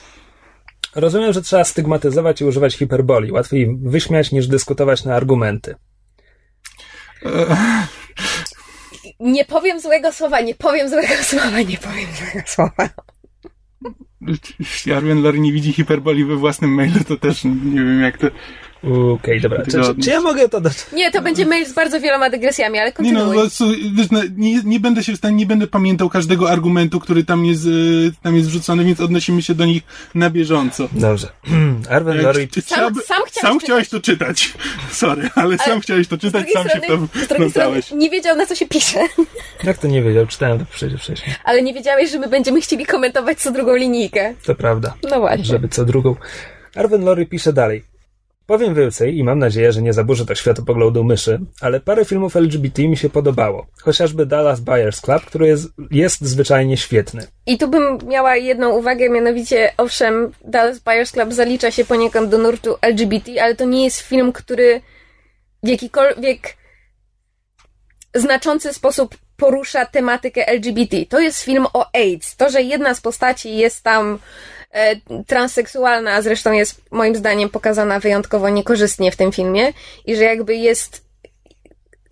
Rozumiem, 0.94 1.32
że 1.32 1.42
trzeba 1.42 1.64
stygmatyzować 1.64 2.40
i 2.40 2.44
używać 2.44 2.74
hiperboli. 2.74 3.32
Łatwiej 3.32 3.76
wyśmiać 3.82 4.32
niż 4.32 4.46
dyskutować 4.46 5.05
na 5.05 5.14
argumenty. 5.14 5.74
Nie 9.20 9.44
powiem 9.44 9.80
złego 9.80 10.12
słowa, 10.12 10.40
nie 10.40 10.55
powiem 10.55 10.88
złego 10.88 11.14
słowa, 11.22 11.61
nie 11.61 11.78
powiem 11.78 12.09
złego 12.18 12.46
słowa. 12.46 12.88
Jeśli 14.59 14.92
Arwen 14.92 15.22
Lori 15.22 15.40
nie 15.40 15.52
widzi 15.52 15.72
hiperboli 15.72 16.24
we 16.24 16.36
własnym 16.36 16.70
mailu, 16.70 17.05
to 17.09 17.16
też 17.16 17.44
nie 17.44 17.80
wiem 17.80 18.00
jak 18.00 18.18
to... 18.18 18.26
Okej, 19.14 19.41
dobra. 19.41 19.62
Czy, 19.64 19.70
czy, 19.70 19.95
czy 20.05 20.11
ja 20.11 20.20
mogę 20.20 20.49
to 20.49 20.61
dać? 20.61 20.74
Nie, 20.93 21.11
to 21.11 21.22
będzie 21.22 21.47
mail 21.47 21.66
z 21.66 21.72
bardzo 21.72 22.01
wieloma 22.01 22.30
dygresjami, 22.30 22.78
ale 22.78 22.93
Nie 22.99 23.12
no, 23.12 23.20
kontynuuj. 23.20 23.51
co, 23.51 23.64
wiesz, 23.95 24.11
no, 24.11 24.20
nie, 24.37 24.62
nie 24.64 24.80
będę 24.80 25.05
się 25.05 25.12
w 25.12 25.16
stanie, 25.16 25.37
nie 25.37 25.47
będę 25.47 25.66
pamiętał 25.66 26.11
każdego 26.11 26.51
argumentu, 26.51 27.01
który 27.01 27.24
tam 27.24 27.45
jest, 27.47 27.64
e, 27.66 27.68
tam 28.22 28.37
jest 28.37 28.49
wrzucony, 28.49 28.85
więc 28.85 29.01
odnosimy 29.01 29.43
się 29.43 29.55
do 29.55 29.64
nich 29.66 29.82
na 30.14 30.30
bieżąco. 30.30 30.89
Dobrze. 30.93 31.28
Arwen 31.91 32.16
Jak 32.16 32.24
Lori... 32.24 32.49
ty 32.49 32.61
Sam- 32.62 32.78
chciałby- 32.78 33.03
sam 33.03 33.16
chciałeś 33.26 33.32
sam 33.43 33.53
czytać. 33.53 33.64
chciałeś 33.64 33.89
to 33.89 34.01
czytać. 34.01 34.55
Sorry, 34.91 35.30
ale, 35.35 35.59
sam 35.59 35.80
chciałeś 35.80 36.09
to 36.09 36.18
czytać, 36.18 36.47
sam 36.53 36.68
się 36.68 36.78
w 36.80 36.82
strony, 36.85 36.87
to 36.87 37.07
z 37.07 37.09
drugiej 37.11 37.24
strony 37.24 37.51
wplątałeś. 37.51 37.91
nie 37.93 38.11
wiedział 38.11 38.37
na 38.37 38.47
co 38.47 38.55
się 38.55 38.66
pisze, 38.68 39.01
Jak 39.64 39.78
to 39.78 39.89
nie 39.89 40.03
wiedział? 40.03 40.26
Czytałem 40.26 40.59
to 40.59 40.64
przecież 40.72 41.01
wcześniej. 41.03 41.35
ale 41.45 41.62
nie 41.62 41.74
wiedziałeś, 41.74 42.11
że 42.11 42.18
my 42.18 42.28
będziemy 42.28 42.61
chcieli 42.61 42.87
komentować 42.87 43.39
co 43.39 43.51
drugą 43.51 43.74
linijkę. 43.76 44.35
To 44.45 44.55
prawda. 44.55 44.95
No 45.11 45.20
właśnie. 45.20 45.45
Żeby 45.45 45.68
co 45.68 45.85
drugą. 45.85 46.16
Arwen 46.74 47.05
Lori 47.05 47.26
pisze 47.26 47.53
dalej. 47.53 47.93
Powiem 48.47 48.74
więcej 48.74 49.18
i 49.18 49.24
mam 49.24 49.38
nadzieję, 49.38 49.72
że 49.72 49.82
nie 49.82 49.92
zaburzy 49.92 50.26
to 50.26 50.34
światopoglądu 50.34 51.05
myszy, 51.05 51.40
ale 51.61 51.80
parę 51.80 52.05
filmów 52.05 52.36
LGBT 52.36 52.88
mi 52.88 52.97
się 52.97 53.11
podobało. 53.11 53.66
Chociażby 53.82 54.26
Dallas 54.26 54.61
Buyers 54.61 55.01
Club, 55.01 55.24
który 55.24 55.47
jest, 55.47 55.68
jest 55.90 56.20
zwyczajnie 56.20 56.76
świetny. 56.76 57.26
I 57.47 57.59
tu 57.59 57.68
bym 57.68 57.99
miała 58.07 58.36
jedną 58.36 58.70
uwagę, 58.70 59.09
mianowicie, 59.09 59.72
owszem, 59.76 60.32
Dallas 60.45 60.78
Buyers 60.78 61.12
Club 61.12 61.32
zalicza 61.32 61.70
się 61.70 61.84
poniekąd 61.84 62.30
do 62.30 62.38
nurtu 62.38 62.76
LGBT, 62.82 63.42
ale 63.42 63.55
to 63.55 63.64
nie 63.64 63.84
jest 63.84 64.01
film, 64.01 64.32
który 64.32 64.80
w 65.62 65.68
jakikolwiek 65.68 66.57
znaczący 68.14 68.72
sposób 68.72 69.16
porusza 69.36 69.86
tematykę 69.86 70.49
LGBT. 70.49 70.97
To 71.09 71.20
jest 71.20 71.42
film 71.42 71.66
o 71.72 71.86
AIDS. 71.95 72.36
To, 72.36 72.51
że 72.51 72.62
jedna 72.62 72.95
z 72.95 73.01
postaci 73.01 73.57
jest 73.57 73.82
tam 73.82 74.18
transseksualna, 75.26 76.12
a 76.12 76.22
zresztą 76.22 76.52
jest 76.52 76.82
moim 76.90 77.16
zdaniem 77.16 77.50
pokazana 77.50 78.00
wyjątkowo 78.00 78.48
niekorzystnie 78.48 79.12
w 79.12 79.16
tym 79.16 79.32
filmie 79.32 79.72
i 80.06 80.16
że 80.16 80.24
jakby 80.24 80.56
jest 80.56 81.04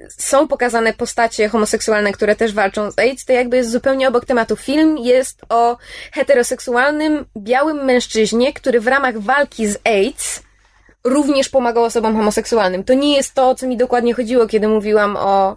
są 0.08 0.48
pokazane 0.48 0.92
postacie 0.92 1.48
homoseksualne, 1.48 2.12
które 2.12 2.36
też 2.36 2.52
walczą 2.52 2.90
z 2.90 2.98
AIDS, 2.98 3.24
to 3.24 3.32
jakby 3.32 3.56
jest 3.56 3.70
zupełnie 3.70 4.08
obok 4.08 4.24
tematu. 4.24 4.56
Film 4.56 4.98
jest 4.98 5.40
o 5.48 5.76
heteroseksualnym, 6.12 7.24
białym 7.36 7.84
mężczyźnie, 7.84 8.52
który 8.52 8.80
w 8.80 8.86
ramach 8.86 9.18
walki 9.18 9.66
z 9.66 9.78
AIDS 9.84 10.42
również 11.04 11.48
pomagał 11.48 11.84
osobom 11.84 12.16
homoseksualnym. 12.16 12.84
To 12.84 12.94
nie 12.94 13.16
jest 13.16 13.34
to, 13.34 13.48
o 13.48 13.54
co 13.54 13.66
mi 13.66 13.76
dokładnie 13.76 14.14
chodziło, 14.14 14.46
kiedy 14.46 14.68
mówiłam 14.68 15.16
o, 15.16 15.56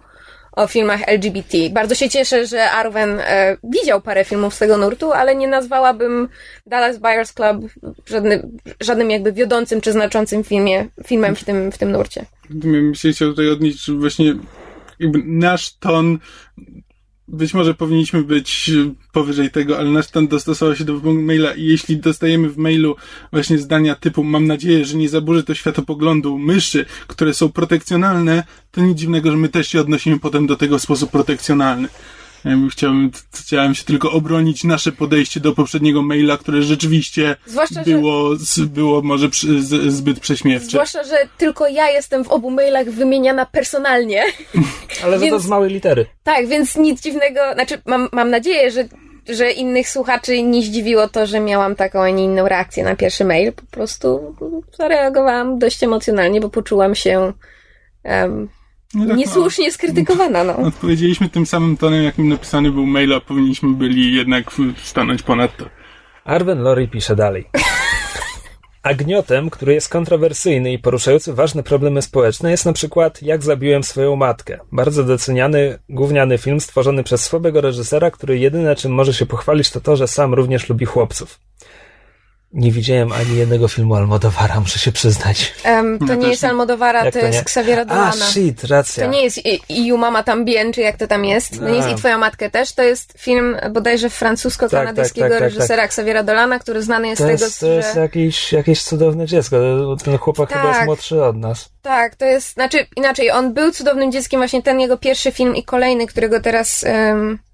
o 0.56 0.66
filmach 0.66 1.00
LGBT. 1.06 1.58
Bardzo 1.70 1.94
się 1.94 2.08
cieszę, 2.08 2.46
że 2.46 2.70
Arwen 2.70 3.20
e, 3.20 3.56
widział 3.64 4.00
parę 4.00 4.24
filmów 4.24 4.54
z 4.54 4.58
tego 4.58 4.76
nurtu, 4.76 5.12
ale 5.12 5.36
nie 5.36 5.48
nazwałabym 5.48 6.28
Dallas 6.66 6.98
Buyers 6.98 7.32
Club 7.32 7.72
żadny, 8.06 8.48
żadnym 8.80 9.10
jakby 9.10 9.32
wiodącym 9.32 9.80
czy 9.80 9.92
znaczącym 9.92 10.44
filmie, 10.44 10.86
filmem 11.06 11.36
w 11.36 11.44
tym, 11.44 11.72
w 11.72 11.78
tym 11.78 11.92
nurcie. 11.92 12.26
Chciał 13.12 13.28
tutaj 13.28 13.48
odnieść, 13.50 13.90
właśnie 13.90 14.34
nasz 15.24 15.76
ton 15.76 16.18
być 17.28 17.54
może 17.54 17.74
powinniśmy 17.74 18.22
być 18.22 18.70
powyżej 19.12 19.50
tego, 19.50 19.78
ale 19.78 19.90
nasz 19.90 20.10
ton 20.10 20.28
dostosował 20.28 20.76
się 20.76 20.84
do 20.84 21.00
maila 21.12 21.54
i 21.54 21.64
jeśli 21.64 21.96
dostajemy 21.96 22.48
w 22.48 22.58
mailu 22.58 22.96
właśnie 23.32 23.58
zdania 23.58 23.94
typu 23.94 24.24
mam 24.24 24.46
nadzieję, 24.46 24.84
że 24.84 24.96
nie 24.96 25.08
zaburzy 25.08 25.44
to 25.44 25.54
światopoglądu 25.54 26.38
myszy, 26.38 26.86
które 27.06 27.34
są 27.34 27.48
protekcjonalne, 27.48 28.44
to 28.70 28.80
nic 28.80 28.98
dziwnego, 28.98 29.30
że 29.30 29.36
my 29.36 29.48
też 29.48 29.68
się 29.68 29.80
odnosimy 29.80 30.18
potem 30.18 30.46
do 30.46 30.56
tego 30.56 30.78
w 30.78 30.82
sposób 30.82 31.10
protekcjonalny. 31.10 31.88
Chciałem, 32.70 33.10
chciałem 33.34 33.74
się 33.74 33.84
tylko 33.84 34.12
obronić 34.12 34.64
nasze 34.64 34.92
podejście 34.92 35.40
do 35.40 35.52
poprzedniego 35.52 36.02
maila, 36.02 36.38
które 36.38 36.62
rzeczywiście 36.62 37.36
Zwłaszcza, 37.46 37.84
że- 37.84 37.90
było, 37.90 38.36
z- 38.36 38.60
było 38.60 39.02
może 39.02 39.28
przy, 39.28 39.62
z, 39.62 39.92
zbyt 39.92 40.20
prześmiewcze. 40.20 40.68
Zwłaszcza, 40.70 41.04
że 41.04 41.16
tylko 41.38 41.68
ja 41.68 41.90
jestem 41.90 42.24
w 42.24 42.28
obu 42.28 42.50
mailach 42.50 42.86
wymieniana 42.90 43.46
personalnie. 43.46 44.22
Ale 45.04 45.18
za 45.18 45.24
to 45.26 45.30
Więc- 45.32 45.42
z 45.42 45.46
małej 45.48 45.70
litery. 45.70 46.06
Tak, 46.22 46.46
więc 46.48 46.76
nic 46.76 47.00
dziwnego, 47.02 47.40
znaczy 47.54 47.82
mam, 47.86 48.08
mam 48.12 48.30
nadzieję, 48.30 48.70
że, 48.70 48.88
że 49.28 49.50
innych 49.50 49.88
słuchaczy 49.88 50.42
nie 50.42 50.62
zdziwiło 50.62 51.08
to, 51.08 51.26
że 51.26 51.40
miałam 51.40 51.74
taką, 51.76 52.02
a 52.02 52.10
nie 52.10 52.24
inną 52.24 52.48
reakcję 52.48 52.84
na 52.84 52.96
pierwszy 52.96 53.24
mail. 53.24 53.52
Po 53.52 53.62
prostu 53.70 54.36
zareagowałam 54.78 55.58
dość 55.58 55.82
emocjonalnie, 55.82 56.40
bo 56.40 56.48
poczułam 56.50 56.94
się 56.94 57.32
em, 58.02 58.48
No 58.94 59.00
tak, 59.00 59.08
no. 59.08 59.14
niesłusznie 59.14 59.72
skrytykowana. 59.72 60.44
No. 60.44 60.56
Odpowiedzieliśmy 60.56 61.28
tym 61.28 61.46
samym 61.46 61.76
tonem, 61.76 62.02
jakim 62.04 62.28
napisany 62.28 62.70
był 62.70 62.86
mail, 62.86 63.14
a 63.14 63.20
powinniśmy 63.20 63.68
byli 63.68 64.14
jednak 64.14 64.50
stanąć 64.82 65.22
ponad 65.22 65.56
to. 65.56 65.64
Arwen 66.24 66.58
Lori 66.58 66.88
pisze 66.88 67.16
dalej. 67.16 67.48
A 68.82 68.94
gniotem, 68.94 69.50
który 69.50 69.74
jest 69.74 69.88
kontrowersyjny 69.88 70.72
i 70.72 70.78
poruszający 70.78 71.34
ważne 71.34 71.62
problemy 71.62 72.02
społeczne, 72.02 72.50
jest 72.50 72.66
na 72.66 72.72
przykład 72.72 73.22
Jak 73.22 73.42
zabiłem 73.42 73.82
swoją 73.82 74.16
matkę. 74.16 74.58
Bardzo 74.72 75.04
doceniany, 75.04 75.78
gówniany 75.88 76.38
film 76.38 76.60
stworzony 76.60 77.04
przez 77.04 77.24
słabego 77.24 77.60
reżysera, 77.60 78.10
który 78.10 78.38
jedyne 78.38 78.76
czym 78.76 78.92
może 78.92 79.14
się 79.14 79.26
pochwalić 79.26 79.70
to 79.70 79.80
to, 79.80 79.96
że 79.96 80.08
sam 80.08 80.34
również 80.34 80.68
lubi 80.68 80.86
chłopców. 80.86 81.40
Nie 82.56 82.72
widziałem 82.72 83.12
ani 83.12 83.36
jednego 83.36 83.68
filmu 83.68 83.94
Almodovara, 83.94 84.60
muszę 84.60 84.78
się 84.78 84.92
przyznać. 84.92 85.54
Em, 85.64 85.98
to 85.98 86.06
Ja 86.06 86.14
nie 86.14 86.28
jest 86.28 86.42
Jak 87.04 87.14
to 87.14 87.20
to 87.20 87.26
jest? 87.26 87.38
Xaviera 87.40 87.82
A, 87.82 87.84
Dolana. 87.84 88.12
shit, 88.12 88.64
racja. 88.64 89.04
To 89.04 89.10
nie 89.10 89.22
jest 89.22 89.46
i, 89.46 89.60
i 89.68 89.86
You 89.86 89.98
Mama 89.98 90.22
Tam 90.22 90.44
Bien, 90.44 90.72
czy 90.72 90.80
jak 90.80 90.96
to 90.96 91.06
tam 91.06 91.24
jest. 91.24 91.58
To 91.58 91.68
nie 91.68 91.74
jest 91.76 91.88
A. 91.88 91.90
i 91.90 91.94
Twoją 91.94 92.18
matkę 92.18 92.50
też. 92.50 92.72
To 92.72 92.82
jest 92.82 93.14
film 93.18 93.56
bodajże 93.70 94.08
francusko-kanadyjskiego 94.10 95.28
Tak, 95.28 95.30
tak, 95.30 95.40
tak, 95.40 95.50
tak, 95.52 95.58
reżysera 95.58 95.82
Xaviera 95.82 96.22
Dolana, 96.22 96.58
który 96.58 96.82
znany 96.82 97.08
jest 97.08 97.22
To 97.22 97.24
z 97.24 97.30
tego, 97.30 97.44
jest, 97.44 97.60
to 97.60 97.66
jest 97.66 97.94
że... 97.94 98.00
jakieś, 98.00 98.52
jakieś 98.52 98.82
cudowne 98.82 99.26
dziecko. 99.26 99.56
Ten 100.04 100.18
chłopak 100.18 100.48
chyba 100.52 100.64
jest 100.66 100.76
Tak. 100.78 100.86
młodszy 100.86 101.24
od 101.24 101.36
nas. 101.36 101.68
Tak, 101.82 102.14
to 102.16 102.24
jest, 102.24 102.52
znaczy 102.52 102.86
inaczej, 102.96 103.30
on 103.30 103.54
był 103.54 103.72
cudownym 103.72 104.12
dzieckiem, 104.12 104.40
właśnie 104.40 104.62
ten 104.62 104.80
jego 104.80 104.96
pierwszy 104.96 105.32
film 105.32 105.56
i 105.56 105.64
kolejny, 105.64 106.06
którego 106.06 106.40
teraz, 106.40 106.84
ko- 106.84 107.46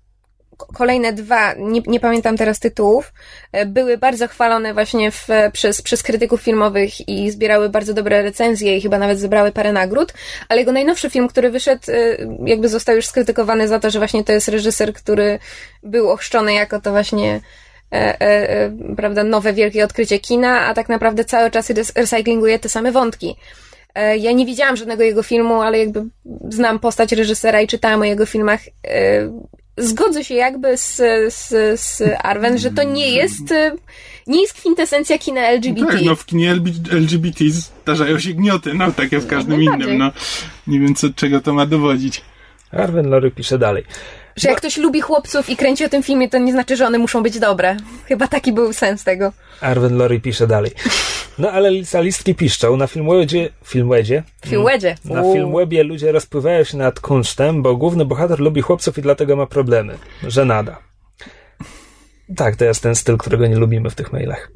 kolejne 0.75 1.13
dwa, 1.13 1.55
nie, 1.55 1.83
nie 1.87 2.01
pamiętam 2.01 2.37
teraz 2.37 2.59
tytułów, 2.59 3.13
e, 3.53 3.67
były 3.67 3.99
bardzo 3.99 4.29
chwalone 4.29 4.75
właśnie 4.75 5.11
w, 5.11 5.29
przez, 5.53 5.83
przez 5.83 6.03
krytyków 6.03 6.43
filmowych 6.43 7.09
i 7.09 7.31
zbierały 7.31 7.69
bardzo 7.69 7.95
dobre 7.95 8.23
recenzje 8.23 8.77
i 8.77 8.81
chyba 8.81 8.99
nawet 8.99 9.19
zebrały 9.19 9.53
parę 9.53 9.73
nagród, 9.73 10.13
ale 10.49 10.61
jego 10.61 10.73
najnowszy 10.73 11.11
film, 11.11 11.29
który 11.29 11.51
wyszedł, 11.51 11.83
e, 11.89 12.17
jakby 12.47 12.69
został 12.69 12.97
już 12.97 13.07
skrytykowany 13.07 13.69
za 13.69 13.79
to, 13.79 13.91
że 13.91 13.99
właśnie 13.99 14.25
to 14.25 14.33
jest 14.33 14.49
reżyser, 14.49 14.93
który 14.95 15.39
był 15.83 16.11
ochrzczony 16.11 16.53
jako 16.55 16.81
to 16.81 16.91
właśnie 16.91 17.41
e, 17.93 18.21
e, 18.21 18.51
e, 18.51 18.73
prawda, 18.97 19.25
nowe 19.25 19.53
wielkie 19.53 19.85
odkrycie 19.85 20.19
kina, 20.19 20.61
a 20.61 20.75
tak 20.75 20.89
naprawdę 20.89 21.25
cały 21.25 21.51
czas 21.51 21.71
rec- 21.71 21.93
recyklinguje 21.97 22.59
te 22.59 22.69
same 22.69 22.93
wątki. 22.93 23.37
E, 23.95 24.17
Ja 24.19 24.33
nie 24.33 24.47
widziałam 24.47 24.77
żadnego 24.77 25.03
jego 25.03 25.23
filmu, 25.23 25.61
ale 25.61 25.79
jakby 25.79 26.05
znam 26.49 26.79
postać 26.79 27.13
reżysera 27.13 27.61
i 27.61 27.67
czytałam 27.67 28.01
o 28.01 28.05
jego 28.05 28.27
filmach. 28.27 28.61
E, 28.87 29.53
Zgodzę 29.77 30.25
się 30.25 30.35
jakby 30.35 30.77
z, 30.77 30.97
z, 31.35 31.49
z 31.81 32.03
Arwen, 32.23 32.59
że 32.59 32.71
to 32.71 32.83
nie 32.83 33.11
jest, 33.11 33.53
e, 33.53 33.73
nie 34.27 34.41
jest 34.41 34.55
kwintesencja 34.55 35.19
kina 35.19 35.41
LGBT. 35.41 35.93
Tak, 35.93 36.03
no 36.05 36.17
w 36.17 36.27
kinie 36.27 36.51
LGBT 36.93 37.45
zdarzają 37.51 38.19
się 38.19 38.35
gnioty, 38.35 38.75
no 38.75 38.93
tak 38.93 39.13
jak 39.13 39.23
w 39.23 39.27
każdym 39.27 39.57
najbardziej. 39.57 39.87
innym, 39.89 39.99
no. 39.99 40.13
Nie 40.67 40.81
wiem, 40.81 40.95
co, 40.95 41.07
czego 41.17 41.41
to 41.41 41.55
ma 41.55 41.67
dowodzić. 41.67 42.23
Arwen 42.71 43.07
Lory 43.11 43.31
pisze 43.31 43.59
dalej. 43.59 43.85
Że 44.37 44.49
jak 44.49 44.59
ktoś 44.59 44.77
lubi 44.77 45.01
chłopców 45.01 45.51
i 45.51 45.57
kręci 45.57 45.85
o 45.85 45.89
tym 45.89 46.03
filmie, 46.03 46.29
to 46.29 46.39
nie 46.39 46.53
znaczy, 46.53 46.77
że 46.77 46.87
one 46.87 46.99
muszą 46.99 47.23
być 47.23 47.39
dobre. 47.39 47.77
Chyba 48.07 48.29
taki 48.29 48.53
był 48.53 48.73
sens 48.73 49.05
tego. 49.05 49.33
Arwen 49.61 49.97
Lori 49.97 50.21
pisze 50.21 50.47
dalej. 50.47 50.71
No 51.39 51.51
ale 51.51 51.71
listki 51.95 52.35
piszczą. 52.35 52.77
Na 52.77 52.87
Filmwedzie... 52.87 53.49
Filmwedzie? 53.65 54.23
Filmwedzie. 54.47 54.95
Na 55.05 55.23
Filmwebie 55.23 55.83
ludzie 55.83 56.13
rozpływają 56.13 56.65
się 56.65 56.77
nad 56.77 57.01
kunsztem, 57.01 57.63
bo 57.63 57.77
główny 57.77 58.05
bohater 58.05 58.41
lubi 58.41 58.63
chłopców 58.63 58.99
i 58.99 59.03
dlatego 59.03 59.37
ma 59.37 59.47
problemy. 59.47 59.99
Żenada. 60.23 60.79
Tak, 62.37 62.57
to 62.57 62.65
jest 62.65 62.83
ten 62.83 62.95
styl, 62.95 63.17
którego 63.17 63.47
nie 63.47 63.57
lubimy 63.57 63.91
w 63.91 63.95
tych 63.95 64.13
mailach. 64.13 64.53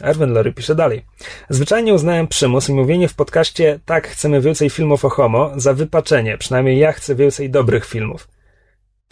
Arwen 0.00 0.32
Lory 0.32 0.52
pisze 0.52 0.74
dalej. 0.74 1.04
Zwyczajnie 1.48 1.94
uznałem 1.94 2.28
przymus 2.28 2.68
i 2.68 2.72
mówienie 2.72 3.08
w 3.08 3.14
podcaście 3.14 3.80
tak, 3.84 4.08
chcemy 4.08 4.40
więcej 4.40 4.70
filmów 4.70 5.04
o 5.04 5.08
homo 5.08 5.50
za 5.56 5.74
wypaczenie. 5.74 6.38
Przynajmniej 6.38 6.78
ja 6.78 6.92
chcę 6.92 7.14
więcej 7.14 7.50
dobrych 7.50 7.86
filmów. 7.86 8.28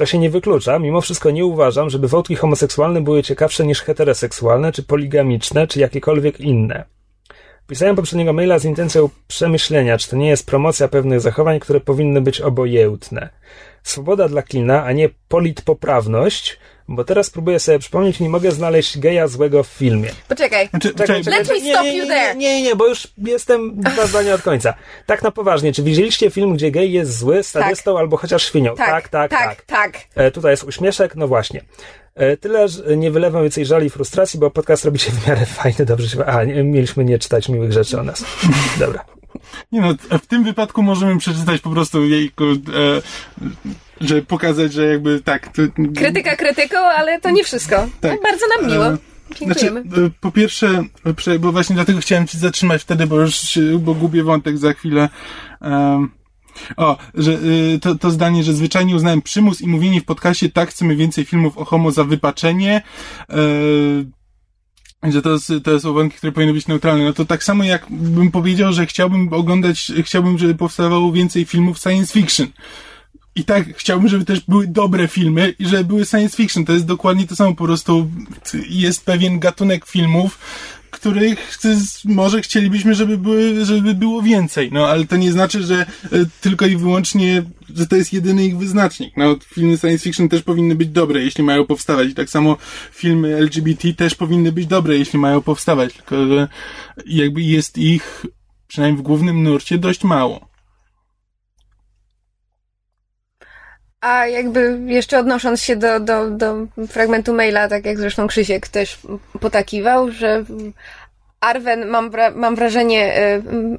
To 0.00 0.06
się 0.06 0.18
nie 0.18 0.30
wyklucza, 0.30 0.78
mimo 0.78 1.00
wszystko 1.00 1.30
nie 1.30 1.44
uważam, 1.44 1.90
żeby 1.90 2.08
wątki 2.08 2.36
homoseksualne 2.36 3.00
były 3.00 3.22
ciekawsze 3.22 3.66
niż 3.66 3.80
heteroseksualne, 3.82 4.72
czy 4.72 4.82
poligamiczne, 4.82 5.66
czy 5.66 5.80
jakiekolwiek 5.80 6.40
inne. 6.40 6.84
Pisałem 7.66 7.96
poprzedniego 7.96 8.32
maila 8.32 8.58
z 8.58 8.64
intencją 8.64 9.08
przemyślenia, 9.28 9.98
czy 9.98 10.10
to 10.10 10.16
nie 10.16 10.28
jest 10.28 10.46
promocja 10.46 10.88
pewnych 10.88 11.20
zachowań, 11.20 11.60
które 11.60 11.80
powinny 11.80 12.20
być 12.20 12.40
obojętne. 12.40 13.28
Swoboda 13.82 14.28
dla 14.28 14.42
klina, 14.42 14.84
a 14.84 14.92
nie 14.92 15.08
politpoprawność, 15.28 16.58
bo 16.88 17.04
teraz 17.04 17.30
próbuję 17.30 17.60
sobie 17.60 17.78
przypomnieć, 17.78 18.20
nie 18.20 18.28
mogę 18.28 18.52
znaleźć 18.52 18.98
geja 18.98 19.28
złego 19.28 19.62
w 19.62 19.66
filmie. 19.66 20.10
Poczekaj. 20.28 20.68
Znaczy, 20.68 20.94
Czekaj, 20.94 21.24
czekaj, 21.24 21.38
Let 21.38 21.48
me 21.48 21.60
nie, 21.60 21.72
stop 21.72 21.84
nie, 21.84 21.96
you 21.96 22.04
nie, 22.04 22.10
there. 22.10 22.36
Nie, 22.36 22.54
nie, 22.54 22.62
nie, 22.62 22.76
bo 22.76 22.86
już 22.86 23.08
jestem 23.18 23.80
dwa 23.80 24.06
zdania 24.06 24.34
od 24.34 24.42
końca. 24.42 24.74
Tak 25.06 25.22
na 25.22 25.30
poważnie, 25.30 25.72
czy 25.72 25.82
widzieliście 25.82 26.30
film, 26.30 26.54
gdzie 26.54 26.70
gej 26.70 26.92
jest 26.92 27.18
zły, 27.18 27.42
sadystą 27.42 27.98
albo 27.98 28.16
chociaż 28.16 28.44
świnią? 28.44 28.74
Tak, 28.74 29.08
tak, 29.08 29.30
tak. 29.30 29.62
tak. 29.62 29.92
E, 30.14 30.30
tutaj 30.30 30.50
jest 30.50 30.64
uśmieszek, 30.64 31.16
no 31.16 31.28
właśnie. 31.28 31.64
E, 32.14 32.36
tyle, 32.36 32.68
że 32.68 32.96
nie 32.96 33.10
wylewam 33.10 33.42
więcej 33.42 33.66
żali 33.66 33.86
i 33.86 33.90
frustracji, 33.90 34.40
bo 34.40 34.50
podcast 34.50 34.84
robi 34.84 34.98
się 34.98 35.12
w 35.12 35.28
miarę 35.28 35.46
fajny, 35.46 35.84
dobrze 35.84 36.08
się... 36.08 36.26
A, 36.26 36.44
nie, 36.44 36.64
mieliśmy 36.64 37.04
nie 37.04 37.18
czytać 37.18 37.48
miłych 37.48 37.72
rzeczy 37.72 38.00
o 38.00 38.02
nas. 38.02 38.24
Dobra. 38.78 39.19
Nie 39.72 39.80
no, 39.80 39.94
w 40.22 40.26
tym 40.26 40.44
wypadku 40.44 40.82
możemy 40.82 41.18
przeczytać 41.18 41.60
po 41.60 41.70
prostu 41.70 42.04
jejku, 42.04 42.44
e, 42.44 42.56
że 44.00 44.22
pokazać, 44.22 44.72
że 44.72 44.86
jakby 44.86 45.20
tak. 45.20 45.48
To, 45.48 45.62
Krytyka 45.96 46.36
krytyką, 46.36 46.78
ale 46.78 47.20
to 47.20 47.30
nie 47.30 47.44
wszystko. 47.44 47.76
Tak. 48.00 48.12
No, 48.12 48.18
bardzo 48.30 48.46
nam 48.56 48.70
miło. 48.72 48.86
E, 48.86 48.96
Znaczy, 49.36 49.60
Dziękujemy. 49.60 50.06
e, 50.06 50.10
po 50.20 50.32
pierwsze, 50.32 50.84
bo 51.40 51.52
właśnie 51.52 51.74
dlatego 51.74 52.00
chciałem 52.00 52.26
ci 52.26 52.38
zatrzymać 52.38 52.82
wtedy, 52.82 53.06
bo 53.06 53.20
już 53.20 53.36
się, 53.36 53.78
bo 53.78 53.94
gubię 53.94 54.22
wątek 54.22 54.58
za 54.58 54.72
chwilę. 54.72 55.08
Em, 55.60 56.10
o, 56.76 56.96
że 57.14 57.32
y, 57.32 57.78
to, 57.82 57.94
to 57.94 58.10
zdanie, 58.10 58.44
że 58.44 58.52
zwyczajnie 58.52 58.96
uznałem 58.96 59.22
przymus 59.22 59.60
i 59.60 59.66
mówienie 59.66 60.00
w 60.00 60.04
podcaście 60.04 60.50
tak, 60.50 60.70
chcemy 60.70 60.96
więcej 60.96 61.24
filmów 61.24 61.58
o 61.58 61.64
homo 61.64 61.90
za 61.90 62.04
wypaczenie. 62.04 62.82
E, 63.30 63.34
że 65.02 65.22
to, 65.22 65.32
jest, 65.32 65.52
to 65.64 65.80
są 65.80 65.92
wątki, 65.92 66.18
które 66.18 66.32
powinny 66.32 66.52
być 66.52 66.66
neutralne. 66.66 67.04
No 67.04 67.12
to 67.12 67.24
tak 67.24 67.44
samo 67.44 67.64
jak 67.64 67.86
bym 67.90 68.30
powiedział, 68.30 68.72
że 68.72 68.86
chciałbym 68.86 69.32
oglądać, 69.32 69.92
chciałbym, 70.02 70.38
żeby 70.38 70.54
powstawało 70.54 71.12
więcej 71.12 71.44
filmów 71.44 71.78
science 71.78 72.12
fiction. 72.12 72.46
I 73.34 73.44
tak 73.44 73.76
chciałbym, 73.76 74.08
żeby 74.08 74.24
też 74.24 74.40
były 74.40 74.66
dobre 74.66 75.08
filmy 75.08 75.54
i 75.58 75.66
żeby 75.66 75.84
były 75.84 76.06
science 76.06 76.36
fiction. 76.36 76.64
To 76.64 76.72
jest 76.72 76.86
dokładnie 76.86 77.26
to 77.26 77.36
samo. 77.36 77.54
Po 77.54 77.64
prostu 77.64 78.10
jest 78.68 79.04
pewien 79.04 79.38
gatunek 79.38 79.86
filmów, 79.86 80.38
których 80.90 81.58
może 82.04 82.42
chcielibyśmy, 82.42 82.94
żeby, 82.94 83.18
były, 83.18 83.64
żeby 83.64 83.94
było 83.94 84.22
więcej. 84.22 84.70
No, 84.72 84.88
ale 84.88 85.04
to 85.04 85.16
nie 85.16 85.32
znaczy, 85.32 85.62
że 85.62 85.76
e, 85.76 85.86
tylko 86.40 86.66
i 86.66 86.76
wyłącznie, 86.76 87.42
że 87.76 87.86
to 87.86 87.96
jest 87.96 88.12
jedyny 88.12 88.44
ich 88.44 88.58
wyznacznik. 88.58 89.16
No, 89.16 89.36
filmy 89.46 89.78
science 89.78 90.04
fiction 90.04 90.28
też 90.28 90.42
powinny 90.42 90.74
być 90.74 90.88
dobre, 90.88 91.20
jeśli 91.20 91.44
mają 91.44 91.66
powstawać. 91.66 92.08
I 92.08 92.14
tak 92.14 92.30
samo 92.30 92.56
filmy 92.92 93.36
LGBT 93.36 93.94
też 93.94 94.14
powinny 94.14 94.52
być 94.52 94.66
dobre, 94.66 94.98
jeśli 94.98 95.18
mają 95.18 95.40
powstawać. 95.40 95.94
Tylko, 95.94 96.26
że 96.26 96.48
jakby 97.06 97.42
jest 97.42 97.78
ich, 97.78 98.26
przynajmniej 98.68 99.02
w 99.02 99.06
głównym 99.06 99.42
nurcie, 99.42 99.78
dość 99.78 100.04
mało. 100.04 100.49
A 104.00 104.26
jakby 104.26 104.80
jeszcze 104.86 105.18
odnosząc 105.18 105.62
się 105.62 105.76
do, 105.76 106.00
do, 106.00 106.30
do 106.30 106.66
fragmentu 106.88 107.34
maila, 107.34 107.68
tak 107.68 107.84
jak 107.84 107.98
zresztą 107.98 108.26
Krzysiek 108.26 108.68
też 108.68 108.98
potakiwał, 109.40 110.10
że 110.10 110.44
Arwen, 111.40 111.86
mam, 111.86 112.10
mam 112.34 112.56
wrażenie, 112.56 113.22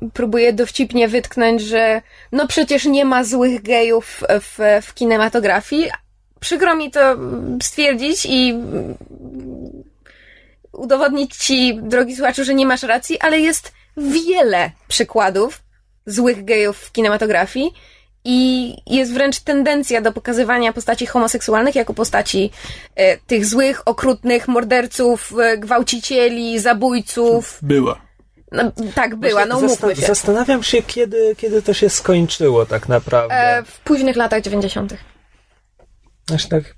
y, 0.03 0.09
próbuje 0.13 0.53
dowcipnie 0.53 1.07
wytknąć, 1.07 1.61
że 1.61 2.01
no 2.31 2.47
przecież 2.47 2.85
nie 2.85 3.05
ma 3.05 3.23
złych 3.23 3.61
gejów 3.61 4.23
w, 4.29 4.81
w 4.81 4.93
kinematografii. 4.93 5.89
Przykro 6.39 6.75
mi 6.75 6.91
to 6.91 7.17
stwierdzić 7.63 8.25
i 8.29 8.59
udowodnić 10.71 11.35
ci, 11.35 11.79
drogi 11.81 12.15
słuchaczu, 12.15 12.43
że 12.43 12.53
nie 12.53 12.65
masz 12.65 12.83
racji, 12.83 13.19
ale 13.19 13.39
jest 13.39 13.71
wiele 13.97 14.71
przykładów 14.87 15.61
złych 16.05 16.45
gejów 16.45 16.77
w 16.77 16.91
kinematografii 16.91 17.73
i 18.25 18.75
jest 18.87 19.13
wręcz 19.13 19.39
tendencja 19.39 20.01
do 20.01 20.11
pokazywania 20.11 20.73
postaci 20.73 21.05
homoseksualnych 21.05 21.75
jako 21.75 21.93
postaci 21.93 22.51
e, 22.95 23.17
tych 23.17 23.45
złych, 23.45 23.81
okrutnych 23.87 24.47
morderców, 24.47 25.33
e, 25.39 25.57
gwałcicieli, 25.57 26.59
zabójców. 26.59 27.59
Była. 27.61 28.01
No, 28.51 28.71
tak 28.95 29.15
była, 29.15 29.45
no 29.45 29.57
umówmy 29.57 29.95
się. 29.95 30.01
Zastanawiam 30.01 30.63
się, 30.63 30.81
kiedy, 30.81 31.35
kiedy 31.37 31.61
to 31.61 31.73
się 31.73 31.89
skończyło 31.89 32.65
tak 32.65 32.89
naprawdę. 32.89 33.35
E, 33.35 33.63
w 33.63 33.79
późnych 33.79 34.15
latach 34.15 34.41
90. 34.41 34.93
Właśnie 36.27 36.49
tak, 36.49 36.75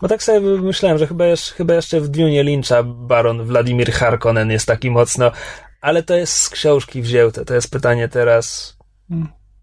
bo 0.00 0.08
tak 0.08 0.22
sobie 0.22 0.40
myślałem, 0.40 0.98
że 0.98 1.06
chyba 1.06 1.26
jeszcze, 1.26 1.54
chyba 1.54 1.74
jeszcze 1.74 2.00
w 2.00 2.08
Dune 2.08 2.42
Lyncha 2.42 2.82
baron 2.82 3.44
Wladimir 3.44 3.92
Harkonnen 3.92 4.50
jest 4.50 4.66
taki 4.66 4.90
mocno, 4.90 5.32
ale 5.80 6.02
to 6.02 6.14
jest 6.14 6.36
z 6.36 6.48
książki 6.48 7.02
wzięte. 7.02 7.44
To 7.44 7.54
jest 7.54 7.70
pytanie 7.70 8.08
teraz. 8.08 8.76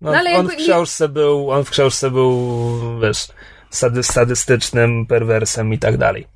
No, 0.04 0.12
No, 0.12 0.18
ale 0.18 0.32
on, 0.36 0.48
w 0.48 0.50
jakby- 0.50 0.64
książce 0.64 1.10
był, 1.10 1.52
on 1.52 1.64
w 1.66 1.70
książce 1.70 2.12
był, 2.12 2.60
wiesz, 3.00 3.28
sady, 3.70 4.04
sadystycznym 4.04 5.06
perwersem 5.06 5.74
i 5.74 5.80
tak 5.80 5.98
dalej. 5.98 6.28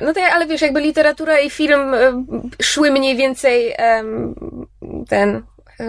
No 0.00 0.12
to, 0.12 0.20
ale 0.32 0.46
wiesz, 0.46 0.60
jakby 0.62 0.80
literatura 0.80 1.38
i 1.40 1.50
film 1.50 1.94
e, 1.94 2.24
szły 2.62 2.90
mniej 2.90 3.16
więcej 3.16 3.74
em, 3.76 4.34
ten 5.08 5.42
e, 5.80 5.84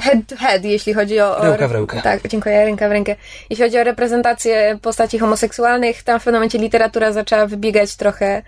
head 0.00 0.18
to 0.28 0.36
head, 0.36 0.64
jeśli 0.64 0.94
chodzi 0.94 1.20
o... 1.20 1.38
o 1.38 1.44
Ręka 1.44 1.68
w 1.68 1.72
rękę. 1.72 2.02
Tak, 2.02 2.28
dziękuję, 2.28 2.64
ręka 2.64 2.88
w 2.88 2.92
rękę. 2.92 3.16
Jeśli 3.50 3.64
chodzi 3.64 3.78
o 3.78 3.84
reprezentację 3.84 4.78
postaci 4.82 5.18
homoseksualnych, 5.18 6.02
tam 6.02 6.20
w 6.20 6.24
pewnym 6.24 6.38
momencie 6.40 6.58
literatura 6.58 7.12
zaczęła 7.12 7.46
wybiegać 7.46 7.96
trochę 7.96 8.42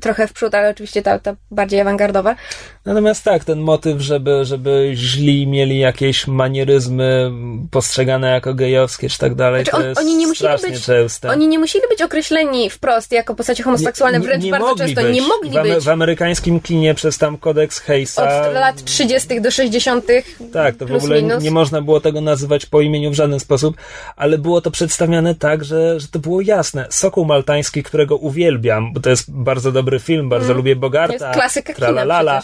trochę 0.00 0.28
w 0.28 0.32
przód, 0.32 0.54
ale 0.54 0.70
oczywiście 0.70 1.02
ta, 1.02 1.18
ta 1.18 1.36
bardziej 1.50 1.80
awangardowa. 1.80 2.36
Natomiast 2.84 3.24
tak, 3.24 3.44
ten 3.44 3.58
motyw, 3.60 4.00
żeby, 4.00 4.44
żeby 4.44 4.90
źli 4.94 5.46
mieli 5.46 5.78
jakieś 5.78 6.26
manieryzmy 6.26 7.30
postrzegane 7.70 8.30
jako 8.30 8.54
gejowskie 8.54 9.08
czy 9.08 9.18
tak 9.18 9.34
dalej, 9.34 9.64
Znaczy, 9.64 9.70
to 9.70 9.76
on- 9.82 9.88
jest 9.88 10.00
oni 10.00 10.16
nie 10.16 10.26
musieli 10.26 10.62
być- 10.62 10.84
częste. 10.84 11.28
Oni 11.30 11.48
nie 11.48 11.58
musieli 11.58 11.84
być 11.90 12.02
określeni 12.02 12.70
wprost 12.70 13.12
jako 13.12 13.34
postacie 13.34 13.62
homoseksualne, 13.62 14.20
wręcz 14.20 14.46
bardzo 14.46 14.66
mogli 14.66 14.86
często 14.86 15.02
być. 15.02 15.14
nie 15.14 15.22
mogli 15.22 15.50
w, 15.50 15.62
być. 15.62 15.84
W 15.84 15.88
amerykańskim 15.88 16.60
kinie 16.60 16.94
przez 16.94 17.18
tam 17.18 17.38
kodeks 17.38 17.78
Hayesa. 17.80 18.46
Od 18.48 18.54
lat 18.54 18.84
30. 18.84 19.40
do 19.40 19.50
60. 19.50 20.04
Tak, 20.52 20.76
to 20.76 20.86
w 20.86 20.92
ogóle 20.94 21.22
minus. 21.22 21.42
nie 21.44 21.50
można 21.50 21.82
było 21.82 22.00
tego 22.00 22.20
nazywać 22.20 22.66
po 22.66 22.80
imieniu 22.80 23.10
w 23.10 23.14
żaden 23.14 23.40
sposób, 23.40 23.76
ale 24.16 24.38
było 24.38 24.60
to 24.60 24.70
przedstawiane 24.70 25.34
tak, 25.34 25.64
że, 25.64 26.00
że 26.00 26.08
to 26.08 26.18
było 26.18 26.40
jasne. 26.40 26.86
Sokół 26.90 27.24
Maltański, 27.24 27.82
którego 27.82 28.16
uwielbiam, 28.16 28.92
bo 28.92 29.00
to 29.00 29.10
jest 29.10 29.27
bardzo 29.28 29.72
dobry 29.72 29.98
film, 29.98 30.28
bardzo 30.28 30.54
lubię 30.54 30.76
Bogarta. 30.76 31.14
Mm. 31.14 31.28
Jest 31.28 31.40
klasyka 31.40 31.74
tralalala. 31.74 32.42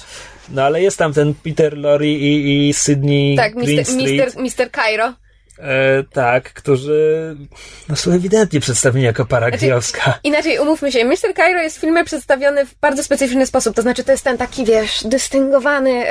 No 0.48 0.62
ale 0.62 0.82
jest 0.82 0.98
tam 0.98 1.12
ten 1.12 1.35
Peter 1.35 1.78
Lorre 1.78 2.06
i, 2.06 2.69
i 2.69 2.74
Sydney 2.74 3.36
Tak. 3.36 3.55
Mr. 4.36 4.70
Cairo. 4.70 5.12
E, 5.59 6.05
tak, 6.12 6.52
którzy 6.52 7.36
no, 7.89 7.97
są 7.97 8.12
ewidentnie 8.12 8.60
przedstawieni 8.60 9.06
jako 9.06 9.24
para 9.24 9.48
Znaczy, 9.48 9.66
gejowska. 9.66 10.18
Inaczej, 10.24 10.59
umówmy 10.59 10.93
się, 10.93 11.05
Mr. 11.05 11.35
Cairo 11.36 11.62
jest 11.62 11.76
w 11.76 11.81
filmie 11.81 12.05
przedstawiony 12.05 12.66
w 12.66 12.74
bardzo 12.81 13.05
specyficzny 13.05 13.47
sposób. 13.47 13.76
To 13.76 13.82
znaczy, 13.82 14.05
to 14.05 14.12
jest 14.12 14.24
ten 14.24 14.39
taki, 14.39 14.64
wiesz, 14.64 15.05
dystyngowany, 15.05 16.05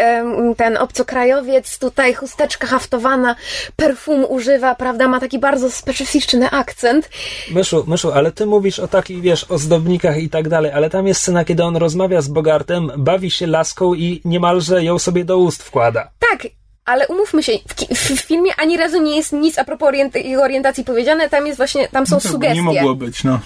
ten 0.57 0.77
obcokrajowiec, 0.77 1.79
tutaj 1.79 2.13
chusteczka 2.13 2.67
haftowana, 2.67 3.35
perfum 3.75 4.25
używa, 4.29 4.75
prawda, 4.75 5.07
ma 5.07 5.19
taki 5.19 5.39
bardzo 5.39 5.71
specyficzny 5.71 6.49
akcent. 6.49 7.09
Myszu, 7.51 7.83
Myszu, 7.87 8.11
ale 8.11 8.31
ty 8.31 8.45
mówisz 8.45 8.79
o 8.79 8.87
takich, 8.87 9.21
wiesz, 9.21 9.45
ozdobnikach 9.49 10.17
i 10.17 10.29
tak 10.29 10.49
dalej, 10.49 10.71
ale 10.71 10.89
tam 10.89 11.07
jest 11.07 11.21
scena, 11.21 11.45
kiedy 11.45 11.63
on 11.63 11.77
rozmawia 11.77 12.21
z 12.21 12.27
Bogartem, 12.27 12.91
bawi 12.97 13.31
się 13.31 13.47
laską 13.47 13.93
i 13.93 14.21
niemalże 14.25 14.83
ją 14.83 14.99
sobie 14.99 15.25
do 15.25 15.37
ust 15.37 15.63
wkłada. 15.63 16.11
Tak, 16.31 16.47
ale 16.85 17.07
umówmy 17.07 17.43
się, 17.43 17.51
w, 17.68 17.95
w 17.95 18.22
filmie 18.22 18.51
ani 18.57 18.77
razu 18.77 19.01
nie 19.01 19.15
jest 19.15 19.31
nic 19.31 19.57
a 19.60 19.64
propos 19.64 19.89
orient- 19.89 20.26
jego 20.26 20.41
orientacji 20.43 20.84
powiedziane, 20.85 21.30
tam 21.30 21.47
jest 21.47 21.57
właśnie, 21.57 21.88
tam 21.88 22.07
są 22.07 22.15
No 22.15 22.22
to 22.22 22.30
sugestie. 22.30 22.55
Nie 22.55 22.61
mogło 22.61 22.95
być, 22.95 23.23
no. 23.23 23.39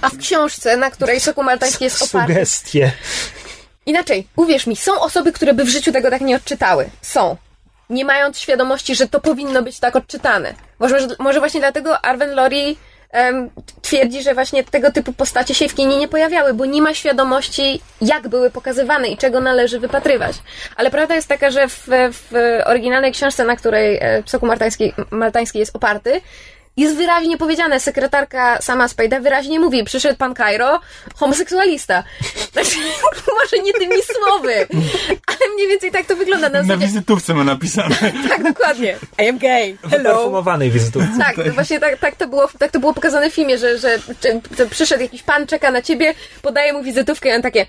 A 0.00 0.08
w 0.08 0.16
książce, 0.18 0.76
na 0.76 0.90
której 0.90 1.20
Sokół 1.20 1.44
Maltański 1.44 1.84
jest 1.84 2.02
oparty, 2.02 2.32
Sugestie. 2.32 2.92
Inaczej, 3.86 4.26
uwierz 4.36 4.66
mi, 4.66 4.76
są 4.76 5.00
osoby, 5.00 5.32
które 5.32 5.54
by 5.54 5.64
w 5.64 5.68
życiu 5.68 5.92
tego 5.92 6.10
tak 6.10 6.20
nie 6.20 6.36
odczytały. 6.36 6.90
Są. 7.02 7.36
Nie 7.90 8.04
mając 8.04 8.38
świadomości, 8.38 8.94
że 8.94 9.08
to 9.08 9.20
powinno 9.20 9.62
być 9.62 9.78
tak 9.80 9.96
odczytane. 9.96 10.54
Może, 10.78 11.08
może 11.18 11.40
właśnie 11.40 11.60
dlatego 11.60 12.04
Arwen 12.04 12.30
Lori 12.30 12.76
twierdzi, 13.82 14.22
że 14.22 14.34
właśnie 14.34 14.64
tego 14.64 14.92
typu 14.92 15.12
postacie 15.12 15.54
się 15.54 15.68
w 15.68 15.74
kinie 15.74 15.96
nie 15.98 16.08
pojawiały, 16.08 16.54
bo 16.54 16.64
nie 16.64 16.82
ma 16.82 16.94
świadomości, 16.94 17.80
jak 18.00 18.28
były 18.28 18.50
pokazywane 18.50 19.08
i 19.08 19.16
czego 19.16 19.40
należy 19.40 19.80
wypatrywać. 19.80 20.36
Ale 20.76 20.90
prawda 20.90 21.14
jest 21.14 21.28
taka, 21.28 21.50
że 21.50 21.68
w, 21.68 21.88
w 21.88 22.58
oryginalnej 22.64 23.12
książce, 23.12 23.44
na 23.44 23.56
której 23.56 23.98
e, 24.00 24.22
Soku 24.26 24.46
Maltański, 24.46 24.92
Maltański 25.10 25.58
jest 25.58 25.76
oparty, 25.76 26.20
jest 26.80 26.96
wyraźnie 26.96 27.38
powiedziane, 27.38 27.80
sekretarka 27.80 28.62
sama 28.62 28.86
Spade'a 28.86 29.22
wyraźnie 29.22 29.60
mówi, 29.60 29.84
przyszedł 29.84 30.16
pan 30.16 30.34
Cairo, 30.34 30.80
homoseksualista. 31.16 32.04
Znaczy, 32.52 32.76
może 33.40 33.62
nie 33.62 33.72
tymi 33.72 34.02
słowy, 34.02 34.54
ale 35.26 35.54
mniej 35.54 35.68
więcej 35.68 35.90
tak 35.90 36.06
to 36.06 36.16
wygląda. 36.16 36.48
Na 36.48 36.62
Na 36.62 36.76
wizytówce 36.76 37.34
ma 37.34 37.44
napisane. 37.44 37.96
tak, 38.28 38.42
dokładnie. 38.42 38.96
I 39.18 39.28
am 39.28 39.38
gay. 39.38 39.76
Hello. 39.90 40.14
Perfumowanej 40.14 40.70
wizytówce. 40.70 41.18
Tak, 41.18 41.36
to 41.36 41.52
właśnie 41.52 41.80
tak, 41.80 41.98
tak, 41.98 42.16
to 42.16 42.28
było, 42.28 42.48
tak 42.58 42.70
to 42.70 42.80
było 42.80 42.94
pokazane 42.94 43.30
w 43.30 43.34
filmie, 43.34 43.58
że, 43.58 43.78
że, 43.78 43.98
że, 44.58 44.66
przyszedł 44.66 45.02
jakiś 45.02 45.22
pan, 45.22 45.46
czeka 45.46 45.70
na 45.70 45.82
ciebie, 45.82 46.14
podaje 46.42 46.72
mu 46.72 46.82
wizytówkę 46.82 47.28
i 47.28 47.32
on 47.32 47.42
takie, 47.42 47.66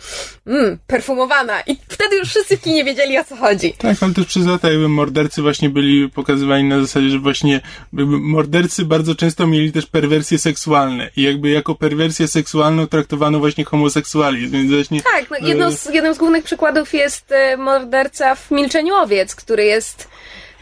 mmm, 0.47 0.77
perfumowana. 0.87 1.61
I 1.61 1.77
wtedy 1.87 2.15
już 2.15 2.29
wszyscy 2.29 2.57
w 2.57 2.61
kinie 2.61 2.83
wiedzieli 2.83 3.17
o 3.17 3.23
co 3.23 3.35
chodzi. 3.35 3.73
Tak, 3.73 3.97
ale 4.01 4.13
też 4.13 4.25
przez 4.25 4.45
lata 4.45 4.69
jakby 4.69 4.89
mordercy 4.89 5.41
właśnie 5.41 5.69
byli 5.69 6.09
pokazywani 6.09 6.63
na 6.63 6.79
zasadzie, 6.81 7.09
że 7.09 7.19
właśnie 7.19 7.61
mordercy 7.91 8.85
bardzo 8.85 9.00
często 9.15 9.47
mieli 9.47 9.71
też 9.71 9.85
perwersje 9.85 10.37
seksualne 10.37 11.09
i 11.15 11.21
jakby 11.21 11.49
jako 11.49 11.75
perwersję 11.75 12.27
seksualną 12.27 12.87
traktowano 12.87 13.39
właśnie 13.39 13.63
homoseksualizm, 13.65 14.51
więc 14.51 14.71
właśnie... 14.71 15.01
Tak, 15.01 15.25
no 15.31 15.47
jedno 15.47 15.71
z, 15.71 15.85
jednym 15.85 16.13
z 16.13 16.17
głównych 16.17 16.43
przykładów 16.43 16.93
jest 16.93 17.31
e, 17.31 17.57
morderca 17.57 18.35
w 18.35 18.51
Milczeniu 18.51 18.95
Owiec, 18.95 19.35
który 19.35 19.65
jest 19.65 20.07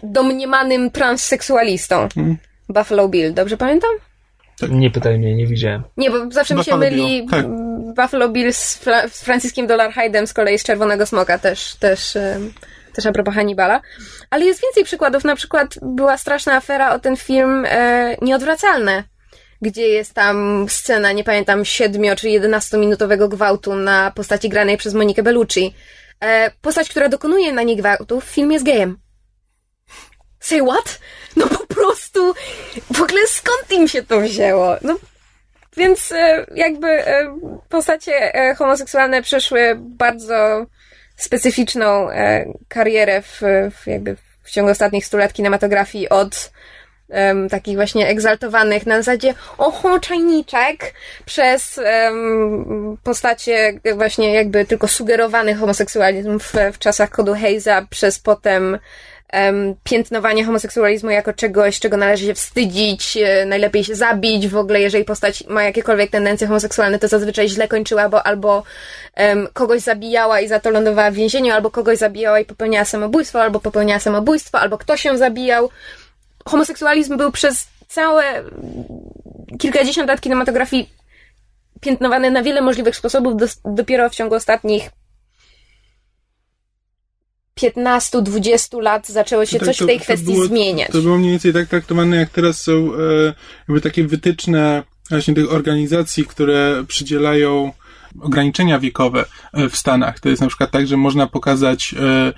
domniemanym 0.03 0.91
transseksualistą. 0.91 2.07
Buffalo 2.69 3.09
Bill, 3.09 3.33
dobrze 3.33 3.57
pamiętam? 3.57 3.91
Nie 4.69 4.91
pytaj 4.91 5.19
mnie, 5.19 5.35
nie 5.35 5.47
widziałem. 5.47 5.83
Nie, 5.97 6.11
bo 6.11 6.31
zawsze 6.31 6.55
mi 6.55 6.63
się 6.63 6.71
Buffalo 6.71 6.91
myli 6.91 7.21
Bill, 7.21 7.29
tak. 7.29 7.45
Buffalo 7.95 8.29
Bill 8.29 8.53
z, 8.53 8.79
Fra- 8.85 9.09
z 9.09 9.23
Franciskiem 9.23 9.67
z 10.27 10.33
kolei 10.33 10.59
z 10.59 10.63
Czerwonego 10.63 11.05
Smoka, 11.05 11.39
też, 11.39 11.75
też, 11.75 12.15
też 12.99 13.05
a 13.05 13.11
propos 13.11 13.35
Hannibala. 13.35 13.81
Ale 14.29 14.45
jest 14.45 14.61
więcej 14.61 14.83
przykładów. 14.83 15.23
Na 15.23 15.35
przykład 15.35 15.75
była 15.81 16.17
straszna 16.17 16.55
afera 16.55 16.93
o 16.93 16.99
ten 16.99 17.17
film 17.17 17.65
e, 17.67 18.15
Nieodwracalne, 18.21 19.03
gdzie 19.61 19.87
jest 19.87 20.13
tam 20.13 20.65
scena, 20.69 21.11
nie 21.11 21.23
pamiętam, 21.23 21.65
siedmiu 21.65 22.15
czy 22.15 22.29
jedenastominutowego 22.29 23.29
gwałtu 23.29 23.75
na 23.75 24.11
postaci 24.11 24.49
granej 24.49 24.77
przez 24.77 24.93
Monikę 24.93 25.23
Bellucci. 25.23 25.75
E, 26.23 26.51
postać, 26.61 26.89
która 26.89 27.09
dokonuje 27.09 27.53
na 27.53 27.63
niej 27.63 27.77
gwałtu 27.77 28.21
w 28.21 28.25
filmie 28.25 28.53
jest 28.53 28.65
gejem. 28.65 28.97
Say 30.39 30.61
what? 30.61 30.99
No 31.35 31.47
po 31.47 31.73
prostu, 31.75 32.33
w 32.93 33.01
ogóle 33.01 33.27
skąd 33.27 33.71
im 33.71 33.87
się 33.87 34.03
to 34.03 34.21
wzięło? 34.21 34.75
No 34.81 34.95
więc 35.77 36.11
e, 36.11 36.45
jakby 36.55 36.87
e, 36.87 37.39
postacie 37.69 38.35
e, 38.35 38.55
homoseksualne 38.55 39.21
przeszły 39.21 39.75
bardzo 39.79 40.65
specyficzną 41.19 42.09
e, 42.09 42.45
karierę 42.67 43.21
w, 43.21 43.41
w 43.71 43.87
jakby 43.87 44.15
w 44.43 44.51
ciągu 44.51 44.71
ostatnich 44.71 45.05
stu 45.05 45.17
lat 45.17 45.33
kinematografii 45.33 46.09
od 46.09 46.51
em, 47.09 47.49
takich 47.49 47.75
właśnie 47.75 48.07
egzaltowanych 48.07 48.85
na 48.85 48.97
zasadzie 48.97 49.33
oho, 49.57 49.99
czajniczek 49.99 50.93
przez 51.25 51.79
em, 51.83 52.97
postacie 53.03 53.79
właśnie 53.95 54.33
jakby 54.33 54.65
tylko 54.65 54.87
sugerowany 54.87 55.55
homoseksualizm 55.55 56.39
w, 56.39 56.53
w 56.73 56.79
czasach 56.79 57.09
kodu 57.09 57.33
Hayesa 57.33 57.87
przez 57.89 58.19
potem 58.19 58.79
em, 59.29 59.75
piętnowanie 59.83 60.45
homoseksualizmu 60.45 61.09
jako 61.09 61.33
czegoś, 61.33 61.79
czego 61.79 61.97
należy 61.97 62.25
się 62.25 62.33
wstydzić, 62.33 63.17
e, 63.17 63.45
najlepiej 63.45 63.83
się 63.83 63.95
zabić, 63.95 64.47
w 64.47 64.57
ogóle 64.57 64.81
jeżeli 64.81 65.05
postać 65.05 65.43
ma 65.47 65.63
jakiekolwiek 65.63 66.11
tendencje 66.11 66.47
homoseksualne, 66.47 66.99
to 66.99 67.07
zazwyczaj 67.07 67.49
źle 67.49 67.67
kończyła, 67.67 68.09
bo 68.09 68.23
albo 68.27 68.63
em, 69.15 69.47
kogoś 69.53 69.81
zabijała 69.81 70.39
i 70.39 70.47
za 70.47 70.59
to 70.59 70.69
lądowała 70.69 71.11
w 71.11 71.13
więzieniu, 71.13 71.53
albo 71.53 71.71
kogoś 71.71 71.97
zabijała 71.97 72.39
i 72.39 72.45
popełniała 72.45 72.85
samobójstwo, 72.85 73.41
albo 73.41 73.59
popełniała 73.59 73.99
samobójstwo, 73.99 74.59
albo 74.59 74.77
ktoś 74.77 75.05
ją 75.05 75.17
zabijał. 75.17 75.69
Homoseksualizm 76.45 77.17
był 77.17 77.31
przez 77.31 77.67
całe 77.87 78.23
mm, 78.25 78.47
kilkadziesiąt 79.59 80.07
lat 80.09 80.21
kinematografii 80.21 80.89
piętnowany 81.81 82.31
na 82.31 82.43
wiele 82.43 82.61
możliwych 82.61 82.95
sposobów, 82.95 83.35
dos- 83.37 83.59
dopiero 83.65 84.09
w 84.09 84.15
ciągu 84.15 84.35
ostatnich 84.35 84.89
15-20 87.59 88.81
lat 88.81 89.07
zaczęło 89.07 89.45
się 89.45 89.59
Tak, 89.59 89.67
coś 89.67 89.77
to- 89.77 89.83
w 89.85 89.87
tej 89.87 89.99
kwestii 89.99 90.33
było- 90.33 90.45
zmieniać. 90.45 90.91
To 90.91 91.01
było 91.01 91.17
mniej 91.17 91.31
więcej 91.31 91.53
tak 91.53 91.67
traktowane, 91.67 92.15
jak 92.17 92.29
teraz 92.29 92.61
są 92.61 92.71
e, 92.73 92.97
jakby 93.67 93.81
takie 93.81 94.03
wytyczne 94.07 94.83
właśnie 95.09 95.33
tych 95.33 95.51
organizacji, 95.53 96.25
które 96.25 96.83
przydzielają 96.87 97.71
ograniczenia 98.21 98.79
wiekowe 98.79 99.25
e, 99.53 99.69
w 99.69 99.77
Stanach. 99.77 100.19
To 100.19 100.29
jest 100.29 100.41
na 100.41 100.47
przykład 100.47 100.71
tak, 100.71 100.87
że 100.87 100.97
można 100.97 101.27
pokazać 101.27 101.95
e, 101.99 102.33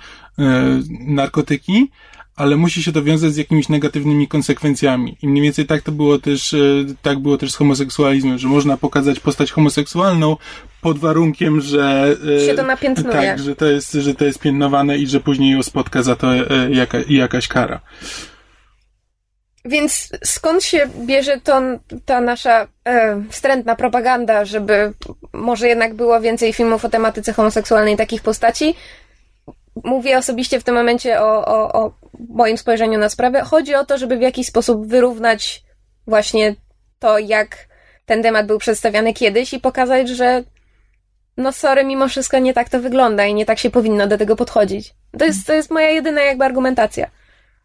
narkotyki, 1.08 1.90
ale 2.36 2.56
musi 2.56 2.82
się 2.82 2.92
to 2.92 3.02
wiązać 3.02 3.32
z 3.32 3.36
jakimiś 3.36 3.68
negatywnymi 3.68 4.28
konsekwencjami. 4.28 5.16
I 5.22 5.28
mniej 5.28 5.42
więcej 5.42 5.66
tak 5.66 5.82
to 5.82 5.92
było 5.92 6.18
też, 6.18 6.54
e, 6.54 6.58
tak 7.02 7.18
było 7.18 7.38
też 7.38 7.52
z 7.52 7.56
homoseksualizmem, 7.56 8.38
że 8.38 8.48
można 8.48 8.76
pokazać 8.76 9.20
postać 9.20 9.52
homoseksualną 9.52 10.36
pod 10.80 10.98
warunkiem, 10.98 11.60
że 11.60 12.16
e, 12.36 12.46
Się 12.46 12.54
to 12.54 12.62
napiętnuje. 12.62 13.12
Tak, 13.12 13.38
że 13.38 13.56
to 13.56 13.66
jest, 13.66 13.92
że 13.92 14.14
to 14.14 14.24
jest 14.24 14.38
piętnowane 14.38 14.98
i 14.98 15.06
że 15.06 15.20
później 15.20 15.52
ją 15.52 15.62
spotka 15.62 16.02
za 16.02 16.16
to 16.16 16.34
e, 16.34 16.70
jaka, 16.70 16.98
jakaś 17.08 17.48
kara. 17.48 17.80
Więc 19.64 20.08
skąd 20.24 20.64
się 20.64 20.88
bierze 21.06 21.40
to, 21.40 21.62
ta 22.04 22.20
nasza 22.20 22.66
e, 22.84 23.22
wstrętna 23.30 23.76
propaganda, 23.76 24.44
żeby 24.44 24.92
może 25.32 25.68
jednak 25.68 25.94
było 25.94 26.20
więcej 26.20 26.52
filmów 26.52 26.84
o 26.84 26.88
tematyce 26.88 27.32
homoseksualnej 27.32 27.96
takich 27.96 28.22
postaci? 28.22 28.74
Mówię 29.84 30.18
osobiście 30.18 30.60
w 30.60 30.64
tym 30.64 30.74
momencie 30.74 31.20
o, 31.20 31.46
o, 31.46 31.72
o 31.72 31.92
moim 32.28 32.58
spojrzeniu 32.58 32.98
na 32.98 33.08
sprawę. 33.08 33.40
Chodzi 33.40 33.74
o 33.74 33.84
to, 33.84 33.98
żeby 33.98 34.16
w 34.16 34.20
jakiś 34.20 34.46
sposób 34.46 34.86
wyrównać 34.86 35.62
właśnie 36.06 36.54
to, 36.98 37.18
jak 37.18 37.68
ten 38.06 38.22
temat 38.22 38.46
był 38.46 38.58
przedstawiany 38.58 39.12
kiedyś 39.12 39.52
i 39.52 39.60
pokazać, 39.60 40.08
że 40.08 40.44
no 41.36 41.52
sorry, 41.52 41.84
mimo 41.84 42.08
wszystko 42.08 42.38
nie 42.38 42.54
tak 42.54 42.68
to 42.68 42.80
wygląda 42.80 43.26
i 43.26 43.34
nie 43.34 43.46
tak 43.46 43.58
się 43.58 43.70
powinno 43.70 44.06
do 44.06 44.18
tego 44.18 44.36
podchodzić. 44.36 44.94
To 45.18 45.24
jest, 45.24 45.46
to 45.46 45.52
jest 45.52 45.70
moja 45.70 45.88
jedyna 45.88 46.22
jakby 46.22 46.44
argumentacja. 46.44 47.10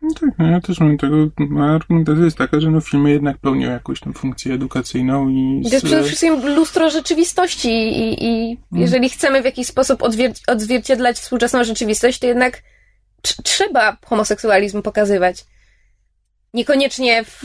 No 0.02 0.10
tak, 0.20 0.30
no 0.38 0.48
ja 0.48 0.62
też 0.62 0.80
mam 0.80 0.98
tego, 0.98 1.18
moja 1.40 1.72
argumentacja 1.72 2.26
jest 2.26 2.38
taka, 2.38 2.60
że 2.60 2.72
no 2.72 2.82
filmy 2.82 3.12
jednak 3.12 3.38
pełnią 3.38 3.70
jakąś 3.72 4.00
tam 4.00 4.14
funkcję 4.14 4.54
edukacyjną 4.54 5.30
i... 5.30 5.62
To 5.64 5.70
jest 5.70 5.86
przede 5.86 6.04
wszystkim 6.04 6.56
lustro 6.56 6.90
rzeczywistości 6.90 7.70
i, 7.70 8.26
i 8.26 8.58
jeżeli 8.72 9.10
chcemy 9.10 9.42
w 9.42 9.46
jakiś 9.46 9.68
sposób 9.68 10.00
odwier- 10.02 10.42
odzwierciedlać 10.48 11.18
współczesną 11.18 11.64
rzeczywistość, 11.64 12.20
to 12.20 12.28
jednak 12.28 12.64
tr- 13.24 13.42
trzeba 13.44 13.98
homoseksualizm 14.06 14.82
pokazywać. 14.82 15.46
Niekoniecznie 16.54 17.24
w, 17.24 17.44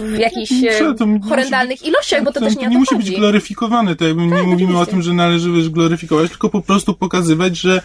w 0.00 0.18
jakichś 0.18 0.50
Nie 0.50 0.70
e, 0.70 0.94
to 0.94 1.06
musi 1.06 1.28
horrendalnych 1.28 1.82
ilościach, 1.86 2.24
bo 2.24 2.32
to, 2.32 2.40
też 2.40 2.56
nie 2.56 2.64
to 2.64 2.70
nie 2.70 2.78
musi 2.78 2.94
chodzi. 2.94 3.10
być 3.10 3.18
gloryfikowane, 3.18 3.96
to 3.96 4.04
jakby 4.04 4.22
nie 4.26 4.28
mówimy 4.28 4.52
oczywiście. 4.52 4.78
o 4.82 4.86
tym, 4.86 5.02
że 5.02 5.12
należy 5.12 5.70
gloryfikować, 5.70 6.30
tylko 6.30 6.50
po 6.50 6.62
prostu 6.62 6.94
pokazywać, 6.94 7.56
że 7.58 7.82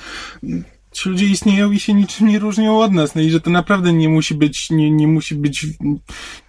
ci 1.00 1.10
ludzie 1.10 1.26
istnieją 1.26 1.72
i 1.72 1.80
się 1.80 1.94
niczym 1.94 2.28
nie 2.28 2.40
różnią 2.40 2.80
od 2.80 2.92
nas, 2.94 3.16
no 3.16 3.22
i 3.22 3.30
że 3.30 3.42
to 3.42 3.50
naprawdę 3.50 3.94
nie 3.94 4.10
musi 4.10 4.34
być, 4.36 4.70
nie, 4.70 4.92
nie 4.92 5.08
musi 5.08 5.36
być, 5.36 5.66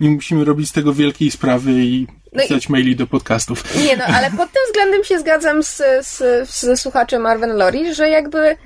nie 0.00 0.10
musimy 0.10 0.44
robić 0.44 0.68
z 0.68 0.72
tego 0.72 0.92
wielkiej 0.94 1.30
sprawy 1.30 1.72
i 1.72 2.06
No 2.32 2.42
i- 2.42 2.48
pisać 2.48 2.68
maili 2.68 2.96
do 2.96 3.06
podcastów. 3.06 3.64
Nie 3.86 3.96
no, 3.96 4.04
ale 4.04 4.30
pod 4.30 4.52
tym 4.52 4.62
względem 4.66 5.04
się 5.04 5.18
zgadzam 5.18 5.62
z, 5.62 5.82
z, 6.02 6.18
ze 6.50 6.76
słuchaczem 6.76 7.22
Marvin 7.22 7.50
Lori, 7.50 7.94
że 7.94 8.08
jakby 8.08 8.56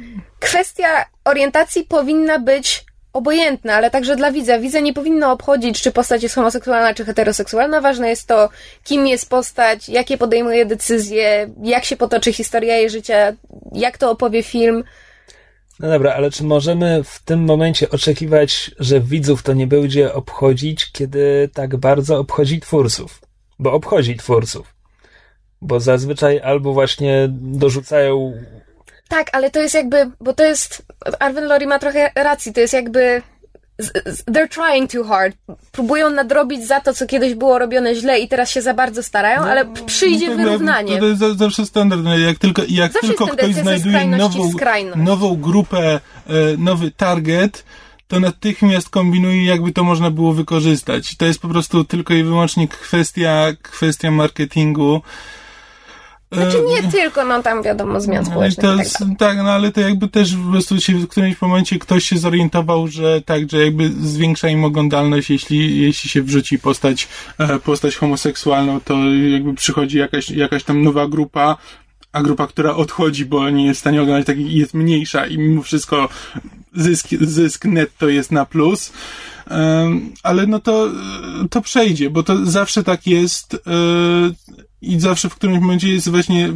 kwestia 0.40 1.05
orientacji 1.24 1.85
powinna 1.85 2.39
być 2.39 2.85
obojętna, 3.12 3.74
ale 3.74 3.90
także 3.90 4.16
dla 4.16 4.31
widza. 4.32 4.59
Widza 4.59 4.81
nie 4.81 4.93
powinno 4.93 5.32
obchodzić, 5.32 5.82
czy 5.82 5.93
postać 5.93 6.23
jest 6.23 6.35
homoseksualna, 6.35 6.94
czy 6.94 7.05
heteroseksualna. 7.05 7.81
Ważne 7.81 8.09
jest 8.09 8.27
to, 8.28 8.48
kim 8.85 9.06
jest 9.06 9.31
postać, 9.31 9.89
jakie 9.89 10.19
podejmuje 10.19 10.66
decyzje, 10.66 11.51
jak 11.62 11.85
się 11.85 11.97
potoczy 11.97 12.32
historia 12.32 12.77
jej 12.77 12.90
życia, 12.90 13.32
jak 13.73 13.98
to 13.98 14.11
opowie 14.11 14.43
film. 14.43 14.85
No 15.80 15.88
dobra, 15.88 16.14
ale 16.14 16.30
czy 16.30 16.44
możemy 16.44 17.05
w 17.05 17.22
tym 17.22 17.44
momencie 17.44 17.90
oczekiwać, 17.90 18.70
że 18.78 19.01
widzów 19.01 19.42
to 19.42 19.52
nie 19.52 19.66
będzie 19.66 20.14
obchodzić, 20.14 20.92
kiedy 20.92 21.51
tak 21.55 21.76
bardzo 21.76 22.18
obchodzi 22.18 22.60
twórców? 22.60 23.20
Bo 23.59 23.72
obchodzi 23.72 24.16
twórców. 24.16 24.74
Bo 25.60 25.80
zazwyczaj 25.80 26.40
albo 26.40 26.72
właśnie 26.72 27.26
dorzucają. 27.30 28.32
Tak, 29.09 29.30
ale 29.32 29.51
to 29.51 29.60
jest 29.60 29.74
jakby, 29.74 30.10
bo 30.20 30.32
to 30.32 30.44
jest, 30.44 30.82
Arwen 31.18 31.44
Lori 31.44 31.66
ma 31.66 31.78
trochę 31.78 32.10
racji, 32.14 32.52
to 32.52 32.60
jest 32.60 32.74
jakby 32.74 33.22
they're 34.26 34.48
trying 34.48 34.90
too 34.90 35.05
hard. 35.05 35.36
Próbują 35.72 36.10
nadrobić 36.10 36.66
za 36.66 36.80
to, 36.80 36.94
co 36.94 37.06
kiedyś 37.06 37.34
było 37.34 37.59
robione 37.59 37.94
źle 37.94 38.20
i 38.20 38.28
teraz 38.28 38.51
się 38.51 38.62
za 38.62 38.74
bardzo 38.74 39.02
starają, 39.02 39.40
ale 39.40 39.64
przyjdzie 39.86 40.30
No, 40.30 40.36
wyrównanie. 40.36 40.98
To 40.98 41.06
jest 41.06 41.20
za- 41.20 41.34
zawsze 41.34 41.66
standard, 41.66 42.02
no, 42.05 42.18
jak 42.18 42.38
tylko, 42.38 42.62
jak 42.68 42.92
Zawsze 42.92 43.09
tylko 43.09 43.26
ktoś 43.26 43.55
znajduje 43.55 44.06
nową, 44.06 44.51
nową 44.96 45.36
grupę, 45.36 45.94
e, 45.94 46.01
nowy 46.59 46.90
target, 46.90 47.64
to 48.09 48.20
natychmiast 48.20 48.88
kombinuje, 48.90 49.44
jakby 49.44 49.72
to 49.72 49.84
można 49.84 50.10
było 50.10 50.32
wykorzystać. 50.32 51.16
To 51.16 51.24
jest 51.24 51.40
po 51.40 51.48
prostu 51.48 51.84
tylko 51.84 52.14
i 52.14 52.24
wyłącznie 52.24 52.68
kwestia, 52.68 53.46
kwestia 53.62 54.10
marketingu. 54.10 55.02
Znaczy 56.35 56.62
nie 56.69 56.90
tylko, 56.90 57.24
no 57.24 57.43
tam 57.43 57.62
wiadomo, 57.62 58.01
zmian 58.01 58.24
społecznych. 58.24 58.66
To, 58.66 58.77
tak, 58.77 59.19
tak, 59.19 59.36
no 59.36 59.51
ale 59.51 59.73
to 59.73 59.81
jakby 59.81 60.09
też 60.09 60.36
po 60.36 60.51
prostu 60.51 60.81
się 60.81 60.94
w 60.94 61.09
którymś 61.09 61.40
momencie 61.40 61.78
ktoś 61.78 62.05
się 62.05 62.19
zorientował, 62.19 62.89
że 62.89 63.23
tak, 63.23 63.51
że 63.51 63.65
jakby 63.65 63.89
zwiększa 63.89 64.48
im 64.48 64.65
oglądalność, 64.65 65.31
jeśli, 65.31 65.81
jeśli 65.81 66.11
się 66.11 66.23
wrzuci 66.23 66.59
postać, 66.59 67.09
e, 67.39 67.59
postać 67.59 67.97
homoseksualną, 67.97 68.81
to 68.81 68.94
jakby 69.32 69.55
przychodzi 69.55 69.98
jakaś, 69.98 70.31
jakaś 70.31 70.65
tam 70.65 70.82
nowa 70.82 71.09
grupa, 71.09 71.56
a 72.12 72.23
grupa, 72.23 72.47
która 72.47 72.77
odchodzi, 72.77 73.24
bo 73.24 73.51
nie 73.51 73.66
jest 73.66 73.78
w 73.78 73.81
stanie 73.81 74.02
oglądać, 74.02 74.27
tak 74.27 74.39
jest 74.39 74.74
mniejsza 74.74 75.27
i 75.27 75.39
mimo 75.39 75.62
wszystko 75.62 76.09
zysk, 76.74 77.09
zysk 77.20 77.65
netto 77.65 78.09
jest 78.09 78.32
na 78.32 78.47
plus. 78.47 78.93
Um, 79.51 80.12
ale 80.23 80.47
no 80.47 80.59
to, 80.59 80.89
to 81.51 81.61
przejdzie, 81.61 82.11
bo 82.11 82.23
to 82.23 82.47
zawsze 82.47 82.85
tak 82.85 83.06
jest. 83.06 83.52
Yy, 83.52 84.35
i 84.93 85.01
zawsze 85.01 85.28
w 85.28 85.35
którymś 85.35 85.61
momencie 85.61 85.89
jest 85.89 86.09
właśnie 86.09 86.52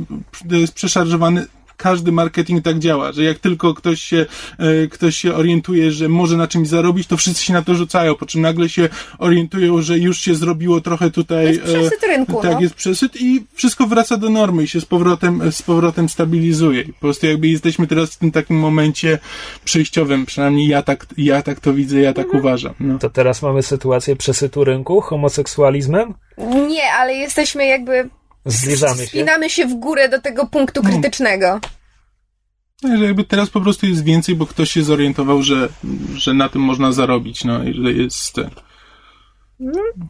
jest 0.50 0.72
przeszarżowany 0.72 1.46
każdy 1.76 2.12
marketing 2.12 2.64
tak 2.64 2.78
działa, 2.78 3.12
że 3.12 3.24
jak 3.24 3.38
tylko 3.38 3.74
ktoś 3.74 4.02
się, 4.02 4.26
e, 4.58 4.86
ktoś 4.86 5.16
się 5.16 5.34
orientuje, 5.34 5.90
że 5.92 6.08
może 6.08 6.36
na 6.36 6.46
czymś 6.48 6.68
zarobić, 6.68 7.06
to 7.06 7.16
wszyscy 7.16 7.42
się 7.44 7.52
na 7.52 7.62
to 7.62 7.74
rzucają, 7.74 8.14
po 8.14 8.26
czym 8.26 8.40
nagle 8.40 8.68
się 8.68 8.88
orientują, 9.18 9.82
że 9.82 9.98
już 9.98 10.20
się 10.20 10.34
zrobiło 10.34 10.80
trochę 10.80 11.10
tutaj... 11.10 11.46
Jest 11.46 11.62
przesyt 11.62 12.02
rynku, 12.02 12.42
Tak, 12.42 12.52
no. 12.52 12.60
jest 12.60 12.74
przesyt 12.74 13.20
i 13.20 13.44
wszystko 13.54 13.86
wraca 13.86 14.16
do 14.16 14.30
normy 14.30 14.62
i 14.62 14.68
się 14.68 14.80
z 14.80 14.84
powrotem, 14.84 15.52
z 15.52 15.62
powrotem 15.62 16.08
stabilizuje. 16.08 16.84
Po 16.84 16.92
prostu 17.00 17.26
jakby 17.26 17.48
jesteśmy 17.48 17.86
teraz 17.86 18.10
w 18.10 18.16
tym 18.18 18.30
takim 18.32 18.56
momencie 18.58 19.18
przejściowym, 19.64 20.26
przynajmniej 20.26 20.68
ja 20.68 20.82
tak, 20.82 21.06
ja 21.16 21.42
tak 21.42 21.60
to 21.60 21.72
widzę, 21.74 22.00
ja 22.00 22.12
tak 22.12 22.24
Mhm. 22.24 22.44
uważam. 22.44 22.74
No. 22.80 22.98
To 22.98 23.10
teraz 23.10 23.42
mamy 23.42 23.62
sytuację 23.62 24.16
przesytu 24.16 24.64
rynku 24.64 25.00
homoseksualizmem? 25.00 26.14
Nie, 26.68 26.92
ale 26.92 27.14
jesteśmy 27.14 27.66
jakby 27.66 28.08
Zbliżamy 28.44 29.02
się. 29.02 29.06
Spinamy 29.06 29.50
się 29.50 29.66
w 29.66 29.74
górę 29.74 30.08
do 30.08 30.20
tego 30.20 30.46
punktu 30.46 30.82
krytycznego. 30.82 31.60
No, 32.82 32.96
że 32.96 33.04
jakby 33.04 33.24
teraz 33.24 33.50
po 33.50 33.60
prostu 33.60 33.86
jest 33.86 34.04
więcej, 34.04 34.34
bo 34.34 34.46
ktoś 34.46 34.70
się 34.70 34.82
zorientował, 34.82 35.42
że, 35.42 35.68
że 36.14 36.34
na 36.34 36.48
tym 36.48 36.62
można 36.62 36.92
zarobić, 36.92 37.44
no 37.44 37.64
i 37.64 37.74
że 37.74 37.92
jest 37.92 38.32
ten. 38.32 38.50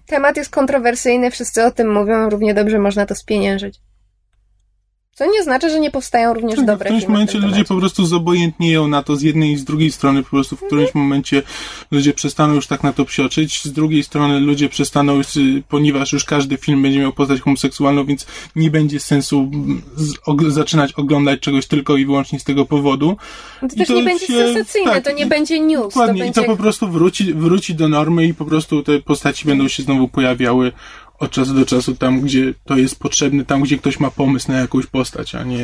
Temat 0.06 0.36
jest 0.36 0.50
kontrowersyjny, 0.50 1.30
wszyscy 1.30 1.64
o 1.64 1.70
tym 1.70 1.92
mówią, 1.92 2.30
równie 2.30 2.54
dobrze 2.54 2.78
można 2.78 3.06
to 3.06 3.14
spieniężyć. 3.14 3.80
Co 5.18 5.26
nie 5.26 5.42
znaczy, 5.42 5.70
że 5.70 5.80
nie 5.80 5.90
powstają 5.90 6.34
również 6.34 6.56
Tak, 6.56 6.64
w 6.64 6.66
dobre 6.66 6.84
którymś 6.84 7.00
filmy. 7.02 7.12
w 7.14 7.18
momencie 7.18 7.32
tym 7.40 7.50
ludzie 7.50 7.64
po 7.64 7.76
prostu 7.76 8.06
zobojętnieją 8.06 8.88
na 8.88 9.02
to 9.02 9.16
z 9.16 9.22
jednej 9.22 9.52
i 9.52 9.56
z 9.56 9.64
drugiej 9.64 9.92
strony, 9.92 10.22
po 10.22 10.30
prostu 10.30 10.56
w 10.56 10.60
którymś 10.66 10.94
momencie 10.94 11.42
ludzie 11.90 12.12
przestaną 12.12 12.54
już 12.54 12.66
tak 12.66 12.82
na 12.82 12.92
to 12.92 13.04
psioczyć, 13.04 13.64
z 13.64 13.72
drugiej 13.72 14.02
strony 14.04 14.40
ludzie 14.40 14.68
przestaną 14.68 15.14
już, 15.16 15.36
y, 15.36 15.62
ponieważ 15.68 16.12
już 16.12 16.24
każdy 16.24 16.56
film 16.56 16.82
będzie 16.82 16.98
miał 16.98 17.12
postać 17.12 17.40
homoseksualną, 17.40 18.04
więc 18.04 18.26
nie 18.56 18.70
będzie 18.70 19.00
sensu 19.00 19.50
mm, 19.52 19.82
og, 20.26 20.42
zaczynać 20.50 20.92
oglądać 20.92 21.40
czegoś 21.40 21.66
tylko 21.66 21.96
i 21.96 22.06
wyłącznie 22.06 22.40
z 22.40 22.44
tego 22.44 22.64
powodu. 22.64 23.16
To 23.60 23.66
I 23.66 23.78
też 23.78 23.88
nie 23.88 24.02
będzie 24.02 24.26
się- 24.26 24.34
sensacyjne, 24.54 24.92
tak, 24.92 25.04
to 25.04 25.12
nie 25.12 25.24
i- 25.24 25.28
będzie 25.28 25.60
news. 25.60 25.82
To 25.82 25.88
Dokładnie, 25.88 26.22
będzie 26.24 26.40
i 26.40 26.44
to 26.44 26.50
po 26.50 26.56
prostu 26.56 26.88
wróci, 26.88 27.34
wróci 27.34 27.74
do 27.74 27.88
normy 27.88 28.26
i 28.26 28.34
po 28.34 28.44
prostu 28.44 28.82
te 28.82 28.98
postaci 29.00 29.46
będą 29.46 29.68
się 29.68 29.82
znowu 29.82 30.08
pojawiały 30.08 30.72
od 31.18 31.30
czasu 31.30 31.54
do 31.54 31.66
czasu 31.66 31.96
tam, 31.96 32.20
gdzie 32.20 32.54
to 32.64 32.76
jest 32.76 32.98
potrzebne, 32.98 33.44
tam, 33.44 33.62
gdzie 33.62 33.78
ktoś 33.78 34.00
ma 34.00 34.10
pomysł 34.10 34.52
na 34.52 34.58
jakąś 34.58 34.86
postać, 34.86 35.34
a 35.34 35.42
nie 35.42 35.58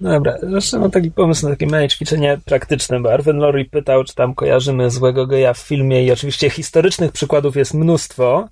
No 0.00 0.10
dobra, 0.10 0.36
zresztą 0.42 0.80
mam 0.80 0.90
taki 0.90 1.10
pomysł 1.10 1.44
na 1.44 1.50
takie 1.50 1.66
małe 1.66 1.88
ćwiczenie 1.88 2.38
praktyczne, 2.44 3.00
bo 3.00 3.12
Arwen 3.12 3.36
Lori 3.36 3.64
pytał, 3.64 4.04
czy 4.04 4.14
tam 4.14 4.34
kojarzymy 4.34 4.90
złego 4.90 5.26
geja 5.26 5.54
w 5.54 5.58
filmie 5.58 6.04
i 6.04 6.12
oczywiście 6.12 6.50
historycznych 6.50 7.12
przykładów 7.12 7.56
jest 7.56 7.74
mnóstwo, 7.74 8.48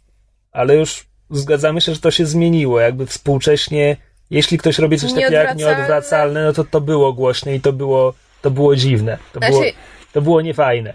ale 0.52 0.76
już 0.76 1.06
zgadzamy 1.30 1.80
się, 1.80 1.94
że 1.94 2.00
to 2.00 2.10
się 2.10 2.26
zmieniło, 2.26 2.80
jakby 2.80 3.06
współcześnie, 3.06 3.96
jeśli 4.30 4.58
ktoś 4.58 4.78
robi 4.78 4.98
coś 4.98 5.12
takiego 5.12 5.32
jak 5.32 5.46
Nieodwracalne. 5.46 5.76
nieodwracalne, 5.76 6.44
no 6.44 6.52
to 6.52 6.64
to 6.64 6.80
było 6.80 7.12
głośne 7.12 7.54
i 7.54 7.60
to 7.60 7.72
było, 7.72 8.14
to 8.42 8.50
było 8.50 8.76
dziwne, 8.76 9.18
to, 9.32 9.38
Znaczy- 9.38 9.52
było, 9.52 9.64
to 10.12 10.22
było 10.22 10.40
niefajne. 10.40 10.94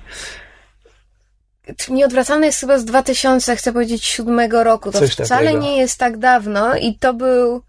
Nieodwracalne 1.89 2.45
jest 2.45 2.59
chyba 2.59 2.77
z 2.77 2.85
2000, 2.85 3.55
chcę 3.55 3.73
powiedzieć, 3.73 4.05
siódmego 4.05 4.63
roku. 4.63 4.91
To 4.91 4.99
Coś 4.99 5.11
wcale 5.11 5.45
takiego. 5.45 5.63
nie 5.63 5.77
jest 5.77 5.97
tak 5.99 6.17
dawno 6.17 6.75
i 6.75 6.97
to 6.97 7.13
był. 7.13 7.59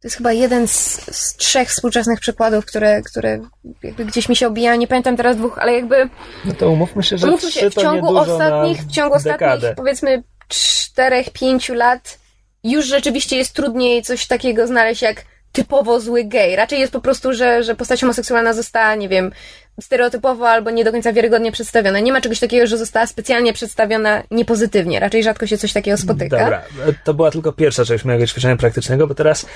To 0.00 0.08
jest 0.08 0.16
chyba 0.16 0.32
jeden 0.32 0.68
z, 0.68 1.00
z 1.16 1.36
trzech 1.36 1.68
współczesnych 1.68 2.20
przykładów, 2.20 2.66
które, 2.66 3.02
które 3.02 3.40
jakby 3.82 4.04
gdzieś 4.04 4.28
mi 4.28 4.36
się 4.36 4.46
obijają. 4.46 4.78
Nie 4.78 4.86
pamiętam 4.86 5.16
teraz 5.16 5.36
dwóch, 5.36 5.58
ale 5.58 5.72
jakby 5.72 6.08
No 6.44 6.54
to 6.54 6.70
umówmy 6.70 7.02
się, 7.02 7.18
że 7.18 7.26
Mówmy 7.26 7.50
trzy 7.50 7.60
się, 7.60 7.70
w 7.70 7.74
ciągu 7.74 8.16
ostatnich, 8.18 8.80
w 8.80 8.92
ciągu 8.92 9.14
ostatnich 9.14 9.74
powiedzmy 9.76 10.22
czterech, 10.48 11.30
pięciu 11.30 11.74
lat 11.74 12.18
już 12.64 12.86
rzeczywiście 12.86 13.36
jest 13.36 13.52
trudniej 13.52 14.02
coś 14.02 14.26
takiego 14.26 14.66
znaleźć 14.66 15.02
jak 15.02 15.24
typowo 15.52 16.00
zły 16.00 16.24
gej. 16.24 16.56
Raczej 16.56 16.80
jest 16.80 16.92
po 16.92 17.00
prostu, 17.00 17.32
że, 17.32 17.62
że 17.62 17.74
postać 17.74 18.00
homoseksualna 18.00 18.52
została, 18.52 18.94
nie 18.94 19.08
wiem, 19.08 19.32
stereotypowo 19.80 20.48
albo 20.48 20.70
nie 20.70 20.84
do 20.84 20.92
końca 20.92 21.12
wiarygodnie 21.12 21.52
przedstawiona. 21.52 22.00
Nie 22.00 22.12
ma 22.12 22.20
czegoś 22.20 22.40
takiego, 22.40 22.66
że 22.66 22.78
została 22.78 23.06
specjalnie 23.06 23.52
przedstawiona 23.52 24.22
niepozytywnie. 24.30 25.00
Raczej 25.00 25.22
rzadko 25.22 25.46
się 25.46 25.58
coś 25.58 25.72
takiego 25.72 25.96
spotyka. 25.96 26.38
Dobra, 26.38 26.62
to 27.04 27.14
była 27.14 27.30
tylko 27.30 27.52
pierwsza 27.52 27.84
część 27.84 28.04
mojego 28.04 28.26
ćwiczenia 28.26 28.56
praktycznego, 28.56 29.06
bo 29.06 29.14
teraz 29.14 29.46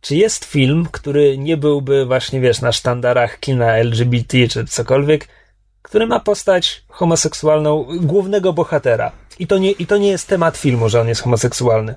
czy 0.00 0.16
jest 0.16 0.44
film, 0.44 0.88
który 0.92 1.38
nie 1.38 1.56
byłby 1.56 2.06
właśnie, 2.06 2.40
wiesz, 2.40 2.60
na 2.60 2.72
sztandarach 2.72 3.40
kina 3.40 3.76
LGBT 3.76 4.48
czy 4.48 4.64
cokolwiek, 4.64 5.28
który 5.82 6.06
ma 6.06 6.20
postać 6.20 6.84
homoseksualną 6.88 7.86
głównego 8.00 8.52
bohatera? 8.52 9.12
I 9.38 9.46
to 9.46 9.58
nie, 9.58 9.70
i 9.70 9.86
to 9.86 9.96
nie 9.96 10.08
jest 10.08 10.28
temat 10.28 10.56
filmu, 10.56 10.88
że 10.88 11.00
on 11.00 11.08
jest 11.08 11.22
homoseksualny. 11.22 11.94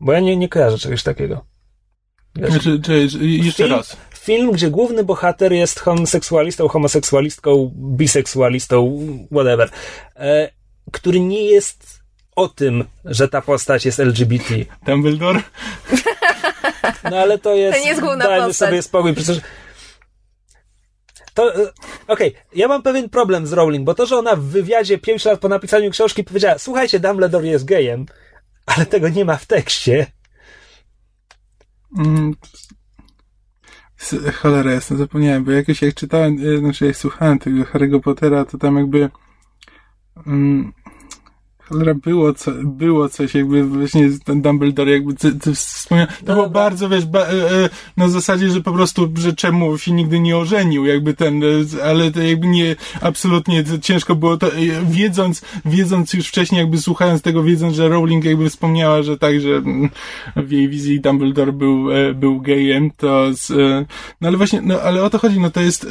Bo 0.00 0.12
ja 0.12 0.20
nie, 0.20 0.36
nie 0.36 0.48
kojarzę 0.48 0.78
czegoś 0.78 1.02
takiego. 1.02 1.44
Wiesz, 2.36 2.50
Znaczy, 2.50 2.80
czy, 2.80 3.08
czy, 3.08 3.26
jeszcze 3.26 3.64
film, 3.64 3.76
raz. 3.76 3.96
Film, 4.26 4.52
gdzie 4.52 4.70
główny 4.70 5.04
bohater 5.04 5.52
jest 5.52 5.80
homoseksualistą, 5.80 6.68
homoseksualistką, 6.68 7.72
biseksualistą, 7.76 9.00
whatever, 9.32 9.70
e, 10.16 10.50
który 10.92 11.20
nie 11.20 11.42
jest 11.42 12.00
o 12.36 12.48
tym, 12.48 12.84
że 13.04 13.28
ta 13.28 13.42
postać 13.42 13.86
jest 13.86 14.00
LGBT. 14.00 14.54
Dumbledore? 14.86 15.42
No 17.10 17.16
ale 17.18 17.38
to 17.38 17.54
jest. 17.54 17.78
To 17.78 17.84
nie 17.84 17.88
jest 17.88 18.00
główna 18.00 18.24
dajmy 18.24 18.46
postać. 18.46 18.68
sobie 18.68 18.82
spokój, 18.82 19.14
przecież. 19.14 19.40
To. 21.34 21.54
e, 21.54 21.72
Okej, 22.06 22.34
ja 22.54 22.68
mam 22.68 22.82
pewien 22.82 23.08
problem 23.08 23.46
z 23.46 23.52
Rowling, 23.52 23.84
bo 23.84 23.94
to, 23.94 24.06
że 24.06 24.16
ona 24.16 24.36
w 24.36 24.42
wywiadzie 24.42 24.98
5 24.98 25.24
lat 25.24 25.40
po 25.40 25.48
napisaniu 25.48 25.90
książki 25.90 26.24
powiedziała: 26.24 26.58
Słuchajcie, 26.58 27.00
Dumbledore 27.00 27.46
jest 27.46 27.64
gejem, 27.64 28.06
ale 28.66 28.86
tego 28.86 29.08
nie 29.08 29.24
ma 29.24 29.36
w 29.36 29.46
tekście. 29.46 30.06
Mm, 31.98 32.34
Cholera 34.34 34.72
jasno, 34.72 34.96
zapomniałem, 34.96 35.44
bo 35.44 35.50
jakoś 35.50 35.82
jak 35.82 35.94
czytałem, 35.94 36.36
e, 36.54 36.58
znaczy 36.58 36.86
jak 36.86 36.96
słuchałem 36.96 37.38
tego 37.38 37.64
Harry'ego 37.64 38.00
Pottera, 38.00 38.44
to 38.44 38.58
tam 38.58 38.76
jakby 38.76 39.10
mm, 40.26 40.72
cholera 41.68 41.94
było, 41.94 42.32
co, 42.32 42.52
było 42.64 43.08
coś 43.08 43.34
jakby 43.34 43.64
właśnie 43.64 44.08
ten 44.24 44.42
Dumbledore 44.42 44.90
jakby 44.90 45.14
ty, 45.14 45.32
ty 45.32 45.54
wspomniał, 45.54 46.06
to 46.06 46.14
No 46.26 46.34
było 46.34 46.50
bardzo, 46.50 46.88
wiesz, 46.88 47.06
ba, 47.06 47.20
e, 47.20 47.64
e, 47.64 47.68
na 47.96 48.08
zasadzie, 48.08 48.50
że 48.50 48.60
po 48.60 48.72
prostu, 48.72 49.08
że 49.18 49.32
czemu 49.32 49.78
się 49.78 49.92
nigdy 49.92 50.20
nie 50.20 50.36
ożenił, 50.36 50.84
jakby 50.84 51.14
ten, 51.14 51.42
e, 51.44 51.84
ale 51.84 52.10
to 52.10 52.22
jakby 52.22 52.46
nie, 52.46 52.76
absolutnie 53.00 53.64
ciężko 53.82 54.14
było 54.14 54.36
to, 54.36 54.46
e, 54.46 54.52
wiedząc, 54.90 55.42
wiedząc 55.64 56.14
już 56.14 56.28
wcześniej, 56.28 56.60
jakby 56.60 56.78
słuchając 56.78 57.22
tego, 57.22 57.42
wiedząc, 57.42 57.74
że 57.74 57.88
Rowling 57.88 58.24
jakby 58.24 58.50
wspomniała, 58.50 59.02
że 59.02 59.18
tak, 59.18 59.40
że 59.40 59.56
mm, 59.56 59.90
w 60.36 60.50
jej 60.50 60.68
wizji 60.68 61.00
Dumbledore 61.00 61.52
był, 61.52 61.86
był 62.14 62.40
gejem, 62.40 62.90
to 62.96 63.34
z, 63.34 63.50
no 64.20 64.28
ale 64.28 64.36
właśnie, 64.36 64.60
no 64.62 64.80
ale 64.80 65.02
o 65.02 65.10
to 65.10 65.18
chodzi, 65.18 65.40
no 65.40 65.50
to 65.50 65.60
jest, 65.60 65.86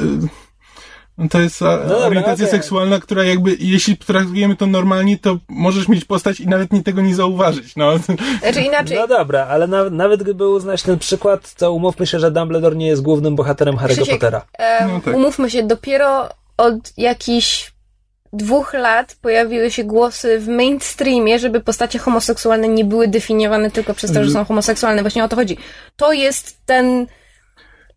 to 1.30 1.40
jest 1.40 1.60
dobra, 1.60 1.98
orientacja 1.98 2.48
seksualna, 2.48 3.00
która 3.00 3.24
jakby, 3.24 3.56
jeśli 3.60 3.98
traktujemy 3.98 4.56
to 4.56 4.68
normalnie, 4.68 5.18
to 5.18 5.38
możesz 5.50 5.88
mieć 5.88 6.06
postać 6.06 6.40
i 6.40 6.48
nawet 6.48 6.74
nie 6.74 6.84
tego 6.84 7.02
nie 7.02 7.16
zauważyć, 7.16 7.76
no. 7.76 7.98
Znaczy 8.42 8.62
inaczej, 8.62 8.98
No 8.98 9.08
dobra, 9.08 9.46
ale 9.48 9.68
na, 9.68 9.90
nawet 9.90 10.24
gdyby 10.24 10.50
uznać 10.50 10.84
ten 10.84 11.00
przykład, 11.00 11.54
to 11.54 11.74
umówmy 11.74 12.08
się, 12.08 12.20
że 12.20 12.32
Dumbledore 12.32 12.76
nie 12.76 12.88
jest 12.88 13.02
głównym 13.02 13.36
bohaterem 13.36 13.76
Harry'ego 13.76 13.86
Krzysiek, 13.96 14.16
Pottera. 14.16 14.46
e, 14.60 14.88
No 14.88 15.02
tak. 15.06 15.16
umówmy 15.16 15.50
się, 15.50 15.64
dopiero 15.64 16.30
od 16.58 16.94
jakichś 16.98 17.72
dwóch 18.34 18.74
lat 18.74 19.16
pojawiły 19.22 19.72
się 19.72 19.84
głosy 19.84 20.40
w 20.40 20.48
mainstreamie, 20.48 21.40
żeby 21.40 21.60
postacie 21.62 22.00
homoseksualne 22.00 22.68
nie 22.68 22.86
były 22.86 23.08
definiowane 23.08 23.72
tylko 23.72 23.94
przez 23.94 24.14
to, 24.14 24.24
że 24.24 24.32
są 24.32 24.46
homoseksualne. 24.46 25.02
Właśnie 25.02 25.24
o 25.24 25.28
to 25.28 25.36
chodzi. 25.36 25.58
To 25.96 26.14
jest 26.14 26.58
ten, 26.66 27.08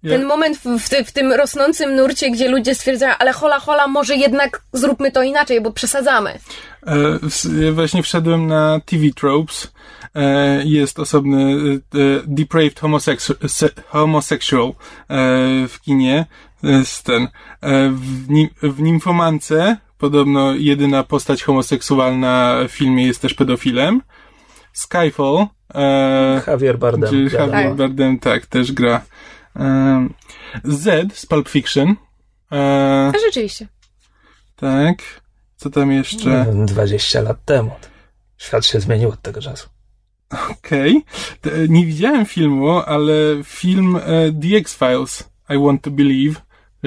Ja- 0.02 0.10
ten 0.12 0.24
moment 0.26 0.56
w, 0.58 0.78
w, 0.78 0.88
ty, 0.88 1.04
w 1.04 1.12
tym 1.12 1.32
rosnącym 1.32 1.96
nurcie, 1.96 2.30
gdzie 2.30 2.48
ludzie 2.48 2.74
stwierdzają, 2.74 3.14
ale 3.18 3.32
hola, 3.32 3.58
hola, 3.60 3.88
może 3.88 4.16
jednak 4.16 4.62
zróbmy 4.72 5.12
to 5.12 5.22
inaczej, 5.22 5.60
bo 5.60 5.72
przesadzamy. 5.72 6.38
E, 6.86 7.72
właśnie 7.72 8.02
wszedłem 8.02 8.46
na 8.46 8.80
TV 8.86 9.02
Tropes. 9.16 9.72
E, 10.14 10.62
jest 10.64 10.98
osobny 10.98 11.54
e, 11.94 11.98
Depraved 12.26 12.80
homosexu- 12.80 13.48
se- 13.48 13.82
Homosexual 13.88 14.68
e, 14.68 14.74
w 15.68 15.80
kinie. 15.80 16.26
jest 16.62 17.04
ten. 17.04 17.22
E, 17.22 17.28
w, 17.90 18.30
nim, 18.30 18.48
w 18.62 18.80
Nimfomance 18.80 19.76
podobno 19.98 20.52
jedyna 20.54 21.02
postać 21.02 21.42
homoseksualna 21.42 22.56
w 22.68 22.72
filmie 22.72 23.06
jest 23.06 23.22
też 23.22 23.34
pedofilem. 23.34 24.02
Skyfall. 24.72 25.46
E, 25.74 26.42
Javier 26.46 26.78
Bardem. 26.78 27.28
Javier 27.32 27.74
Bardem, 27.74 28.18
tak, 28.18 28.46
też 28.46 28.72
gra. 28.72 29.00
E, 29.58 30.08
Z 30.64 31.12
z 31.14 31.26
Pulp 31.26 31.48
Fiction. 31.48 31.96
E, 32.52 33.12
rzeczywiście. 33.26 33.68
tak. 34.56 34.96
Co 35.56 35.70
tam 35.70 35.92
jeszcze? 35.92 36.46
20 36.64 37.20
lat 37.20 37.44
temu. 37.44 37.70
Świat 38.36 38.66
się 38.66 38.80
zmienił 38.80 39.08
od 39.08 39.22
tego 39.22 39.40
czasu. 39.40 39.68
Okej. 40.50 41.04
Te- 41.40 41.68
Nie 41.68 41.86
widziałem 41.86 42.26
filmu, 42.26 42.78
ale 42.78 43.12
film 43.44 43.96
e, 43.96 44.00
The 44.42 44.56
X-Files, 44.56 45.30
I 45.50 45.58
Want 45.58 45.82
to 45.82 45.90
Believe, 45.90 46.40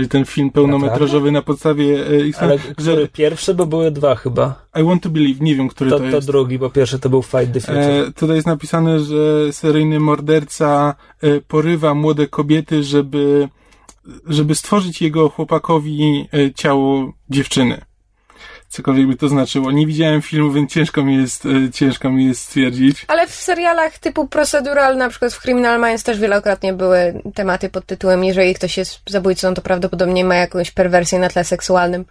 ten 0.09 0.26
film 0.26 0.49
pełnometrażowy 0.51 1.31
na 1.31 1.41
podstawie 1.41 2.07
e, 2.07 2.15
X- 2.15 2.39
Ale 2.41 2.57
że 2.57 2.73
który 2.73 3.07
pierwszy, 3.07 3.53
bo 3.53 3.65
były 3.65 3.91
dwa 3.91 4.15
chyba. 4.15 4.65
I 4.81 4.84
Want 4.84 5.03
to 5.03 5.09
Believe, 5.09 5.39
nie 5.43 5.55
wiem, 5.55 5.68
który 5.68 5.89
To, 5.89 5.99
to, 5.99 6.09
to 6.09 6.15
jest. 6.15 6.27
drugi, 6.27 6.59
bo 6.59 6.69
pierwszy 6.69 6.99
to 6.99 7.09
był 7.09 7.22
Fight 7.22 7.53
the 7.53 7.59
Future. 7.59 7.77
E, 7.77 8.11
tutaj 8.11 8.35
jest 8.35 8.47
napisane, 8.47 8.99
że 8.99 9.53
seryjny 9.53 9.99
morderca 9.99 10.95
e, 11.22 11.41
porywa 11.41 11.93
młode 11.93 12.27
kobiety, 12.27 12.84
żeby, 12.84 13.49
żeby 14.27 14.55
stworzyć 14.55 15.01
jego 15.01 15.30
chłopakowi 15.30 16.27
e, 16.34 16.53
ciało 16.53 17.13
dziewczyny. 17.30 17.81
Cokolwiek 18.72 19.07
by 19.07 19.15
to 19.15 19.30
znaczyło. 19.30 19.72
Nie 19.72 19.88
widziałem 19.88 20.22
filmu, 20.22 20.52
więc 20.52 20.72
ciężko 20.72 21.03
mi 21.03 21.18
jest, 21.18 21.45
e, 21.45 21.72
ciężko 21.72 22.10
mi 22.10 22.26
jest 22.26 22.41
stwierdzić. 22.41 23.06
Ale 23.07 23.27
w 23.27 23.35
serialach 23.35 23.99
typu 23.99 24.27
procedural, 24.27 24.98
na 24.98 25.10
przykład 25.10 25.34
w 25.34 25.41
Criminal 25.41 25.81
Minds 25.81 26.03
też 26.03 26.19
wielokrotnie 26.19 26.73
były 26.73 27.22
tematy 27.35 27.69
pod 27.69 27.85
tytułem 27.85 28.23
jeżeli 28.23 28.53
ktoś 28.53 28.77
jest 28.77 28.99
zabójcą, 29.10 29.53
to 29.53 29.61
prawdopodobnie 29.61 30.26
ma 30.26 30.35
jakąś 30.35 30.72
perwersję 30.72 31.19
na 31.19 31.30
tle 31.30 31.43
seksualnym. 31.43 32.06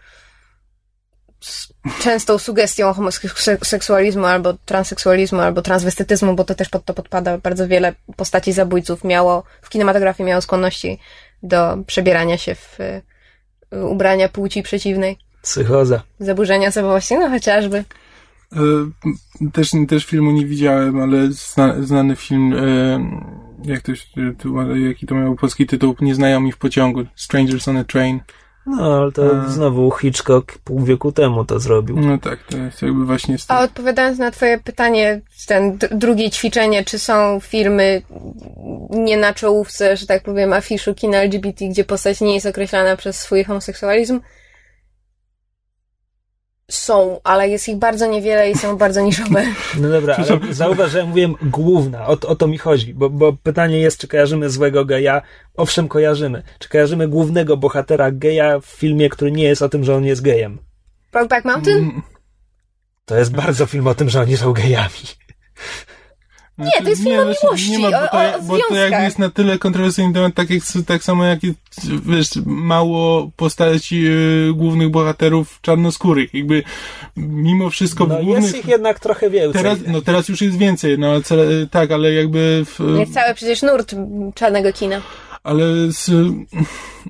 Z 1.40 1.68
częstą 2.02 2.38
sugestią 2.38 2.92
homoseksualizmu 2.92 4.24
albo 4.24 4.54
transseksualizmu, 4.64 5.40
albo 5.40 5.62
transwestytyzmu, 5.62 6.34
bo 6.34 6.44
to 6.44 6.54
też 6.54 6.68
pod 6.68 6.84
to 6.84 6.94
podpada. 6.94 7.38
Bardzo 7.38 7.68
wiele 7.68 7.94
postaci 8.16 8.52
zabójców 8.52 9.04
miało, 9.04 9.42
w 9.62 9.68
kinematografii 9.68 10.26
miało 10.26 10.42
skłonności 10.42 10.98
do 11.42 11.78
przebierania 11.86 12.38
się 12.38 12.54
w 12.54 12.80
y, 12.80 13.02
ubrania 13.86 14.28
płci 14.28 14.62
przeciwnej. 14.62 15.29
Psychoza. 15.42 16.02
Zaburzenia 16.20 16.68
osobowości, 16.68 17.18
no 17.18 17.28
chociażby. 17.28 17.84
E, 18.52 18.60
Też, 19.52 19.70
też 19.88 20.04
filmu 20.04 20.30
nie 20.30 20.46
widziałem, 20.46 21.00
ale 21.00 21.32
zna, 21.32 21.82
znany 21.82 22.16
film, 22.16 22.52
e, 22.52 23.00
jak 23.64 23.82
to, 23.82 23.92
jaki 24.74 25.06
to 25.06 25.14
miał 25.14 25.34
polski 25.34 25.66
tytuł, 25.66 25.94
Nieznajomi 26.00 26.52
w 26.52 26.58
pociągu, 26.58 27.04
Strangers 27.16 27.68
on 27.68 27.76
a 27.76 27.84
Train. 27.84 28.20
No, 28.66 28.96
ale 28.96 29.12
to 29.12 29.42
A. 29.42 29.48
znowu 29.48 29.90
Hitchcock 29.90 30.58
pół 30.58 30.84
wieku 30.84 31.12
temu 31.12 31.44
to 31.44 31.60
zrobił. 31.60 32.00
No 32.00 32.18
tak, 32.18 32.38
to 32.50 32.56
jest 32.56 32.82
jakby 32.82 33.06
właśnie 33.06 33.38
z 33.38 33.46
tym. 33.46 33.56
A 33.56 33.60
odpowiadając 33.60 34.18
na 34.18 34.30
twoje 34.30 34.58
pytanie, 34.58 35.20
ten 35.46 35.78
drugie 35.90 36.30
ćwiczenie, 36.30 36.84
czy 36.84 36.98
są 36.98 37.40
filmy 37.40 38.02
nie 38.90 39.16
na 39.16 39.34
czołówce, 39.34 39.96
że 39.96 40.06
tak 40.06 40.22
powiem, 40.22 40.52
afiszu 40.52 40.94
kina 40.94 41.18
LGBT, 41.18 41.68
gdzie 41.68 41.84
postać 41.84 42.20
nie 42.20 42.34
jest 42.34 42.46
określana 42.46 42.96
przez 42.96 43.20
swój 43.20 43.44
homoseksualizm? 43.44 44.20
Są, 46.70 47.20
ale 47.24 47.48
jest 47.48 47.68
ich 47.68 47.76
bardzo 47.76 48.06
niewiele 48.06 48.50
i 48.50 48.54
są 48.58 48.76
bardzo 48.84 49.00
niszowe. 49.00 49.44
No 49.78 49.88
dobra, 49.88 50.16
ale 50.16 50.54
zauważ, 50.54 50.90
że 50.90 50.98
ja 50.98 51.06
mówiłem 51.06 51.34
główna, 51.42 52.06
o, 52.06 52.16
to- 52.16 52.28
o 52.28 52.36
to 52.36 52.46
mi 52.46 52.58
chodzi, 52.58 52.94
bo, 52.94 53.10
bo 53.10 53.32
pytanie 53.32 53.80
jest, 53.80 53.98
czy 54.00 54.08
kojarzymy 54.08 54.50
złego 54.50 54.84
geja? 54.84 55.22
Owszem, 55.56 55.88
kojarzymy. 55.88 56.42
Czy 56.58 56.68
kojarzymy 56.68 57.08
głównego 57.08 57.56
bohatera 57.56 58.10
geja 58.10 58.60
w 58.60 58.66
filmie, 58.66 59.08
który 59.08 59.32
nie 59.32 59.44
jest 59.44 59.62
o 59.62 59.68
tym, 59.68 59.84
że 59.84 59.96
on 59.96 60.04
jest 60.04 60.22
gejem? 60.22 60.58
Brokeback 61.12 61.44
Mountain? 61.44 61.78
Mm, 61.78 62.02
To 63.04 63.18
jest 63.18 63.32
bardzo 63.36 63.66
film 63.66 63.86
o 63.86 63.94
tym, 63.94 64.10
że 64.10 64.20
oni 64.20 64.36
są 64.36 64.52
gejami. 64.52 64.90
Nie, 66.64 66.82
to 66.84 66.88
jest 66.90 67.02
film 67.02 67.20
o 67.20 67.24
miłości, 67.24 67.70
nie 67.70 67.78
ma, 67.78 67.90
bo, 67.90 67.96
o- 67.96 68.08
to, 68.08 68.18
o 68.18 68.22
jak- 68.22 68.44
bo 68.46 68.58
to 68.68 68.74
jakby 68.74 69.02
jest 69.02 69.18
na 69.18 69.30
tyle 69.30 69.58
kontrowersyjny 69.58 70.14
temat, 70.14 70.34
tak, 70.34 70.50
jak, 70.50 70.62
tak 70.86 71.04
samo 71.04 71.24
jak 71.24 71.40
wiesz, 72.06 72.28
mało 72.46 73.30
postaci 73.36 74.06
e, 74.06 74.52
głównych 74.52 74.90
bohaterów 74.90 75.58
czarnoskórych. 75.62 76.34
Jakby 76.34 76.62
mimo 77.16 77.70
wszystko 77.70 78.06
No 78.06 78.18
w 78.18 78.24
głównych... 78.24 78.44
jest 78.44 78.56
ich 78.56 78.68
jednak 78.68 79.00
trochę 79.00 79.30
więcej. 79.30 79.62
Teraz, 79.62 79.78
no 79.86 80.02
teraz 80.02 80.28
już 80.28 80.40
jest 80.42 80.58
więcej, 80.58 80.98
no 80.98 81.06
ale 81.10 81.22
cele, 81.22 81.66
tak, 81.66 81.90
ale 81.90 82.12
jakby 82.12 82.64
w, 82.66 82.98
Jest 82.98 83.14
cały 83.14 83.34
przecież 83.34 83.62
nurt 83.62 83.94
czarnego 84.34 84.72
kina. 84.72 85.00
ale 85.42 85.64
z, 85.92 86.10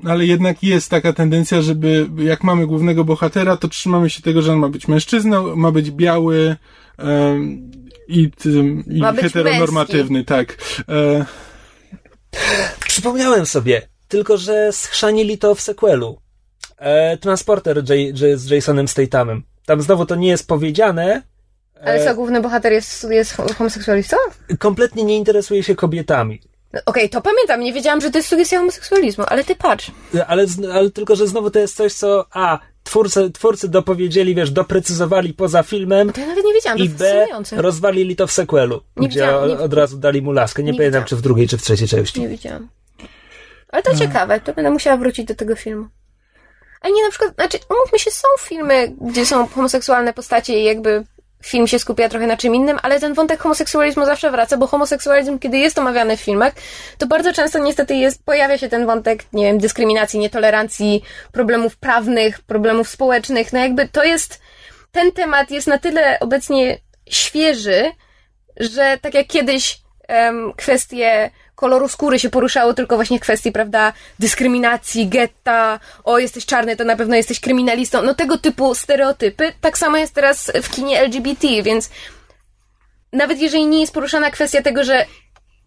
ale 0.05 0.27
jednak 0.27 0.63
jest 0.63 0.91
taka 0.91 1.13
tendencja, 1.13 1.63
żeby 1.63 2.09
jak 2.19 2.45
mamy 2.45 2.67
głównego 2.67 3.05
bohatera, 3.05 3.57
to 3.57 3.69
trzymamy 3.69 4.11
się 4.11 4.23
tego, 4.23 4.43
że 4.43 4.53
on 4.53 4.59
ma 4.59 4.69
być 4.69 4.89
mężczyzną, 4.89 5.57
ma 5.57 5.71
być 5.73 5.91
biały 5.91 6.57
em, 6.99 7.71
i, 8.11 8.31
tym- 8.31 8.85
i 8.91 9.01
Ma 9.01 9.13
być 9.13 9.23
heteronormatywny, 9.23 10.25
tak. 10.25 10.57
E, 10.89 11.25
Przypomniałem 12.87 13.47
sobie, 13.47 13.83
tylko 14.09 14.37
że 14.37 14.73
schrzanili 14.73 15.39
to 15.39 15.55
w 15.55 15.61
sequelu. 15.61 16.21
E, 16.79 17.17
Transporter 17.17 17.77
J, 17.77 18.21
J, 18.21 18.39
z 18.39 18.51
Jasonem 18.51 18.89
Stathamem. 18.89 19.43
Tam 19.67 19.83
znowu 19.83 20.07
to 20.07 20.15
nie 20.15 20.29
jest 20.29 20.49
powiedziane. 20.49 21.23
Ale 21.83 21.95
E, 21.95 22.05
co, 22.05 22.15
główny 22.15 22.41
bohater 22.41 22.73
jest, 22.73 23.07
jest 23.11 23.37
homoseksualistą? 23.59 24.17
kompletnie 24.59 25.05
nie 25.05 25.17
interesuje 25.17 25.63
się 25.63 25.75
kobietami. 25.75 26.41
Okej, 26.87 27.11
to 27.11 27.21
pamiętam, 27.21 27.61
nie 27.61 27.73
wiedziałam, 27.73 28.01
że 28.01 28.11
to 28.11 28.19
jest 28.19 28.29
sugestia 28.29 28.59
homoseksualizmu, 28.59 29.25
ale 29.29 29.45
ty 29.45 29.57
patrz. 29.57 29.91
Ale, 30.27 30.47
z- 30.47 30.65
ale 30.73 30.91
tylko, 30.91 31.17
że 31.17 31.27
znowu 31.27 31.51
to 31.51 31.59
jest 31.59 31.77
coś, 31.77 31.93
co 31.93 32.27
A. 32.33 32.59
Twórcy, 32.85 33.31
twórcy 33.31 33.69
dopowiedzieli, 33.69 34.35
wiesz, 34.35 34.51
doprecyzowali 34.51 35.35
poza 35.35 35.63
filmem 35.63 36.13
To 36.13 36.21
ja 36.21 36.27
nawet 36.27 36.45
nie 36.45 36.55
wiedziałam, 36.55 36.79
to 36.79 36.85
i 36.85 36.89
B. 36.89 37.27
rozwalili 37.53 38.17
to 38.17 38.27
w 38.27 38.33
sequelu, 38.33 38.81
Nie 38.97 39.09
gdzie 39.09 39.21
widziałam, 39.21 39.49
nie- 39.49 39.59
od 39.59 39.75
razu 39.75 39.99
dali 39.99 40.23
mu 40.23 40.33
laskę. 40.33 40.63
Nie, 40.63 40.73
nie 40.73 40.79
pamiętam, 40.79 41.01
widziałam. 41.03 41.09
czy 41.09 41.17
w 41.17 41.21
drugiej, 41.23 41.49
czy 41.49 41.59
w 41.59 41.63
trzeciej 41.63 41.89
części. 41.89 42.21
Nie 42.21 42.29
widziałam. 42.29 42.69
Ale 43.69 43.83
to 43.83 43.97
ciekawe, 43.97 44.41
to 44.41 44.53
będę 44.55 44.71
musiała 44.71 44.97
wrócić 44.97 45.27
do 45.27 45.35
tego 45.35 45.57
filmu. 45.57 45.87
Ale 46.81 46.95
nie 46.95 47.05
na 47.05 47.11
przykład, 47.11 47.35
znaczy, 47.35 47.59
umówmy 47.71 47.99
się, 47.99 48.11
są 48.11 48.29
filmy, 48.41 48.93
gdzie 49.01 49.27
są 49.27 49.47
homoseksualne 49.49 50.13
postacie 50.13 50.61
i 50.61 50.65
jakby 50.65 51.05
film 51.45 51.67
się 51.67 51.79
skupia 51.79 52.09
trochę 52.09 52.27
na 52.27 52.37
czym 52.37 52.55
innym, 52.55 52.79
ale 52.83 53.01
ten 53.01 53.15
wątek 53.15 53.41
homoseksualizmu 53.41 54.05
zawsze 54.05 54.31
wraca, 54.31 54.57
bo 54.57 54.67
homoseksualizm, 54.67 55.39
kiedy 55.39 55.59
jest 55.59 55.79
omawiany 55.79 56.17
w 56.17 56.21
filmach, 56.21 56.53
to 56.99 57.07
bardzo 57.07 57.33
często 57.33 57.59
niestety 57.59 57.95
jest, 57.95 58.25
pojawia 58.25 58.59
się 58.59 58.69
ten 58.69 58.87
wątek, 58.87 59.25
nie 59.33 59.45
wiem, 59.45 59.59
dyskryminacji, 59.59 60.21
nietolerancji, 60.21 61.03
problemów 61.33 61.77
prawnych, 61.77 62.41
problemów 62.41 62.89
społecznych. 62.89 63.53
No 63.53 63.59
jakby 63.59 63.89
to 63.89 64.05
jest, 64.05 64.41
ten 64.93 65.13
temat 65.13 65.51
jest 65.51 65.67
na 65.67 65.79
tyle 65.79 66.21
obecnie 66.21 66.79
świeży, 67.11 67.91
że 68.57 68.99
tak 69.03 69.15
jak 69.15 69.27
kiedyś 69.27 69.81
em, 70.09 70.53
kwestie 70.57 71.31
koloru 71.61 71.89
skóry 71.89 72.19
się 72.19 72.31
poruszało 72.31 72.75
tylko 72.75 72.97
właśnie 72.97 73.21
kwestii, 73.21 73.53
prawda, 73.53 73.93
dyskryminacji, 74.19 75.09
getta, 75.09 75.81
o 76.05 76.19
jesteś 76.19 76.47
czarny, 76.47 76.77
to 76.77 76.85
na 76.85 76.97
pewno 76.97 77.17
jesteś 77.17 77.41
kryminalistą, 77.41 78.03
no 78.03 78.15
tego 78.15 78.39
typu 78.39 78.75
stereotypy, 78.75 79.53
tak 79.61 79.79
samo 79.79 79.97
jest 79.97 80.15
teraz 80.15 80.53
w 80.63 80.71
kinie 80.71 81.01
LGBT, 81.01 81.49
więc 81.63 81.91
nawet 83.13 83.41
jeżeli 83.41 83.67
nie 83.67 83.81
jest 83.81 83.95
poruszana 83.95 84.31
kwestia 84.31 84.63
tego, 84.63 84.85
że 84.85 85.07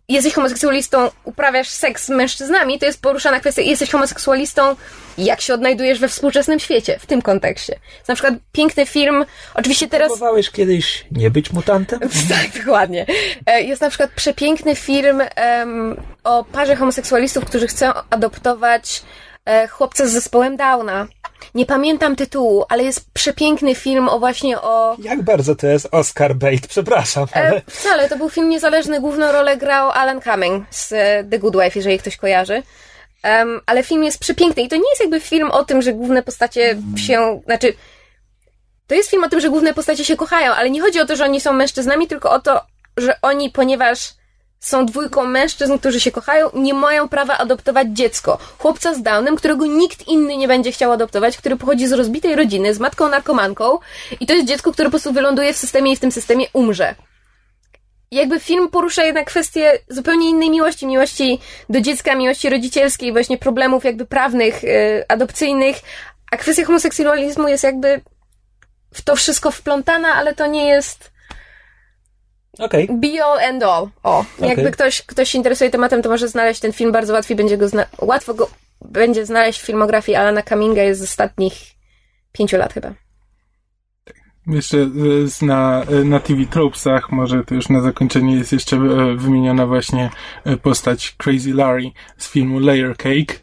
jesteś 0.10 0.34
homoseksualistą, 0.34 1.10
uprawiasz 1.24 1.70
seks 1.70 2.06
z 2.06 2.10
mężczyznami, 2.10 2.80
to 2.80 2.86
jest 2.86 3.02
poruszana 3.02 3.40
kwestia, 3.40 3.62
jesteś 3.62 3.92
homoseksualistą, 3.92 4.76
jak 5.18 5.42
się 5.42 5.54
odnajdujesz 5.54 6.00
we 6.00 6.08
współczesnym 6.08 6.60
świecie, 6.60 7.00
w 7.00 7.06
tym 7.06 7.22
kontekście. 7.22 7.80
Jest 7.98 8.08
na 8.08 8.16
przykład 8.16 8.34
piękny 8.52 8.86
film, 8.86 9.26
oczywiście 9.54 9.88
teraz... 9.88 10.08
Próbowałeś 10.08 10.50
kiedyś 10.50 11.06
nie 11.12 11.32
być 11.32 11.52
mutantem? 11.52 12.00
Tak, 12.30 12.66
dokładnie. 12.66 13.06
E, 13.46 13.62
Jest 13.62 13.82
na 13.82 13.90
przykład 13.90 14.12
przepiękny 14.12 14.76
film 14.76 15.22
em, 15.36 15.96
o 16.24 16.44
parze 16.44 16.76
homoseksualistów, 16.76 17.46
którzy 17.46 17.68
chcą 17.68 17.92
adoptować 18.10 19.02
chłopca 19.70 20.08
z 20.08 20.12
zespołem 20.12 20.58
Downa. 20.58 21.08
Nie 21.56 21.66
pamiętam 21.66 22.16
tytułu, 22.16 22.66
ale 22.70 22.84
jest 22.84 23.14
przepiękny 23.14 23.76
film 23.76 24.10
o 24.10 24.20
właśnie 24.20 24.62
o... 24.62 24.96
Jak 25.00 25.22
bardzo 25.22 25.56
to 25.56 25.68
jest 25.68 25.88
Oscar 25.92 26.36
bait, 26.36 26.68
przepraszam, 26.68 27.28
ale... 27.34 27.56
E, 27.56 27.62
wcale, 27.68 28.10
to 28.10 28.18
był 28.18 28.30
film 28.30 28.50
niezależny, 28.50 29.02
główną 29.02 29.32
rolę 29.32 29.58
grał 29.58 29.92
Alan 29.92 30.22
Cumming 30.22 30.66
z 30.70 30.92
e, 30.92 31.24
The 31.32 31.40
Good 31.40 31.54
Wife, 31.54 31.80
jeżeli 31.80 32.00
ktoś 32.00 32.18
kojarzy. 32.18 32.64
Em, 33.24 33.62
ale 33.66 33.84
film 33.84 34.04
jest 34.04 34.20
przepiękny 34.20 34.64
i 34.64 34.70
to 34.70 34.76
nie 34.76 34.90
jest 34.90 35.02
jakby 35.02 35.20
film 35.20 35.52
o 35.52 35.66
tym, 35.66 35.82
że 35.82 35.94
główne 35.94 36.24
postacie 36.24 36.78
się, 36.98 37.42
znaczy, 37.46 37.74
to 38.88 38.96
jest 38.96 39.10
film 39.10 39.24
o 39.24 39.30
tym, 39.30 39.40
że 39.40 39.50
główne 39.50 39.74
postacie 39.74 40.06
się 40.06 40.16
kochają, 40.16 40.52
ale 40.52 40.70
nie 40.70 40.82
chodzi 40.82 41.00
o 41.00 41.06
to, 41.06 41.16
że 41.16 41.24
oni 41.24 41.42
są 41.42 41.54
mężczyznami, 41.54 42.08
tylko 42.08 42.32
o 42.32 42.40
to, 42.40 42.62
że 42.98 43.16
oni, 43.22 43.50
ponieważ 43.50 44.14
są 44.64 44.86
dwójką 44.86 45.26
mężczyzn, 45.26 45.78
którzy 45.78 46.00
się 46.00 46.12
kochają, 46.12 46.50
nie 46.54 46.74
mają 46.74 47.10
prawa 47.10 47.38
adoptować 47.38 47.88
dziecko. 47.92 48.38
Chłopca 48.60 48.94
z 48.94 49.02
Downem, 49.02 49.36
którego 49.36 49.66
nikt 49.66 50.08
inny 50.08 50.38
nie 50.38 50.48
będzie 50.48 50.72
chciał 50.72 50.92
adoptować, 50.92 51.38
który 51.38 51.56
pochodzi 51.56 51.88
z 51.88 51.92
rozbitej 51.92 52.36
rodziny, 52.36 52.74
z 52.74 52.80
matką 52.80 53.10
narkomanką 53.10 53.80
i 54.20 54.28
to 54.28 54.34
jest 54.34 54.48
dziecko, 54.48 54.72
które 54.72 54.88
po 54.88 54.92
prostu 54.92 55.14
wyląduje 55.14 55.54
w 55.54 55.58
systemie 55.58 55.92
i 55.92 55.96
w 55.96 56.00
tym 56.00 56.12
systemie 56.12 56.46
umrze. 56.54 56.96
jakby 58.12 58.40
film 58.40 58.70
porusza 58.70 59.04
jednak 59.04 59.28
kwestię 59.28 59.80
zupełnie 59.90 60.30
innej 60.30 60.50
miłości, 60.50 60.88
miłości 60.88 61.40
do 61.70 61.82
dziecka, 61.82 62.16
miłości 62.16 62.50
rodzicielskiej, 62.50 63.12
właśnie 63.12 63.38
problemów 63.38 63.84
jakby 63.84 64.06
prawnych, 64.06 64.64
yy, 64.64 65.06
adopcyjnych, 65.08 65.78
a 66.32 66.38
kwestia 66.38 66.66
homoseksualizmu 66.66 67.48
jest 67.48 67.64
jakby 67.64 68.02
w 68.94 69.02
to 69.02 69.16
wszystko 69.16 69.52
wplątana, 69.52 70.14
ale 70.14 70.36
to 70.36 70.48
nie 70.48 70.68
jest 70.68 71.13
Okej. 72.60 72.88
be 72.92 73.26
all 73.26 73.40
and 73.40 73.64
all. 73.64 73.88
O, 74.04 74.20
Okej. 74.20 74.50
jakby 74.50 74.72
ktoś, 74.72 75.02
ktoś 75.02 75.30
się 75.32 75.38
interesuje 75.38 75.70
tematem, 75.70 76.02
to 76.02 76.10
może 76.10 76.28
znaleźć 76.28 76.62
ten 76.62 76.74
film, 76.74 76.92
bardzo 76.92 77.14
łatwiej 77.14 77.38
będzie 77.38 77.58
go 77.58 77.68
zna- 77.68 77.86
łatwo 78.02 78.34
go 78.34 78.50
będzie 78.82 79.26
znaleźć 79.26 79.62
w 79.62 79.66
filmografii 79.66 80.16
Alana 80.16 80.42
Cuminga 80.42 80.84
jest 80.84 81.02
z 81.02 81.04
ostatnich 81.04 81.54
pięciu 82.32 82.58
lat 82.58 82.74
chyba. 82.74 82.94
Jeszcze 84.48 84.78
e, 84.78 85.46
na, 85.46 85.84
e, 85.84 86.04
na 86.04 86.20
TV 86.20 86.46
Tropesach, 86.46 87.12
może 87.12 87.44
to 87.44 87.56
już 87.56 87.70
na 87.70 87.82
zakończenie 87.82 88.36
jest 88.36 88.54
jeszcze 88.54 88.76
e, 88.76 89.16
wymieniona 89.16 89.68
właśnie 89.68 90.10
postać 90.62 91.16
Crazy 91.18 91.54
Larry 91.54 91.92
z 92.18 92.30
filmu 92.30 92.60
Layer 92.60 92.98
Cake, 92.98 93.40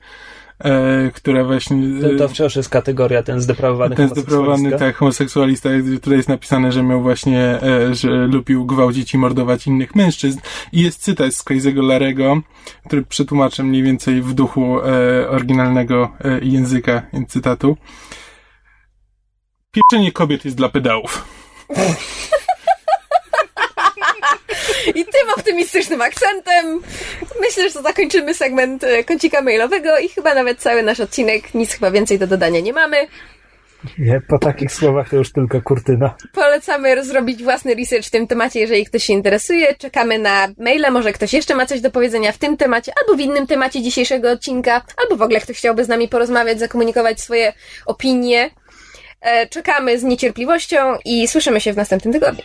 e, 0.60 1.10
która 1.14 1.44
właśnie... 1.44 2.00
To, 2.00 2.12
e, 2.12 2.16
to 2.16 2.28
wciąż 2.28 2.56
jest 2.56 2.68
kategoria 2.68 3.22
ten 3.22 3.40
zdeprawowany 3.40 3.96
ten 3.96 4.08
zdeprawowany 4.08 4.56
homoseksualista. 4.56 4.86
tak, 4.86 4.96
homoseksualista, 4.96 5.68
tutaj 5.94 6.16
jest 6.16 6.28
napisane, 6.28 6.72
że 6.72 6.82
miał 6.82 7.02
właśnie, 7.02 7.62
e, 7.62 7.94
że 7.94 8.08
lubił 8.08 8.66
gwałcić 8.66 9.14
i 9.14 9.18
mordować 9.18 9.66
innych 9.66 9.94
mężczyzn. 9.94 10.40
I 10.72 10.82
jest 10.82 11.02
cytat 11.02 11.34
z 11.34 11.44
Crazy'ego 11.44 11.82
Larego, 11.82 12.40
który 12.86 13.02
przetłumaczę 13.02 13.62
mniej 13.62 13.82
więcej 13.82 14.22
w 14.22 14.34
duchu 14.34 14.80
e, 14.80 15.28
oryginalnego 15.28 16.12
e, 16.24 16.38
języka 16.42 17.02
cytatu. 17.28 17.76
Pieczenie 19.70 20.12
kobiet 20.12 20.44
jest 20.44 20.56
dla 20.56 20.68
pedałów. 20.68 21.24
I 24.86 25.04
tym 25.04 25.30
optymistycznym 25.36 26.02
akcentem 26.02 26.82
myślę, 27.40 27.70
że 27.70 27.82
zakończymy 27.82 28.34
segment 28.34 28.84
e, 28.84 29.04
kącika 29.04 29.42
mailowego 29.42 29.98
i 29.98 30.08
chyba 30.08 30.34
nawet 30.34 30.58
cały 30.58 30.82
nasz 30.82 31.00
odcinek. 31.00 31.54
Nic 31.54 31.72
chyba 31.72 31.90
więcej 31.90 32.18
do 32.18 32.26
dodania 32.26 32.60
nie 32.60 32.72
mamy. 32.72 33.06
Nie, 33.98 34.20
po 34.28 34.38
takich 34.38 34.72
słowach 34.72 35.08
to 35.08 35.16
już 35.16 35.32
tylko 35.32 35.62
kurtyna. 35.62 36.14
Polecamy 36.32 37.04
zrobić 37.04 37.42
własny 37.42 37.74
research 37.74 38.06
w 38.06 38.10
tym 38.10 38.26
temacie, 38.26 38.60
jeżeli 38.60 38.86
ktoś 38.86 39.04
się 39.04 39.12
interesuje. 39.12 39.74
Czekamy 39.74 40.18
na 40.18 40.48
maile, 40.58 40.90
może 40.90 41.12
ktoś 41.12 41.32
jeszcze 41.32 41.54
ma 41.54 41.66
coś 41.66 41.80
do 41.80 41.90
powiedzenia 41.90 42.32
w 42.32 42.38
tym 42.38 42.56
temacie, 42.56 42.92
albo 43.00 43.16
w 43.16 43.20
innym 43.20 43.46
temacie 43.46 43.82
dzisiejszego 43.82 44.30
odcinka, 44.30 44.82
albo 44.96 45.16
w 45.16 45.22
ogóle 45.22 45.40
ktoś 45.40 45.58
chciałby 45.58 45.84
z 45.84 45.88
nami 45.88 46.08
porozmawiać, 46.08 46.58
zakomunikować 46.58 47.20
swoje 47.20 47.52
opinie. 47.86 48.50
E, 49.20 49.46
Czekamy 49.46 49.98
z 49.98 50.02
niecierpliwością 50.02 50.98
i 51.04 51.28
słyszymy 51.28 51.60
się 51.60 51.72
w 51.72 51.76
następnym 51.76 52.12
tygodniu. 52.12 52.44